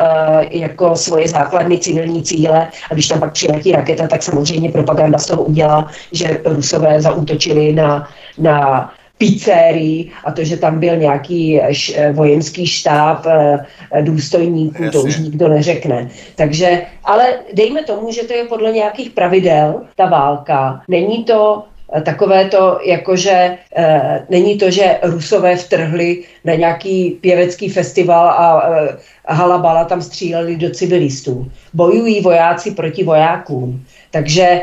jako 0.49 0.95
svoje 0.95 1.27
základny 1.27 1.77
civilní 1.77 2.23
cíle 2.23 2.67
a 2.91 2.93
když 2.93 3.07
tam 3.07 3.19
pak 3.19 3.33
přiletí 3.33 3.71
raketa, 3.71 4.07
tak 4.07 4.23
samozřejmě 4.23 4.71
propaganda 4.71 5.17
z 5.17 5.27
toho 5.27 5.43
udělá, 5.43 5.91
že 6.11 6.41
Rusové 6.45 7.01
zaútočili 7.01 7.73
na, 7.73 8.09
na 8.37 8.89
pizzerii 9.17 10.11
a 10.25 10.31
to, 10.31 10.43
že 10.43 10.57
tam 10.57 10.79
byl 10.79 10.95
nějaký 10.97 11.61
š, 11.61 12.11
vojenský 12.11 12.67
štáb 12.67 13.25
e, 13.25 13.65
důstojníků, 14.01 14.83
Jasně. 14.83 14.99
to 14.99 15.07
už 15.07 15.17
nikdo 15.17 15.47
neřekne. 15.47 16.09
Takže, 16.35 16.81
ale 17.03 17.33
dejme 17.53 17.83
tomu, 17.83 18.11
že 18.11 18.23
to 18.23 18.33
je 18.33 18.43
podle 18.43 18.71
nějakých 18.71 19.09
pravidel, 19.09 19.81
ta 19.95 20.05
válka. 20.05 20.81
Není 20.87 21.23
to 21.23 21.63
Eh, 21.93 22.01
takové 22.01 22.45
to, 22.45 22.79
jakože 22.85 23.57
e, 23.75 24.25
není 24.29 24.57
to, 24.57 24.71
že 24.71 24.99
Rusové 25.03 25.55
vtrhli 25.55 26.23
na 26.45 26.53
nějaký 26.53 27.17
pěvecký 27.21 27.69
festival 27.69 28.29
a 28.29 28.69
e, 28.69 28.97
halabala 29.27 29.85
tam 29.85 30.01
stříleli 30.01 30.55
do 30.55 30.69
civilistů. 30.69 31.51
Bojují 31.73 32.21
vojáci 32.21 32.71
proti 32.71 33.03
vojákům. 33.03 33.85
Takže 34.11 34.61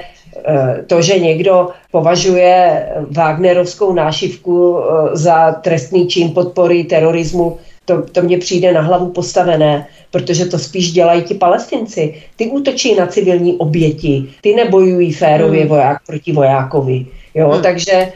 to, 0.87 1.03
že 1.03 1.19
někdo 1.19 1.69
považuje 1.91 2.87
Wagnerovskou 3.11 3.93
nášivku 3.93 4.79
e, 4.79 5.17
za 5.17 5.53
trestný 5.53 6.09
čin 6.09 6.31
podpory 6.31 6.85
terorismu, 6.85 7.59
to, 7.85 8.03
to 8.03 8.23
mně 8.23 8.39
přijde 8.39 8.73
na 8.73 8.81
hlavu 8.81 9.07
postavené, 9.11 9.87
protože 10.11 10.45
to 10.45 10.59
spíš 10.59 10.93
dělají 10.93 11.23
ti 11.23 11.35
palestinci. 11.35 12.15
Ty 12.37 12.47
útočí 12.47 12.95
na 12.95 13.07
civilní 13.07 13.57
oběti, 13.57 14.25
ty 14.41 14.55
nebojují 14.55 15.13
férově 15.13 15.61
hmm. 15.61 15.69
voják 15.69 15.99
proti 16.07 16.33
vojákovi. 16.33 17.07
Jo, 17.35 17.49
hmm. 17.49 17.63
takže 17.63 18.13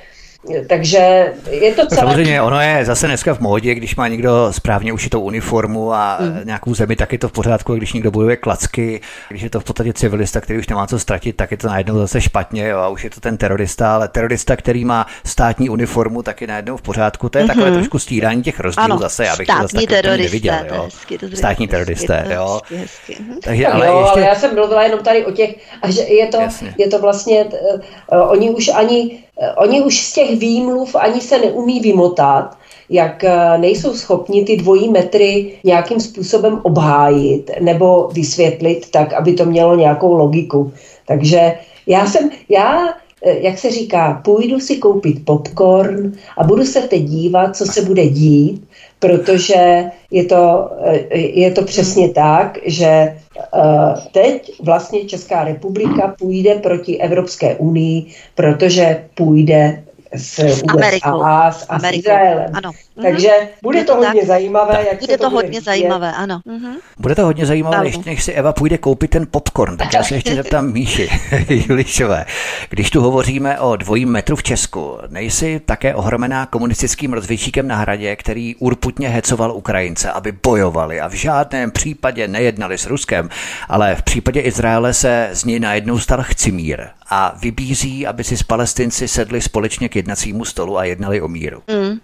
takže 0.69 1.33
je 1.51 1.75
to 1.75 1.87
celé... 1.87 2.01
Samozřejmě 2.01 2.43
ono 2.43 2.61
je 2.61 2.85
zase 2.85 3.07
dneska 3.07 3.35
v 3.35 3.41
módě, 3.41 3.75
když 3.75 3.97
má 3.97 4.09
někdo 4.09 4.49
správně 4.51 4.93
ušitou 4.93 5.21
uniformu 5.21 5.93
a 5.93 6.19
mm. 6.21 6.41
nějakou 6.45 6.75
zemi, 6.75 6.97
tak 6.97 7.13
je 7.13 7.19
to 7.19 7.29
v 7.29 7.33
pořádku, 7.33 7.75
když 7.75 7.93
někdo 7.93 8.11
bojuje 8.11 8.37
klacky, 8.37 9.01
když 9.29 9.43
je 9.43 9.51
to 9.51 9.61
v 9.61 9.65
podstatě 9.65 9.93
civilista, 9.93 10.41
který 10.41 10.59
už 10.59 10.69
nemá 10.69 10.87
co 10.87 10.99
ztratit, 10.99 11.37
tak 11.37 11.51
je 11.51 11.57
to 11.57 11.69
najednou 11.69 11.99
zase 11.99 12.21
špatně 12.21 12.69
jo, 12.69 12.79
a 12.79 12.89
už 12.89 13.05
je 13.05 13.11
to 13.11 13.21
ten 13.21 13.37
terorista, 13.37 13.95
ale 13.95 14.09
terorista, 14.09 14.57
který 14.57 14.85
má 14.85 15.07
státní 15.25 15.71
uniformu, 15.71 16.23
tak 16.23 16.41
je 16.41 16.47
najednou 16.47 16.77
v 16.77 16.83
pořádku. 16.83 17.29
To 17.29 17.39
je 17.39 17.45
mm-hmm. 17.45 17.49
takové 17.49 17.67
mhm. 17.67 17.75
trošku 17.75 17.99
stírání 17.99 18.43
těch 18.43 18.61
rozdílů 18.61 18.85
ano, 18.85 18.99
zase, 18.99 19.29
abych 19.29 19.47
to 19.47 19.63
zase 19.63 19.87
tak 19.87 20.05
neviděl. 20.05 20.55
Jo. 20.75 20.83
Hezky, 20.85 21.19
to 21.19 21.37
státní 21.37 21.69
teroristé, 21.69 22.27
jo. 22.35 22.61
Hezky, 22.71 22.77
hezky. 22.77 23.23
Mhm. 23.23 23.41
Takže, 23.41 23.67
ale, 23.67 23.87
jo, 23.87 24.01
ještě... 24.01 24.21
ale 24.21 24.29
já 24.29 24.35
jsem 24.35 24.55
mluvila 24.55 24.83
jenom 24.83 25.01
tady 25.01 25.27
o 25.27 25.31
těch, 25.31 25.57
a 25.83 25.91
že 25.91 26.03
je 26.03 26.27
to, 26.27 26.39
je 26.79 26.89
to 26.89 26.99
vlastně, 26.99 27.45
uh, 27.45 28.31
oni 28.31 28.51
už 28.51 28.69
ani 28.69 29.26
oni 29.57 29.81
už 29.81 30.01
z 30.01 30.13
těch 30.13 30.39
výmluv 30.39 30.95
ani 30.95 31.21
se 31.21 31.39
neumí 31.39 31.81
vymotat, 31.81 32.59
jak 32.89 33.25
eh, 33.25 33.59
nejsou 33.59 33.95
schopni 33.95 34.45
ty 34.45 34.57
dvojí 34.57 34.89
metry 34.89 35.59
nějakým 35.65 36.01
způsobem 36.01 36.61
obhájit 36.63 37.51
nebo 37.61 38.09
vysvětlit 38.13 38.91
tak, 38.91 39.13
aby 39.13 39.33
to 39.33 39.45
mělo 39.45 39.77
nějakou 39.77 40.17
logiku. 40.17 40.73
Takže 41.07 41.59
já 41.87 42.07
jsem, 42.07 42.31
já 42.49 42.89
eh, 42.89 42.93
jak 43.27 43.59
se 43.59 43.71
říká, 43.71 44.21
půjdu 44.25 44.61
si 44.61 44.77
koupit 44.77 45.25
popcorn 45.25 46.13
a 46.39 46.45
budu 46.45 46.65
se 46.65 46.81
teď 46.81 47.03
dívat, 47.03 47.57
co 47.57 47.67
se 47.67 47.83
bude 47.83 48.09
dít, 48.09 48.69
protože 48.99 49.85
je 50.11 50.25
to, 50.25 50.71
je 51.13 51.51
to 51.51 51.63
přesně 51.63 52.09
tak, 52.09 52.59
že 52.65 53.17
Eh, 53.55 53.95
teď 54.13 54.53
vlastně 54.63 55.05
Česká 55.05 55.45
republika 55.45 56.15
půjde 56.19 56.55
proti 56.55 56.99
Evropské 56.99 57.57
unii, 57.57 58.07
protože 58.35 59.05
půjde 59.15 59.83
s 60.19 60.39
USA 60.75 61.51
s, 61.51 61.67
a 61.69 61.79
s 61.79 61.93
Izraelem. 61.93 62.51
Ano. 62.53 62.71
Mhm. 62.97 63.07
Takže 63.07 63.31
bude 63.63 63.85
to, 63.85 63.93
to 63.93 63.99
hodně 63.99 64.21
tak. 64.21 64.29
zajímavé. 64.29 64.73
Tak. 64.75 64.87
Jak 64.87 65.01
bude 65.01 65.19
to, 65.19 65.25
to 65.25 65.31
bude 65.31 65.47
hodně 65.47 65.61
zajímavé, 65.61 66.13
ano. 66.13 66.41
Mhm. 66.45 66.77
Bude 66.99 67.15
to 67.15 67.25
hodně 67.25 67.47
zajímavé, 67.47 67.87
ještě 67.87 68.11
než 68.11 68.25
si 68.25 68.33
Eva 68.33 68.53
půjde 68.53 68.79
koupit 68.79 69.11
ten 69.11 69.27
popcorn, 69.31 69.77
tak 69.77 69.95
já 69.95 70.03
se 70.03 70.15
ještě 70.15 70.35
zeptám 70.43 70.73
Míši 70.73 71.09
Julišové. 71.49 72.25
Když 72.71 72.91
tu 72.91 73.01
hovoříme 73.01 73.61
o 73.61 73.77
dvojím 73.77 74.09
metru 74.09 74.37
v 74.37 74.43
Česku, 74.43 74.99
nejsi 75.09 75.61
také 75.65 75.95
ohromená 75.95 76.47
komunistickým 76.47 77.13
rozvědčíkem 77.13 77.69
na 77.69 77.77
hradě, 77.77 78.17
který 78.17 78.57
urputně 78.57 79.09
hecoval 79.09 79.53
Ukrajince, 79.53 80.11
aby 80.11 80.33
bojovali 80.33 81.01
a 81.01 81.09
v 81.09 81.13
žádném 81.13 81.71
případě 81.71 82.29
nejednali 82.29 82.79
s 82.79 82.87
Ruskem, 82.87 83.29
ale 83.69 83.95
v 83.95 84.03
případě 84.03 84.41
Izraele 84.41 84.95
se 84.95 85.31
z 85.33 85.45
něj 85.45 85.61
najednou 85.61 85.99
stal 85.99 86.23
chcimír 86.23 86.87
a 87.09 87.33
vybízí, 87.37 88.07
aby 88.07 88.25
si 88.25 88.37
s 88.37 88.43
palestinci 88.43 89.09
sedli 89.09 89.43
společně 89.43 89.89
k 89.89 89.97
jednacímu 89.97 90.45
stolu 90.45 90.79
a 90.79 90.85
jednali 90.85 91.21
o 91.21 91.29
míru. 91.29 91.63
Mm, 91.67 92.01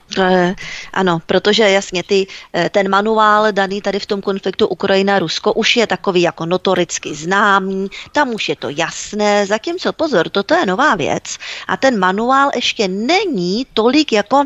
ano, 0.92 1.18
protože 1.26 1.70
jasně 1.70 2.02
ty, 2.02 2.26
eh, 2.52 2.70
ten 2.70 2.90
manuál 2.90 3.52
daný 3.52 3.82
tady 3.82 3.98
v 3.98 4.06
tom 4.06 4.20
konfliktu 4.20 4.66
Ukrajina-Rusko 4.66 5.52
už 5.52 5.76
je 5.76 5.86
takový 5.86 6.22
jako 6.22 6.46
notoricky 6.46 7.14
známý, 7.14 7.90
tam 8.12 8.34
už 8.34 8.48
je 8.48 8.56
to 8.56 8.68
jasné, 8.68 9.46
zatímco 9.46 9.92
pozor, 9.92 10.28
toto 10.28 10.54
je 10.54 10.66
nová 10.66 10.94
věc 10.94 11.38
a 11.68 11.76
ten 11.76 11.98
manuál 11.98 12.50
ještě 12.54 12.88
není 12.88 13.66
tolik 13.74 14.12
jako, 14.12 14.44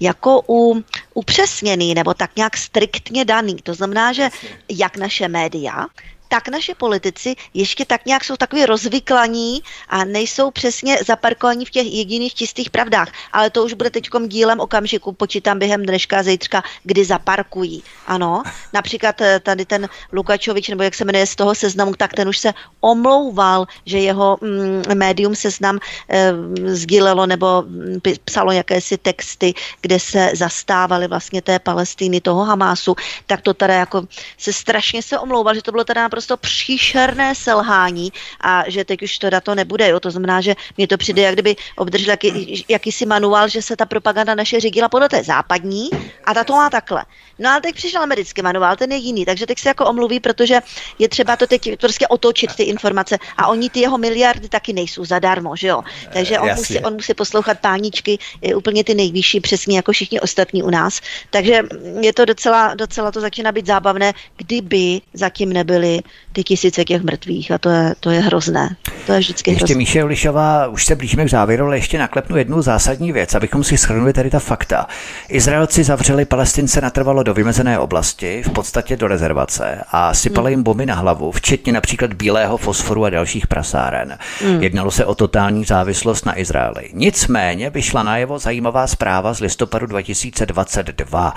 jako 0.00 0.42
u, 0.48 0.84
upřesněný 1.14 1.94
nebo 1.94 2.14
tak 2.14 2.30
nějak 2.36 2.56
striktně 2.56 3.24
daný. 3.24 3.56
To 3.62 3.74
znamená, 3.74 4.12
že 4.12 4.28
jak 4.68 4.96
naše 4.96 5.28
média, 5.28 5.86
tak 6.30 6.48
naše 6.48 6.74
politici 6.74 7.34
ještě 7.54 7.84
tak 7.84 8.06
nějak 8.06 8.24
jsou 8.24 8.36
takový 8.36 8.66
rozvyklaní 8.66 9.62
a 9.88 10.04
nejsou 10.04 10.50
přesně 10.50 10.98
zaparkovaní 11.06 11.64
v 11.66 11.70
těch 11.70 11.86
jediných 11.86 12.34
čistých 12.34 12.70
pravdách. 12.70 13.10
Ale 13.32 13.50
to 13.50 13.64
už 13.64 13.74
bude 13.74 13.90
teď 13.90 14.08
dílem 14.26 14.60
okamžiku, 14.60 15.12
počítám 15.12 15.58
během 15.58 15.82
dneška 15.82 16.18
a 16.18 16.22
zítřka, 16.22 16.62
kdy 16.84 17.04
zaparkují. 17.04 17.82
Ano, 18.06 18.42
například 18.72 19.20
eh, 19.20 19.40
tady 19.40 19.64
ten 19.66 19.88
Lukačovič, 20.12 20.68
nebo 20.68 20.82
jak 20.82 20.94
se 20.94 21.04
jmenuje 21.04 21.26
z 21.26 21.36
toho 21.36 21.54
seznamu, 21.54 21.94
tak 21.98 22.14
ten 22.14 22.28
už 22.28 22.38
se 22.38 22.54
omlouval, 22.80 23.66
že 23.86 23.98
jeho 23.98 24.38
mm, 24.40 24.94
médium 24.94 25.34
seznam 25.34 25.78
e, 26.08 26.32
sdílelo 26.74 27.26
nebo 27.26 27.62
mm, 27.66 28.00
psalo 28.24 28.52
jakési 28.52 28.98
texty, 28.98 29.54
kde 29.80 29.98
se 29.98 30.30
zastávali 30.34 31.08
vlastně 31.08 31.42
té 31.42 31.58
Palestiny, 31.58 32.20
toho 32.20 32.44
Hamásu, 32.44 32.94
tak 33.26 33.40
to 33.40 33.54
teda 33.54 33.74
jako 33.74 34.06
se 34.38 34.52
strašně 34.52 35.02
se 35.02 35.18
omlouval, 35.18 35.54
že 35.54 35.62
to 35.62 35.72
bylo 35.72 35.84
teda 35.84 36.02
naprosto 36.02 36.19
naprosto 36.20 36.36
příšerné 36.36 37.34
selhání 37.34 38.12
a 38.40 38.64
že 38.70 38.84
teď 38.84 39.02
už 39.02 39.18
to 39.18 39.30
dato 39.30 39.54
nebude. 39.54 39.88
Jo? 39.88 40.00
To 40.00 40.10
znamená, 40.10 40.40
že 40.40 40.54
mě 40.76 40.86
to 40.86 40.96
přijde, 40.96 41.22
jak 41.22 41.34
kdyby 41.34 41.56
obdržel 41.76 42.10
jaký, 42.10 42.64
jakýsi 42.68 43.06
manuál, 43.06 43.48
že 43.48 43.62
se 43.62 43.76
ta 43.76 43.86
propaganda 43.86 44.34
naše 44.34 44.60
řídila 44.60 44.88
podle 44.88 45.08
té 45.08 45.24
západní 45.24 45.90
a 46.24 46.34
ta 46.34 46.44
to 46.44 46.52
má 46.52 46.70
takhle. 46.70 47.04
No 47.38 47.50
ale 47.50 47.60
teď 47.60 47.74
přišel 47.74 48.02
americký 48.02 48.42
manuál, 48.42 48.76
ten 48.76 48.92
je 48.92 48.98
jiný, 48.98 49.24
takže 49.24 49.46
teď 49.46 49.58
se 49.58 49.68
jako 49.68 49.86
omluví, 49.86 50.20
protože 50.20 50.60
je 50.98 51.08
třeba 51.08 51.36
to 51.36 51.46
teď 51.46 51.80
prostě 51.80 52.06
otočit 52.08 52.54
ty 52.54 52.62
informace 52.62 53.18
a 53.36 53.46
oni 53.48 53.70
ty 53.70 53.80
jeho 53.80 53.98
miliardy 53.98 54.48
taky 54.48 54.72
nejsou 54.72 55.04
zadarmo, 55.04 55.56
že 55.56 55.68
jo. 55.68 55.82
Takže 56.12 56.38
on, 56.38 56.50
musí, 56.56 56.78
on 56.78 56.92
musí 56.92 57.14
poslouchat 57.14 57.58
páničky, 57.60 58.18
je 58.42 58.54
úplně 58.54 58.84
ty 58.84 58.94
nejvyšší, 58.94 59.40
přesně 59.40 59.76
jako 59.76 59.92
všichni 59.92 60.20
ostatní 60.20 60.62
u 60.62 60.70
nás. 60.70 61.00
Takže 61.30 61.62
je 62.00 62.12
to 62.12 62.24
docela, 62.24 62.74
docela 62.74 63.12
to 63.12 63.20
začíná 63.20 63.52
být 63.52 63.66
zábavné, 63.66 64.12
kdyby 64.36 65.00
zatím 65.14 65.52
nebyly 65.52 66.00
ty 66.32 66.44
tisíce 66.44 66.84
těch 66.84 67.02
mrtvých 67.02 67.50
a 67.50 67.58
to 67.58 67.70
je, 67.70 67.94
to 68.00 68.10
je 68.10 68.20
hrozné. 68.20 68.76
To 69.06 69.12
je 69.12 69.18
vždycky 69.18 69.50
Ještě 69.50 69.64
hrozné. 69.64 69.78
Míše 69.78 70.04
Lišová, 70.04 70.68
už 70.68 70.84
se 70.84 70.94
blížíme 70.94 71.24
k 71.24 71.30
závěru, 71.30 71.66
ale 71.66 71.76
ještě 71.76 71.98
naklepnu 71.98 72.36
jednu 72.36 72.62
zásadní 72.62 73.12
věc, 73.12 73.34
abychom 73.34 73.64
si 73.64 73.76
shrnuli 73.76 74.12
tady 74.12 74.30
ta 74.30 74.38
fakta. 74.38 74.86
Izraelci 75.28 75.84
zavřeli 75.84 76.24
Palestince 76.24 76.80
natrvalo 76.80 77.22
do 77.22 77.34
vymezené 77.34 77.78
oblasti, 77.78 78.42
v 78.46 78.50
podstatě 78.50 78.96
do 78.96 79.08
rezervace 79.08 79.84
a 79.92 80.14
sypali 80.14 80.52
jim 80.52 80.62
bomby 80.62 80.86
na 80.86 80.94
hlavu, 80.94 81.32
včetně 81.32 81.72
například 81.72 82.12
bílého 82.12 82.56
fosforu 82.56 83.04
a 83.04 83.10
dalších 83.10 83.46
prasáren. 83.46 84.18
Hmm. 84.40 84.62
Jednalo 84.62 84.90
se 84.90 85.04
o 85.04 85.14
totální 85.14 85.64
závislost 85.64 86.26
na 86.26 86.38
Izraeli. 86.38 86.90
Nicméně 86.92 87.70
vyšla 87.70 88.02
najevo 88.02 88.38
zajímavá 88.38 88.86
zpráva 88.86 89.34
z 89.34 89.40
listopadu 89.40 89.86
2022. 89.86 91.34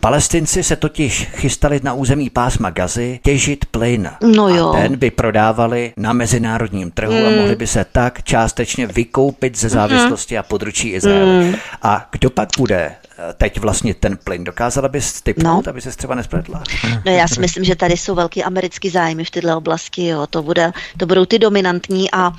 Palestinci 0.00 0.62
se 0.62 0.76
totiž 0.76 1.28
chystali 1.34 1.80
na 1.82 1.92
území 1.92 2.30
pásma 2.30 2.70
Gazy 2.70 3.20
těžit 3.22 3.64
plyn. 3.64 4.10
No 4.22 4.48
jo. 4.48 4.68
A 4.68 4.72
ten 4.72 4.96
by 4.96 5.10
prodávali 5.10 5.92
na 5.96 6.12
mezinárodním 6.12 6.90
trhu 6.90 7.12
mm. 7.12 7.26
a 7.26 7.30
mohli 7.30 7.56
by 7.56 7.66
se 7.66 7.86
tak 7.92 8.22
částečně 8.22 8.86
vykoupit 8.86 9.58
ze 9.58 9.68
závislosti 9.68 10.38
a 10.38 10.42
područí 10.42 10.88
Izraele. 10.88 11.42
Mm. 11.44 11.54
A 11.82 12.08
kdo 12.12 12.30
pak 12.30 12.48
bude 12.58 12.92
teď 13.34 13.58
vlastně 13.58 13.94
ten 13.94 14.16
plyn. 14.16 14.44
Dokázala 14.44 14.88
bys 14.88 15.22
typnout, 15.22 15.66
no. 15.66 15.70
aby 15.70 15.80
se 15.80 15.90
třeba 15.90 16.14
nespletla? 16.14 16.62
No 17.04 17.12
já 17.12 17.28
si 17.28 17.40
myslím, 17.40 17.64
že 17.64 17.76
tady 17.76 17.96
jsou 17.96 18.14
velký 18.14 18.44
americký 18.44 18.90
zájmy 18.90 19.24
v 19.24 19.30
této 19.30 19.56
oblasti. 19.56 20.06
Jo. 20.06 20.26
To, 20.26 20.42
bude, 20.42 20.72
to 20.96 21.06
budou 21.06 21.24
ty 21.24 21.38
dominantní 21.38 22.10
a 22.10 22.32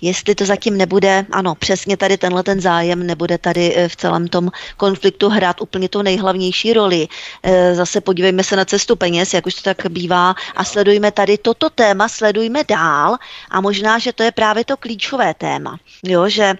jestli 0.00 0.34
to 0.34 0.44
zatím 0.46 0.76
nebude, 0.76 1.26
ano, 1.32 1.54
přesně 1.54 1.96
tady 1.96 2.18
tenhle 2.18 2.42
ten 2.42 2.60
zájem 2.60 3.06
nebude 3.06 3.38
tady 3.38 3.76
eh, 3.76 3.88
v 3.88 3.96
celém 3.96 4.28
tom 4.28 4.50
konfliktu 4.76 5.28
hrát 5.28 5.60
úplně 5.60 5.88
tu 5.88 6.02
nejhlavnější 6.02 6.72
roli. 6.72 7.08
Eh, 7.42 7.74
zase 7.74 8.00
podívejme 8.00 8.44
se 8.44 8.56
na 8.56 8.64
cestu 8.64 8.96
peněz, 8.96 9.34
jak 9.34 9.46
už 9.46 9.54
to 9.54 9.62
tak 9.62 9.86
bývá 9.88 10.34
a 10.56 10.64
sledujme 10.64 11.10
tady 11.10 11.38
toto 11.38 11.70
téma, 11.70 12.08
sledujme 12.08 12.60
dál 12.68 13.16
a 13.50 13.60
možná, 13.60 13.98
že 13.98 14.12
to 14.12 14.22
je 14.22 14.32
právě 14.32 14.64
to 14.64 14.76
klíčové 14.76 15.34
téma. 15.34 15.78
Jo, 16.02 16.28
že, 16.28 16.54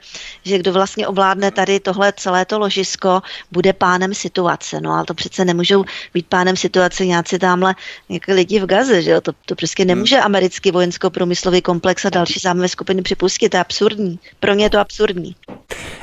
že 0.45 0.59
kdo 0.59 0.73
vlastně 0.73 1.07
ovládne 1.07 1.51
tady 1.51 1.81
tohle 1.81 2.13
celé 2.17 2.45
to 2.45 2.59
ložisko, 2.59 3.23
bude 3.53 3.62
pánem 3.73 4.15
situace. 4.15 4.81
No 4.81 4.93
ale 4.93 5.05
to 5.05 5.15
přece 5.15 5.45
nemůžou 5.45 5.85
být 6.15 6.27
pánem 6.27 6.57
situace 6.57 7.07
nějací 7.07 7.39
tamhle 7.39 7.75
jako 8.09 8.33
lidi 8.33 8.61
v 8.61 8.67
Gaze, 8.67 9.03
že 9.03 9.11
jo? 9.11 9.21
To, 9.21 9.33
to 9.47 9.55
prostě 9.55 9.85
nemůže 9.85 10.17
hmm. 10.17 10.27
americký 10.27 10.71
vojensko-průmyslový 10.71 11.63
komplex 11.63 12.05
a 12.05 12.11
další 12.11 12.41
zájmové 12.41 12.69
skupiny 12.69 13.03
připustit. 13.03 13.49
To 13.49 13.57
je 13.57 13.61
absurdní. 13.61 14.19
Pro 14.41 14.55
ně 14.55 14.65
je 14.65 14.71
to 14.71 14.79
absurdní. 14.79 15.37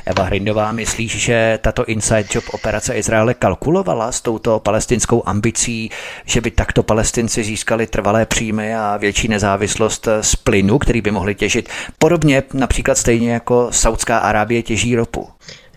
Eva 0.05 0.23
Hrindová, 0.23 0.71
myslíš, 0.71 1.17
že 1.17 1.59
tato 1.61 1.85
inside 1.85 2.25
job 2.33 2.43
operace 2.51 2.95
Izraele 2.95 3.33
kalkulovala 3.33 4.11
s 4.11 4.21
touto 4.21 4.59
palestinskou 4.59 5.23
ambicí, 5.25 5.91
že 6.25 6.41
by 6.41 6.51
takto 6.51 6.83
palestinci 6.83 7.43
získali 7.43 7.87
trvalé 7.87 8.25
příjmy 8.25 8.75
a 8.75 8.97
větší 8.97 9.27
nezávislost 9.27 10.07
z 10.21 10.35
plynu, 10.35 10.79
který 10.79 11.01
by 11.01 11.11
mohli 11.11 11.35
těžit? 11.35 11.69
Podobně 11.97 12.43
například 12.53 12.97
stejně 12.97 13.31
jako 13.31 13.67
Saudská 13.71 14.17
Arábie 14.17 14.63
těží 14.63 14.95
ropu. 14.95 15.27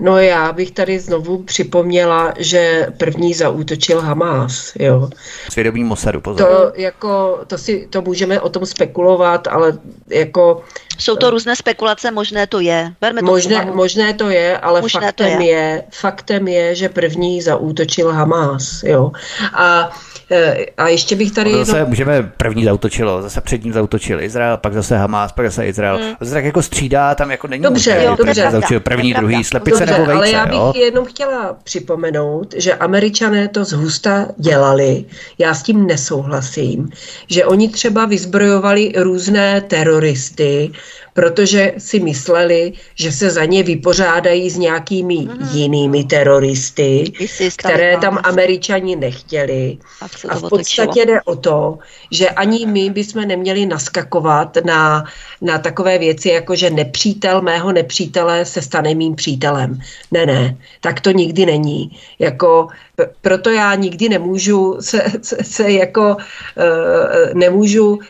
No 0.03 0.19
já 0.19 0.53
bych 0.53 0.71
tady 0.71 1.01
znovu 1.01 1.43
připomněla, 1.43 2.35
že 2.39 2.87
první 2.97 3.35
zaútočil 3.35 4.01
Hamás, 4.01 4.73
jo. 4.79 5.11
Svědomí 5.51 5.85
Mossadu, 5.85 6.21
pozor. 6.21 6.49
To, 6.49 6.81
jako, 6.81 7.41
to, 7.47 7.59
si, 7.59 7.87
to 7.91 8.03
můžeme 8.03 8.41
o 8.41 8.49
tom 8.49 8.67
spekulovat, 8.67 9.49
ale 9.49 9.79
jako... 10.09 10.63
Jsou 10.99 11.17
to 11.17 11.31
různé 11.31 11.57
spekulace, 11.57 12.11
možné 12.11 12.47
to 12.47 12.61
je. 12.61 12.93
Berme 13.01 13.21
to 13.21 13.27
možné, 13.27 13.65
možné 13.75 14.15
to 14.15 14.31
je, 14.31 14.59
ale 14.59 14.81
možné 14.81 15.01
faktem 15.01 15.41
je. 15.41 15.49
je. 15.49 15.83
faktem 15.91 16.49
je, 16.49 16.75
že 16.75 16.89
první 16.89 17.43
zaútočil 17.43 18.13
Hamás, 18.13 18.83
jo. 18.83 19.13
A 19.55 19.91
Eh, 20.35 20.67
a 20.77 20.89
ještě 20.89 21.17
bych 21.17 21.33
tady... 21.33 21.53
zase 21.53 21.77
jedno... 21.77 21.89
můžeme, 21.89 22.33
první 22.37 22.65
zautočilo, 22.65 23.23
zase 23.23 23.41
před 23.41 23.65
ním 23.65 23.73
zautočil 23.73 24.23
Izrael, 24.23 24.57
pak 24.57 24.75
zase 24.75 24.97
Hamas, 24.97 25.33
pak 25.33 25.47
zase 25.47 25.67
Izrael. 25.67 25.99
Hmm. 25.99 26.17
To 26.17 26.25
se 26.25 26.31
tak 26.33 26.45
jako 26.45 26.63
střídá, 26.63 27.15
tam 27.15 27.31
jako 27.31 27.49
není 27.49 27.63
dobře, 27.63 27.91
možné, 27.91 28.05
jo, 28.05 28.17
dobře. 28.17 28.51
Zautočil 28.51 28.81
první, 28.81 29.15
druhý, 29.15 29.45
slepice 29.45 29.87
dobře, 29.87 29.93
nebo 29.93 30.07
vejce. 30.07 30.19
ale 30.19 30.31
já 30.31 30.47
bych 30.47 30.55
jo? 30.55 30.73
jenom 30.75 31.05
chtěla 31.05 31.57
připomenout, 31.65 32.55
že 32.57 32.75
američané 32.75 33.49
to 33.49 33.65
zhusta 33.65 34.29
dělali, 34.37 35.05
já 35.39 35.55
s 35.55 35.63
tím 35.63 35.87
nesouhlasím, 35.87 36.91
že 37.29 37.45
oni 37.45 37.69
třeba 37.69 38.05
vyzbrojovali 38.07 38.93
různé 38.97 39.61
teroristy, 39.61 40.71
protože 41.15 41.73
si 41.79 42.01
mysleli, 42.01 42.73
že 42.95 43.13
se 43.13 43.31
za 43.31 43.45
ně 43.45 43.63
vypořádají 43.63 44.51
s 44.51 44.57
nějakými 44.57 45.17
mm. 45.17 45.49
jinými 45.53 46.05
teroristy, 46.05 47.13
které 47.57 47.97
tam 47.97 48.19
američani 48.23 48.97
nechtěli. 48.97 49.79
A 50.29 50.37
v 50.37 50.49
podstatě 50.49 51.07
jde 51.07 51.23
o 51.23 51.37
to, 51.37 51.79
že 52.11 52.31
ani 52.31 52.67
my 52.67 52.91
bychom 52.91 53.29
neměli 53.29 53.67
naskakovat 53.67 54.57
na, 54.65 55.05
na 55.41 55.59
takové 55.59 55.99
věci, 55.99 56.29
jako 56.29 56.57
že 56.57 56.71
nepřítel 56.71 57.43
mého 57.43 57.73
nepřítele 57.73 58.45
se 58.45 58.63
stane 58.63 58.95
mým 58.95 59.15
přítelem. 59.15 59.79
Ne, 60.11 60.27
ne, 60.27 60.57
tak 60.81 61.01
to 61.01 61.11
nikdy 61.11 61.47
není. 61.47 61.97
Jako, 62.19 62.69
proto 63.21 63.51
já 63.51 63.75
nikdy 63.75 64.09
nemůžu 64.09 64.77
se, 64.81 65.03
se, 65.23 65.37
se 65.43 65.71
jako 65.71 66.17
uh, 66.17 67.35
nemůžu 67.35 67.95
uh, 67.95 68.01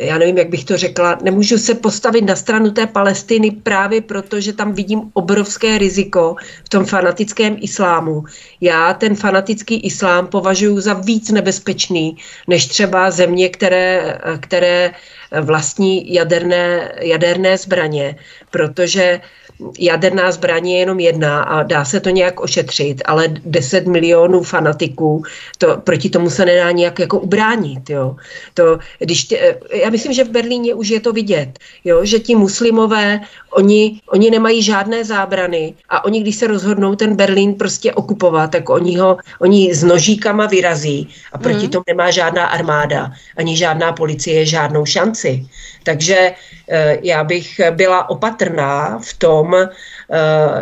já 0.00 0.18
nevím, 0.18 0.38
jak 0.38 0.48
bych 0.48 0.64
to 0.64 0.76
řekla, 0.76 1.18
nemůžu 1.22 1.58
se 1.58 1.74
postavit 1.74 2.22
na 2.22 2.36
stranu 2.36 2.70
té 2.70 2.86
Palestiny 2.86 3.50
právě 3.50 4.00
proto, 4.00 4.40
že 4.40 4.52
tam 4.52 4.72
vidím 4.72 5.10
obrovské 5.12 5.78
riziko 5.78 6.36
v 6.64 6.68
tom 6.68 6.84
fanatickém 6.84 7.56
islámu. 7.60 8.24
Já 8.60 8.94
ten 8.94 9.16
fanatický 9.16 9.80
islám 9.80 10.26
považuji 10.26 10.80
za 10.80 10.94
víc 10.94 11.30
nebezpečný, 11.30 12.16
než 12.48 12.66
třeba 12.66 13.10
země, 13.10 13.48
které, 13.48 14.18
které 14.40 14.92
vlastní 15.40 16.14
jaderné, 16.14 16.92
jaderné 17.00 17.58
zbraně, 17.58 18.16
protože 18.50 19.20
jaderná 19.78 20.32
zbraň 20.32 20.68
je 20.68 20.78
jenom 20.78 21.00
jedna 21.00 21.42
a 21.42 21.62
dá 21.62 21.84
se 21.84 22.00
to 22.00 22.10
nějak 22.10 22.40
ošetřit, 22.40 23.02
ale 23.04 23.28
10 23.28 23.86
milionů 23.86 24.42
fanatiků, 24.42 25.22
to, 25.58 25.76
proti 25.84 26.10
tomu 26.10 26.30
se 26.30 26.44
nedá 26.44 26.70
nějak 26.70 26.98
jako 26.98 27.18
ubránit. 27.18 27.90
Jo. 27.90 28.16
To, 28.54 28.78
když 28.98 29.24
tě, 29.24 29.58
já 29.72 29.90
myslím, 29.90 30.12
že 30.12 30.24
v 30.24 30.30
Berlíně 30.30 30.74
už 30.74 30.88
je 30.88 31.00
to 31.00 31.12
vidět, 31.12 31.58
jo, 31.84 32.04
že 32.04 32.18
ti 32.18 32.34
muslimové, 32.34 33.20
oni, 33.50 34.00
oni 34.06 34.30
nemají 34.30 34.62
žádné 34.62 35.04
zábrany 35.04 35.74
a 35.88 36.04
oni, 36.04 36.20
když 36.20 36.36
se 36.36 36.46
rozhodnou 36.46 36.94
ten 36.96 37.16
Berlín 37.16 37.54
prostě 37.54 37.92
okupovat, 37.92 38.50
tak 38.50 38.70
oni 38.70 38.96
ho 38.96 39.16
oni 39.40 39.74
s 39.74 39.84
nožíkama 39.84 40.46
vyrazí 40.46 41.08
a 41.32 41.38
proti 41.38 41.64
mm. 41.64 41.70
tomu 41.70 41.84
nemá 41.86 42.10
žádná 42.10 42.46
armáda, 42.46 43.12
ani 43.36 43.56
žádná 43.56 43.92
policie 43.92 44.46
žádnou 44.46 44.86
šanci. 44.86 45.46
Takže 45.82 46.32
eh, 46.68 46.98
já 47.02 47.24
bych 47.24 47.60
byla 47.70 48.10
opatrná 48.10 48.98
v 48.98 49.12
tom 49.18 49.49
eh, 49.54 49.68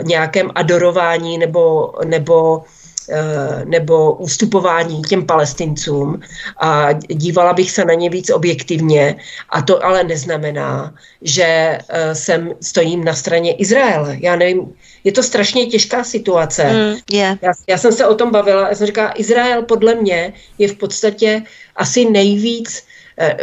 nějakém 0.02 0.51
adorování 0.55 1.39
nebo, 1.39 1.93
nebo 2.05 2.62
eh, 3.10 3.65
nebo 3.65 4.12
ústupování 4.12 5.02
těm 5.02 5.27
palestincům 5.27 6.20
a 6.60 6.93
dívala 6.93 7.52
bych 7.52 7.70
se 7.70 7.85
na 7.85 7.94
ně 7.94 8.10
víc 8.10 8.31
objektivně 8.31 9.16
a 9.51 9.62
to 9.62 9.85
ale 9.85 10.05
neznamená, 10.05 10.94
že 11.23 11.78
jsem 12.12 12.52
stojím 12.60 13.05
na 13.05 13.15
straně 13.15 13.52
Izraele. 13.52 14.16
Já 14.20 14.36
nevím, 14.36 14.73
je 15.05 15.12
to 15.12 15.23
strašně 15.23 15.66
těžká 15.66 16.05
situace. 16.05 16.65
Mm, 16.65 16.97
yeah. 17.12 17.39
já, 17.43 17.52
já 17.69 17.78
jsem 17.78 17.93
se 17.93 18.06
o 18.06 18.15
tom 18.15 18.31
bavila, 18.31 18.69
já 18.69 18.74
jsem 18.74 18.86
říkala, 18.86 19.20
Izrael 19.20 19.62
podle 19.62 19.94
mě 19.94 20.32
je 20.59 20.69
v 20.69 20.74
podstatě 20.74 21.43
asi 21.77 22.10
nejvíc 22.10 22.82
uh, 22.82 22.88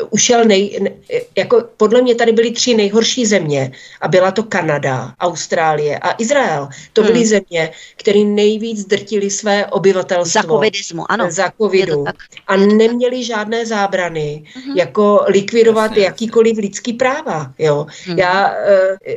ušel 0.09 0.45
nej, 0.45 0.79
ne, 0.81 0.89
jako 1.37 1.63
podle 1.77 2.01
mě 2.01 2.15
tady 2.15 2.31
byly 2.31 2.51
tři 2.51 2.73
nejhorší 2.73 3.25
země 3.25 3.71
a 4.01 4.07
byla 4.07 4.31
to 4.31 4.43
Kanada, 4.43 5.13
Austrálie 5.19 5.99
a 5.99 6.15
Izrael. 6.17 6.69
To 6.93 7.03
byly 7.03 7.19
hmm. 7.19 7.27
země, 7.27 7.71
které 7.95 8.19
nejvíc 8.19 8.85
drtili 8.85 9.29
své 9.29 9.65
obyvatelstvo. 9.65 10.41
Za 10.41 10.47
covidismu, 10.47 11.11
ano. 11.11 11.31
Za 11.31 11.51
covidu. 11.61 12.05
A 12.47 12.55
neměli 12.55 13.23
žádné 13.23 13.65
zábrany, 13.65 14.43
hmm. 14.53 14.77
jako 14.77 15.25
likvidovat 15.27 15.91
Jasně. 15.91 16.03
jakýkoliv 16.03 16.57
lidský 16.57 16.93
práva. 16.93 17.51
Jo. 17.59 17.85
Hmm. 18.05 18.19
Já, 18.19 18.49
uh, 18.49 18.55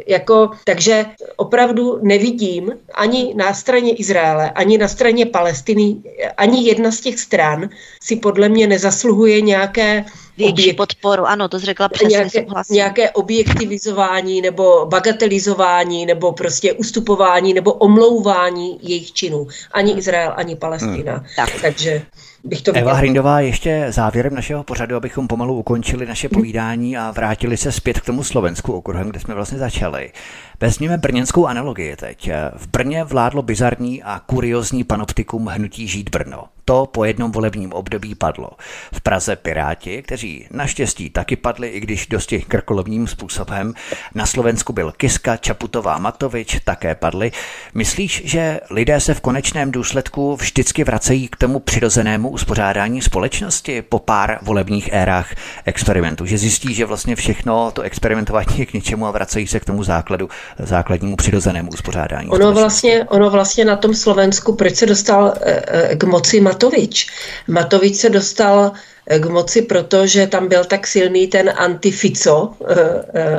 jako, 0.06 0.50
takže 0.64 1.06
opravdu 1.36 1.98
nevidím 2.02 2.72
ani 2.94 3.34
na 3.36 3.54
straně 3.54 3.92
Izraele, 3.92 4.50
ani 4.50 4.78
na 4.78 4.88
straně 4.88 5.26
Palestiny, 5.26 5.96
ani 6.36 6.68
jedna 6.68 6.90
z 6.90 7.00
těch 7.00 7.18
stran 7.18 7.68
si 8.02 8.16
podle 8.16 8.48
mě 8.48 8.66
nezasluhuje 8.66 9.40
nějaké 9.40 10.04
Větší 10.38 10.52
objekt, 10.52 10.76
podporu, 10.76 11.26
ano, 11.26 11.48
to 11.48 11.58
řekla 11.58 11.88
přesně, 11.88 12.08
nějaké, 12.08 12.46
nějaké 12.70 13.10
objektivizování 13.10 14.40
nebo 14.40 14.86
bagatelizování 14.86 16.06
nebo 16.06 16.32
prostě 16.32 16.72
ustupování 16.72 17.54
nebo 17.54 17.72
omlouvání 17.72 18.78
jejich 18.82 19.12
činů. 19.12 19.46
Ani 19.72 19.92
Izrael, 19.92 20.32
ani 20.36 20.56
Palestina. 20.56 21.12
Hmm. 21.12 21.24
Tak. 21.36 21.48
Takže 21.62 22.02
bych 22.44 22.62
to 22.62 22.72
Eva 22.74 22.92
Hrindová, 22.92 23.40
ještě 23.40 23.86
závěrem 23.88 24.34
našeho 24.34 24.64
pořadu, 24.64 24.96
abychom 24.96 25.28
pomalu 25.28 25.54
ukončili 25.54 26.06
naše 26.06 26.28
povídání 26.28 26.96
a 26.96 27.10
vrátili 27.10 27.56
se 27.56 27.72
zpět 27.72 28.00
k 28.00 28.06
tomu 28.06 28.24
Slovensku 28.24 28.72
okruhem, 28.72 29.08
kde 29.08 29.20
jsme 29.20 29.34
vlastně 29.34 29.58
začali. 29.58 30.12
Vezměme 30.60 30.98
brněnskou 30.98 31.46
analogii 31.46 31.96
teď. 31.96 32.30
V 32.56 32.66
Brně 32.66 33.04
vládlo 33.04 33.42
bizarní 33.42 34.02
a 34.02 34.20
kuriozní 34.26 34.84
panoptikum 34.84 35.46
hnutí 35.46 35.88
Žít 35.88 36.10
Brno. 36.10 36.44
To 36.64 36.86
po 36.86 37.04
jednom 37.04 37.32
volebním 37.32 37.72
období 37.72 38.14
padlo. 38.14 38.50
V 38.92 39.00
Praze 39.00 39.36
Piráti, 39.36 40.02
kteří 40.02 40.46
naštěstí 40.50 41.10
taky 41.10 41.36
padli, 41.36 41.68
i 41.68 41.80
když 41.80 42.06
dosti 42.06 42.40
krkolovním 42.40 43.06
způsobem. 43.06 43.74
Na 44.14 44.26
Slovensku 44.26 44.72
byl 44.72 44.92
Kiska, 44.96 45.36
Čaputová, 45.36 45.98
Matovič, 45.98 46.60
také 46.64 46.94
padli. 46.94 47.32
Myslíš, 47.74 48.22
že 48.24 48.60
lidé 48.70 49.00
se 49.00 49.14
v 49.14 49.20
konečném 49.20 49.72
důsledku 49.72 50.36
vždycky 50.36 50.84
vracejí 50.84 51.28
k 51.28 51.36
tomu 51.36 51.58
přirozenému 51.58 52.28
uspořádání 52.28 53.02
společnosti 53.02 53.82
po 53.82 53.98
pár 53.98 54.38
volebních 54.42 54.92
érách 54.92 55.34
experimentu? 55.64 56.26
Že 56.26 56.38
zjistí, 56.38 56.74
že 56.74 56.84
vlastně 56.84 57.16
všechno 57.16 57.70
to 57.70 57.82
experimentování 57.82 58.58
je 58.58 58.66
k 58.66 58.72
ničemu 58.72 59.06
a 59.06 59.10
vracejí 59.10 59.46
se 59.46 59.60
k 59.60 59.64
tomu 59.64 59.82
základu 59.82 60.28
základnímu 60.58 61.16
přirozenému 61.16 61.70
uspořádání. 61.70 62.30
Ono 62.30 62.52
vlastně, 62.52 63.04
ono 63.04 63.30
vlastně 63.30 63.64
na 63.64 63.76
tom 63.76 63.94
Slovensku, 63.94 64.54
proč 64.54 64.76
se 64.76 64.86
dostal 64.86 65.34
eh, 65.40 65.62
eh, 65.66 65.96
k 65.96 66.04
moci 66.04 66.40
Matovič? 66.40 67.06
Matovič 67.48 67.96
se 67.96 68.10
dostal 68.10 68.72
eh, 69.06 69.18
k 69.18 69.26
moci, 69.26 69.62
protože 69.62 70.26
tam 70.26 70.48
byl 70.48 70.64
tak 70.64 70.86
silný 70.86 71.26
ten 71.26 71.52
antifico, 71.56 72.54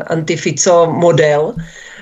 antifico 0.08 0.86
model, 0.86 1.54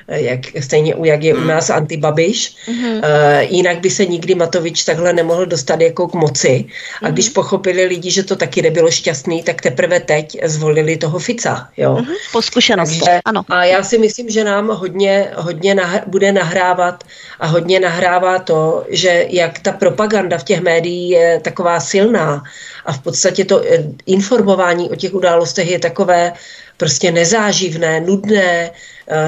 jak, 0.08 0.40
stejně 0.60 0.96
jak 1.04 1.24
je 1.24 1.34
u 1.34 1.38
hmm. 1.38 1.48
nás 1.48 1.70
antibabiš. 1.70 2.56
Mm-hmm. 2.68 2.98
Uh, 2.98 3.56
jinak 3.56 3.80
by 3.80 3.90
se 3.90 4.06
nikdy 4.06 4.36
Matovič 4.36 4.84
takhle 4.84 5.14
nemohl 5.14 5.46
dostat 5.46 5.82
jako 5.82 6.08
k 6.08 6.14
moci. 6.14 6.66
A 7.02 7.06
mm-hmm. 7.06 7.14
když 7.14 7.30
pochopili 7.30 7.86
lidi, 7.86 8.12
že 8.12 8.24
to 8.24 8.36
taky 8.36 8.62
nebylo 8.62 8.92
šťastný, 8.92 9.44
tak 9.44 9.62
teprve 9.62 10.00
teď 10.00 10.38
zvolili 10.44 10.98
toho 10.98 11.20
Fica. 11.20 11.70
Jo? 11.78 11.96
Mm-hmm. 11.96 12.16
Po 12.32 12.42
zkušenosti, 12.42 13.00
Takže, 13.00 13.22
ano. 13.26 13.44
A 13.50 13.64
já 13.64 13.84
si 13.84 13.98
myslím, 13.98 14.30
že 14.30 14.44
nám 14.44 14.68
hodně, 14.68 15.32
hodně 15.36 15.76
nah- 15.76 16.04
bude 16.08 16.32
nahrávat 16.32 17.04
a 17.40 17.48
hodně 17.48 17.80
nahrává 17.80 18.40
to, 18.40 18.86
že 18.90 19.26
jak 19.30 19.60
ta 19.60 19.72
propaganda 19.72 20.38
v 20.38 20.44
těch 20.44 20.62
médiích 20.62 21.12
je 21.12 21.40
taková 21.44 21.80
silná 21.80 22.44
a 22.86 22.94
v 22.94 23.00
podstatě 23.00 23.46
to 23.46 23.62
eh, 23.66 23.84
informování 24.06 24.90
o 24.90 24.96
těch 24.96 25.14
událostech 25.14 25.70
je 25.70 25.80
takové 25.80 26.34
prostě 26.78 27.12
nezáživné, 27.12 28.00
nudné, 28.00 28.70
Eh, 28.70 28.72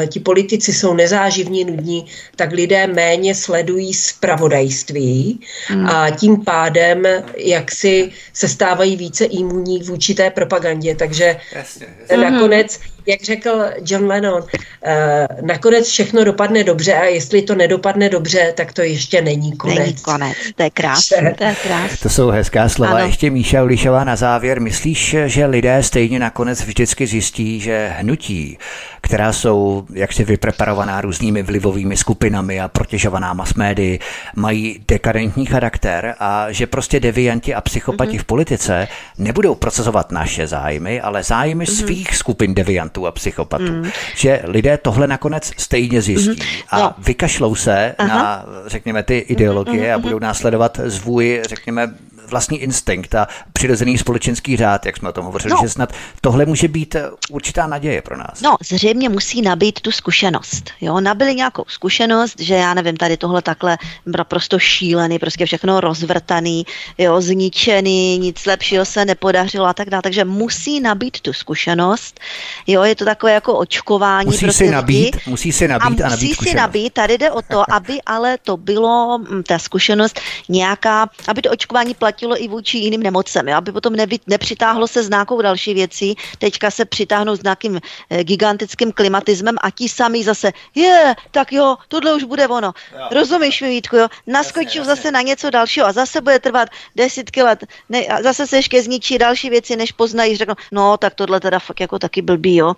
ti 0.08 0.20
politici 0.20 0.74
jsou 0.74 0.94
nezáživní, 0.94 1.66
nudní, 1.66 2.06
tak 2.36 2.52
lidé 2.52 2.88
méně 2.88 3.36
sledují 3.36 3.94
zpravodajství 3.94 5.40
hmm. 5.68 5.88
a 5.88 6.10
tím 6.10 6.44
pádem 6.44 7.04
jak 7.38 7.72
si 7.72 8.12
se 8.34 8.48
stávají 8.48 8.96
více 8.96 9.26
imunní 9.26 9.80
vůči 9.80 10.14
té 10.14 10.30
propagandě. 10.30 10.96
Takže 10.96 11.38
jasně, 11.56 11.88
jasně. 12.00 12.18
nakonec, 12.18 12.80
jak 13.06 13.24
řekl 13.24 13.66
John 13.86 14.06
Lennon, 14.06 14.44
eh, 14.84 15.28
nakonec 15.42 15.88
všechno 15.88 16.24
dopadne 16.24 16.64
dobře 16.64 16.94
a 16.94 17.04
jestli 17.04 17.42
to 17.42 17.56
nedopadne 17.56 18.10
dobře, 18.10 18.54
tak 18.58 18.74
to 18.74 18.82
ještě 18.82 19.22
není 19.22 19.58
konec. 19.58 19.78
Není 19.78 19.96
konec, 20.02 20.38
to 20.56 20.64
je 20.64 20.70
krásné. 20.70 21.36
To, 21.38 21.44
je 21.44 21.56
krásné. 21.64 21.98
to 22.02 22.10
jsou 22.10 22.30
hezká 22.30 22.70
slova. 22.70 22.92
Ano. 22.92 23.06
Ještě 23.06 23.30
Míša 23.30 23.64
Ulišová 23.64 24.04
na 24.04 24.16
závěr. 24.16 24.62
Myslíš, 24.62 25.16
že 25.26 25.46
lidé 25.46 25.84
stejně 25.84 26.20
nakonec 26.20 26.62
vždycky 26.64 27.08
zjistí, 27.08 27.60
že 27.60 27.92
hnutí, 27.98 28.58
která 29.02 29.34
jsou 29.34 29.86
jaksi 29.94 30.24
vypreparovaná 30.24 31.02
různými 31.02 31.44
vlivovými 31.44 31.98
skupinami 31.98 32.62
a 32.62 32.68
protěžovaná 32.68 33.34
mass 33.34 33.54
médii, 33.54 34.00
mají 34.36 34.84
dekadentní 34.88 35.46
charakter 35.46 36.16
a 36.20 36.52
že 36.52 36.68
prostě 36.68 37.00
devianti 37.00 37.56
a 37.56 37.62
psychopati 37.62 38.18
mm-hmm. 38.18 38.22
v 38.22 38.26
politice 38.26 38.88
nebudou 39.18 39.56
procesovat 39.56 40.12
naše 40.12 40.48
zájmy, 40.48 41.02
ale 41.02 41.24
zájmy 41.24 41.66
mm-hmm. 41.66 41.80
svých 41.80 42.16
skupin 42.16 42.54
deviantů 42.54 42.89
a 43.08 43.12
psychopatů. 43.12 43.64
Mm. 43.64 43.90
Že 44.16 44.42
lidé 44.44 44.78
tohle 44.78 45.08
nakonec 45.08 45.52
stejně 45.58 46.02
zjistí 46.02 46.32
mm-hmm. 46.32 46.64
a 46.70 46.80
no. 46.80 46.94
vykašlou 46.98 47.56
se 47.56 47.96
Aha. 47.98 48.18
na, 48.18 48.46
řekněme, 48.68 49.04
ty 49.04 49.18
ideologie 49.18 49.92
mm-hmm. 49.92 49.96
a 49.96 50.00
budou 50.00 50.20
následovat 50.20 50.80
zvůj, 50.84 51.42
řekněme, 51.50 51.94
vlastní 52.32 52.58
instinkt 52.58 53.16
a 53.16 53.28
přirozený 53.54 53.98
společenský 53.98 54.58
řád, 54.58 54.86
jak 54.86 54.98
jsme 54.98 55.10
o 55.10 55.14
tom 55.14 55.26
hovořili, 55.26 55.54
no. 55.54 55.60
že 55.62 55.70
snad 55.70 55.94
tohle 56.22 56.46
může 56.46 56.68
být 56.68 56.96
eh, 56.96 57.10
určitá 57.30 57.68
naděje 57.68 58.02
pro 58.02 58.18
nás. 58.18 58.42
No, 58.42 58.56
zřejmě 58.62 59.10
musí 59.10 59.42
nabít 59.42 59.82
tu 59.82 59.92
zkušenost. 59.92 60.70
Jo, 60.82 61.00
nabili 61.00 61.36
nějakou 61.36 61.64
zkušenost, 61.68 62.40
že 62.40 62.56
já 62.56 62.74
nevím, 62.74 62.98
tady 62.98 63.18
tohle 63.18 63.42
takhle 63.42 63.78
naprosto 64.06 64.60
šílený, 64.60 65.20
prostě 65.20 65.46
všechno 65.46 65.82
rozvrtaný, 65.82 66.66
jo, 66.98 67.22
zničený, 67.22 68.18
nic 68.18 68.46
lepšího 68.46 68.86
se 68.86 69.06
nepodařilo 69.06 69.66
a 69.66 69.74
tak 69.74 69.90
dále. 69.90 70.02
Takže 70.02 70.26
musí 70.26 70.80
nabít 70.80 71.22
tu 71.22 71.34
zkušenost. 71.34 72.20
Jo, 72.68 72.84
je 72.84 72.96
to 72.96 73.06
takové 73.06 73.34
jako 73.34 73.58
očkování. 73.58 74.26
Musí 74.26 74.46
pro 74.46 74.54
si 74.54 74.70
nabít, 74.72 75.18
musí 75.28 75.52
si 75.52 75.68
nabít 75.68 76.02
a, 76.02 76.06
a 76.06 76.10
nabít 76.10 76.30
musí 76.40 76.50
si 76.50 76.56
nabít, 76.56 76.94
tady 76.94 77.18
jde 77.18 77.32
o 77.32 77.42
to, 77.42 77.74
aby 77.74 78.02
ale 78.06 78.38
to 78.38 78.58
bylo, 78.58 79.18
mm, 79.18 79.44
ta 79.44 79.60
zkušenost 79.60 80.20
nějaká, 80.50 81.10
aby 81.28 81.42
to 81.42 81.52
očkování 81.52 81.94
platilo 81.94 82.19
platilo 82.20 82.44
i 82.44 82.48
vůči 82.48 82.78
jiným 82.78 83.04
nemocem, 83.04 83.48
jo? 83.48 83.58
aby 83.58 83.72
potom 83.72 83.96
nevy, 83.96 84.20
nepřitáhlo 84.28 84.88
se 84.88 85.04
s 85.04 85.10
nějakou 85.10 85.42
další 85.42 85.74
věcí, 85.74 86.16
teďka 86.38 86.72
se 86.72 86.86
přitáhnou 86.86 87.36
s 87.36 87.44
nějakým 87.44 87.80
e, 88.10 88.24
gigantickým 88.24 88.92
klimatismem 88.92 89.56
a 89.62 89.72
ti 89.72 89.90
sami 89.90 90.24
zase, 90.24 90.52
je, 90.76 91.16
tak 91.32 91.52
jo, 91.52 91.78
tohle 91.88 92.14
už 92.14 92.24
bude 92.24 92.48
ono. 92.48 92.74
Jo. 92.92 93.08
Rozumíš 93.12 93.62
mi, 93.62 93.70
Vítku, 93.70 93.96
jo? 93.96 94.08
Naskočím 94.28 94.84
zase 94.84 95.12
na 95.12 95.22
něco 95.22 95.50
dalšího 95.50 95.86
a 95.86 95.92
zase 95.92 96.22
bude 96.22 96.40
trvat 96.40 96.70
desítky 96.96 97.44
let 97.44 97.64
ne, 97.90 98.06
a 98.06 98.22
zase 98.24 98.48
se 98.48 98.58
ještě 98.58 98.84
zničí 98.84 99.18
další 99.18 99.50
věci, 99.50 99.76
než 99.76 99.92
poznají, 99.92 100.36
řeknou, 100.36 100.56
no, 100.72 100.98
tak 100.98 101.16
tohle 101.16 101.40
teda 101.40 101.60
fakt 101.60 101.80
jako 101.80 102.00
taky 102.00 102.22
blbý, 102.22 102.56
jo. 102.56 102.74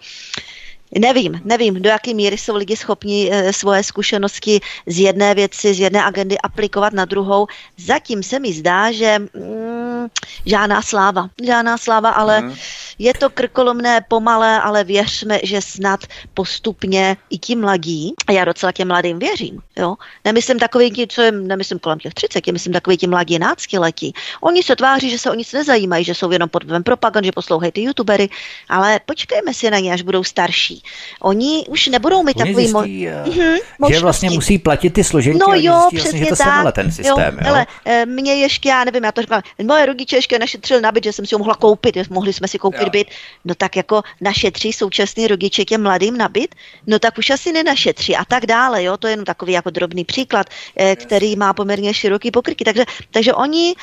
Nevím, 0.99 1.41
nevím, 1.43 1.81
do 1.81 1.89
jaké 1.89 2.13
míry 2.13 2.38
jsou 2.38 2.55
lidi 2.55 2.77
schopni 2.77 3.30
e, 3.31 3.53
svoje 3.53 3.84
zkušenosti 3.84 4.59
z 4.85 4.99
jedné 4.99 5.35
věci, 5.35 5.73
z 5.73 5.80
jedné 5.80 6.03
agendy 6.03 6.38
aplikovat 6.38 6.93
na 6.93 7.05
druhou. 7.05 7.47
Zatím 7.77 8.23
se 8.23 8.39
mi 8.39 8.53
zdá, 8.53 8.91
že 8.91 9.19
mm, 9.19 10.07
žádná 10.45 10.81
sláva, 10.81 11.30
žádná 11.43 11.77
sláva, 11.77 12.09
ale 12.09 12.41
mm. 12.41 12.55
je 12.99 13.13
to 13.13 13.30
krkolomné, 13.30 14.01
pomalé, 14.07 14.61
ale 14.61 14.84
věřme, 14.84 15.39
že 15.43 15.61
snad 15.61 15.99
postupně 16.34 17.18
i 17.30 17.38
ti 17.38 17.55
mladí, 17.55 18.13
a 18.27 18.31
já 18.31 18.45
docela 18.45 18.72
těm 18.72 18.88
mladým 18.88 19.19
věřím, 19.19 19.59
jo, 19.77 19.95
nemyslím 20.26 20.59
takový 20.59 20.91
ti, 20.91 21.07
co 21.07 21.22
je, 21.22 21.31
nemyslím 21.31 21.80
kolem 21.80 21.99
těch 21.99 22.13
30, 22.13 22.47
myslím 22.47 22.73
takový 22.73 22.97
ti 22.97 23.07
mladí 23.07 23.39
letí. 23.77 24.13
Oni 24.41 24.63
se 24.63 24.76
tváří, 24.76 25.09
že 25.09 25.19
se 25.19 25.31
o 25.31 25.34
nic 25.34 25.53
nezajímají, 25.53 26.05
že 26.05 26.15
jsou 26.15 26.31
jenom 26.31 26.49
pod 26.49 26.63
vlivem 26.63 26.84
propagand, 26.84 27.26
že 27.26 27.31
poslouchají 27.31 27.72
ty 27.72 27.81
youtubery, 27.81 28.30
ale 28.69 28.99
počkejme 29.05 29.53
si 29.53 29.72
na 29.72 29.80
ně, 29.80 29.93
až 29.93 30.01
budou 30.01 30.23
starší. 30.23 30.80
Oni 31.21 31.65
už 31.67 31.87
nebudou 31.87 32.23
mít 32.23 32.37
takový 32.37 32.55
zjistí, 32.55 33.07
mo- 33.07 33.85
uh, 33.85 33.91
že 33.91 33.99
vlastně 33.99 34.29
musí 34.29 34.57
platit 34.57 34.89
ty 34.89 35.03
složenky 35.03 35.39
no 35.39 35.53
jo, 35.53 35.87
zjistí, 35.89 35.95
přesně 35.95 36.25
vlastně, 36.25 36.45
že 36.45 36.61
to 36.61 36.63
tak. 36.63 36.75
ten 36.75 36.91
systém. 36.91 37.37
Jo, 37.41 37.45
jo? 37.45 37.49
Ale 37.49 37.67
eh, 37.85 38.05
mě 38.05 38.35
ještě, 38.35 38.69
já 38.69 38.83
nevím, 38.83 39.03
já 39.03 39.11
to 39.11 39.21
říkám, 39.21 39.41
moje 39.63 39.85
rodiče 39.85 40.15
ještě 40.15 40.39
našetřili 40.39 40.81
na 40.81 40.91
byt, 40.91 41.03
že 41.03 41.13
jsem 41.13 41.25
si 41.25 41.35
ho 41.35 41.39
mohla 41.39 41.55
koupit, 41.55 41.97
mohli 42.09 42.33
jsme 42.33 42.47
si 42.47 42.57
koupit 42.57 42.81
jo. 42.81 42.89
byt. 42.89 43.07
No 43.45 43.55
tak 43.55 43.75
jako 43.75 44.01
našetří 44.21 44.73
současný 44.73 45.27
rodiče 45.27 45.65
těm 45.65 45.83
mladým 45.83 46.17
na 46.17 46.29
byt, 46.29 46.55
no 46.87 46.99
tak 46.99 47.17
už 47.17 47.29
asi 47.29 47.51
nenašetří 47.51 48.15
a 48.15 48.25
tak 48.25 48.45
dále, 48.45 48.83
jo, 48.83 48.97
to 48.97 49.07
je 49.07 49.13
jenom 49.13 49.25
takový 49.25 49.53
jako 49.53 49.69
drobný 49.69 50.05
příklad, 50.05 50.47
eh, 50.75 50.95
který 50.95 51.35
má 51.35 51.53
poměrně 51.53 51.93
široký 51.93 52.31
pokryky. 52.31 52.63
Takže, 52.63 52.85
takže 53.11 53.33
oni 53.33 53.75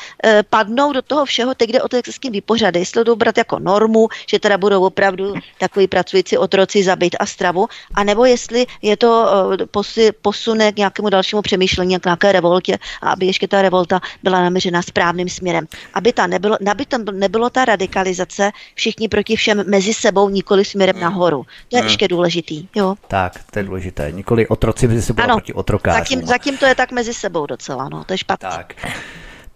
padnou 0.51 0.93
do 0.93 1.03
toho 1.03 1.25
všeho, 1.25 1.55
teď 1.55 1.71
jde 1.71 1.83
o 1.83 1.89
to, 1.89 1.97
jak 1.97 2.07
se 2.07 2.13
s 2.13 2.19
tím 2.19 2.33
vypořádají, 2.33 2.83
jestli 2.83 3.05
to 3.05 3.17
brát 3.17 3.39
jako 3.39 3.59
normu, 3.59 4.09
že 4.27 4.39
teda 4.39 4.59
budou 4.59 4.85
opravdu 4.85 5.35
takový 5.59 5.87
pracující 5.87 6.39
otroci 6.39 6.83
zabít 6.89 7.17
a 7.21 7.27
stravu, 7.27 7.69
anebo 7.95 8.25
jestli 8.25 8.67
je 8.83 8.97
to 8.97 9.11
eh, 9.69 10.13
posune 10.23 10.73
k 10.73 10.77
nějakému 10.77 11.09
dalšímu 11.11 11.43
přemýšlení, 11.43 11.99
k 12.01 12.05
nějaké 12.05 12.33
revoltě, 12.33 12.79
a 13.03 13.11
aby 13.13 13.27
ještě 13.27 13.49
ta 13.49 13.63
revolta 13.63 14.01
byla 14.23 14.43
naměřena 14.43 14.83
správným 14.83 15.29
směrem. 15.29 15.67
Aby, 15.95 16.13
ta 16.13 16.27
nebylo, 16.27 16.57
aby 16.71 16.87
tam 16.87 17.05
nebylo 17.05 17.51
ta 17.51 17.65
radikalizace 17.65 18.51
všichni 18.75 19.09
proti 19.09 19.37
všem 19.37 19.65
mezi 19.69 19.95
sebou, 19.95 20.29
nikoli 20.29 20.65
směrem 20.65 20.97
hmm. 20.97 21.05
nahoru. 21.05 21.45
To 21.69 21.77
je 21.77 21.81
hmm. 21.81 21.89
ještě 21.89 22.09
důležitý. 22.09 22.69
Jo. 22.77 22.95
Tak, 23.09 23.33
to 23.51 23.59
je 23.59 23.65
důležité. 23.65 24.13
Nikoli 24.13 24.49
otroci 24.49 24.89
mezi 24.89 25.03
sebou 25.03 25.23
ano, 25.23 25.35
proti 25.35 25.53
otrokářům. 25.53 25.99
Zatím, 26.01 26.27
zatím 26.27 26.57
to 26.57 26.67
je 26.67 26.75
tak 26.75 26.93
mezi 26.93 27.15
sebou 27.15 27.47
docela, 27.47 27.89
no, 27.89 28.05
to 28.05 28.13
je 28.13 28.19
špatné. 28.19 28.49
Tak. 28.49 28.75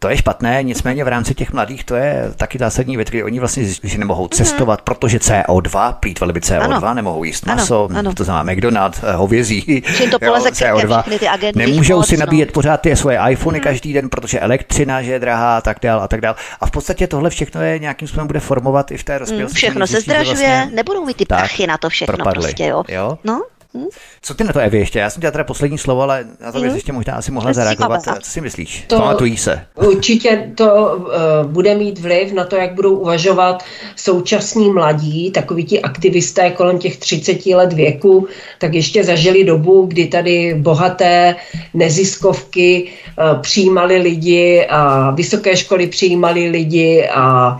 To 0.03 0.09
je 0.09 0.17
špatné, 0.17 0.63
nicméně 0.63 1.05
v 1.05 1.09
rámci 1.09 1.35
těch 1.35 1.53
mladých 1.53 1.85
to 1.85 1.95
je 1.95 2.33
taky 2.37 2.59
zásadní 2.59 2.97
věc, 2.97 3.09
kdy 3.09 3.23
oni 3.23 3.39
vlastně 3.39 3.65
zjistí, 3.65 3.89
že 3.89 3.99
nemohou 3.99 4.29
cestovat, 4.29 4.81
mm. 4.81 4.85
protože 4.85 5.19
CO2, 5.19 5.93
plítvali 5.93 6.33
by 6.33 6.41
CO2, 6.41 6.77
ano. 6.77 6.95
nemohou 6.95 7.25
jíst 7.25 7.47
maso, 7.47 7.89
ano, 7.91 7.99
ano. 7.99 8.15
to 8.15 8.25
znamená 8.25 8.53
McDonald's, 8.53 9.01
eh, 9.03 9.13
hovězí, 9.13 9.83
Čím 9.97 10.11
to 10.11 10.19
poleze 10.27 10.49
CO2. 10.49 11.19
Ty 11.19 11.29
agendy, 11.29 11.67
Nemůžou 11.67 11.97
moc, 11.97 12.09
si 12.09 12.17
nabíjet 12.17 12.49
no. 12.49 12.53
pořád 12.53 12.77
ty 12.77 12.97
svoje 12.97 13.19
iPhony 13.31 13.59
mm. 13.59 13.65
každý 13.65 13.93
den, 13.93 14.09
protože 14.09 14.41
elektřina, 14.41 15.03
že 15.03 15.13
je 15.13 15.19
drahá 15.19 15.57
a 15.57 15.61
tak 15.61 15.77
dál 15.83 16.03
a 16.03 16.09
tak 16.09 16.21
dál. 16.21 16.37
A 16.61 16.67
v 16.67 16.71
podstatě 16.71 17.07
tohle 17.07 17.31
všechno 17.31 17.63
je 17.63 17.79
nějakým 17.79 18.09
způsobem 18.09 18.27
bude 18.27 18.41
formovat 18.41 18.91
i 18.91 18.97
v 18.97 19.05
té 19.05 19.19
rozpělosti. 19.19 19.55
Mm, 19.55 19.57
všechno 19.57 19.87
se 19.87 20.01
zdražuje, 20.01 20.35
vlastně 20.35 20.71
nebudou 20.75 21.05
mít 21.05 21.17
ty 21.17 21.27
prachy 21.27 21.67
na 21.67 21.79
to 21.79 21.89
všechno 21.89 22.17
propadly. 22.17 22.43
prostě, 22.43 22.67
jo. 22.67 22.85
jo? 22.89 23.19
No, 23.25 23.43
Hm? 23.75 23.87
Co 24.23 24.35
ty 24.35 24.45
na 24.45 24.53
to, 24.53 24.59
Evi, 24.59 24.79
ještě? 24.79 24.99
Já 24.99 25.11
jsem 25.11 25.21
dělal 25.21 25.33
teda 25.33 25.45
poslední 25.45 25.79
slovo, 25.79 26.03
ale 26.03 26.25
na 26.41 26.53
to 26.53 26.61
bys 26.61 26.73
hm? 26.73 26.75
ještě 26.75 26.93
možná 26.93 27.15
asi 27.15 27.33
mohla 27.33 27.53
zareagovat. 27.53 28.03
Co 28.21 28.31
si 28.31 28.41
myslíš? 28.41 28.85
To, 28.87 28.99
Pamatují 28.99 29.37
se? 29.37 29.67
Určitě 29.75 30.53
to 30.55 30.97
uh, 30.97 31.51
bude 31.51 31.75
mít 31.75 31.99
vliv 31.99 32.33
na 32.33 32.45
to, 32.45 32.57
jak 32.57 32.75
budou 32.75 32.95
uvažovat 32.95 33.65
současní 33.97 34.71
mladí, 34.71 35.31
takoví 35.31 35.65
ti 35.65 35.83
aktivisté 35.83 36.51
kolem 36.51 36.79
těch 36.79 36.97
30 36.97 37.47
let 37.47 37.73
věku, 37.73 38.29
tak 38.59 38.75
ještě 38.75 39.05
zažili 39.05 39.45
dobu, 39.45 39.87
kdy 39.87 40.07
tady 40.07 40.55
bohaté 40.55 41.37
neziskovky 41.75 42.93
uh, 43.19 43.41
přijímali 43.41 43.99
lidi 43.99 44.67
a 44.71 45.11
vysoké 45.11 45.57
školy 45.57 45.87
přijímali 45.87 46.49
lidi 46.49 47.09
a 47.15 47.59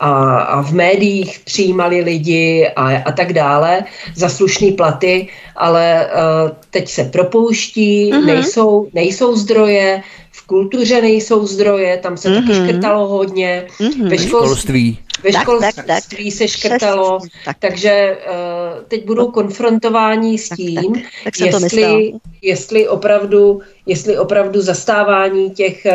a, 0.00 0.38
a 0.38 0.62
v 0.62 0.72
médiích 0.72 1.40
přijímali 1.44 2.00
lidi 2.00 2.70
a, 2.76 2.96
a 3.02 3.12
tak 3.12 3.32
dále 3.32 3.84
za 4.14 4.28
slušné 4.28 4.72
platy, 4.72 5.28
ale 5.56 6.06
uh, 6.06 6.50
teď 6.70 6.88
se 6.88 7.04
propouští, 7.04 8.12
uh-huh. 8.12 8.24
nejsou, 8.24 8.88
nejsou 8.94 9.36
zdroje, 9.36 10.02
v 10.32 10.46
kultuře 10.46 11.02
nejsou 11.02 11.46
zdroje, 11.46 11.96
tam 11.96 12.16
se 12.16 12.28
uh-huh. 12.28 12.40
taky 12.40 12.58
mhm. 12.58 12.68
škrtalo 12.68 13.08
hodně, 13.08 13.66
uh-huh. 13.80 14.08
ve 14.08 14.18
školství. 14.18 14.98
Ve 15.22 15.32
školství 15.32 15.72
tak, 15.76 15.86
tak, 15.86 16.04
tak. 16.10 16.32
se 16.32 16.48
škrtalo, 16.48 17.18
tak. 17.44 17.56
takže 17.58 18.16
uh, 18.26 18.84
teď 18.88 19.04
budou 19.06 19.30
konfrontováni 19.30 20.38
s 20.38 20.48
tím, 20.48 20.92
tak, 20.94 21.02
tak. 21.24 21.34
Tak 21.38 21.40
jestli, 21.40 22.12
jestli, 22.42 22.88
opravdu, 22.88 23.60
jestli 23.86 24.18
opravdu 24.18 24.60
zastávání 24.60 25.50
těch 25.50 25.86
uh, 25.86 25.92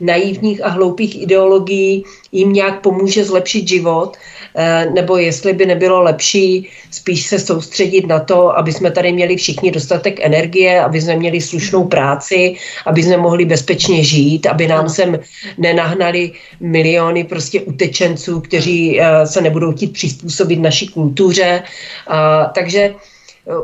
naivních 0.00 0.64
a 0.64 0.68
hloupých 0.68 1.22
ideologií 1.22 2.04
jim 2.32 2.52
nějak 2.52 2.80
pomůže 2.80 3.24
zlepšit 3.24 3.68
život, 3.68 4.16
uh, 4.16 4.94
nebo 4.94 5.16
jestli 5.16 5.52
by 5.52 5.66
nebylo 5.66 6.02
lepší 6.02 6.68
spíš 6.90 7.26
se 7.26 7.38
soustředit 7.38 8.06
na 8.06 8.20
to, 8.20 8.58
aby 8.58 8.72
jsme 8.72 8.90
tady 8.90 9.12
měli 9.12 9.36
všichni 9.36 9.70
dostatek 9.70 10.20
energie, 10.20 10.80
aby 10.82 11.00
jsme 11.00 11.16
měli 11.16 11.40
slušnou 11.40 11.84
práci, 11.84 12.54
aby 12.86 13.02
jsme 13.02 13.16
mohli 13.16 13.44
bezpečně 13.44 14.04
žít, 14.04 14.46
aby 14.46 14.66
nám 14.66 14.88
sem 14.88 15.18
nenahnali 15.58 16.32
miliony 16.60 17.24
prostě 17.24 17.60
utečenců, 17.60 18.40
kteří 18.40 18.57
kteří 18.58 19.00
eh, 19.00 19.26
se 19.26 19.40
nebudou 19.40 19.72
chtít 19.72 19.92
přizpůsobit 19.92 20.58
naší 20.58 20.88
kultuře. 20.88 21.62
Takže 22.54 22.80
eh, 22.80 22.94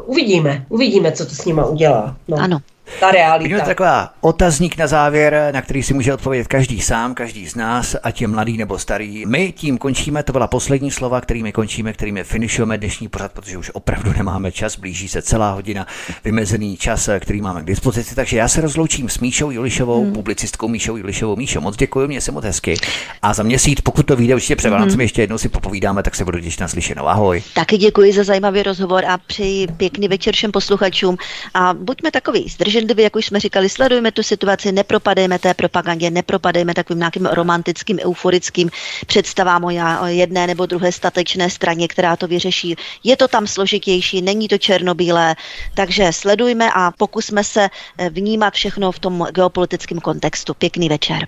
uvidíme, 0.07 0.67
uvidíme, 0.69 1.13
co 1.13 1.27
to 1.27 1.35
s 1.35 1.45
nima 1.45 1.67
udělá. 1.67 2.17
No. 2.29 2.37
Ano 2.37 2.61
ta 3.01 3.11
realita. 3.11 3.57
Je 3.57 3.63
taková 3.63 4.11
otazník 4.21 4.77
na 4.77 4.87
závěr, 4.87 5.51
na 5.55 5.63
který 5.63 5.83
si 5.83 5.95
může 5.95 6.15
odpovědět 6.15 6.49
každý 6.49 6.81
sám, 6.81 7.15
každý 7.15 7.47
z 7.47 7.55
nás, 7.55 7.97
ať 8.03 8.21
je 8.21 8.29
mladý 8.29 8.57
nebo 8.57 8.79
starý. 8.79 9.27
My 9.27 9.53
tím 9.53 9.79
končíme, 9.79 10.23
to 10.23 10.33
byla 10.33 10.47
poslední 10.47 10.91
slova, 10.91 11.21
kterými 11.21 11.53
končíme, 11.53 11.93
kterými 11.93 12.25
finišujeme 12.25 12.79
dnešní 12.79 13.09
pořad, 13.09 13.33
protože 13.33 13.59
už 13.59 13.71
opravdu 13.75 14.13
nemáme 14.17 14.53
čas, 14.53 14.77
blíží 14.79 15.09
se 15.09 15.23
celá 15.23 15.53
hodina, 15.53 15.87
vymezený 16.25 16.77
čas, 16.77 17.09
který 17.21 17.41
máme 17.41 17.63
k 17.63 17.67
dispozici. 17.67 18.15
Takže 18.15 18.37
já 18.37 18.49
se 18.49 18.61
rozloučím 18.61 19.09
s 19.09 19.19
Míšou 19.19 19.51
Julišovou, 19.51 20.05
hmm. 20.05 20.13
publicistkou 20.13 20.69
Míšou 20.69 20.97
Julišovou. 20.97 21.37
Míšo, 21.37 21.61
moc 21.61 21.77
děkuji, 21.77 22.09
mě 22.09 22.21
se 22.21 22.33
moc 22.33 22.45
hezky. 22.45 22.75
A 23.23 23.35
za 23.35 23.43
měsíc, 23.43 23.81
pokud 23.81 24.07
to 24.07 24.17
vyjde 24.17 24.35
určitě 24.35 24.57
před 24.57 24.73
hmm. 24.73 25.01
ještě 25.01 25.23
jednou 25.23 25.39
si 25.39 25.49
popovídáme, 25.49 26.03
tak 26.03 26.15
se 26.15 26.25
budu 26.25 26.41
těšit 26.41 26.61
na 26.61 26.69
slyšenou. 26.69 27.09
Ahoj. 27.09 27.43
Taky 27.55 27.77
děkuji 27.77 28.13
za 28.13 28.25
zajímavý 28.25 28.63
rozhovor 28.63 29.05
a 29.05 29.19
přeji 29.19 29.67
pěkný 29.67 30.09
večer 30.09 30.35
všem 30.35 30.53
posluchačům 30.53 31.17
a 31.55 31.75
buďme 31.75 32.11
takový 32.11 32.49
zdrženliví, 32.85 33.03
jak 33.03 33.17
už 33.17 33.27
jsme 33.27 33.41
říkali, 33.41 33.69
sledujme 33.69 34.13
tu 34.13 34.23
situaci, 34.23 34.73
nepropadejme 34.73 35.39
té 35.39 35.55
propagandě, 35.55 36.11
nepropadejme 36.11 36.75
takovým 36.75 36.99
nějakým 36.99 37.27
romantickým, 37.27 37.99
euforickým 38.05 38.71
představám 39.07 39.65
o 39.65 39.71
jedné 40.07 40.47
nebo 40.47 40.67
druhé 40.67 40.93
statečné 40.93 41.51
straně, 41.51 41.89
která 41.89 42.17
to 42.17 42.27
vyřeší. 42.27 42.77
Je 43.05 43.17
to 43.17 43.29
tam 43.29 43.47
složitější, 43.47 44.23
není 44.23 44.49
to 44.49 44.59
černobílé, 44.59 45.37
takže 45.75 46.13
sledujme 46.13 46.71
a 46.75 46.91
pokusme 46.91 47.45
se 47.45 47.69
eh, 47.99 48.11
vnímat 48.11 48.55
všechno 48.55 48.93
v 48.93 48.99
tom 48.99 49.27
geopolitickém 49.35 50.01
kontextu. 50.01 50.55
Pěkný 50.55 50.89
večer. 50.89 51.27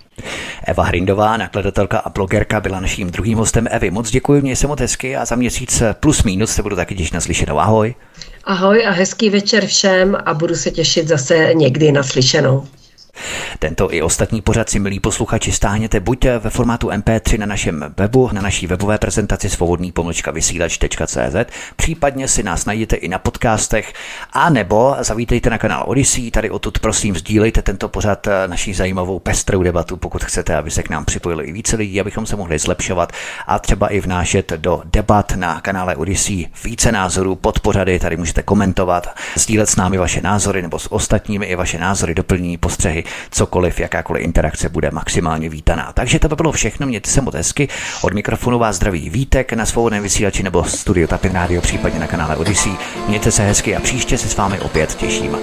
Eva 0.66 0.84
Hrindová, 0.84 1.36
nakladatelka 1.36 1.98
a 1.98 2.10
blogerka, 2.10 2.60
byla 2.60 2.80
naším 2.80 3.10
druhým 3.10 3.38
hostem. 3.38 3.66
Evi, 3.70 3.90
moc 3.90 4.10
děkuji, 4.10 4.42
mě 4.42 4.56
se 4.56 4.66
moc 4.66 4.80
hezky 4.80 5.16
a 5.16 5.24
za 5.24 5.36
měsíc 5.36 5.82
plus 6.00 6.22
minus 6.22 6.50
se 6.50 6.62
budu 6.62 6.76
taky 6.76 6.94
těšit 6.94 7.14
na 7.14 7.20
slyšenou. 7.20 7.58
Ahoj. 7.58 7.94
Ahoj 8.48 8.86
a 8.86 8.90
hezký 8.90 9.30
večer 9.30 9.66
všem 9.66 10.16
a 10.24 10.34
budu 10.34 10.54
se 10.54 10.70
těšit 10.70 11.08
zase 11.08 11.50
někdy 11.54 11.92
na 11.92 12.02
slyšenou. 12.02 12.66
Tento 13.58 13.94
i 13.94 14.02
ostatní 14.02 14.42
pořad 14.42 14.70
si, 14.70 14.78
milí 14.78 15.00
posluchači, 15.00 15.52
stáhněte 15.52 16.00
buď 16.00 16.24
ve 16.38 16.50
formátu 16.50 16.88
MP3 16.88 17.38
na 17.38 17.46
našem 17.46 17.94
webu, 17.96 18.30
na 18.32 18.42
naší 18.42 18.66
webové 18.66 18.98
prezentaci 18.98 19.50
svobodný 19.50 19.92
pomlčka 19.92 20.30
vysílač.cz, 20.30 21.52
případně 21.76 22.28
si 22.28 22.42
nás 22.42 22.64
najdete 22.64 22.96
i 22.96 23.08
na 23.08 23.18
podcastech, 23.18 23.92
a 24.32 24.50
nebo 24.50 24.96
zavítejte 25.00 25.50
na 25.50 25.58
kanál 25.58 25.84
Odyssey, 25.86 26.30
tady 26.30 26.50
odtud 26.50 26.78
prosím 26.78 27.16
sdílejte 27.16 27.62
tento 27.62 27.88
pořad 27.88 28.26
eh, 28.26 28.48
naší 28.48 28.74
zajímavou 28.74 29.18
pestrou 29.18 29.62
debatu, 29.62 29.96
pokud 29.96 30.24
chcete, 30.24 30.56
aby 30.56 30.70
se 30.70 30.82
k 30.82 30.90
nám 30.90 31.04
připojili 31.04 31.44
i 31.44 31.52
více 31.52 31.76
lidí, 31.76 32.00
abychom 32.00 32.26
se 32.26 32.36
mohli 32.36 32.58
zlepšovat 32.58 33.12
a 33.46 33.58
třeba 33.58 33.88
i 33.88 34.00
vnášet 34.00 34.52
do 34.56 34.82
debat 34.84 35.32
na 35.36 35.60
kanále 35.60 35.96
Odyssey 35.96 36.46
více 36.64 36.92
názorů 36.92 37.36
pod 37.36 37.60
pořady, 37.60 37.98
tady 37.98 38.16
můžete 38.16 38.42
komentovat, 38.42 39.08
sdílet 39.34 39.68
s 39.68 39.76
námi 39.76 39.98
vaše 39.98 40.20
názory 40.20 40.62
nebo 40.62 40.78
s 40.78 40.92
ostatními 40.92 41.46
i 41.46 41.54
vaše 41.56 41.78
názory, 41.78 42.14
doplnění, 42.14 42.58
postřehy, 42.58 43.04
cokoliv, 43.30 43.80
jakákoliv 43.80 44.24
interakce 44.24 44.68
bude 44.68 44.90
maximálně 44.90 45.48
vítaná. 45.48 45.92
Takže 45.92 46.18
to 46.18 46.28
by 46.28 46.36
bylo 46.36 46.52
všechno, 46.52 46.86
mějte 46.86 47.10
se 47.10 47.20
moc 47.20 47.34
hezky. 47.34 47.68
Od 48.02 48.12
mikrofonu 48.14 48.58
vás 48.58 48.76
zdraví 48.76 49.10
Vítek 49.10 49.52
na 49.52 49.66
svobodném 49.66 50.02
vysílači 50.02 50.42
nebo 50.42 50.64
studio 50.64 51.08
Tapin 51.08 51.32
Radio, 51.32 51.60
případně 51.60 52.00
na 52.00 52.06
kanále 52.06 52.36
Odyssey. 52.36 52.72
Mějte 53.08 53.30
se 53.30 53.42
hezky 53.42 53.76
a 53.76 53.80
příště 53.80 54.18
se 54.18 54.28
s 54.28 54.36
vámi 54.36 54.60
opět 54.60 54.94
těším 54.94 55.36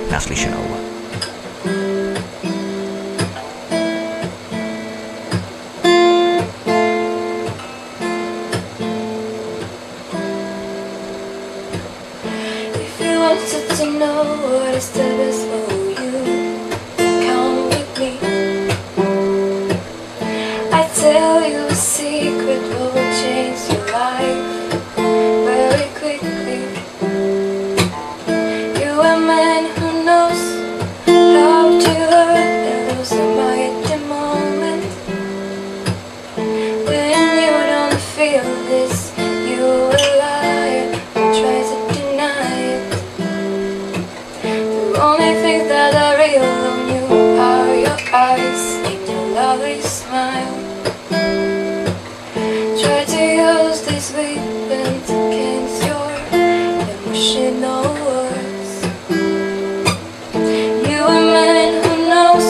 real 46.24 46.44
on 46.44 46.88
you 46.88 47.04
are 47.50 47.76
your 47.76 48.00
eyes 48.14 48.64
and 48.90 49.08
your 49.10 49.26
lovely 49.40 49.82
smile. 49.82 50.58
Try 52.82 53.04
to 53.16 53.24
use 53.48 53.82
this 53.88 54.14
weapons 54.14 55.10
against 55.10 55.80
your 55.90 56.12
emotional 56.96 57.84
words. 58.08 58.72
You 60.90 61.00
are 61.14 61.24
a 61.24 61.34
man 61.38 61.72
who 61.84 61.94
knows 62.12 62.50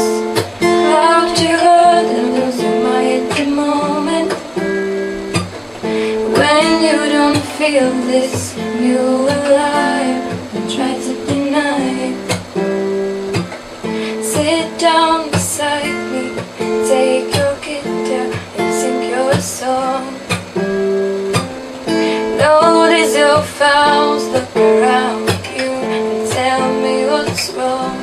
how 0.93 1.33
to 1.39 1.47
hurt 1.63 2.07
and 2.17 2.27
lose 2.35 2.61
your 2.61 2.79
mind 2.83 3.23
at 3.23 3.37
the 3.37 3.45
moment. 3.63 4.31
When 6.37 6.67
you 6.87 6.99
don't 7.17 7.43
feel 7.57 7.89
this, 8.11 8.55
you 8.57 8.99
will. 9.25 9.42
down 14.83 15.31
beside 15.31 15.95
me. 16.11 16.35
Take 16.89 17.33
your 17.33 17.55
guitar 17.63 18.27
and 18.57 18.73
sing 18.79 19.09
your 19.09 19.33
song. 19.39 20.13
Notice 22.37 23.15
your 23.15 23.41
fouls, 23.43 24.27
look 24.33 24.53
around 24.57 25.29
you 25.55 25.71
And 25.95 26.29
tell 26.29 26.65
me 26.83 27.05
what's 27.05 27.49
wrong. 27.51 28.02